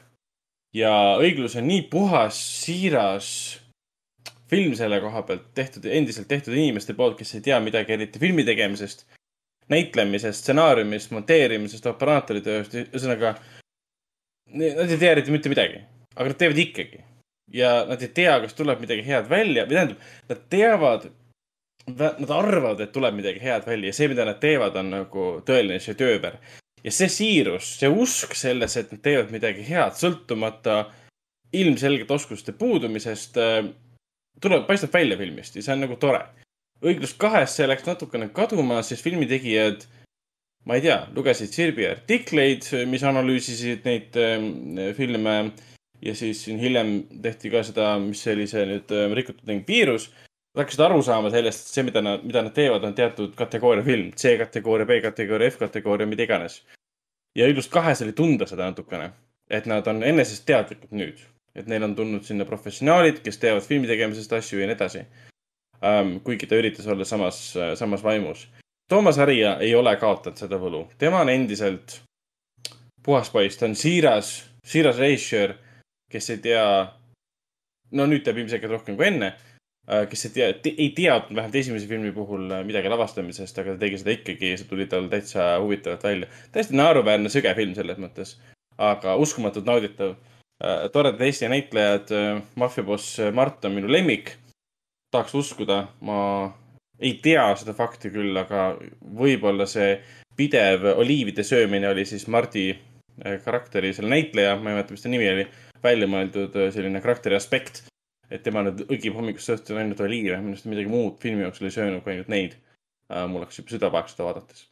[0.73, 3.31] ja õiglus on nii puhas, siiras
[4.49, 8.45] film selle koha pealt tehtud, endiselt tehtud inimeste poolt, kes ei tea midagi eriti filmi
[8.47, 9.05] tegemisest
[9.71, 13.35] näitlemisest, stsenaariumist, monteerimisest, operaatoritööst, ühesõnaga.
[14.55, 15.81] Nad ei tea eriti mitte midagi,
[16.15, 17.01] aga nad teevad ikkagi
[17.51, 21.09] ja nad ei tea, kas tuleb midagi head välja või tähendab, nad teavad.
[21.87, 25.79] Nad arvavad, et tuleb midagi head välja ja see, mida nad teevad, on nagu tõeline
[25.79, 26.39] šedööver.
[26.83, 30.91] ja see siirus, see usk sellesse, et nad teevad midagi head, sõltumata
[31.55, 33.39] ilmselgelt oskuste puudumisest,
[34.41, 36.25] tuleb, paistab välja filmist ja see on nagu tore
[36.83, 39.85] õiglus kahes see läks natukene kaduma, sest filmitegijad,
[40.67, 45.37] ma ei tea, lugesid Sirbi artikleid, mis analüüsisid neid äh, filme
[46.03, 50.11] ja siis siin hiljem tehti ka seda, mis oli see nüüd äh, rikutud ning viirus.
[50.53, 53.85] Nad hakkasid aru saama sellest, et see, mida nad, mida nad teevad, on teatud kategooria
[53.85, 56.63] film, C-kategooria, B-kategooria, F-kategooria, mida iganes.
[57.37, 59.11] ja õiglus kahes oli tunda seda natukene,
[59.53, 61.19] et nad on enesest teadlikud nüüd,
[61.57, 65.03] et neil on tulnud sinna professionaalid, kes teevad filmi tegemisest asju ja nii edasi
[65.81, 66.19] um,.
[66.25, 67.41] kuigi ta üritas olla samas,
[67.75, 68.47] samas vaimus.
[68.89, 71.99] Toomas Harija ei ole kaotanud seda võlu, tema on endiselt
[73.03, 74.31] puhas poiss, ta on siiras,
[74.67, 75.55] siiras režissöör,
[76.11, 76.63] kes ei tea.
[77.91, 79.29] no nüüd teab ilmselgelt rohkem kui enne,
[80.11, 84.15] kes ei tea, ei teadnud vähemalt esimese filmi puhul midagi lavastamisest, aga ta tegi seda
[84.17, 86.27] ikkagi ja see tuli tal täitsa huvitavalt välja.
[86.51, 88.35] täiesti naeruväärne süge film selles mõttes,
[88.77, 90.17] aga uskumatult nauditav.
[90.93, 92.09] Toredad Eesti näitlejad,
[92.57, 94.31] maffiaboss Mart on minu lemmik
[95.11, 96.19] tahaks uskuda, ma
[96.99, 98.69] ei tea seda fakti küll, aga
[99.01, 99.97] võib-olla see
[100.37, 105.11] pidev oliivide söömine oli siis Mardi äh, karakteri, selle näitleja, ma ei mäleta, mis ta
[105.11, 105.47] nimi oli,
[105.83, 107.85] välja mõeldud äh, selline karakteri aspekt.
[108.27, 111.75] et tema nüüd õgib hommikust õhtuni ainult oliive, minu arust midagi muud filmi jooksul ei
[111.77, 112.57] söönud kui ainult neid.
[113.31, 114.65] mul hakkas juba süda pahaks seda vaadates.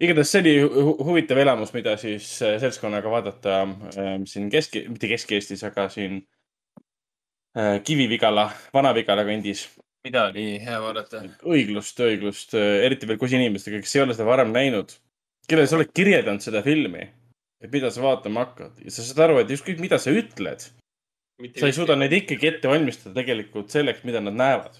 [0.00, 5.10] Igatahes see oli hu huvitav elamus, mida siis äh, seltskonnaga vaadata äh, siin Kesk, mitte
[5.10, 6.22] Kesk-Eestis, aga siin
[7.50, 9.64] Kivi-Vigala, Vana-Vigala kandis.
[10.06, 11.24] mida oli hea vaadata?
[11.42, 14.94] õiglust, õiglust, eriti veel koos inimestega, kes ei ole seda varem näinud,
[15.50, 17.08] kellele sa oled kirjeldanud seda filmi,
[17.60, 18.78] et mida sa vaatama hakkad?
[18.84, 20.62] Ja sa saad aru, et ükskõik, mida sa ütled,
[21.58, 24.78] sa ei suuda neid ikkagi ette valmistada tegelikult selleks, mida nad näevad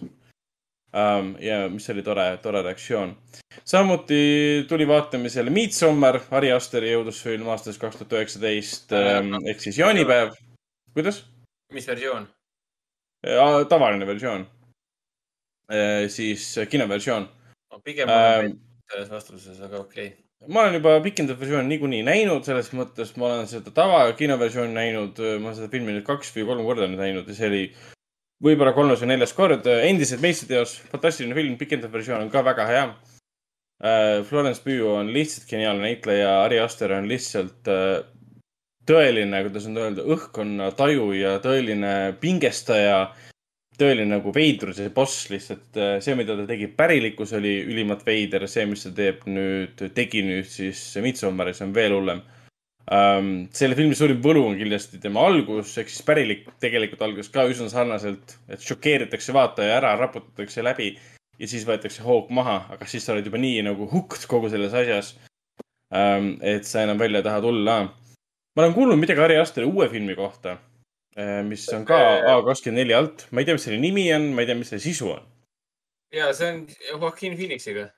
[0.93, 1.35] um,.
[1.41, 3.17] ja mis oli tore, tore reaktsioon.
[3.65, 10.35] samuti tuli vaatamisele Midsommar, Ari Asteri jõudlusfilm aastast kaks tuhat üheksateist um, ehk siis jaanipäev.
[10.95, 11.25] kuidas?
[11.73, 12.29] mis versioon?
[13.69, 14.47] tavaline versioon.
[16.09, 17.29] siis kinoversioon.
[17.85, 18.57] pigem Ähm, ähm,
[18.91, 20.49] selles vastuses, aga okei okay..
[20.49, 25.21] ma olen juba pikendatud versiooni niikuinii näinud, selles mõttes ma olen seda tava kinoversiooni näinud,
[25.39, 27.65] ma olen seda filmi nüüd kaks või kolm korda nüüd näinud ja see oli
[28.45, 29.67] võib-olla kolmas või neljas kord.
[29.67, 32.87] endiselt meistriteos, fantastiline film, pikendatud versioon on ka väga hea.
[34.29, 38.03] Florence Pugh on lihtsalt geniaalne näitleja, Ari Aster on lihtsalt äh,
[38.91, 43.11] tõeline, kuidas nüüd öelda, õhkkonnataju ja tõeline pingestaja.
[43.81, 48.83] tõeline nagu veidruse boss lihtsalt, see, mida ta tegi pärilikkus oli ülimalt veider, see, mis
[48.85, 52.21] ta teeb nüüd, tegi nüüd siis Midsommaris on veel hullem
[52.89, 53.31] um,.
[53.57, 57.69] selle filmi suurim võlu on kindlasti tema algus, ehk siis pärilik tegelikult algas ka üsna
[57.73, 60.95] sarnaselt, et šokeeritakse vaataja ära, raputatakse läbi
[61.41, 64.75] ja siis võetakse hoog maha, aga siis sa oled juba nii nagu hooked kogu selles
[64.77, 65.15] asjas
[65.93, 66.35] um,.
[66.41, 67.79] et sa enam välja ei taha tulla.
[68.55, 70.59] ma olen kuulnud midagi Ari Asteri uue filmi kohta,
[71.47, 71.99] mis on ka
[72.35, 75.15] A24 alt, ma ei tea, mis selle nimi on, ma ei tea, mis selle sisu
[75.15, 75.25] on.
[76.15, 77.89] ja see on Joaquin Phoenixiga.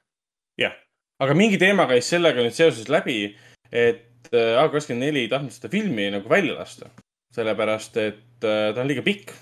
[0.61, 0.77] jah,
[1.23, 3.35] aga mingi teema käis sellega nüüd seoses läbi,
[3.73, 6.91] et A24 ei tahtnud seda filmi nagu välja lasta,
[7.35, 9.33] sellepärast et äh, ta on liiga pikk.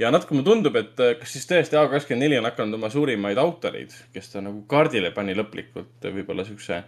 [0.00, 3.94] ja natuke mulle tundub, et äh, kas siis tõesti A24 on hakanud oma suurimaid autoreid,
[4.14, 6.82] kes ta nagu kaardile pani lõplikult, võib-olla siukse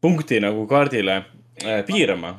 [0.00, 1.16] punkti nagu kaardile
[1.64, 2.36] äh, piirama.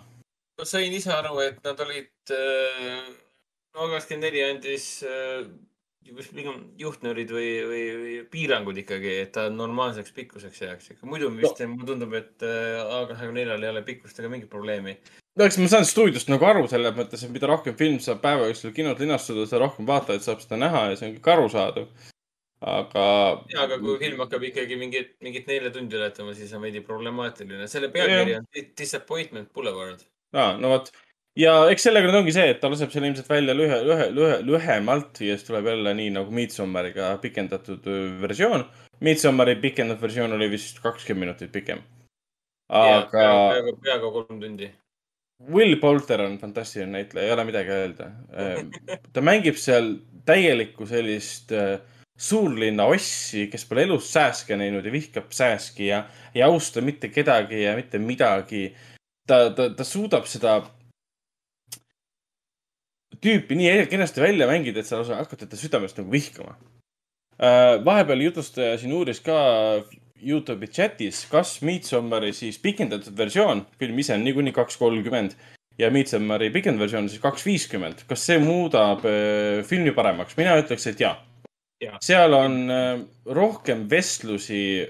[0.57, 3.03] ma sain ise aru, et nad olid äh,,
[3.75, 5.45] A24 andis äh,
[6.05, 10.93] pigem juhtnöörid või, või, või piirangud ikkagi, et ta normaalseks pikkuseks jääks.
[11.03, 11.67] muidu vist no.
[11.73, 14.97] mulle tundub, et äh, A24-l ei ole pikkustega mingit probleemi.
[15.37, 18.49] no eks ma saan stuudiost nagu aru selles mõttes, et mida rohkem film saab päeva
[18.49, 22.09] jooksul kinot linastuda, seda rohkem vaatajaid saab seda näha ja see on kõik arusaadav.
[22.61, 23.05] aga.
[23.53, 27.69] ja, aga kui film hakkab ikkagi mingit, mingit nelja tundi ületama, siis on veidi problemaatiline.
[27.71, 30.03] selle pealkiri on Disappointment Boulevard.
[30.33, 30.91] aa, no vot.
[31.39, 34.37] Ja eks sellega nüüd ongi see, et ta laseb selle ilmselt välja lühe, lühe, lühe,
[34.47, 37.87] lühemalt ja siis tuleb jälle nii nagu Midsommariga pikendatud
[38.21, 38.65] versioon.
[39.01, 41.81] Midsommari pikendatud versioon oli vist kakskümmend minutit pikem.
[42.69, 44.71] aga peaaegu, peaaegu kolm tundi.
[45.49, 48.11] Will Poulter on fantastiline näitleja, ei ole midagi öelda.
[49.13, 49.95] ta mängib seal
[50.25, 51.51] täielikku sellist
[52.21, 56.03] suurlinna ossi, kes pole elus sääske näinud ja vihkab sääski ja
[56.35, 58.75] ei austa mitte kedagi ja mitte midagi.
[59.27, 60.59] ta, ta, ta suudab seda
[63.21, 66.55] tüüpi nii kenasti välja mängida, et sa lausa hakkad teda südamest nagu vihkama.
[67.85, 69.37] vahepeal jutustaja siin uuris ka
[70.21, 75.33] Youtube'i chatis, kas Midsommari siis pikendatud versioon, film ise on niikuinii kaks kolmkümmend
[75.81, 80.37] ja Midsommari pikendatud versioon siis kaks viiskümmend, kas see muudab äh, filmi paremaks?
[80.37, 81.15] mina ütleks, et jaa
[81.81, 81.97] Jaa.
[82.05, 84.85] seal on äh, rohkem vestlusi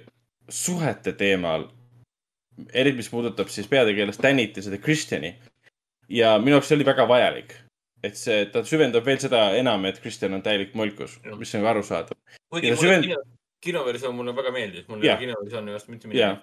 [0.51, 1.69] suhete teemal,
[2.74, 5.35] eriti mis puudutab siis peategelast Danit ja seda Kristjani.
[6.10, 7.56] ja minu jaoks see oli väga vajalik,
[8.03, 11.69] et see, ta süvendab veel seda enam, et Kristjan on täielik molkus, mis on ka
[11.75, 12.17] arusaadav.
[12.49, 13.21] kuigi mulle süvend- kino,
[13.61, 16.41] kinoversioon mulle väga meeldis, mul ei ole kinoversiooni vastu mitte midagi.,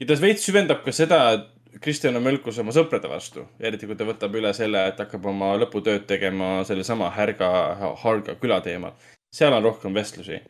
[0.00, 3.94] ja ta veits süvendab ka seda, et Kristjan on mölkus oma sõprade vastu, eriti kui
[3.96, 7.50] ta võtab üle selle, et hakkab oma lõputööd tegema sellesama Härga,
[8.02, 8.92] Harga küla teemal.
[9.32, 10.40] seal on rohkem vestlusi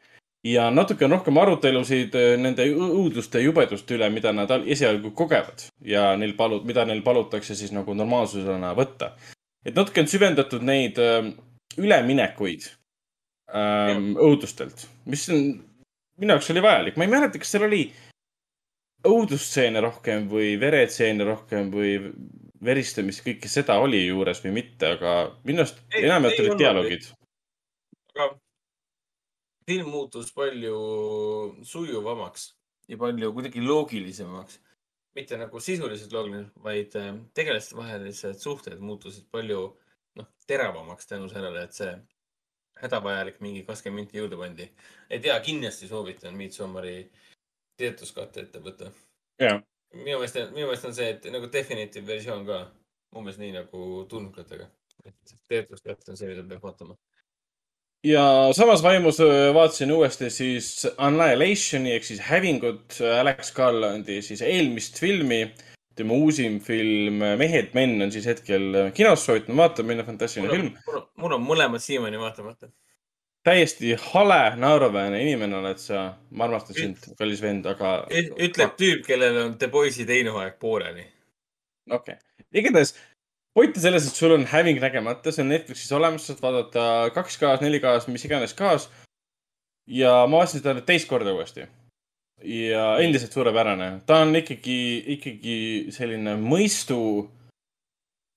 [0.44, 4.64] ja natuke on rohkem arutelusid äh, nende õ- õuduste ja jubeduste üle, mida nad al-
[4.64, 9.12] esialgu kogevad ja neil palu-, mida neil palutakse siis nagu normaalsusena võtta.
[9.66, 11.32] Et natuke on süvendatud neid äh,
[11.80, 12.68] üleminekuid
[13.54, 15.50] ähm, õudustelt, mis on
[16.20, 17.84] minu jaoks oli vajalik, ma ei mäleta, kas seal oli
[19.08, 21.96] õudustseene rohkem või veretseene rohkem või
[22.64, 25.14] veristamist, kõike seda oli juures või mitte, aga
[25.48, 27.06] minu arust enamjaolt olid dialoogid.
[28.14, 28.34] aga
[29.70, 30.80] film muutus palju
[31.64, 32.50] sujuvamaks
[32.90, 34.58] ja palju kuidagi loogilisemaks.
[35.20, 39.66] Mitte nagu sisuliselt loogiline, vaid äh, tegelaste vahelised suhted muutusid palju
[40.18, 41.92] noh, teravamaks tänu sellele, et see
[42.80, 44.70] hädavajalik mingi kakskümmend minti juurde pandi.
[45.10, 47.10] et ja kindlasti soovitan Midsommari
[47.76, 48.92] teetuskatte ette võtta.
[49.40, 49.60] jah,
[49.94, 52.60] minu meelest, minu meelest on see, et nagu definitive versioon ka
[53.16, 54.70] umbes nii nagu tulnukatega.
[55.48, 56.96] teetuskatt on see, mida peab vaatama.
[58.04, 59.18] Ja samas vaimus
[59.54, 65.54] vaatasin uuesti siis Annihilationi ehk siis Hävingut, Alex Garlandi siis eelmist filmi.
[65.94, 71.34] tema uusim film Mehed, menn on siis hetkel kinos, soovitan vaatama, minna fantastiline film., mul
[71.36, 72.70] on mõlemad siiamaani vaatamata.
[73.44, 76.14] täiesti hale, naeruväärne inimene oled sa.
[76.30, 78.06] ma armastan sind, kallis vend, aga.
[78.46, 81.04] ütleb tüüp, kellel on The Boys'i teine hooaeg pooleli.
[81.90, 82.94] okei okay., igatahes
[83.54, 86.84] point on selles, et sul on Having nägemata, see on Netflixis olemas, saad vaadata
[87.16, 88.88] 2K-s, 4K-s, mis iganes K-s.
[89.90, 91.66] ja ma vaatasin seda nüüd teist korda uuesti.
[92.40, 94.80] ja endiselt suurepärane, ta on ikkagi,
[95.16, 95.56] ikkagi
[95.92, 97.28] selline mõistu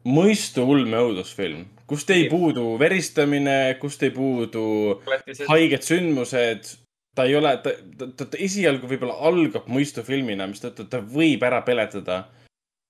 [0.03, 4.65] mõistu ulmeõudusfilm, kust ei puudu veristamine, kust ei puudu
[5.47, 6.73] haiged sündmused.
[7.15, 11.61] ta ei ole, ta, ta, ta, ta esialgu võib-olla algab mõistufilmina, mistõttu ta võib ära
[11.61, 12.42] peletada äh,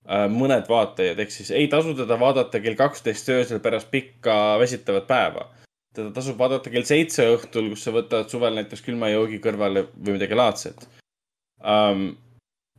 [0.04, 5.46] mõned vaatajad, ehk siis ei tasu teda vaadata kell kaksteist öösel pärast pikka väsitavat päeva.
[5.94, 10.18] teda tasub vaadata kell seitse õhtul, kus sa võtad suvel näiteks külma joogi kõrvale või
[10.18, 10.84] midagi laadset
[11.64, 12.04] um,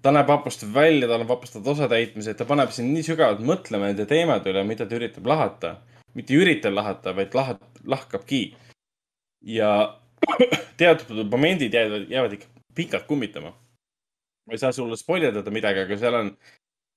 [0.06, 4.06] ta näeb vapustav välja, tal on vapustavad osatäitmised, ta paneb sind nii sügavalt mõtlema nende
[4.10, 5.76] teemade üle, mida ta üritab lahata.
[6.16, 8.56] mitte ei ürita lahata, vaid lahat-, lahkabki.
[9.42, 10.00] ja
[10.80, 13.52] teatud momendid jäävad, jäävad ikka pikalt kummitama.
[14.46, 16.38] ma ei saa sulle spoil ida midagi, aga seal on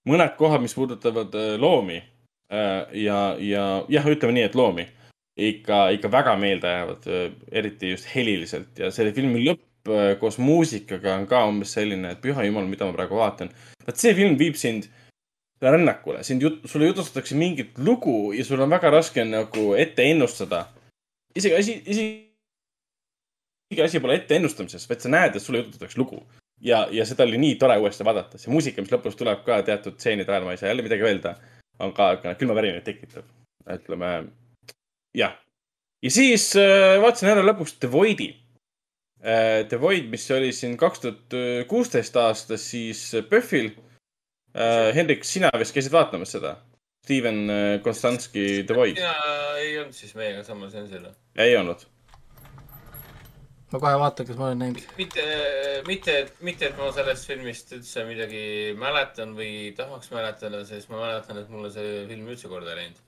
[0.08, 2.02] mõned kohad, mis puudutavad äh, loomi.
[2.52, 4.86] Äh, ja, ja jah, ütleme nii, et loomi
[5.38, 9.64] ikka, ikka väga meelde jäävad, äh, eriti just heliliselt ja selle filmi lõpp
[10.20, 13.48] koos muusikaga on ka umbes selline, et püha jumal, mida ma praegu vaatan.
[13.86, 14.88] vot see film viib sind
[15.62, 20.66] rännakule, sind jut-, sulle jutustatakse mingit lugu ja sul on väga raske nagu ette ennustada.
[21.36, 26.22] isegi asi, isegi asi pole ette ennustamises, vaid sa näed, et sulle jututatakse lugu.
[26.60, 29.98] Ja, ja seda oli nii tore uuesti vaadata, see muusika, mis lõpus tuleb ka teatud
[29.98, 31.36] stseenide ajal, ma ei saa jälle midagi öelda,
[31.78, 33.26] on ka, ka külmavärinaid tekitav.
[33.68, 34.12] ütleme,
[35.16, 35.38] jah.
[36.02, 38.32] ja siis äh, vaatasin ära lõpuks The Void'i
[39.20, 41.36] Äh, The Void, mis oli siin kaks tuhat
[41.68, 43.72] kuusteist aastas, siis PÖFFil.
[44.54, 46.54] Äh, Hendrik, sina vist käisid vaatamas seda?
[47.04, 49.00] Steven äh, Konstantski The Void.
[49.00, 51.08] sina ei olnud siis meiega samal seansil?
[51.38, 51.82] ei olnud.
[53.72, 54.86] Ma kohe vaatan, kas ma olen näinud.
[54.98, 55.24] mitte,
[55.86, 58.46] mitte, mitte, et ma sellest filmist üldse midagi
[58.78, 63.04] mäletan või tahaks mäletada, sest ma mäletan, et mulle see film üldse korda ei läinud.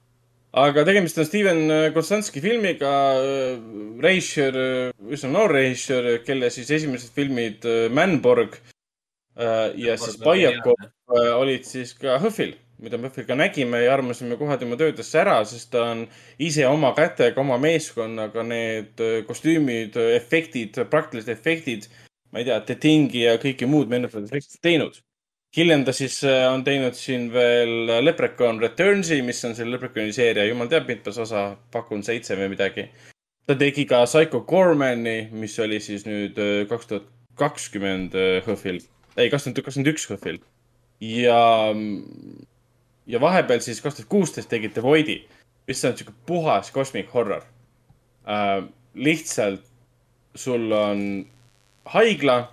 [0.61, 2.91] Aga tegemist on Steven Kostanski filmiga,
[4.03, 4.57] režissöör,
[5.15, 11.69] üsna noor režissöör, kelle siis esimesed filmid äh, Manborg äh, ja siis Bajakov äh, olid
[11.69, 15.85] siis ka HÖFFil, mida me ka nägime ja armasime kohe tema töödesse ära, sest ta
[15.93, 16.07] on
[16.39, 21.91] ise oma kätega, oma meeskonnaga need kostüümid, efektid, praktilised efektid,
[22.33, 25.01] ma ei tea, The Thingi ja kõiki muud meenutavad efektid teinud
[25.57, 30.47] hiljem ta siis äh, on teinud siin veel Leprechaun Returnsi, mis on selle Leprechauни seeria,
[30.49, 32.87] jumal teab mitmes osa, pakun seitse või midagi.
[33.47, 37.11] ta tegi ka Psycho Gormani, mis oli siis nüüd äh, kaks tuhat
[37.41, 38.15] kakskümmend
[38.47, 38.83] HÖFFil,
[39.17, 40.41] ei, kaks tuhat kakskümmend üks HÖFFil.
[41.01, 41.43] ja,
[43.11, 45.19] ja vahepeal siis kaks tuhat kuusteist tegi The Void'i,
[45.67, 48.65] mis on sihuke puhas cosmic horror äh,.
[48.95, 49.67] lihtsalt
[50.35, 51.27] sul on
[51.85, 52.53] haigla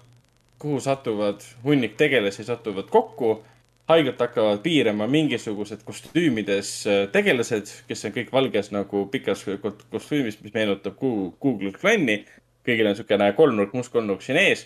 [0.60, 3.44] kuhu satuvad hunnik tegelasi, satuvad kokku.
[3.88, 9.46] haiglat hakkavad piirama mingisugused kostüümides äh, tegelased, kes on kõik valges nagu pikas
[9.92, 12.26] kostüümis, mis meenutab Google klanni.
[12.68, 14.66] kõigil on niisugune kolmnurk, must kolmnurk siin ees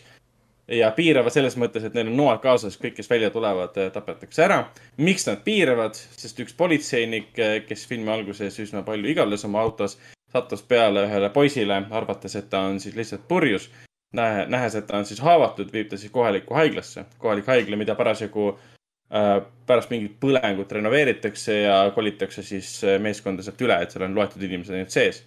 [0.67, 4.43] ja piiravad selles mõttes, et neil on noad kaasas, kõik, kes välja tulevad, äh, tapetakse
[4.43, 4.63] ära.
[4.97, 9.97] miks nad piiravad, sest üks politseinik, äh, kes filmi alguses üsna palju igaldas oma autos,
[10.31, 13.69] sattus peale ühele poisile, arvates, et ta on siis lihtsalt purjus
[14.13, 17.05] nähe, nähes, et ta on siis haavatud, viib ta siis kohalikku haiglasse.
[17.17, 23.61] kohalik haigla, mida parasjagu äh, pärast mingit põlengut renoveeritakse ja kolitakse siis äh, meeskonda sealt
[23.61, 25.23] üle, et seal on loetud inimesed ainult sees.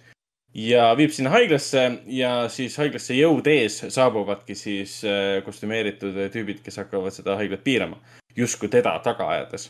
[0.55, 6.79] Ja viib sinna haiglasse ja siis haiglasse jõud ees saabuvadki siis äh, kostümeeritud tüübid, kes
[6.83, 7.99] hakkavad seda haiglat piirama.
[8.35, 9.69] justkui teda taga ajades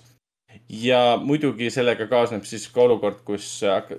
[0.69, 3.47] ja muidugi sellega kaasneb siis ka olukord, kus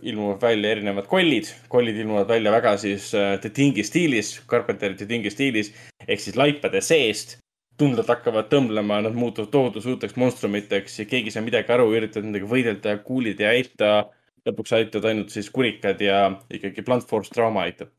[0.02, 1.50] ilmuvad välja erinevad kollid.
[1.68, 5.72] kollid ilmuvad välja väga siis äh, The Thingi stiilis, Carpenteri The Thingi stiilis
[6.06, 7.38] ehk siis laipade seest.
[7.76, 12.24] tunded hakkavad tõmblema, nad muutuvad tohutu suurteks monstrumiteks ja keegi ei saa midagi aru, üritavad
[12.24, 14.06] nendega võidelda, kuulid ei aita.
[14.46, 17.90] Lõpuks aitavad ainult siis kurikad ja ikkagi blunt force trauma aitab.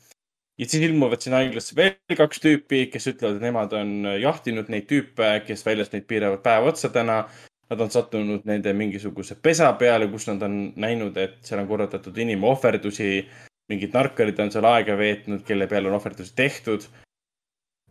[0.57, 4.87] ja siis ilmuvad sinna haiglasse veel kaks tüüpi, kes ütlevad, et nemad on jahtinud neid
[4.89, 7.25] tüüpe, kes väljas neid piiravad päev otsa täna
[7.67, 12.17] Nad on sattunud nende mingisuguse pesa peale, kus nad on näinud, et seal on korraldatud
[12.23, 13.27] inimohverdusi.
[13.67, 16.87] mingid narkarid on seal aega veetnud, kelle peale on ohverdusi tehtud.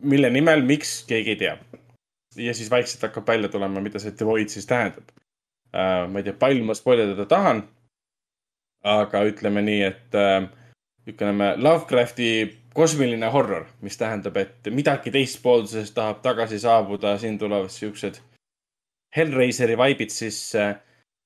[0.01, 1.57] mille nimel, miks, keegi ei tea.
[2.35, 6.09] ja siis vaikselt hakkab välja tulema, mida see Devoid siis tähendab uh,.
[6.09, 7.63] ma ei tea, palju ma spoilerdada tahan.
[8.87, 10.47] Aga ütleme nii, et uh,
[11.07, 12.31] ütleme Lovecrafti
[12.77, 18.19] kosmiline horror, mis tähendab, et midagi teistpoolsest tahab tagasi saabuda, siin tulevad siuksed
[19.17, 20.75] Hellraiseri vibe'id sisse.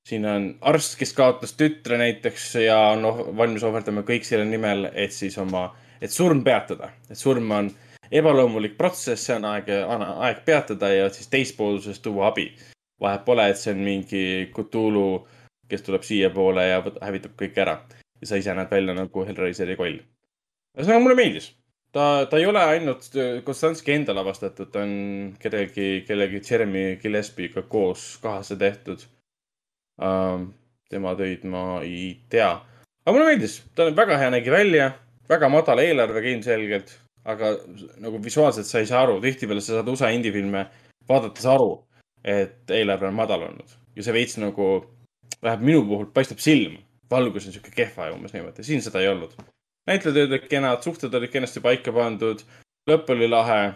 [0.07, 4.87] siin on arst, kes kaotas tütre näiteks ja on oh, valmis ohverdama kõik selle nimel,
[4.93, 5.67] et siis oma,
[6.01, 6.89] et surm peatada.
[7.09, 7.69] et surm on
[8.11, 9.69] ebaloomulik protsess, see on aeg,
[10.25, 12.51] aeg peatada ja siis teispoolsusest tuua abi.
[13.01, 14.23] vahet pole, et see on mingi
[14.55, 15.27] Cthulhu,
[15.71, 17.81] kes tuleb siiapoole ja hävitab kõik ära.
[18.21, 19.99] ja sa ise näed välja nagu Hellraiseri koll.
[20.77, 21.51] ühesõnaga, mulle meeldis.
[21.95, 23.09] ta, ta ei ole ainult
[23.45, 29.05] Konstantski enda lavastatud, ta on kellegi, kellegi Jeremy Gillespie'ga koos kaasa tehtud
[30.01, 30.47] uh,.
[30.91, 32.51] tema töid ma ei tea.
[33.05, 34.91] aga mulle meeldis, ta väga hea nägi välja,
[35.29, 37.55] väga madala eelarvega ilmselgelt aga
[38.01, 40.65] nagu visuaalselt sa ei saa aru, tihtipeale sa saad USA indie-filme
[41.09, 41.75] vaadates aru,
[42.25, 44.67] et eelarve on madal olnud ja see veits nagu,
[45.43, 46.79] vähemalt minu puhul paistab silma.
[47.11, 49.33] valgus on sihuke kehva ja umbes niimoodi, siin seda ei olnud.
[49.87, 52.43] näitlejad olid kenad, suhted olid kenasti paika pandud,
[52.89, 53.73] lõpp oli lahe,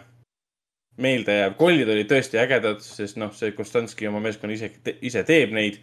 [0.96, 5.82] meeldejääv, kollid olid tõesti ägedad, sest noh, see Konstantski oma meeskonna ise, ise teeb neid.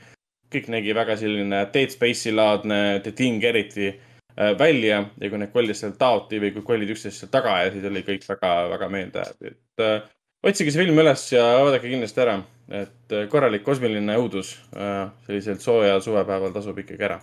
[0.53, 3.87] kõik nägi väga selline Dead Space'i laadne, The Thing eriti
[4.37, 7.83] Äh, välja ja kui need kollid sealt taoti või kui kollid üksteist sealt taga ajasid,
[7.85, 9.35] oli kõik väga, väga meeldejääv.
[9.45, 10.07] et äh,
[10.41, 15.59] otsige see film üles ja vaadake kindlasti ära, et äh, korralik kosmiline õudus äh, sellisel
[15.63, 17.19] soojal suvepäeval tasub ikkagi ära.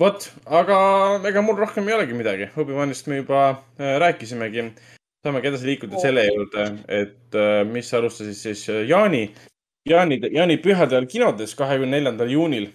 [0.00, 0.76] vot, aga
[1.30, 2.50] ega mul rohkem ei olegi midagi.
[2.60, 3.46] Obi-Wanist me juba
[3.78, 4.68] äh, rääkisimegi.
[5.24, 7.36] saamegi edasi liikuda selle juurde, et
[7.72, 9.22] mis alustasid siis Jaani,
[9.88, 12.68] Jaani, jaanipühadel kinodes kahekümne neljandal juunil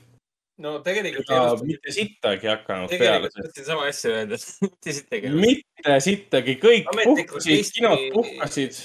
[0.64, 3.48] no tegelikult ja mitte sittagi hakanud tegelikult peale.
[3.48, 5.34] tahtsin sama asja öelda, mitte sittagi.
[5.36, 8.82] mitte sittagi, kõik puhkasid kinod puhkasid.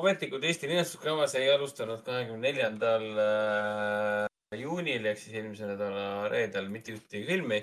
[0.00, 6.94] Ametlikult Eesti linastuskammas ei alustanud kahekümne neljandal äh, juunil ehk siis eelmise nädala reedel mitte
[6.96, 7.62] ühtegi filmi.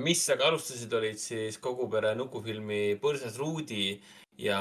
[0.00, 4.00] mis aga alustasid, olid siis kogu pere nukufilmi Põrsas Ruudi
[4.40, 4.60] ja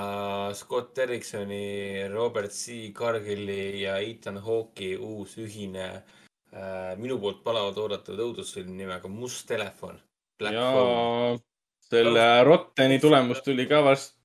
[0.54, 2.92] Scott Derricksoni, Robert C.
[2.94, 10.02] Cargilli ja Ethan Hawke'i uus ühine äh, minu poolt palavalt oodatud õudusfilm nimega Must telefon.
[10.42, 11.38] ja
[11.86, 14.18] selle Rotteni tulemus tuli ka vast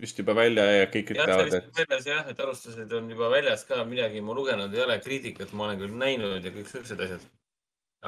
[0.00, 1.70] vist juba välja ja kõik ütlevad, et.
[1.78, 5.68] väljas jah, et arvustused on juba väljas ka, midagi ma lugenud ei ole, kriitikat ma
[5.68, 7.26] olen küll näinud ja kõik siuksed asjad.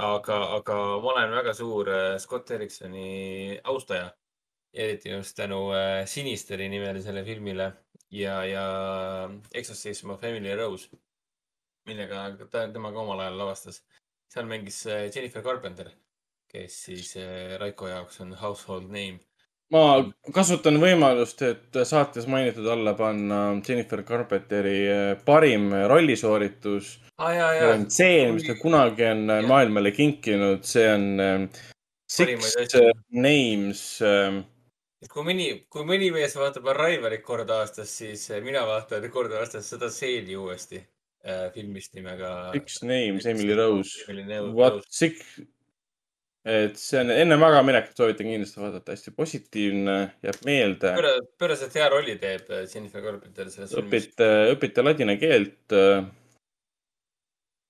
[0.09, 4.13] aga, aga ma olen väga suur äh, Scott Ericksoni austaja.
[4.73, 7.73] eriti just tänu äh, Sinisteri nimelisele filmile
[8.11, 8.65] ja, ja
[9.53, 10.89] Exorcism of Emily Rose
[11.89, 13.83] millega ta temaga omal ajal lavastas.
[14.29, 15.89] seal mängis äh, Jennifer Carpenter,
[16.53, 19.21] kes siis äh, Raiko jaoks on household name.
[19.75, 19.85] Ma
[20.35, 27.33] kasutan võimalust, et saates mainitud alla panna Jennifer Carpenteri äh, parim rollisooritus ah,.
[27.33, 29.41] see on tseen, mis ta kunagi on ja.
[29.49, 31.49] maailmale kinkinud, see on
[32.09, 32.55] Six
[33.13, 33.83] Names
[34.99, 39.69] et kui mõni, kui mõni mees vaatab Arrivalit kord aastas, siis mina vaatan kord aastas
[39.75, 40.81] seda seeni uuesti
[41.55, 42.51] filmist nimega.
[42.55, 44.07] Six Names, Emily Rose.
[44.55, 45.21] What sick,
[46.49, 50.95] et see on enne magamaminekut soovitan kindlasti vaadata, hästi positiivne, jääb meelde.
[51.41, 54.09] pööraselt hea rolli teeb äh, Jennifer Carpenter selles filmis.
[54.09, 56.07] õpite, õpite ladina keelt äh,.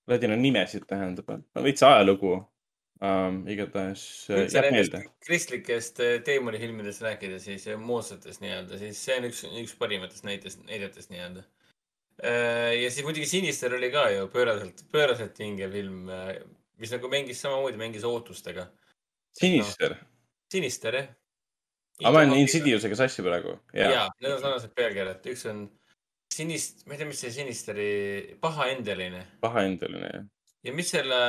[0.09, 3.43] Ladina nimesid tähendab, no veits ajalugu um,.
[3.51, 5.03] igatahes äh, jääb meelde.
[5.27, 11.45] kristlikest teemonifilmidest rääkida, siis moodsatest nii-öelda, siis see on üks, üks parimatest näitest, näidetest nii-öelda
[12.19, 16.09] ja siis muidugi Sinister oli ka ju pööraselt, pööraselt vinge film,
[16.79, 18.69] mis nagu mängis samamoodi, mängis ootustega.
[19.39, 20.07] Sinister no,?
[20.49, 21.09] Sinister, jah.
[22.01, 23.53] aga ma olen Insidiusega sassi praegu.
[23.77, 25.67] ja, need on sarnased pealkirjad, üks on
[26.33, 27.91] sinist, ma ei tea, mis see Sinisteri,
[28.41, 29.21] pahaendeline.
[29.43, 30.25] pahaendeline, jah.
[30.65, 31.19] ja mis selle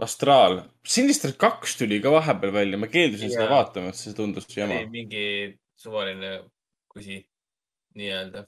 [0.00, 4.78] Astraal, Sinister kaks tuli ka vahepeal välja, ma keeldusin seda vaatama, sest see tundus jama.
[4.92, 5.24] mingi
[5.80, 6.36] suvaline
[6.90, 7.18] kusi
[7.98, 8.44] nii-öelda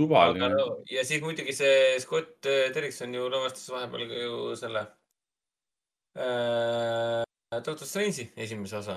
[0.00, 0.64] suvaline no,.
[0.90, 4.86] ja siis muidugi see Scott äh, Derrickson ju lavastas vahepeal ju selle
[7.66, 8.96] Doctor Strange'i esimese osa.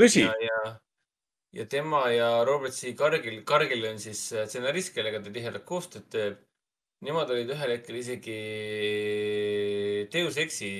[0.00, 0.24] tõsi?
[0.24, 0.74] ja, ja,
[1.60, 2.94] ja tema ja Robert C.
[2.98, 6.40] Cargill, Cargill on siis äh, stsenarist, kellega ta tihedalt koostööd teeb.
[7.04, 8.38] Nemad olid ühel hetkel isegi
[10.12, 10.70] Deus Exi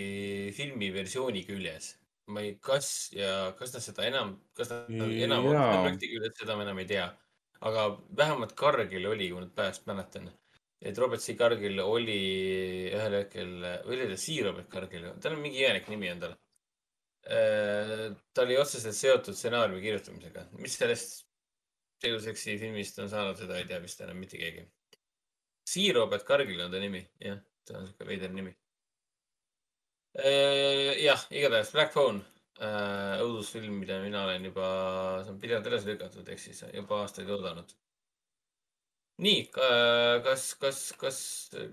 [0.57, 1.97] filmi versiooni küljes.
[2.33, 6.57] ma ei, kas ja kas nad seda enam, kas nad enam on projekti küljes, seda
[6.57, 7.11] ma enam ei tea
[7.69, 7.85] aga
[8.17, 10.29] vähemalt Cargill oli, kui nüüd pärast mäletan,
[10.81, 11.37] et Robert C.
[11.39, 12.19] Cargill oli
[12.91, 13.55] ühel hetkel,
[13.87, 14.39] või oli ta C.
[14.47, 16.35] Robert Cargill, tal on mingi imelik nimi endal.
[17.25, 21.23] Äh, ta oli otseselt seotud stsenaariumi kirjutamisega, mis sellest
[22.05, 24.67] Deus Exi filmist on saanud, seda ei tea vist enam mitte keegi.
[25.65, 25.87] C.
[25.97, 28.53] Robert Cargill on ta nimi, jah, ta on sihuke veider nimi.
[30.15, 32.21] Äh, jah, igatahes Black Phone
[32.61, 34.67] äh, õudusfilm, mida mina olen juba,
[35.25, 37.73] see on pidevalt edasi lükatud, ehk siis juba aastaid oodanud.
[39.23, 41.19] Nii äh,, kas, kas, kas,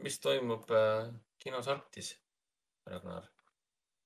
[0.03, 1.09] mis toimub äh,
[1.41, 2.15] kinos Artis?
[2.89, 3.23] Ragnar?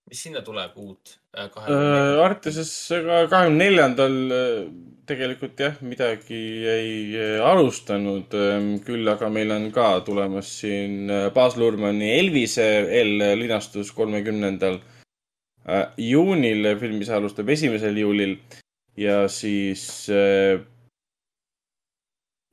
[0.05, 1.49] mis sinna tuleb uut äh,?
[1.49, 4.17] Äh, Artises ka kahekümne neljandal
[5.09, 8.31] tegelikult jah, midagi ei alustanud,
[8.85, 12.65] küll aga meil on ka tulemas siin Baz Luhrmanni Elvise
[13.01, 14.80] eellinastus kolmekümnendal
[16.01, 18.38] juunil, film, mis alustab esimesel juulil
[18.97, 19.85] ja siis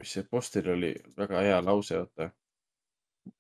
[0.03, 2.31] mis see poster oli, väga hea lause, oota.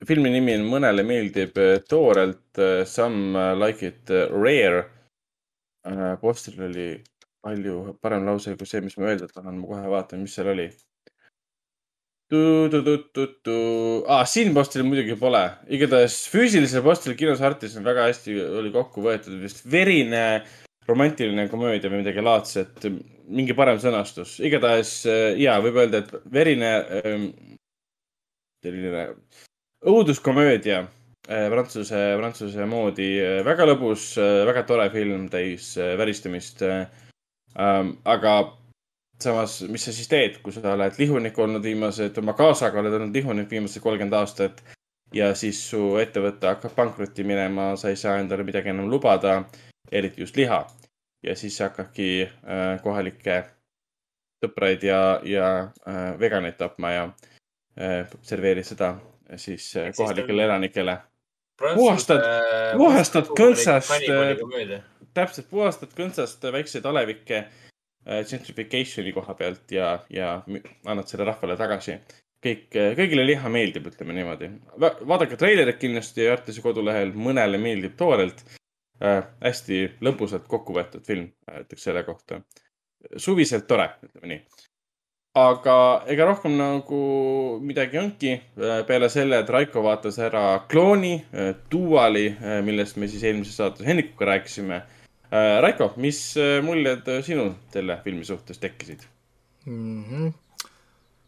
[0.06, 4.84] filmi nimi on Mõnele meeldib äh, toorelt, Some äh, like it äh, rare.
[6.20, 6.88] posteril oli
[7.42, 10.68] palju parem lause kui see, mis ma öelda tahan, ma kohe vaatan, mis seal oli.
[14.08, 19.02] Ah, siin postril muidugi pole, igatahes füüsilisel postril kinos Artis on väga hästi oli kokku
[19.04, 20.22] võetud, vist verine
[20.88, 22.86] romantiline komöödia või midagi laadset,
[23.32, 27.28] mingi parem sõnastus, igatahes äh, ja võib öelda, et verine ähm,
[28.64, 29.04] selline
[29.88, 33.12] õuduskomöödia äh, prantsuse, prantsuse moodi,
[33.46, 34.12] väga lõbus,
[34.48, 36.64] väga tore film, täis äh, väristamist.
[37.54, 38.34] aga
[39.20, 43.14] samas, mis sa siis teed, kui sa oled lihunik olnud viimased, oma kaasaga oled olnud
[43.14, 44.62] lihunik viimased kolmkümmend aastat
[45.14, 49.42] ja siis su ettevõte hakkab pankrotti minema, sa ei saa endale midagi enam lubada,
[49.92, 50.66] eriti just liha.
[51.22, 53.44] ja siis sa hakkadki äh, kohalikke
[54.42, 55.48] sõpraid ja, ja
[55.86, 57.02] äh, veganeid tapma ja
[57.78, 58.96] äh, serveerid seda
[59.36, 60.96] siis kohalikele elanikele.
[61.60, 62.24] puhastad-
[62.76, 63.28] puhastad
[64.40, 64.80] komöödia.
[65.14, 67.44] täpselt, puhastad kõntsast väikseid alevikke
[68.02, 70.42] gentrification'i koha pealt ja, ja
[70.84, 72.00] annad selle rahvale tagasi.
[72.42, 72.66] kõik,
[72.98, 74.50] kõigile liha meeldib, ütleme niimoodi.
[74.80, 78.42] vaadake treilerit kindlasti Artise kodulehel, mõnele meeldib toorelt
[79.02, 79.22] äh,.
[79.42, 82.42] hästi lõbusalt kokku võetud film, ütleks selle kohta.
[83.16, 84.40] suviselt tore, ütleme nii.
[85.42, 87.02] aga ega rohkem nagu
[87.60, 91.14] midagi olnudki äh, peale selle, et Raiko vaatas ära klooni,
[91.70, 92.28] Duali,
[92.64, 94.82] millest me siis eelmises saates Hennikuga rääkisime
[95.32, 99.00] Äh, Raiko, mis äh, muljed äh, sinul selle filmi suhtes tekkisid?
[99.64, 100.04] mm.
[100.04, 100.32] -hmm.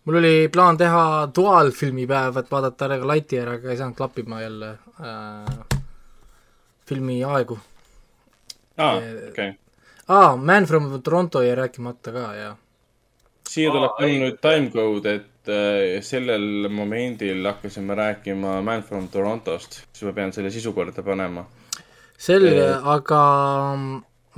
[0.05, 4.43] mul oli plaan teha duaalfilmi päev, et vaadata ära ka Lightyear, aga ei saanud klappima
[4.43, 4.69] jälle
[5.01, 5.74] äh,
[6.89, 7.59] filmi aegu.
[8.79, 8.99] aa,
[9.29, 9.55] okei.
[10.09, 12.57] aa, Man from Toronto jäi rääkimata ka ja
[13.49, 14.21] siia tuleb õige.
[14.23, 20.53] nüüd timecode, et äh, sellel momendil hakkasime rääkima Man from Torontost, siis ma pean selle
[20.55, 21.47] sisu korda panema.
[22.19, 23.21] selge Eh., aga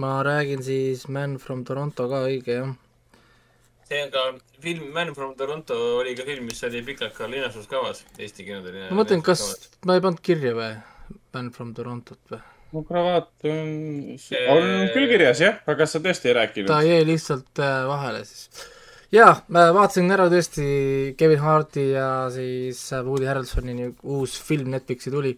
[0.03, 2.75] ma räägin siis Man from Toronto ka õige jah.
[3.89, 4.25] see on ka
[4.61, 8.91] film Man from Toronto oli ka film, mis oli pikalt ka linastuskavas, Eesti kinodel.
[8.91, 10.75] ma mõtlen, kas ma ei pannud kirja või,
[11.37, 12.43] Man from Torontot või?
[12.75, 13.69] mu kravaat on,
[14.53, 16.73] on küll kirjas jah, aga kas sa tõesti ei ta rääkinud?
[16.89, 18.65] jäi lihtsalt äh, vahele siis.
[19.15, 20.67] jaa, ma vaatasin ära tõesti
[21.19, 25.37] Kevin Harti ja siis äh, Woody Harrelsoni uus film Netflixi tuli.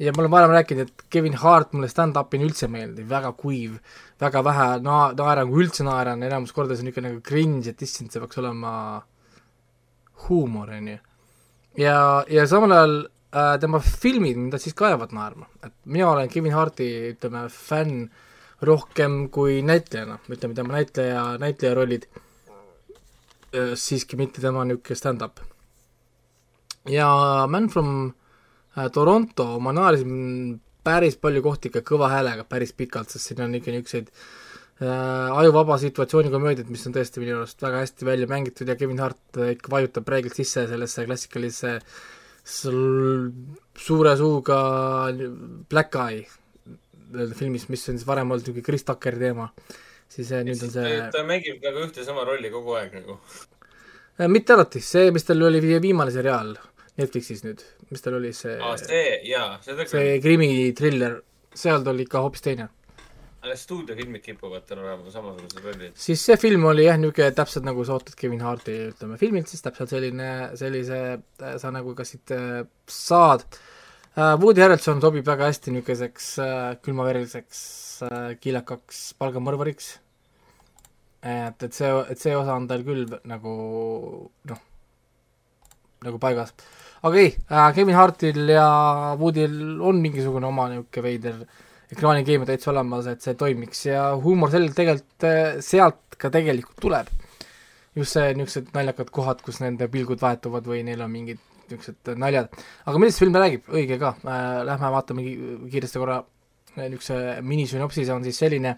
[0.00, 3.76] ja ma olen varem rääkinud, et Kevin Hart mulle stand-up'ina üldse meeldib, väga kuiv,
[4.20, 7.84] väga vähe na-, naeran, kui üldse naeran, enamus korda see on niisugune nagu cringe, et
[7.84, 8.72] issand, see peaks olema
[10.26, 10.98] huumor, on ju.
[11.84, 11.98] ja,
[12.32, 12.96] ja samal ajal
[13.60, 18.06] tema filmid mind siiski ajavad naerma, et mina olen Kevin Harti, ütleme, fänn
[18.64, 22.06] rohkem kui näitlejana, ütleme tema näitleja, näitleja rollid,
[23.76, 25.40] siiski mitte tema niisugune stand-up.
[26.88, 28.12] ja Man from
[28.76, 33.54] äh, Toronto ma naersin päris palju kohti ikka kõva häälega päris pikalt, sest siin on
[33.58, 38.68] ikka niisuguseid äh, ajuvaba situatsiooni komöödiad, mis on tõesti minu arust väga hästi välja mängitud
[38.68, 41.80] ja Kevin Hart äh, ikka vajutab reeglilt sisse sellesse klassikalisse
[42.46, 43.32] sul-
[43.76, 44.58] suure suuga
[45.70, 46.26] Black Eye
[47.38, 49.48] filmis, mis on siis varem olnud niisugune Chris Tuckeri teema,
[50.10, 53.18] siis äh, nüüd on see ta mängib nagu ühte sama rolli kogu aeg nagu.
[54.20, 56.54] Äh, mitte alati, see, mis tal oli vi- viimane seriaal
[56.98, 59.92] Netflixis nüüd, mis tal oli see aa, see, jaa, seda küll.
[59.98, 61.18] see krimitriller,
[61.54, 62.68] seal ta oli ikka hoopis teine.
[63.46, 65.94] Alles stuudiofilmid kipuvad tal olema samasugused rollid.
[66.00, 69.62] siis see film oli jah, niisugune täpselt nagu sa ootad Kevin Harti, ütleme, filmilt siis
[69.64, 74.34] täpselt selline, sellise äh, sa nagu ka siit äh, saad äh,.
[74.42, 77.60] Woody Harrelson sobib väga hästi niisuguseks äh, külmavereliseks
[78.08, 79.92] äh, kiilakaks palgamõrvariks.
[81.26, 83.52] et, et see, et see osa on tal küll nagu
[84.50, 84.64] noh,
[86.06, 86.54] nagu paigas.
[87.02, 88.66] aga ei äh,, Kevin Hartil ja
[89.20, 91.46] Woodyl on mingisugune oma niisugune veider
[91.94, 97.10] ekraanikeemia täitsa olemas, et see toimiks ja huumor sel- tegelikult äh, sealt ka tegelikult tuleb.
[97.96, 101.38] just see niisugused naljakad kohad, kus nende pilgud vahetuvad või neil on mingid
[101.70, 102.50] niisugused naljad.
[102.84, 105.38] aga millest film räägib, õige ka äh,, lähme vaatame ki-
[105.72, 106.18] kiiresti korra
[106.76, 108.76] äh, niisuguse minisünopsis on siis selline,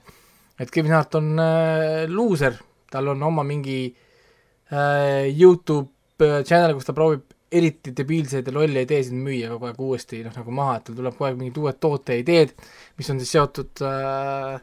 [0.59, 2.55] et Kevin Hart on äh, luuser,
[2.91, 8.85] tal on oma mingi äh, Youtube äh, channel, kus ta proovib eriti debiilseid ja lolle
[8.85, 11.79] ideesid müüa kogu aeg uuesti noh, nagu maha, et tal tuleb kogu aeg mingid uued
[11.81, 12.53] tooteideed,
[12.99, 14.59] mis on siis seotud äh,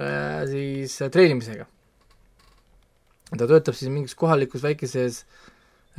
[0.00, 1.66] äh, siis äh, treenimisega.
[3.36, 5.24] ta töötab siis mingis kohalikus väikeses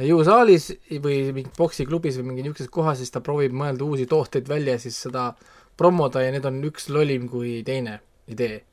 [0.02, 0.72] jõusaalis
[1.04, 4.82] või mingis poksiklubis või mingi niisuguses kohas, siis ta proovib mõelda uusi tooteid välja ja
[4.82, 5.32] siis seda
[5.78, 8.64] promoda ja need on üks lollim kui teine idee.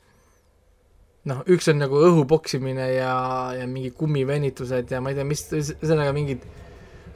[1.25, 3.15] noh, üks on nagu õhu poksimine ja,
[3.57, 6.45] ja mingi kummivenitused ja ma ei tea, mis, ühesõnaga mingid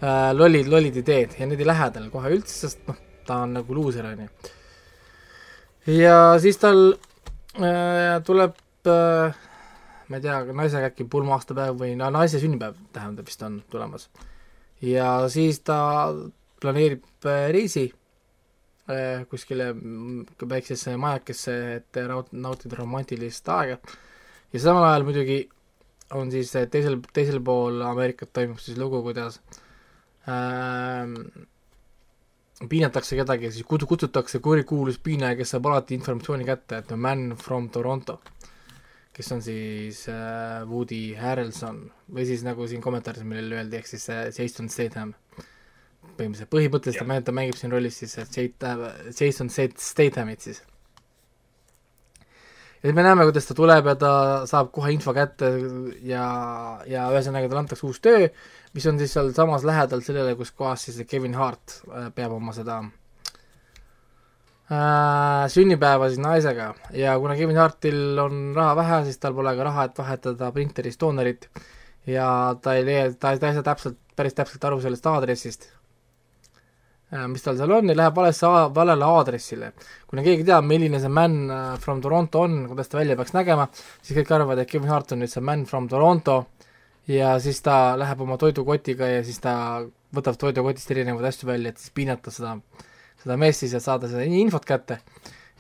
[0.02, 2.97] äh, lollid, lollid ideed ja need ei lähe talle kohe üldse, sest noh,
[3.27, 4.55] ta on nagu luuser, on ju.
[5.99, 9.44] ja siis tal äh, tuleb äh,
[10.09, 14.09] ma ei tea, naisega äkki pulma-aastapäev või no naise sünnipäev tähendab vist on tulemas.
[14.83, 15.78] ja siis ta
[16.60, 17.89] planeerib äh, reisi
[18.89, 19.75] Äh, kuskile
[20.49, 23.75] väiksesse majakesse, et naut-, nautida romantilist aega.
[24.52, 25.36] ja samal ajal muidugi
[26.17, 29.59] on siis teisel, teisel pool Ameerikat toimub siis lugu, kuidas ähm,
[32.66, 37.68] piinatakse kedagi, siis kut-, kutsutakse kurikuulus piinaja, kes saab alati informatsiooni kätte, et man from
[37.74, 38.18] Toronto,
[39.15, 41.84] kes on siis äh, Woody Harrelson.
[42.15, 45.15] Või siis nagu siin kommentaaris meile öeldi, ehk siis äh, Jason Statham.
[46.18, 48.16] Põhimõtteliselt, põhimõtteliselt ta mängib, siin rollis siis
[49.20, 50.62] Jason Stathamit siis.
[52.82, 54.12] Ja me näeme, kuidas ta tuleb ja ta
[54.50, 55.50] saab kohe info kätte
[56.07, 56.26] ja,
[56.86, 58.28] ja ühesõnaga talle antakse uus töö,
[58.74, 62.78] mis on siis sealsamas lähedal sellele, kus kohas siis Kevin Hart äh, peab oma seda
[64.70, 66.74] äh, sünnipäeva siis naisega.
[66.94, 71.00] Ja kuna Kevin Hartil on raha vähe, siis tal pole ka raha, et vahetada printeris
[71.00, 71.50] doonorit.
[72.08, 72.28] Ja
[72.62, 75.68] ta ei leia, ta, ta ei saa täpselt, päris täpselt aru sellest aadressist
[77.09, 79.73] mis tal seal on ja läheb valesse, valele aadressile.
[80.09, 83.69] kuna keegi teab, milline see man äh, from Toronto on, kuidas ta välja peaks nägema,
[84.03, 86.43] siis kõik arvavad, et Kevin Hart on nüüd see man from Toronto
[87.09, 89.55] ja siis ta läheb oma toidukotiga ja siis ta
[90.15, 92.59] võtab toidukotist erinevaid asju välja, et siis piinata seda,
[93.23, 95.01] seda meest siis ja saada seda infot kätte.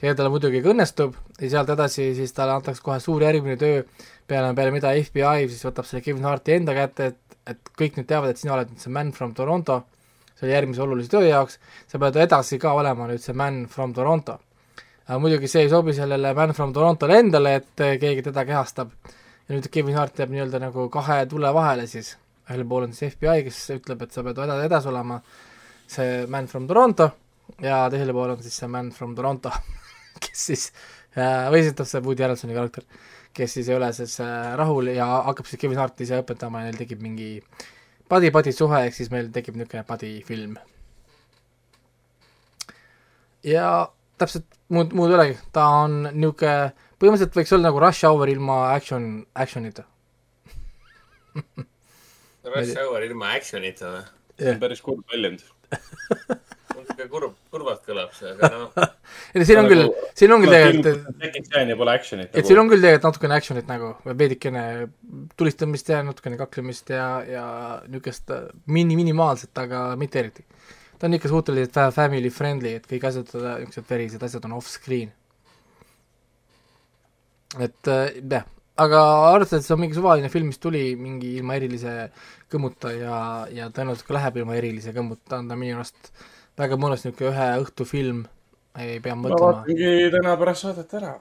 [0.02, 3.82] ja talle muidugi ka õnnestub ja sealt edasi siis talle antakse kohe suur järgmine töö,
[4.26, 8.06] peale, peale mida FBI siis võtab selle Kevin Harti enda kätte, et, et kõik nüüd
[8.06, 9.86] teavad, et sina oled nüüd see man from Toronto
[10.38, 11.58] selle järgmise olulise töö jaoks,
[11.90, 14.38] sa pead edasi ka olema nüüd see man from Toronto.
[15.08, 18.92] aga muidugi see ei sobi sellele man from Torontole endale, et keegi teda kehastab.
[19.48, 22.16] ja nüüd Kevin Hart jääb nii-öelda nagu kahe tule vahele siis,
[22.48, 25.20] ühel pool on siis FBI, kes ütleb, et sa pead edasi, edasi olema
[25.88, 27.10] see man from Toronto
[27.64, 29.50] ja teisel pool on siis see man from Toronto
[30.22, 30.68] kes siis
[31.16, 32.86] äh,, või esitab see Woody Harrelsoni karakter,
[33.34, 36.68] kes siis ei ole siis äh, rahul ja hakkab siis Kevin Harti ise õpetama ja
[36.68, 37.66] neil tekib mingi äh,
[38.08, 40.56] padi-padi suhe, ehk siis meil tekib niisugune padifilm.
[43.44, 43.68] ja
[44.18, 48.58] täpselt muud, muud ei olegi, ta on niisugune, põhimõtteliselt võiks olla nagu Rush Hour ilma
[48.74, 49.86] action, action'ita
[52.48, 54.04] Rush Hour ilma action'ita või?
[54.38, 55.44] see on päris kurb väljend
[56.98, 58.88] natuke kurb, kurvalt kõlab see, aga noh.
[59.32, 59.84] ei no siin on küll,
[60.18, 61.20] siin on küll tegelikult.
[61.22, 62.34] Jackie Chan ja pole action'it.
[62.34, 64.64] et siin on küll tegelikult natukene action'it nagu, veidikene
[65.38, 67.46] tulistamist ja natukene kaklemist ja, ja
[67.86, 70.44] niisugust äh, mini, minimaalset, aga mitte eriti.
[70.98, 75.12] ta on ikka suhteliselt family friendly, et kõik asjad, niisugused verised asjad on off-screen.
[77.58, 79.04] et äh, jah, aga
[79.34, 81.94] arvestades, et see on mingi suvaline film, mis tuli mingi ilma erilise
[82.50, 83.20] kõmmuta ja,
[83.52, 86.12] ja tõenäoliselt ka läheb ilma erilise kõmmuta, on ta minu arust
[86.58, 88.26] väga mõnus niisugune ühe õhtu film,
[88.78, 89.38] ei pea mõtlema.
[89.40, 91.14] ma vaatangi täna pärast saadet ära.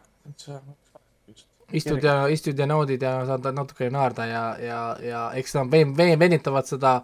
[1.78, 5.96] istud ja, istud ja naudid ja saad natuke naerda ja, ja, ja eks nad ven-,
[5.98, 7.00] ven-, venitavad seda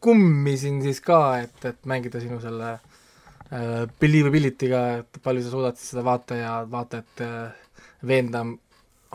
[0.00, 5.78] kummi siin siis ka, et, et mängida sinu selle äh, believability'ga, et palju sa suudad
[5.78, 7.68] siis seda vaataja, vaatajat äh,
[8.08, 8.44] veenda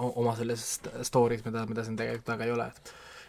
[0.05, 0.65] oma selles
[1.07, 2.67] story's, mida, mida siin tegelikult taga ei ole.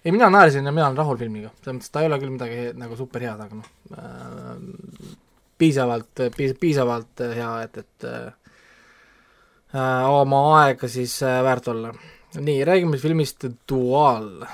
[0.05, 2.67] ei, mina naersin ja mina olen rahul filmiga, selles mõttes ta ei ole küll midagi
[2.79, 5.17] nagu super head, aga noh äh,,
[5.59, 11.93] piisavalt, piis-, piisavalt hea, et, et äh, oma aega siis äh, väärt olla.
[12.36, 14.47] nii, räägime filmist Dual.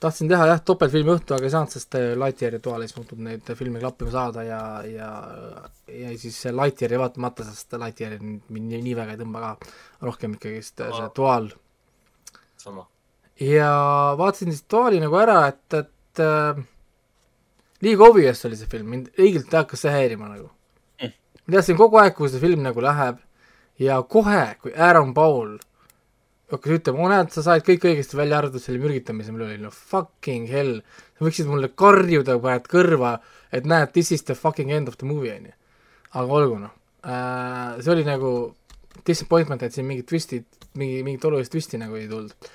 [0.00, 3.22] tahtsin teha jah, topeltfilmi õhtu, aga ei saanud, sest äh, Lightyear ja Dual ei suutnud
[3.24, 5.10] neid filme klappima saada ja, ja
[5.88, 9.72] ja siis Lightyeari vaatamata, sest Lightyear mind nii, nii väga ei tõmba ka,
[10.04, 11.50] rohkem ikkagist see Dual.
[12.56, 12.86] sama.
[13.40, 13.70] ja
[14.18, 16.66] vaatasin siis Duali nagu ära, et, et äh,
[17.84, 20.48] liiga obvious oli see film, mind õigelt hakkas see häirima nagu
[21.00, 21.14] mm..
[21.44, 23.22] ma teadsin kogu aeg, kui see film nagu läheb
[23.82, 25.56] ja kohe, kui Aaron Paul
[26.52, 29.70] hakkas ütlema, oo näed, sa said kõik õigesti välja arvatud selle mürgitamise, mul oli no
[29.74, 30.78] fucking hell,
[31.18, 33.18] sa võiksid mulle karjuda, paned kõrva,
[33.52, 35.56] et näed, this is the fucking end of the movie, on ju.
[36.16, 36.72] aga olgu noh
[37.04, 38.32] äh,, see oli nagu
[39.06, 40.46] disappointment, et siin mingit twistid,
[40.80, 42.48] mingi, mingit olulist twisti nagu ei tulnud.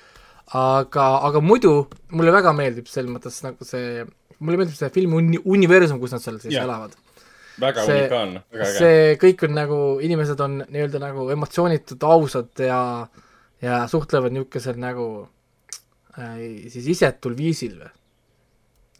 [0.58, 4.02] aga, aga muidu mulle väga meeldib selles mõttes nagu see,
[4.44, 6.64] mulle meeldib see filmi uni-, universum, kus nad seal siis Jah.
[6.68, 6.94] elavad.
[7.60, 8.78] väga See- unikaalne, väga äge.
[8.78, 12.80] see kõik on nagu, inimesed on nii-öelda nagu emotsioonitud, ausad ja,
[13.62, 15.06] ja suhtlevad niisugusel nagu
[16.18, 16.40] äh,
[16.72, 17.92] siis isetul viisil või.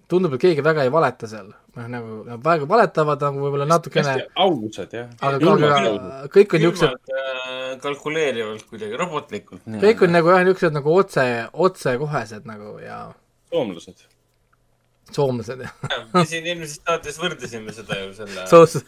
[0.08, 4.14] tundub, et keegi väga ei valeta seal, noh nagu nad väga valetavad nagu võib-olla natukene,
[4.36, 5.08] ausad jah.
[5.18, 9.66] aga, aga kõik on niisugused, külmalt, kalkuleerivalt kuidagi, robotlikult.
[9.66, 13.00] kõik on nagu jah, niisugused nagu otse, otsekohesed nagu ja
[13.50, 14.06] soomlased.
[15.16, 18.80] Soomlased me siin eelmises saates võrdlesime seda ju selle soos-,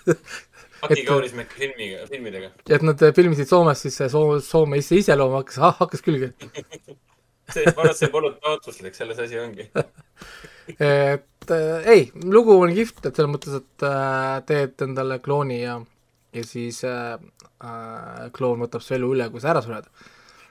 [0.84, 2.50] Aki et- Kaurismäe filmiga, filmidega.
[2.68, 6.32] et nad filmisid Soomes, siis see Soome, Soome ise iseloom hakkas, hakkas külge
[7.55, 9.68] see, ma arvan, et see polnud taotluslik, selles asi ongi.
[10.82, 15.78] et äh, ei, lugu on kihvt, et selles mõttes, et äh, teed endale klooni ja,
[16.34, 17.14] ja siis äh,
[17.62, 19.86] äh, kloon võtab su elu üle, kui sa ära sured.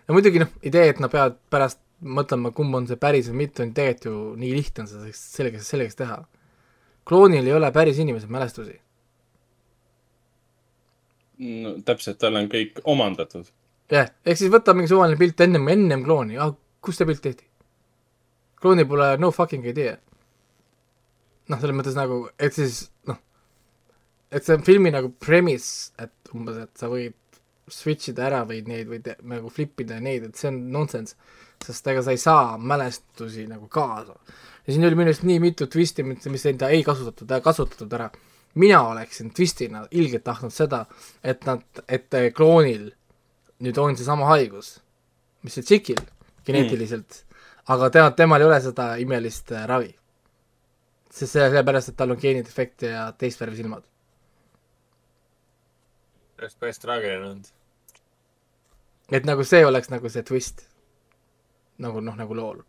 [0.08, 3.66] ja muidugi noh, idee, et nad peavad pärast mõtlema, kumb on see päris või mitte,
[3.66, 6.20] on tegelikult ju nii lihtne on seda selgeks, selgeks teha.
[7.06, 8.80] kloonil ei ole päris inimese mälestusi.
[11.40, 13.50] no täpselt, tal on kõik omandatud.
[13.92, 17.48] jah, ehk siis võta mingi suvaline pilt ennem, ennem klooni, ah, kus see pilt tehti?
[18.62, 19.98] kloonil pole no fucking idea.
[21.50, 23.20] noh, selles mõttes nagu, et siis noh,
[24.32, 27.18] et see on filmi nagu premise, et umbes, et sa võid
[27.72, 31.16] switch ida ära või neid või te, nagu flip ida neid, et see on nonsense.
[31.66, 34.16] Sest ega sa ei saa mälestusi nagu kaasa.
[34.68, 38.10] ja siin oli minu arust nii mitu twisti, mis enda ei kasutatud, kasutatud ära.
[38.56, 40.86] mina oleksin twistina ilgelt tahtnud seda,
[41.24, 42.92] et nad, et kloonil
[43.60, 44.80] nüüd on seesama haigus,
[45.44, 46.02] mis see tšikil
[46.46, 47.26] geneetiliselt mm.,
[47.74, 49.92] aga tema, temal ei ole seda imelist äh, ravi.
[51.10, 53.84] sest see, sellepärast, et tal on geenidefekt ja teist värvi silmad.
[56.40, 57.52] oleks päris traagiline olnud.
[59.12, 60.68] et nagu see oleks nagu see twist.
[61.84, 62.64] Nagu noh, nagu lool.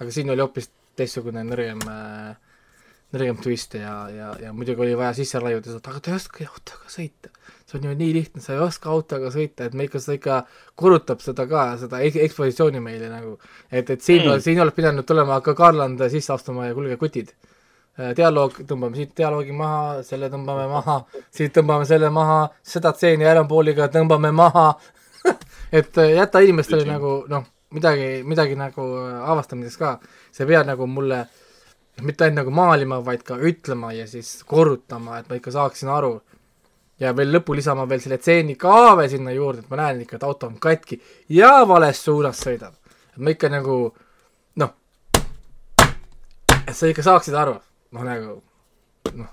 [0.00, 2.32] aga siin oli hoopis teistsugune nõrgem äh,,
[3.12, 6.46] nõrgem twist ja, ja, ja muidugi oli vaja sisse raiuda, et aga ta ei oska
[6.48, 7.32] autoga sõita.
[7.66, 10.38] see on ju nii lihtne, sa ei oska autoga sõita, et me ikka, seda ikka
[10.78, 13.38] korrutab seda ka, seda ek- ekspositsiooni meile nagu.
[13.70, 17.34] et, et siin mm., siin oleks pidanud tulema ka Garland sisse astuma ja kuulge, kutid.
[18.16, 23.90] dialoog, tõmbame siit dialoogi maha, selle tõmbame maha, siit tõmbame selle maha, seda tseeni äärempooliga
[23.92, 24.70] tõmbame maha
[25.72, 28.84] et äh, jäta inimestele nagu noh, midagi, midagi nagu
[29.32, 29.98] avastamiseks ka.
[30.32, 31.22] sa pead nagu mulle
[32.00, 36.20] mitte ainult nagu maalima, vaid ka ütlema ja siis korrutama, et ma ikka saaksin aru.
[37.00, 40.16] ja veel lõppu lisama veel selle tseeni ka veel sinna juurde, et ma näen ikka,
[40.16, 42.74] et auto on katki ja vales suunas sõidab.
[43.12, 43.76] et ma ikka nagu
[44.56, 44.72] noh,
[46.66, 47.58] et sa ikka saaksid aru,
[47.92, 48.40] noh nagu
[49.14, 49.30] noh,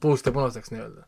[0.00, 1.04] puust ja punaseks nii-öelda.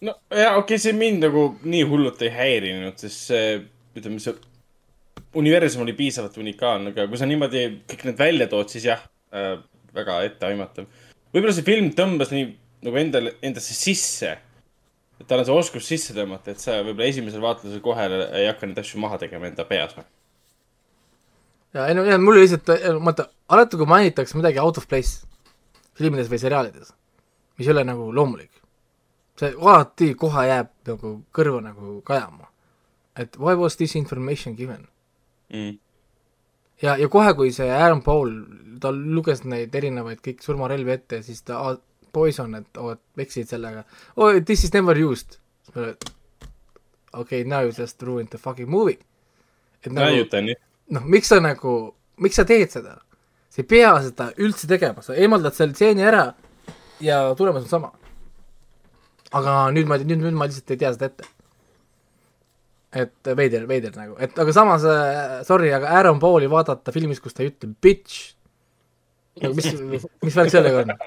[0.00, 3.56] no ja okei okay,, see mind nagu nii hullult ei häirinud, sest see,
[3.96, 4.34] ütleme, see
[5.36, 9.02] universum oli piisavalt unikaalne, aga kui sa niimoodi kõik need välja tood, siis jah
[9.34, 9.56] äh,,
[9.96, 10.88] väga etteaimatav.
[11.34, 12.48] võib-olla see film tõmbas nii
[12.86, 14.36] nagu endale, endasse sisse.
[15.26, 18.08] tal on see oskus sisse tõmmata, et sa võib-olla esimesel vaatlusel kohe
[18.40, 19.96] ei hakka neid asju maha tegema enda peas.
[21.74, 22.72] ja ei no ja mul lihtsalt,
[23.04, 25.26] vaata, alati kui mainitakse midagi out of place
[25.96, 26.92] filmides või seriaalides,
[27.58, 28.52] mis ei ole nagu loomulik,
[29.40, 32.52] see alati kohe jääb nagu kõrva nagu kajama.
[33.16, 34.86] et why was this information given?
[35.54, 35.78] Mm.
[36.82, 38.32] ja, ja kohe, kui see Aaron Paul,
[38.82, 41.76] ta luges neid erinevaid kõik surmarelvi ette, siis ta ah,
[42.12, 43.84] poison, et oo, et eksisid sellega.
[44.16, 45.38] oh, this is never used.
[45.74, 45.94] okei
[47.12, 48.98] okay,, now you just ruined the fucking movie.
[49.84, 50.24] et nagu
[50.90, 51.76] noh, miks sa nagu,
[52.22, 52.98] miks sa teed seda?
[53.50, 56.26] sa ei pea seda üldse tegema, sa eemaldad selle stseeni ära
[57.00, 57.92] ja tulemus on sama.
[59.32, 61.28] aga nüüd ma, nüüd, nüüd ma lihtsalt ei tea seda ette.
[62.96, 67.34] Et veider, veider nagu, et aga samas äh, sorry, aga Aaron Pauli vaadata filmis, kus
[67.36, 68.14] ta ei ütle bitch,
[69.42, 69.68] nagu mis,
[70.24, 70.90] mis värk sellega on?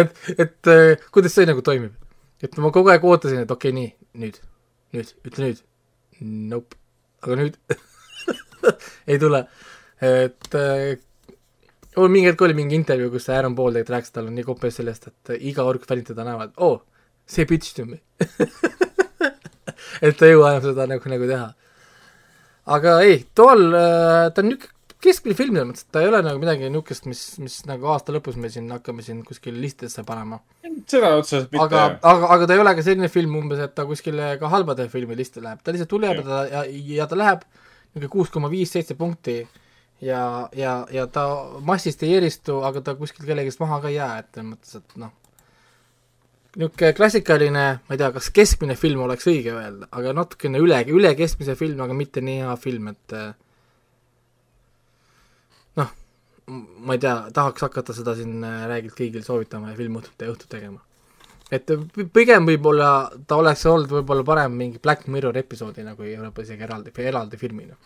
[0.00, 0.82] et, et äh,
[1.12, 1.94] kuidas see nagu toimib?
[2.42, 3.90] et ma kogu aeg ootasin, et okei okay,, nii,
[4.24, 4.36] nüüd,
[4.96, 5.60] nüüd, ütle nüüd.
[6.52, 6.72] Nope,
[7.22, 7.54] aga nüüd
[9.10, 9.40] ei tule.
[10.02, 10.92] et äh,
[12.08, 15.02] mingi hetk oli mingi intervjuu, kus Aaron Paul tegelikult rääkis, tal on nii kopes sellest,
[15.12, 16.80] et iga kui fännid teda näevad, oo oh,,
[17.28, 17.98] see bitch to me
[20.04, 21.48] et ta ei jõua enam seda nagu, nagu teha.
[22.76, 26.20] aga ei, tool äh,, ta on niisugune keskmine film selles mõttes, et ta ei ole
[26.22, 30.38] nagu midagi niisugust, mis, mis nagu aasta lõpus me siin hakkame siin kuskil listidesse panema.
[30.90, 33.86] seda otseselt mitte aga aga, aga ta ei ole ka selline film umbes, et ta
[33.88, 36.62] kuskile ka halbade filmi listi läheb, ta lihtsalt tuleb ja ta ja,
[37.00, 39.40] ja ta läheb niisugune kuus koma viis, seitse punkti
[40.02, 41.26] ja, ja, ja ta
[41.66, 44.96] massist ei eristu, aga ta kuskil kellegist maha ka ei jää, et selles mõttes, et
[45.02, 45.12] noh,
[46.56, 51.14] niisugune klassikaline, ma ei tea, kas keskmine film oleks õige öelda, aga natukene üle, üle
[51.16, 53.30] keskmise film, aga mitte nii hea film, et äh,
[55.80, 55.92] noh,
[56.84, 60.52] ma ei tea, tahaks hakata seda siin äh, räägilt kõigil soovitama ja filmõhtut ja õhtut
[60.52, 60.82] tegema.
[61.52, 62.90] et p- pigem võib-olla
[63.28, 67.76] ta oleks olnud võib-olla parem mingi Black Mirror episoodina kui võib-olla isegi eraldi, eraldi filmina.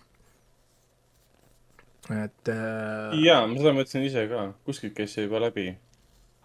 [2.10, 5.70] et äh, jaa, ma seda mõtlesin ise ka, kuskilt käis see juba läbi.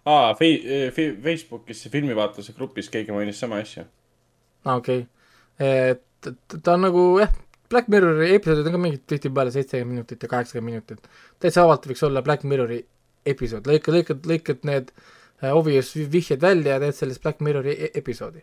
[0.04, 0.90] aa, Fei-,
[1.22, 3.84] Facebookis filmivaatluse grupis keegi mainis sama asja.
[4.64, 5.68] aa, okei okay..
[5.90, 7.32] et et ta on nagu jah,
[7.70, 11.08] Black Mirrori episoodid on ka mingid tihtipeale seitsekümmend minutit ja kaheksakümmend minutit.
[11.40, 12.82] täitsa vabalt võiks olla Black Mirrori
[13.26, 17.74] episood, lõikad, lõikad, lõikad need äh, obvious vi- vihjed välja ja teed sellest Black Mirrori
[17.74, 18.42] e episoodi.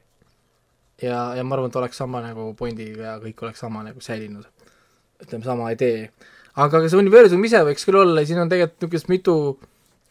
[1.01, 4.47] ja, ja ma arvan, et oleks sama nagu pointiga ja kõik oleks sama nagu säilinud.
[5.23, 6.11] ütleme, sama idee.
[6.55, 9.35] aga see universum ise võiks küll olla, siin on tegelikult niisugust mitu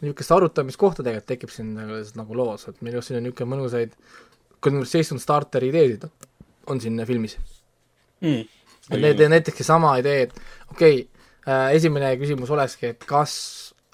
[0.02, 3.94] niisugust arutamiskohta tegelikult tekib siin nagu, nagu loos, et minu arust siin on niisugune mõnusaid
[4.64, 6.06] conversation starter ideesid
[6.68, 7.38] on siin filmis
[8.20, 8.48] Mm.
[8.98, 10.32] need, näiteks sama idee, et
[10.72, 13.34] okei okay, äh,, esimene küsimus olekski, et kas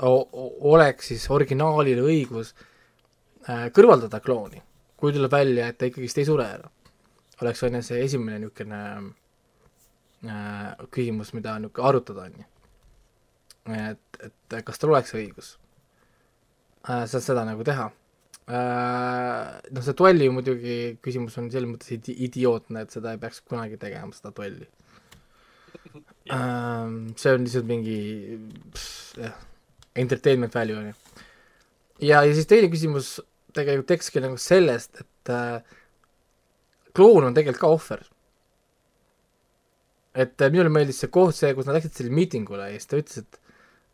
[0.01, 2.55] oleks siis originaalil õigus
[3.49, 4.63] äh, kõrvaldada klooni,
[4.97, 6.71] kui tuleb välja, et ta ikkagist ei sure ära.
[7.43, 8.81] oleks on ju see esimene niisugune
[10.25, 12.49] äh, küsimus, mida niisugune arutada, on ju.
[13.75, 15.59] et, et kas tal oleks õigus
[16.89, 17.91] äh, seda, seda nagu teha
[18.49, 19.61] äh,.
[19.73, 23.81] noh, see duelli muidugi küsimus on selles mõttes idi- idiootne, et seda ei peaks kunagi
[23.81, 24.69] tegema, seda duelli
[26.33, 27.15] ähm,.
[27.21, 27.99] see on lihtsalt mingi
[28.73, 29.39] pss, jah,
[30.05, 30.97] entertainment value on ju.
[32.11, 33.17] ja, ja siis teine küsimus
[33.55, 35.79] tegelikult tekkiski nagu sellest, et äh,
[36.97, 38.03] kloun on tegelikult ka ohver.
[40.15, 43.01] et äh, minule meeldis see koht, see, kus nad läksid sellele miitingule ja siis ta
[43.01, 43.41] ütles, et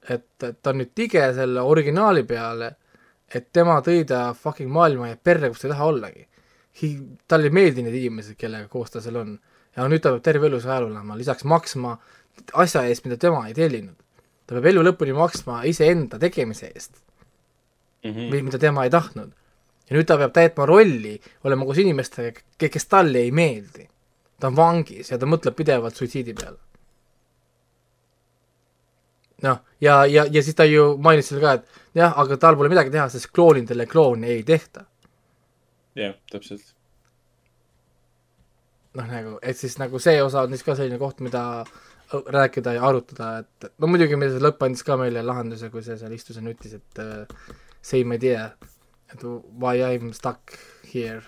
[0.08, 2.74] et, et ta on nüüd tige selle originaali peale,
[3.34, 6.26] et tema tõi ta fucking maailma ja perre, kus ta ei taha ollagi.
[7.28, 9.38] talle ei meeldi need inimesed, kellega koos ta seal on.
[9.76, 11.98] ja nüüd ta peab terve elu seal olema, lisaks maksma
[12.54, 13.96] asja eest, mida tema ei tellinud.
[14.46, 17.02] ta peab elu lõpuni maksma iseenda tegemise eest
[18.04, 18.30] Mhm.
[18.32, 19.32] või mida tema ei tahtnud.
[19.90, 23.88] ja nüüd ta peab täitma rolli, olema koos inimestega, kes talle ei meeldi.
[24.40, 26.56] ta on vangis ja ta mõtleb pidevalt suitsiidi peale.
[29.42, 32.72] noh, ja, ja, ja siis ta ju mainis seal ka, et jah, aga tal pole
[32.72, 34.84] midagi teha, sest kloonidele kloone ei tehta.
[35.98, 36.74] jah, täpselt.
[38.98, 41.64] noh, nagu, et siis nagu see osa on siis ka selline koht, mida
[42.10, 45.98] rääkida ja arutada, et no muidugi meil see lõpp andis ka meile lahenduse, kui see
[45.98, 47.52] seal istus ja nutis, et uh,
[47.82, 48.48] same idea,
[49.12, 50.58] et why I m stuck
[50.94, 51.22] here.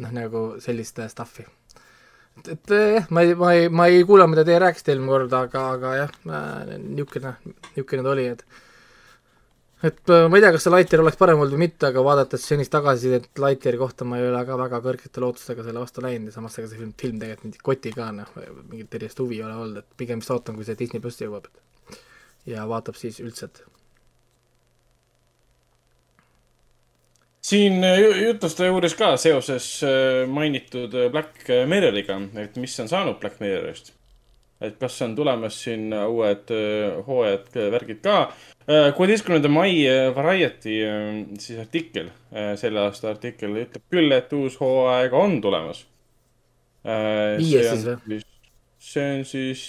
[0.00, 1.44] noh, nagu sellist äh, stuff'i.
[2.40, 5.12] et, et äh, jah, ma ei, ma ei, ma ei kuula, mida teie rääkisite eelmine
[5.12, 6.18] kord, aga, aga jah,
[6.80, 7.36] niisugune,
[7.76, 8.44] niisugune ta oli, et
[9.82, 12.44] et äh, ma ei tea, kas see Lightyear oleks parem olnud või mitte, aga vaadates
[12.44, 16.36] senist tagasisidet Lightyeari kohta ma ei ole ka väga kõrgete lootustega selle vastu läinud ja
[16.36, 19.46] samas ega see film, film tegelikult mind ei koti ka noh, mingit erilist huvi ei
[19.46, 21.48] ole olnud, et pigem vist ootan, kui see Disney plussi jõuab.
[22.48, 23.64] ja vaatab siis üldse, et
[27.50, 33.18] siin äh, jutluste juures ka seoses äh, mainitud äh, Black Mirroriga, et mis on saanud
[33.22, 33.94] Black Mirrorist.
[34.60, 36.50] et kas on tulemas siin uued
[37.06, 38.16] hooajad, värgid ka.
[38.96, 40.74] kuueteistkümnenda mai Variety
[41.40, 42.10] siis artikkel,
[42.60, 45.80] selle aasta artikkel ütleb küll, et uus hooaeg on tulemas.
[46.84, 48.20] viies siis või?
[48.90, 49.64] see on siis,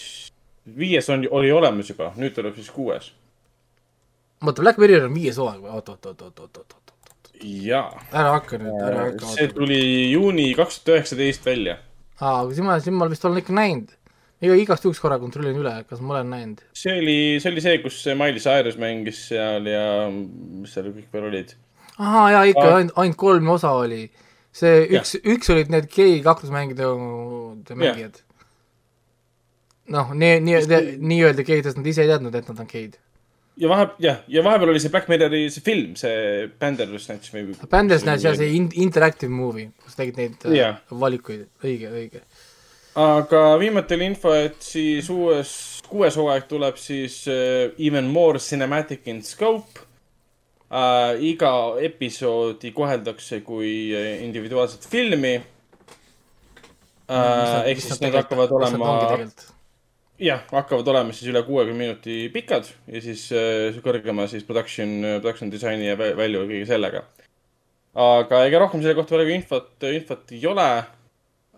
[0.84, 3.14] viies on, oli olemas juba, nüüd tuleb siis kuues.
[4.44, 5.72] oota, Black Mirror on viies hooaeg või?
[5.72, 6.82] oot, oot, oot, oot, oot, oot, oot
[7.44, 11.78] jaa, ära hakka nüüd, ära hakka, see tuli juuni kaks tuhat üheksateist välja
[12.22, 13.92] aa, aga siis ma, siis ma vist olen ikka näinud.
[14.42, 16.64] iga, igast juhuks korra kontrollin üle, kas ma olen näinud.
[16.78, 21.30] see oli, see oli see, kus Miley Cyrus mängis seal ja mis seal kõik veel
[21.32, 21.56] olid.
[21.98, 22.82] ahaa, jaa, ikka Aa.
[22.82, 24.04] ainult, ainult kolm osa oli.
[24.56, 26.90] see üks, üks olid need gei kaklusmängide
[27.74, 28.22] mängijad.
[29.92, 30.60] noh, nii, nii,
[31.02, 33.00] nii-öelda geid, sest nad ise ei teadnud, et nad on geid.
[33.60, 37.56] Ja vahe, jah, ja vahepeal oli see Black Mirrori see film, see Bandersnatch või.
[37.72, 40.80] Bandersnatch ja see in-, interactive movie, kus tegid neid äh, Jah.
[41.04, 42.24] valikuid, õige, õige.
[43.02, 45.54] aga viimati oli info, et siis uues,
[45.92, 49.84] kuues hooaeg tuleb siis uh, Even more cinematic in scope
[50.72, 51.16] uh,.
[51.20, 55.46] iga episoodi koheldakse kui äh, individuaalset filmi uh,.
[57.68, 58.96] ehk siis need hakkavad olema
[60.22, 65.52] jah, hakkavad olema siis üle kuuekümne minuti pikad ja siis äh, kõrgema siis production, production
[65.54, 67.04] disaini ja vä- value ja kõige sellega.
[67.98, 70.70] aga ega rohkem selle kohta praegu infot, infot ei ole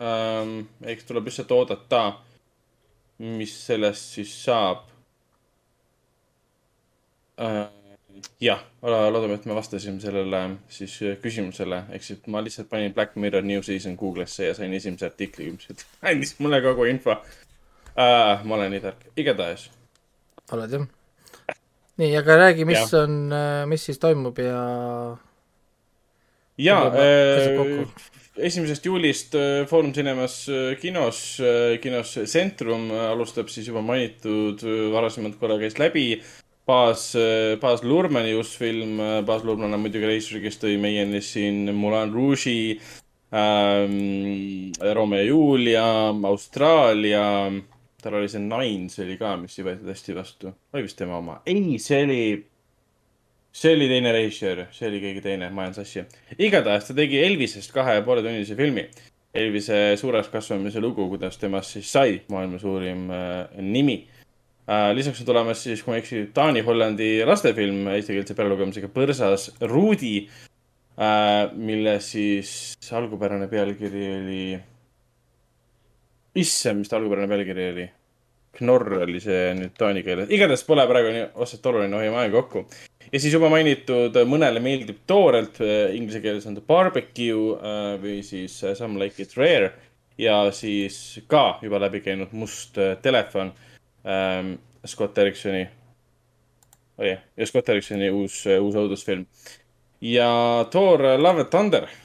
[0.02, 0.58] ähm,.
[0.82, 2.04] eks tuleb lihtsalt oodata,
[3.20, 4.88] mis sellest siis saab
[7.40, 7.66] äh,.
[8.40, 13.44] jah, loodame, et me vastasime sellele siis küsimusele, ehk siis ma lihtsalt panin Black Mirror
[13.44, 17.20] New Season Google'isse ja sain esimese artikli, mis andis mulle kogu info
[17.96, 18.44] uh,.
[18.44, 19.70] ma olen nii tark, igatahes
[20.52, 20.88] oled jah?
[22.02, 23.04] nii, aga räägi, mis Jah.
[23.04, 23.20] on,
[23.70, 24.58] mis siis toimub ja
[26.58, 27.86] ja äh,
[28.38, 31.40] esimesest juulist äh, Foorum Cinemas äh, kinos,
[31.82, 34.64] kinos Centrum äh, alustab siis juba mainitud,
[34.94, 36.22] varasemalt korra käis läbi
[36.66, 37.12] baas,
[37.60, 38.98] baas Lurmani uus film,
[39.28, 42.78] baas Lurman on muidugi reisijal, kes tõi meieni siin Moulin Rouge'i
[43.36, 45.88] ähm,, Romeo ja Julia,
[46.30, 47.26] Austraalia,
[48.04, 51.20] tal oli see Nine, see oli ka, mis ei võetud hästi vastu, oli vist tema
[51.20, 52.24] oma, ei, see oli
[53.54, 56.06] see oli teine režissöör, see oli keegi teine, ma ajan sassi.
[56.42, 58.88] igatahes ta tegi Elvisest kahe ja poole tunnise filmi.
[59.34, 64.04] Elvise suureks kasvamise lugu, kuidas temast siis sai maailma suurim äh, nimi
[64.70, 64.92] äh,.
[64.94, 71.50] lisaks on tulemas siis, kui ma ei eksi, Taani-Hollandi lastefilm eestikeelse pealelugemisega Põrsas Ruudi äh,,
[71.58, 74.46] mille siis algupärane pealkiri oli,
[76.36, 77.90] issand, mis ta algupärane pealkiri oli?
[78.54, 82.68] Knorr oli see nüüd taani keeles, igatahes pole praegu nii otseselt oluline, hoiame aega kokku
[83.14, 85.60] ja siis juba mainitud Mõnele meeldib toorelt,
[85.94, 89.72] inglise keeles on ta barbecue äh, või siis äh, Some like it rare
[90.22, 93.54] ja siis ka juba läbi käinud Must äh, telefon
[94.06, 94.56] ähm,
[94.86, 97.06] Scott Ericksoni oh,.
[97.08, 99.26] jah, ja Scott Ericksoni uus, uus õudusfilm.
[100.02, 100.30] ja
[100.72, 102.03] Thor Love and Thunder äh,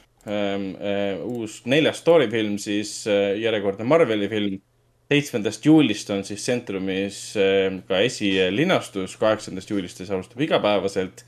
[1.25, 4.59] uus neljas story film siis äh, järjekordne Marveli film
[5.09, 11.25] seitsmendast juulist on siis Centrumis äh, ka esilinastus, kaheksandast juulist siis alustab igapäevaselt.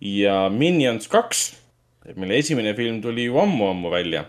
[0.00, 1.56] ja Minions kaks,
[2.14, 4.24] mille esimene film tuli ju ammu-ammu välja.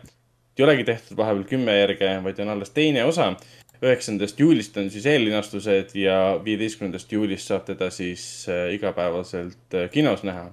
[0.57, 3.33] ei olegi tehtud vahepeal kümme järge, vaid on alles teine osa.
[3.79, 10.49] üheksandast juulist on siis eellinastused ja viieteistkümnendast juulist saab teda siis igapäevaselt kinos näha.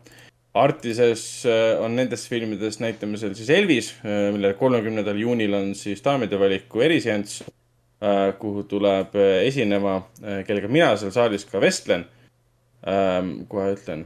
[0.57, 6.81] Artises äh, on nendes filmides näitamisel siis Elvis, mille kolmekümnendal juunil on siis daamide valiku
[6.87, 10.01] eriseanss äh, kuhu tuleb äh, esinema,
[10.49, 12.07] kellega mina seal saalis ka vestlen.
[13.49, 14.05] kohe ütlen.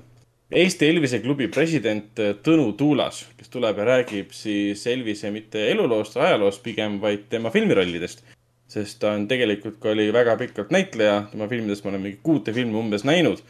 [0.50, 6.16] Eesti Elvise klubi president äh, Tõnu Tuulas, kes tuleb ja räägib siis Elvise mitte eluloost,
[6.18, 8.24] ajaloost pigem, vaid tema filmirollidest.
[8.70, 12.52] sest ta on tegelikult ka oli väga pikalt näitleja, tema filmidest ma olen mingi kuute
[12.52, 13.42] filmi umbes näinud.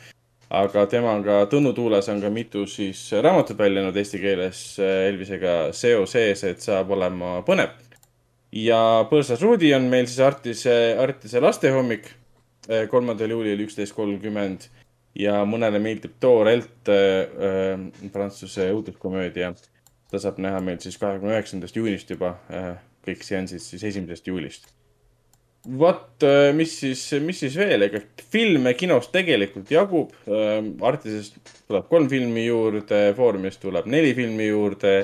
[0.50, 5.70] Aga temaga, Tõnu Tuulas on ka mitu siis raamatut välja andnud eesti keeles äh, Elvisega
[5.76, 7.76] seoses, et saab olema põnev
[8.52, 12.10] ja Põõsas Ruudi on meil siis Artise, Artise lastehommik
[12.68, 14.66] eh, kolmandal juulil üksteist kolmkümmend
[15.18, 17.80] ja mõnele meeldib Toorelt äh,,
[18.12, 19.54] prantsuse õuduskomöödia.
[20.10, 24.68] ta saab näha meil siis kahekümne üheksandast juunist juba äh,, kõik seansid siis esimesest juulist.
[25.68, 26.24] vot,
[26.56, 28.00] mis siis, mis siis veel, ega
[28.32, 30.60] filme kinos tegelikult jagub äh,.
[30.88, 31.36] Artisest
[31.68, 34.94] tuleb kolm filmi juurde, Foorumist tuleb neli filmi juurde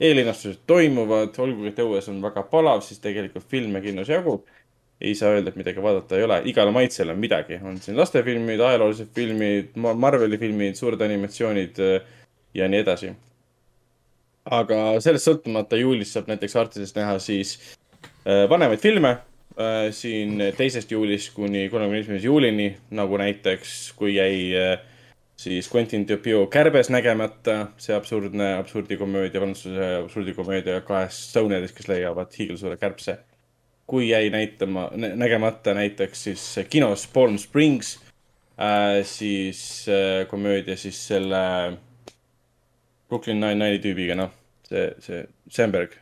[0.00, 4.46] eellinastused toimuvad, olgugi et õues on väga palav, siis tegelikult filme kinos jagub.
[5.00, 8.60] ei saa öelda, et midagi vaadata ei ole, igale maitsele on midagi, on siin lastefilmid,
[8.62, 12.06] ajaloolised filmid, Marveli filmid, suured animatsioonid äh,
[12.54, 13.10] ja nii edasi.
[14.44, 17.56] aga sellest sõltumata juulis saab näiteks Artises näha siis
[18.24, 19.33] äh, vanemaid filme äh,
[19.94, 24.80] siin teisest juulist kuni kolmekümne esimese juulini, nagu näiteks, kui jäi äh,
[25.36, 32.76] siis Quentin Dupieux Kärbes nägemata, see absurdne absurdikomöödia, prantsuse absurdikomöödia kahest sõunedest, kes leiavad hiigelsuure
[32.80, 33.18] kärbse.
[33.86, 37.98] kui jäi näitama, nägemata näiteks siis kinos Palm Springs
[38.56, 41.76] äh,, siis äh, komöödia siis selle
[43.08, 44.32] Brooklyn Nine-Nine'i tüübiga, noh,
[44.64, 45.92] see, see Samberg,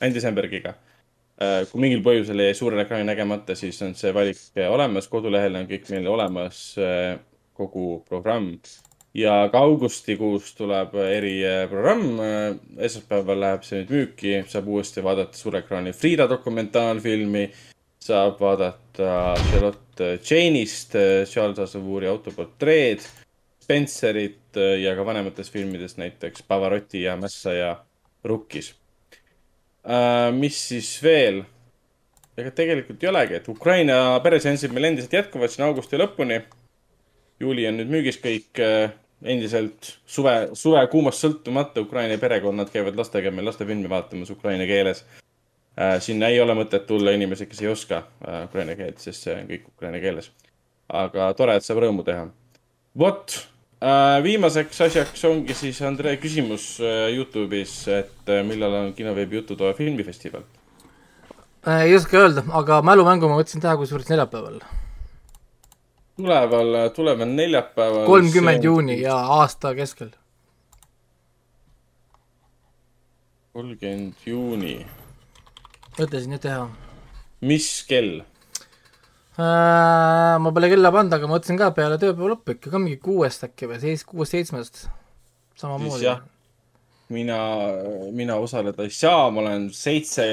[0.00, 0.87] Andy Sambergiga äh,.
[1.38, 5.86] Kui mingil põhjusel jäi suurel ekraanil nägemata, siis on see valik olemas, kodulehel on kõik
[5.92, 7.18] meil olemas äh,
[7.58, 8.56] kogu programm
[9.14, 12.20] ja ka augustikuus tuleb eriprogramm.
[12.76, 17.46] esmaspäeval läheb see nüüd müüki, saab uuesti vaadata suure ekraani Frida dokumentaalfilmi,
[18.02, 23.06] saab vaadata Charlotte Jane'ist Charles Aznavouri autoportreed,
[23.62, 27.76] Spencerit ja ka vanematest filmidest näiteks Pavarotti ja Mässa ja
[28.24, 28.77] Rukkis.
[30.34, 31.42] Mis siis veel?
[32.38, 36.42] ega tegelikult ei olegi, et Ukraina pereseansid meil endiselt jätkuvad siin augusti lõpuni
[37.40, 38.90] juuli on nüüd müügis kõik äh,
[39.22, 45.04] endiselt suve, suvekuumast sõltumata Ukraina perekonnad käivad lastega meil lastefilmi vaatamas ukraina keeles
[45.78, 45.98] äh,.
[46.02, 49.46] sinna ei ole mõtet tulla inimesi, kes ei oska äh, ukraina keelt, sest see on
[49.50, 50.32] kõik ukraina keeles.
[50.88, 52.28] aga tore, et saab rõõmu teha.
[52.98, 53.38] vot
[54.22, 60.42] viimaseks asjaks ongi siis Andrei küsimus äh, Youtube'is, et äh, millal on kinoveebi Jututoa filmifestival.
[61.82, 64.58] ei oska öelda, aga mälumängu ma mõtlesin teha kusjuures neljapäeval.
[66.16, 68.06] tuleval, tuleval neljapäeval.
[68.06, 70.10] kolmkümmend juuni ja aasta keskel.
[73.52, 74.74] kolmkümmend juuni.
[75.98, 76.66] mõtlesin nüüd teha
[77.40, 78.24] mis kell?
[79.38, 83.68] Ma pole kella pannud, aga mõtlesin ka peale tööpäeva lõppu ikka ka mingi kuuest äkki
[83.70, 84.88] või seis-, kuuest-seitsmest.
[85.58, 86.10] Samamoodi
[87.08, 87.38] mina,
[88.12, 90.24] mina osaleda ei saa, ma olen seitse,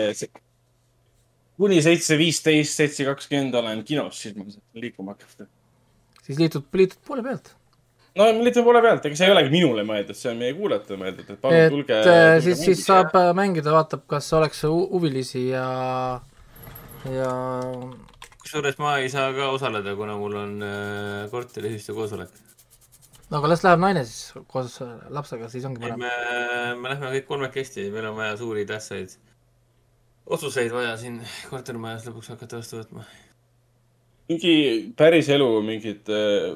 [1.60, 5.48] kuni seitse viisteist, seitse kakskümmend olen kinos, siis ma saan liikuma hakata.
[6.26, 7.54] siis liitud, liitud poole pealt.
[8.16, 11.00] no ma liitun poole pealt, ega see ei olegi minule mõeldud, see on meie kuulajatele
[11.04, 12.02] mõeldud, et palun et tulge.
[12.12, 15.70] äh, siis, siis saab äh, mängida, vaatab, kas oleks hu- huvilisi ja,
[17.08, 17.32] ja
[18.46, 22.30] kusjuures ma ei saa ka osaleda, kuna mul on äh, korteriühistu koosolek.
[23.30, 26.82] no aga las läheb naine siis koos äh, lapsega, siis ongi me, parem.
[26.82, 29.16] me lähme kõik kolmekesti, meil on vaja suuri tähtsaid
[30.26, 33.06] otsuseid vaja siin kortermajas lõpuks hakata vastu võtma.
[34.30, 34.54] mingi
[34.98, 36.54] päris elu mingid äh,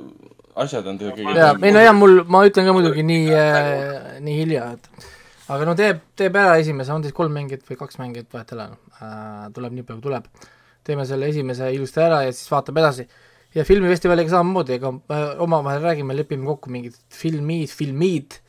[0.61, 1.35] asjad on teil kõige.
[1.41, 5.09] jaa, ei no jaa, mul, ma ütlen ka muidugi nii äh,, nii hilja, et
[5.49, 8.59] aga no teeb, teeb ära esimese, on siis kolm mängijat või kaks mängijat, vahet ei
[8.59, 10.49] ole äh,, tuleb nii palju, kui tuleb.
[10.89, 13.07] Teeme selle esimese ilusti ära ja siis vaatab edasi.
[13.55, 18.39] ja filmifestivaliga samamoodi, ega äh, omavahel räägime, lepime kokku mingid filmid, filmid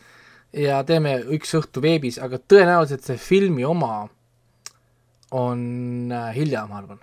[0.53, 4.09] ja teeme üks õhtu veebis, aga tõenäoliselt see filmi oma
[5.31, 5.63] on
[6.13, 7.01] äh, hilja, ma arvan.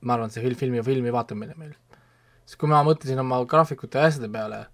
[0.00, 1.74] ma arvan, see fil- filmi, filmi vaatamine meil
[2.46, 4.64] siis kui ma mõtlesin oma graafikute ja asjade peale,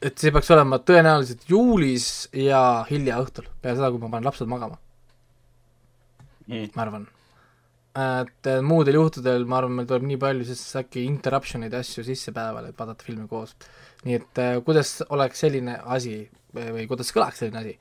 [0.00, 4.48] et see peaks olema tõenäoliselt juulis ja hilja õhtul, peale seda, kui ma panen lapsed
[4.50, 4.78] magama
[6.50, 6.70] Mm.
[6.74, 7.06] ma arvan.
[8.00, 12.04] et äh, muudel juhtudel ma arvan, meil tuleb nii palju siis äkki interruption'id ja asju
[12.06, 13.56] sisse päeval, et vaadata filmi koos.
[14.06, 16.16] nii et äh, kuidas oleks selline asi
[16.54, 17.76] või kuidas kõlaks selline asi,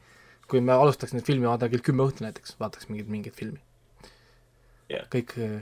[0.49, 3.61] kui me alustaks nüüd filmi vaatama kell kümme õhtul näiteks, vaataks mingit, mingit filmi
[4.89, 5.05] Jah.
[5.13, 5.59] kõik äh,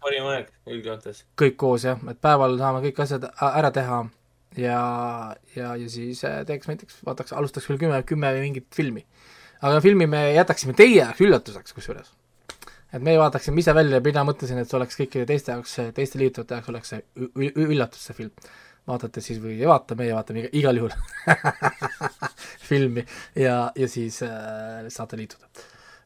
[0.00, 1.26] parim aeg üldjoontes.
[1.40, 4.00] kõik koos jah, et päeval saame kõik asjad ära teha
[4.56, 4.78] ja,
[5.54, 9.04] ja, ja siis teeks näiteks, vaataks, alustaks veel kümme, kümme mingit filmi.
[9.60, 12.14] aga filmi me jätaksime teie jaoks üllatuseks kusjuures.
[12.92, 16.18] Et meie vaataksime ise välja ja mina mõtlesin, et see oleks kõikide teiste jaoks, teiste
[16.20, 17.02] liitujate jaoks oleks see
[17.66, 18.52] üllatus, see film.
[18.90, 20.94] vaatate siis või ei vaata, meie vaatame iga, igal juhul
[22.70, 23.04] filmi
[23.38, 25.46] ja, ja siis äh, saate liituda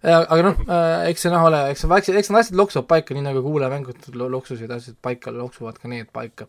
[0.05, 3.25] aga noh äh,, eks see noh ole, eks väiksed, eks need asjad loksuvad paika, nii
[3.25, 6.49] nagu kuulajamängud lo- loksusid asjad paika, loksuvad ka need paika.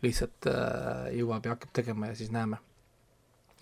[0.00, 2.56] lihtsalt äh, jõuab ja hakkab tegema ja siis näeme.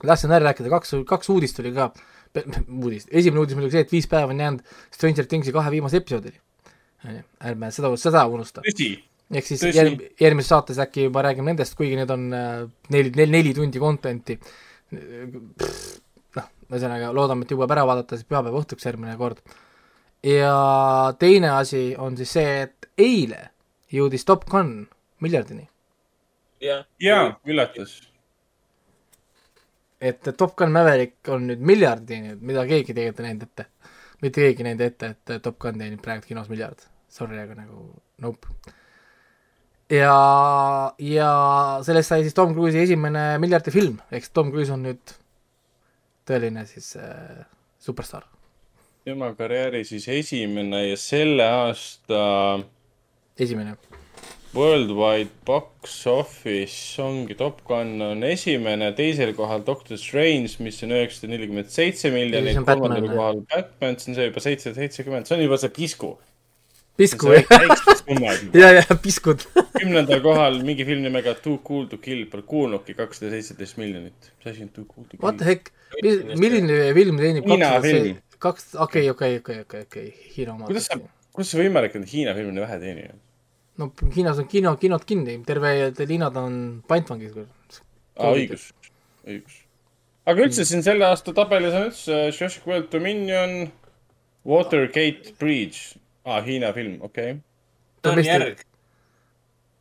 [0.05, 1.91] tahtsin ära rääkida, kaks, kaks uudist oli ka,
[2.83, 6.41] uudist, esimene uudis muidugi see, et viis päeva on jäänud Stranger Thingsi kahe viimase episoodini.
[7.47, 8.63] ärme seda, seda unusta.
[8.65, 13.31] ehk siis järg, järgmises saates äkki juba räägime nendest, kuigi need on äh, neli, neli,
[13.37, 14.39] neli tundi content'i.
[14.91, 19.43] noh, ühesõnaga loodame, et jõuab ära vaadata siis pühapäeva õhtuks järgmine kord.
[20.25, 20.55] ja
[21.19, 23.51] teine asi on siis see, et eile
[23.93, 24.89] jõudis Top Gun
[25.21, 25.69] miljardini.
[26.61, 26.85] jah.
[27.01, 28.01] jaa, üllatus.
[30.01, 33.67] Et Top Gun Maverick on nüüd miljardi teeninud, mida keegi tegelikult ei näinud ette.
[34.23, 36.83] mitte keegi ei näinud ette, et Top Gun teenib praegu kinos miljard.
[37.09, 37.85] Sorry, aga nagu
[38.23, 38.49] nope.
[39.91, 40.15] ja,
[40.99, 41.31] ja
[41.87, 45.15] sellest sai siis Tom Cruise'i esimene miljardi film, ehk siis Tom Cruise on nüüd
[46.29, 47.47] tõeline siis äh,
[47.81, 48.27] superstaar.
[49.05, 52.19] tema karjääri siis esimene ja selle aasta
[53.39, 53.77] esimene.
[54.55, 61.29] Worldwide Box Office ongi Top Gun on esimene, teisel kohal Doctor Strange, mis on üheksasada
[61.35, 65.45] nelikümmend seitse Ja miljonit kolmandal kohal Batman, see on see juba seitsesada seitsekümmend, see on
[65.45, 66.15] juba see pisku.
[66.99, 67.45] pisku see
[68.57, 69.45] jah, ja, ja piskud.
[69.83, 74.33] kümnendal kohal mingi film nimega Too Cool to Kill, pole kuulnudki, kakssada seitseteist miljonit.
[74.39, 75.53] mis asi on Too Cool to What the Kill?
[75.53, 75.73] heck,
[76.41, 77.53] milline film teenib
[77.85, 78.19] film.
[78.41, 80.67] kaks, okei, okei, okei, okei, okei, Hiina oma.
[80.73, 80.97] kuidas sa,
[81.37, 83.17] kuidas see võimalik on, et Hiina film nii vähe teenib?
[83.79, 86.55] No Hiinas on kino, kinod kinni, terve linnad on
[86.89, 87.35] pantvangis.
[88.19, 88.71] õigus,
[89.27, 89.59] õigus.
[90.29, 93.71] aga üldse siin selle aasta tabelis on üldse Jurassic World Dominion,
[94.49, 97.39] Watergate Bridge, aa, Hiina film, okei okay..
[98.03, 98.67] see on järg.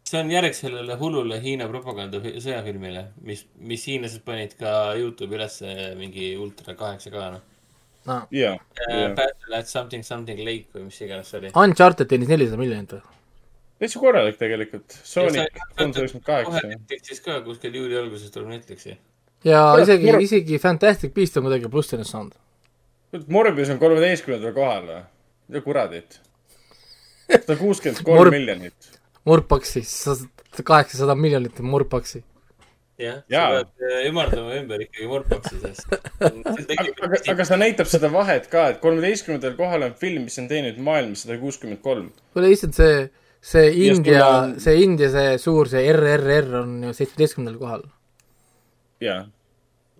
[0.07, 5.41] see on järg sellele hullule Hiina propaganda fi- sõjafilmile, mis, mis hiinlased panid ka Youtube'i
[5.41, 7.43] ülesse mingi ultra kaheksa K noh.
[8.11, 9.11] no jaa, jaa.
[9.17, 11.55] Battle at something something lake või mis iganes see oli.
[11.65, 13.16] Uncharted teenis nelisada miljonit või?
[13.79, 14.97] Täitsa korralik tegelikult.
[15.03, 16.67] Sony Ja sa- kolmsada üheksakümmend kohe kaheksa.
[16.67, 18.97] Netflixis ka kuskil juuli alguses tuleb Netflixi.
[19.45, 22.33] ja isegi isegi Fantastic Beast on kuidagi plussines saanud.
[23.27, 25.01] Morbius on kolmeteistkümnendal kohal või?
[25.47, 26.19] mida kuradit?
[27.45, 28.89] sada kuuskümmend kolm miljonit.
[29.27, 29.83] Murpaksi,
[30.63, 32.23] kaheksasada miljonit on Murpaksi.
[32.97, 33.49] jah, sa Jaa.
[33.53, 38.79] pead äh, ümardama ümber ikkagi Morboxi, sest aga, aga, see näitab seda vahet ka, et
[38.81, 42.07] kolmeteistkümnendal kohal on film, mis on teeninud maailmas sada kuuskümmend kolm.
[42.33, 43.03] kuule lihtsalt see,
[43.41, 47.85] see India see India, see suur, see RRR on ju seitsmeteistkümnendal kohal.
[49.01, 49.21] jaa.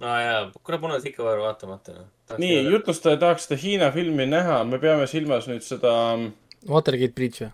[0.02, 2.02] no jaa, kurat, mul on see ikka veel vaatamata.
[2.38, 5.94] nii, jutlustaja tahaks seda Hiina filmi näha, me peame silmas nüüd seda
[6.68, 7.54] Watergate Bridge või?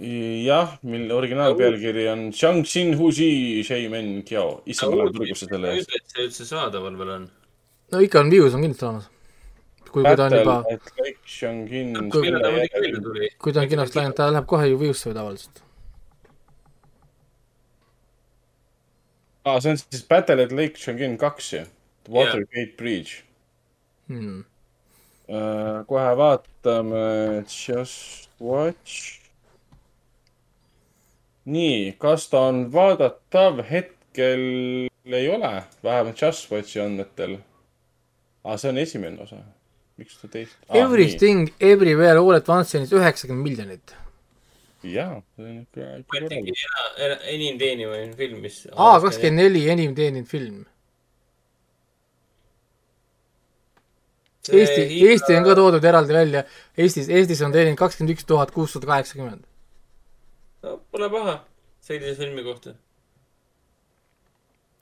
[0.00, 4.62] jah, mille originaalpealkiri on Shang Xin Huzi Sheimen Kiao.
[4.66, 5.92] issand, ma lähen turgusse selle eest.
[5.94, 7.26] et see üldse saadaval veel on.
[7.92, 9.10] no ikka on views on kindlasti olemas.
[9.92, 10.56] kui, kui ta on juba,
[13.38, 15.62] kui ta on kinost läinud, ta läheb kohe ju view'sse ju tavaliselt.
[19.44, 21.64] aa, see on siis Battle at Lake Shangin kaks ju.
[22.10, 23.22] Watergate Bridge.
[24.08, 24.44] Hmm.
[25.28, 29.20] Uh, kohe vaatame, Just Watch.
[31.50, 34.42] nii, kas ta on vaadatav hetkel
[35.06, 37.38] ei ole, vähemalt Just Watchi andmetel.
[38.44, 39.36] aa, see on esimene osa.
[40.00, 40.76] Miks ta teist ah,?
[40.82, 43.94] Everything Everywhere All at Once'is üheksakümmend miljonit.
[44.82, 46.66] jaa, see on ikka, korralik.
[47.34, 48.66] enim teenivaim film, mis.
[48.72, 50.64] aa, kakskümmend neli enim teeninud film.
[54.50, 56.40] Eesti, Eesti on ka toodud eraldi välja.
[56.78, 59.44] Eestis, Eestis on teeninud kakskümmend üks tuhat kuussada kaheksakümmend.
[60.64, 61.34] no pole paha
[61.84, 62.74] sellise filmi kohta.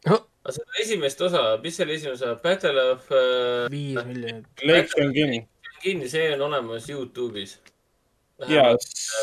[0.07, 0.23] Oh.
[0.49, 4.47] Aga seda esimest osa, mis selle esimene osa, Battle of äh, viis miljonit.
[4.65, 5.43] Lake Shangin.
[5.83, 7.59] kinni, see on olemas Youtube'is.
[8.49, 8.73] jaa,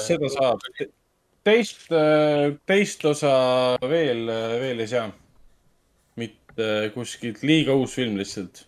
[0.05, 0.61] seda saab.
[1.43, 1.89] teist,
[2.69, 3.33] teist osa
[3.81, 4.29] veel,
[4.61, 5.09] veel ei saa.
[6.15, 8.67] mitte kuskilt, liiga uus film lihtsalt.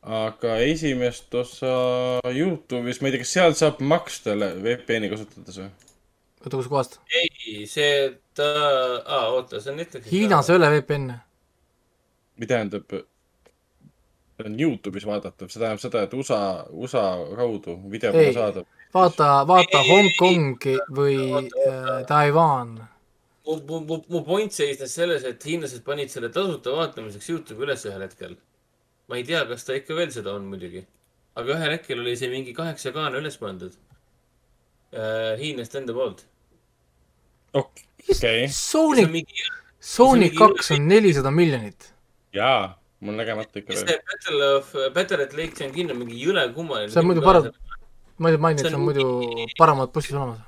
[0.00, 1.76] aga esimest osa
[2.24, 4.32] Youtube'is, ma ei tea, kas seal saab maksta
[4.64, 5.70] VPN-i kasutades või?
[6.46, 7.00] oota, kuskohast?
[7.10, 7.92] ei, see,
[8.34, 8.48] ta,
[9.04, 10.12] aa, oota, see on Netflixis.
[10.12, 11.20] Hiinas ei ole VPN-e.
[12.40, 12.96] või tähendab,
[14.36, 17.04] see on Youtube'is vaadatav, see tähendab seda, et USA, USA
[17.36, 18.28] kaudu video Ei.
[18.28, 18.66] pole saadav.
[18.94, 22.76] vaata, vaata Hongkongi või äh, Taiwan.
[23.46, 27.86] mu, mu, mu, mu point seisnes selles, et hiinlased panid selle tasuta vaatamiseks Youtube'i üles
[27.88, 28.36] ühel hetkel.
[29.08, 30.84] ma ei tea, kas ta ikka veel seda on muidugi.
[31.34, 33.74] aga ühel hetkel oli see mingi kaheksa kaane üles pandud
[34.92, 35.36] äh,.
[35.40, 36.26] hiinlaste enda poolt.
[37.60, 39.34] okei, Sonic, mingi,
[39.80, 41.92] Sonic mingi- kaks on nelisada miljonit.
[42.36, 46.42] jaa, mul on nägemata ikka see Battle of, Battle at Lake Changin on mingi jõle
[46.54, 46.90] kummaline.
[46.92, 47.52] See on muidu parem-
[48.18, 49.06] ma ei maini, et See on muidu
[49.58, 50.38] paremad bussis olemas.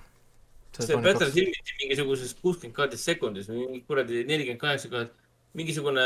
[0.79, 5.11] see Battle filmiti mingisuguses kuuskümmend kaadrist sekundis, mingi kuradi nelikümmend kaheksa kaart,
[5.59, 6.05] mingisugune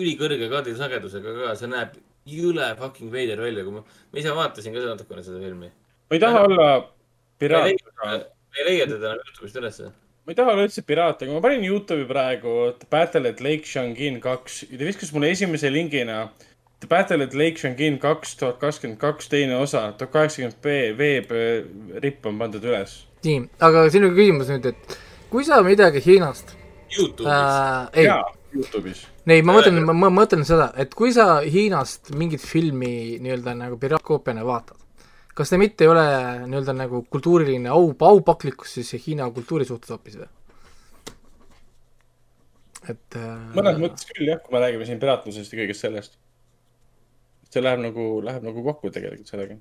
[0.00, 1.94] ülikõrge kaadrisagedusega ka, see näeb
[2.28, 3.82] jõle fucking veider välja, kui ma,
[4.12, 5.70] ma ise vaatasin ka natukene seda filmi.
[6.10, 6.68] ma ei taha olla
[7.40, 9.90] piraat ei, leia, ma ei leia teda enam Youtube'ist ülesse.
[10.24, 13.68] Ma ei taha olla üldse piraat, aga ma panin Youtube'i praegu The Battle at Lake
[13.68, 16.30] Shangin kaks ja ta viskas mulle esimese lingina
[16.80, 22.26] The Battle at Lake Shangin kaks tuhat kakskümmend kaks teine osa, tuhat kaheksakümmend B veebripp
[22.30, 23.02] on pandud üles.
[23.24, 24.96] nii, aga sinu küsimus nüüd, et
[25.32, 26.56] kui sa midagi Hiinast
[26.94, 27.28] Youtube'is.
[27.28, 28.24] äh,, ei, jaa,
[28.56, 29.04] Youtube'is.
[29.28, 33.76] ei, ma mõtlen, ma ma mõtlen seda, et kui sa Hiinast mingit filmi nii-öelda nagu
[33.80, 34.80] piraatkoopiana vaatad,
[35.34, 36.06] kas see mitte ei ole
[36.46, 40.30] nii-öelda nagu kultuuriline au, aupaklikkus siis Hiina kultuuri suhtes hoopis või?
[42.92, 46.18] et äh, mõnes mõttes küll jah, kui me räägime siin piraatlusest ja kõigest sellest.
[47.50, 49.58] see läheb nagu, läheb nagu kokku tegelikult sellega.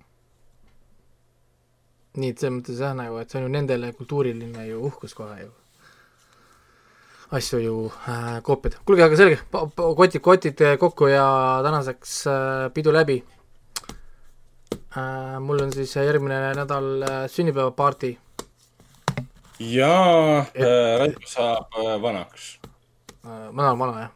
[2.19, 5.39] nii, et selles mõttes jah, nagu, et see on ju nendele kultuuriline ju uhkus kohe
[5.41, 5.51] ju.
[7.39, 8.81] asju ju äh, koopiada.
[8.85, 11.25] kuulge, aga selge, kotid, kotid kokku ja
[11.65, 13.23] tänaseks äh, pidu läbi
[14.73, 15.39] äh,.
[15.39, 18.17] mul on siis järgmine nädal äh, sünnipäevaparty
[19.59, 19.93] ja
[20.39, 22.59] äh, Raivo saab äh, vanaks.
[23.25, 24.11] äh,, ma olen vana jah.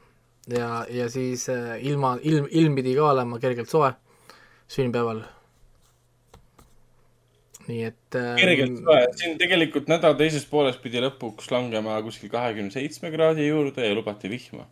[0.60, 3.92] ja, ja siis äh, ilma, ilm, ilm pidi ka olema kergelt soe
[4.68, 5.22] sünnipäeval.
[7.68, 12.72] nii et äh, kergelt soe, siin tegelikult nädala teises pooles pidi lõpuks langema kuskil kahekümne
[12.74, 14.68] seitsme kraadi juurde ja lubati vihma.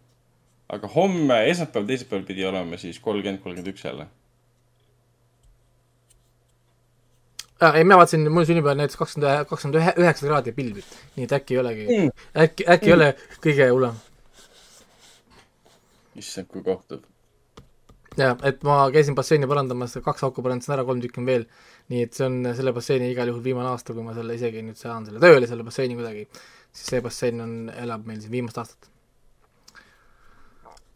[0.70, 4.08] aga homme, esmaspäev, teisipäeval pidi olema siis kolmkümmend, kolmkümmend üks jälle.
[7.62, 7.76] äh,.
[7.76, 11.56] ei, mina vaatasin, mul sünnipäeval näiteks kakskümmend, kakskümmend ühe, üheksa kraadi pilvit, nii et äkki
[11.56, 12.12] ei olegi Mm.
[12.44, 12.90] äkki, äkki mm.
[12.90, 13.10] ei ole
[13.44, 14.00] kõige hullem.
[16.16, 17.04] issand, kui kohtav.
[18.20, 21.48] jaa, et ma käisin basseini parandamas, kaks auku parandasin ära, kolm tükki on veel.
[21.94, 24.80] nii et see on selle basseini igal juhul viimane aasta, kui ma selle isegi nüüd
[24.80, 26.28] saan selle tööle, selle basseini kuidagi.
[26.72, 28.90] siis see bassein on, elab meil siin viimast aastat.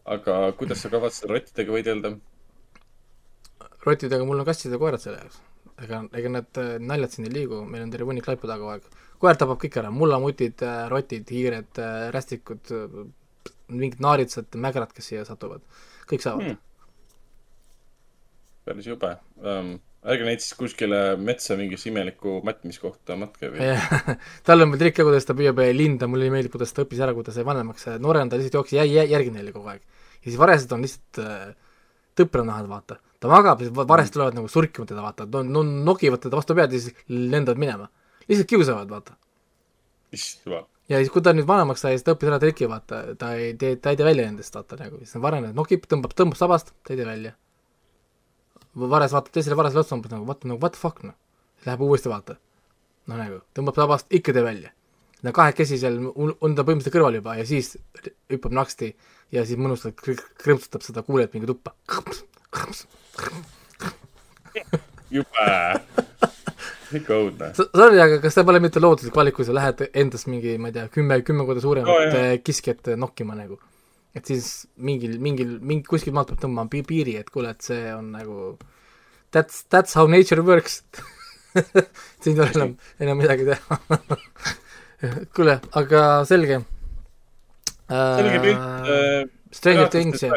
[0.04, 2.18] aga kuidas sa kavatsed rottidega võidelda?
[3.86, 5.40] rottidega mul on kassid ja koerad selle jaoks.
[5.84, 8.74] ega, ega need äh, naljad siin ei liigu, meil on terve hunnik laipu taga kogu
[8.76, 8.88] aeg.
[9.20, 11.76] koer tapab kõik ära, mullamutid, rotid, hiired,
[12.14, 12.70] rästikud,
[13.68, 15.60] mingid naaritsad, mägrad, kes siia satuvad,
[16.10, 16.58] kõik saavad Hmm.
[18.64, 19.10] päris jube
[19.42, 19.78] um,.
[20.00, 23.66] ärge neid siis kuskile metsa mingisse imelikku mätmiskohta matke või.
[24.46, 27.12] tal on veel trikk ka, kuidas ta püüab linda, mulle meeldib, kuidas ta õppis ära,
[27.16, 29.82] kuidas sai vanemaks, noorena ta lihtsalt jooksis jä- jä- järgi neile kogu aeg.
[30.22, 31.50] ja siis varesed on lihtsalt äh,
[32.16, 32.96] tõpranahad, vaata.
[33.20, 36.80] Ta magab, varesed tulevad nagu surkima teda, vaata, no, no nokivad teda vastu pead ja
[36.80, 37.88] siis lendavad minema.
[38.28, 39.16] lihtsalt kiusavad, vaata.
[40.12, 43.32] issand ja siis, kui ta nüüd vanemaks sai, siis ta õppis ära triki, vaata, ta
[43.38, 46.74] ei tee, ta ei tee välja nendest, vaata nagu, siis varem nokib, tõmbab, tõmbab sabast,
[46.84, 47.36] ta ei tee välja.
[48.74, 51.16] vares vaatab teisele varesele otsa umbes nagu, vaata nagu what the fuck noh.
[51.66, 52.36] Läheb uuesti vaata.
[53.10, 54.74] noh nagu, tõmbab sabast, ikka tee välja.
[55.22, 57.74] Nad kahekesi seal on ta põhimõtteliselt kõrval juba ja siis
[58.32, 58.94] hüppab naksti
[59.36, 61.74] ja siis mõnusalt kr- krõmpsutab seda kuulajat mingi tuppa.
[65.10, 65.46] jube.
[66.90, 67.50] ikka õudne.
[67.54, 70.74] Sorry, aga kas see pole mitte looduslik valik, kui sa lähed endast mingi, ma ei
[70.74, 72.16] tea, kümme, kümme korda suuremat Oo, jah.
[72.34, 73.60] oh, kiskjat nokkima nagu.
[74.10, 77.92] et siis mingil, mingil, mingi kuskilt maalt peab tõmbama pi- piiri, et kuule, et see
[77.94, 78.56] on nagu
[79.30, 80.80] that's, that's how nature works
[82.24, 82.72] siin ei ole enam,
[83.06, 83.78] enam midagi teha
[85.36, 88.16] kuule, aga selge uh,.
[88.18, 89.30] selge pilt äh,.
[89.54, 90.34] Stranger Things ja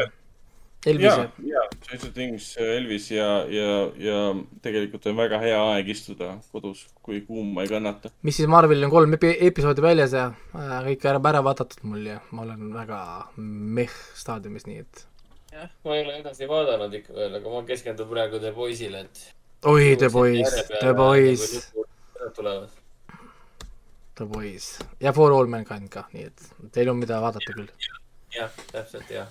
[0.86, 1.06] Elvis
[1.48, 3.68] ja Stranger Things, Elvis ja, ja,
[4.00, 4.18] ja
[4.64, 8.10] tegelikult on väga hea aeg istuda kodus, kui kuuma ei kannata.
[8.22, 12.06] mis siis Marvelil on kolm epi- episoodi väljas ja äh, kõik ära, ära vaadatud mul
[12.12, 13.00] ja ma olen väga
[13.38, 15.04] meh staadiumis, nii et
[15.54, 19.24] jah, ma ei ole edasi vaadanud ikka veel, aga ma keskendun praegu The Boys'ile, et.
[19.70, 21.44] oi, The Boys, The Boys,
[22.36, 22.80] tulevad.
[24.14, 24.66] The Boys
[25.02, 27.70] ja For All Mankind ka, nii et teil on mida vaadata küll.
[28.34, 29.30] jah, täpselt jah.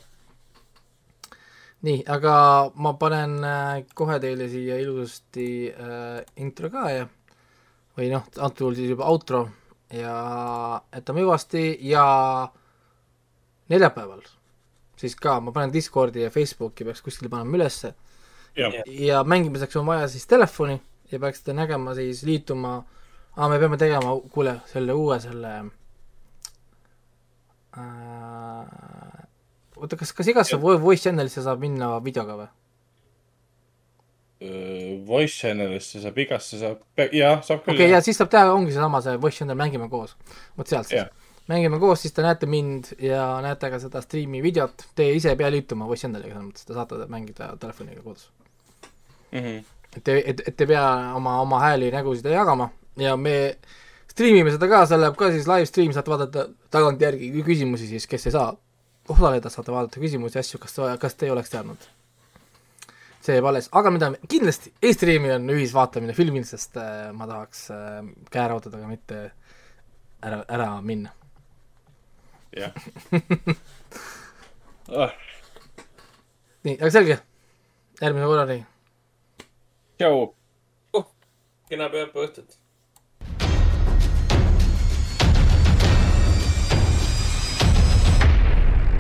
[1.84, 2.36] nii, aga
[2.76, 7.10] ma panen äh, kohe teile siia ilusasti äh, intro ka ja
[7.98, 9.44] või noh, antud juhul siis juba outro
[9.94, 10.14] ja
[10.96, 12.06] jätame hüvasti ja
[13.70, 14.24] neljapäeval
[15.04, 17.94] siis ka ma panen Discordi ja Facebooki peaks kuskile panema ülesse.
[18.88, 20.78] Ja mängimiseks on vaja siis telefoni
[21.12, 22.76] ja peaksite nägema siis liituma
[23.36, 25.54] aa, me peame tegema, kuule, selle uue selle
[27.78, 29.23] äh,
[29.84, 32.52] oota, kas, kas igasse vo- voice channel'isse saab minna videoga või?
[35.08, 36.82] Voice channel'isse saab igasse saab,
[37.16, 39.90] jah, saab küll okei okay,, ja siis saab teha, ongi seesama see voice channel Mängime
[39.92, 40.16] koos.
[40.58, 41.12] vot sealt siis Jah.
[41.52, 45.40] mängime koos, siis te näete mind ja näete ka seda striimi videot, te ise ei
[45.40, 48.30] pea liituma voice channel'iga, selles mõttes te saate mängida telefoniga kodus.
[49.32, 49.40] mm.
[49.40, 49.64] -hmm.
[49.96, 53.58] et te, et, et te pea oma, oma hääli, nägusid jagama ja me
[54.12, 58.28] striimime seda ka, see läheb ka siis live stream, saate vaadata tagantjärgi küsimusi siis, kes
[58.28, 58.54] ei saa
[59.10, 61.90] osaleda, saate vaadata küsimusi, asju, kas, kas te oleks teadnud.
[63.24, 68.00] see jääb alles, aga mida kindlasti e-streami on ühisvaatamine filmil, sest äh, ma tahaks äh,
[68.32, 69.20] käe raudada, aga mitte
[70.24, 71.14] ära, ära minna.
[72.58, 72.76] jah
[75.04, 75.16] ah,.
[76.68, 77.20] nii, aga selge,
[78.02, 78.60] järgmise korrani.
[80.00, 80.28] tšau.
[81.70, 82.63] kena pühapäeva õhtut.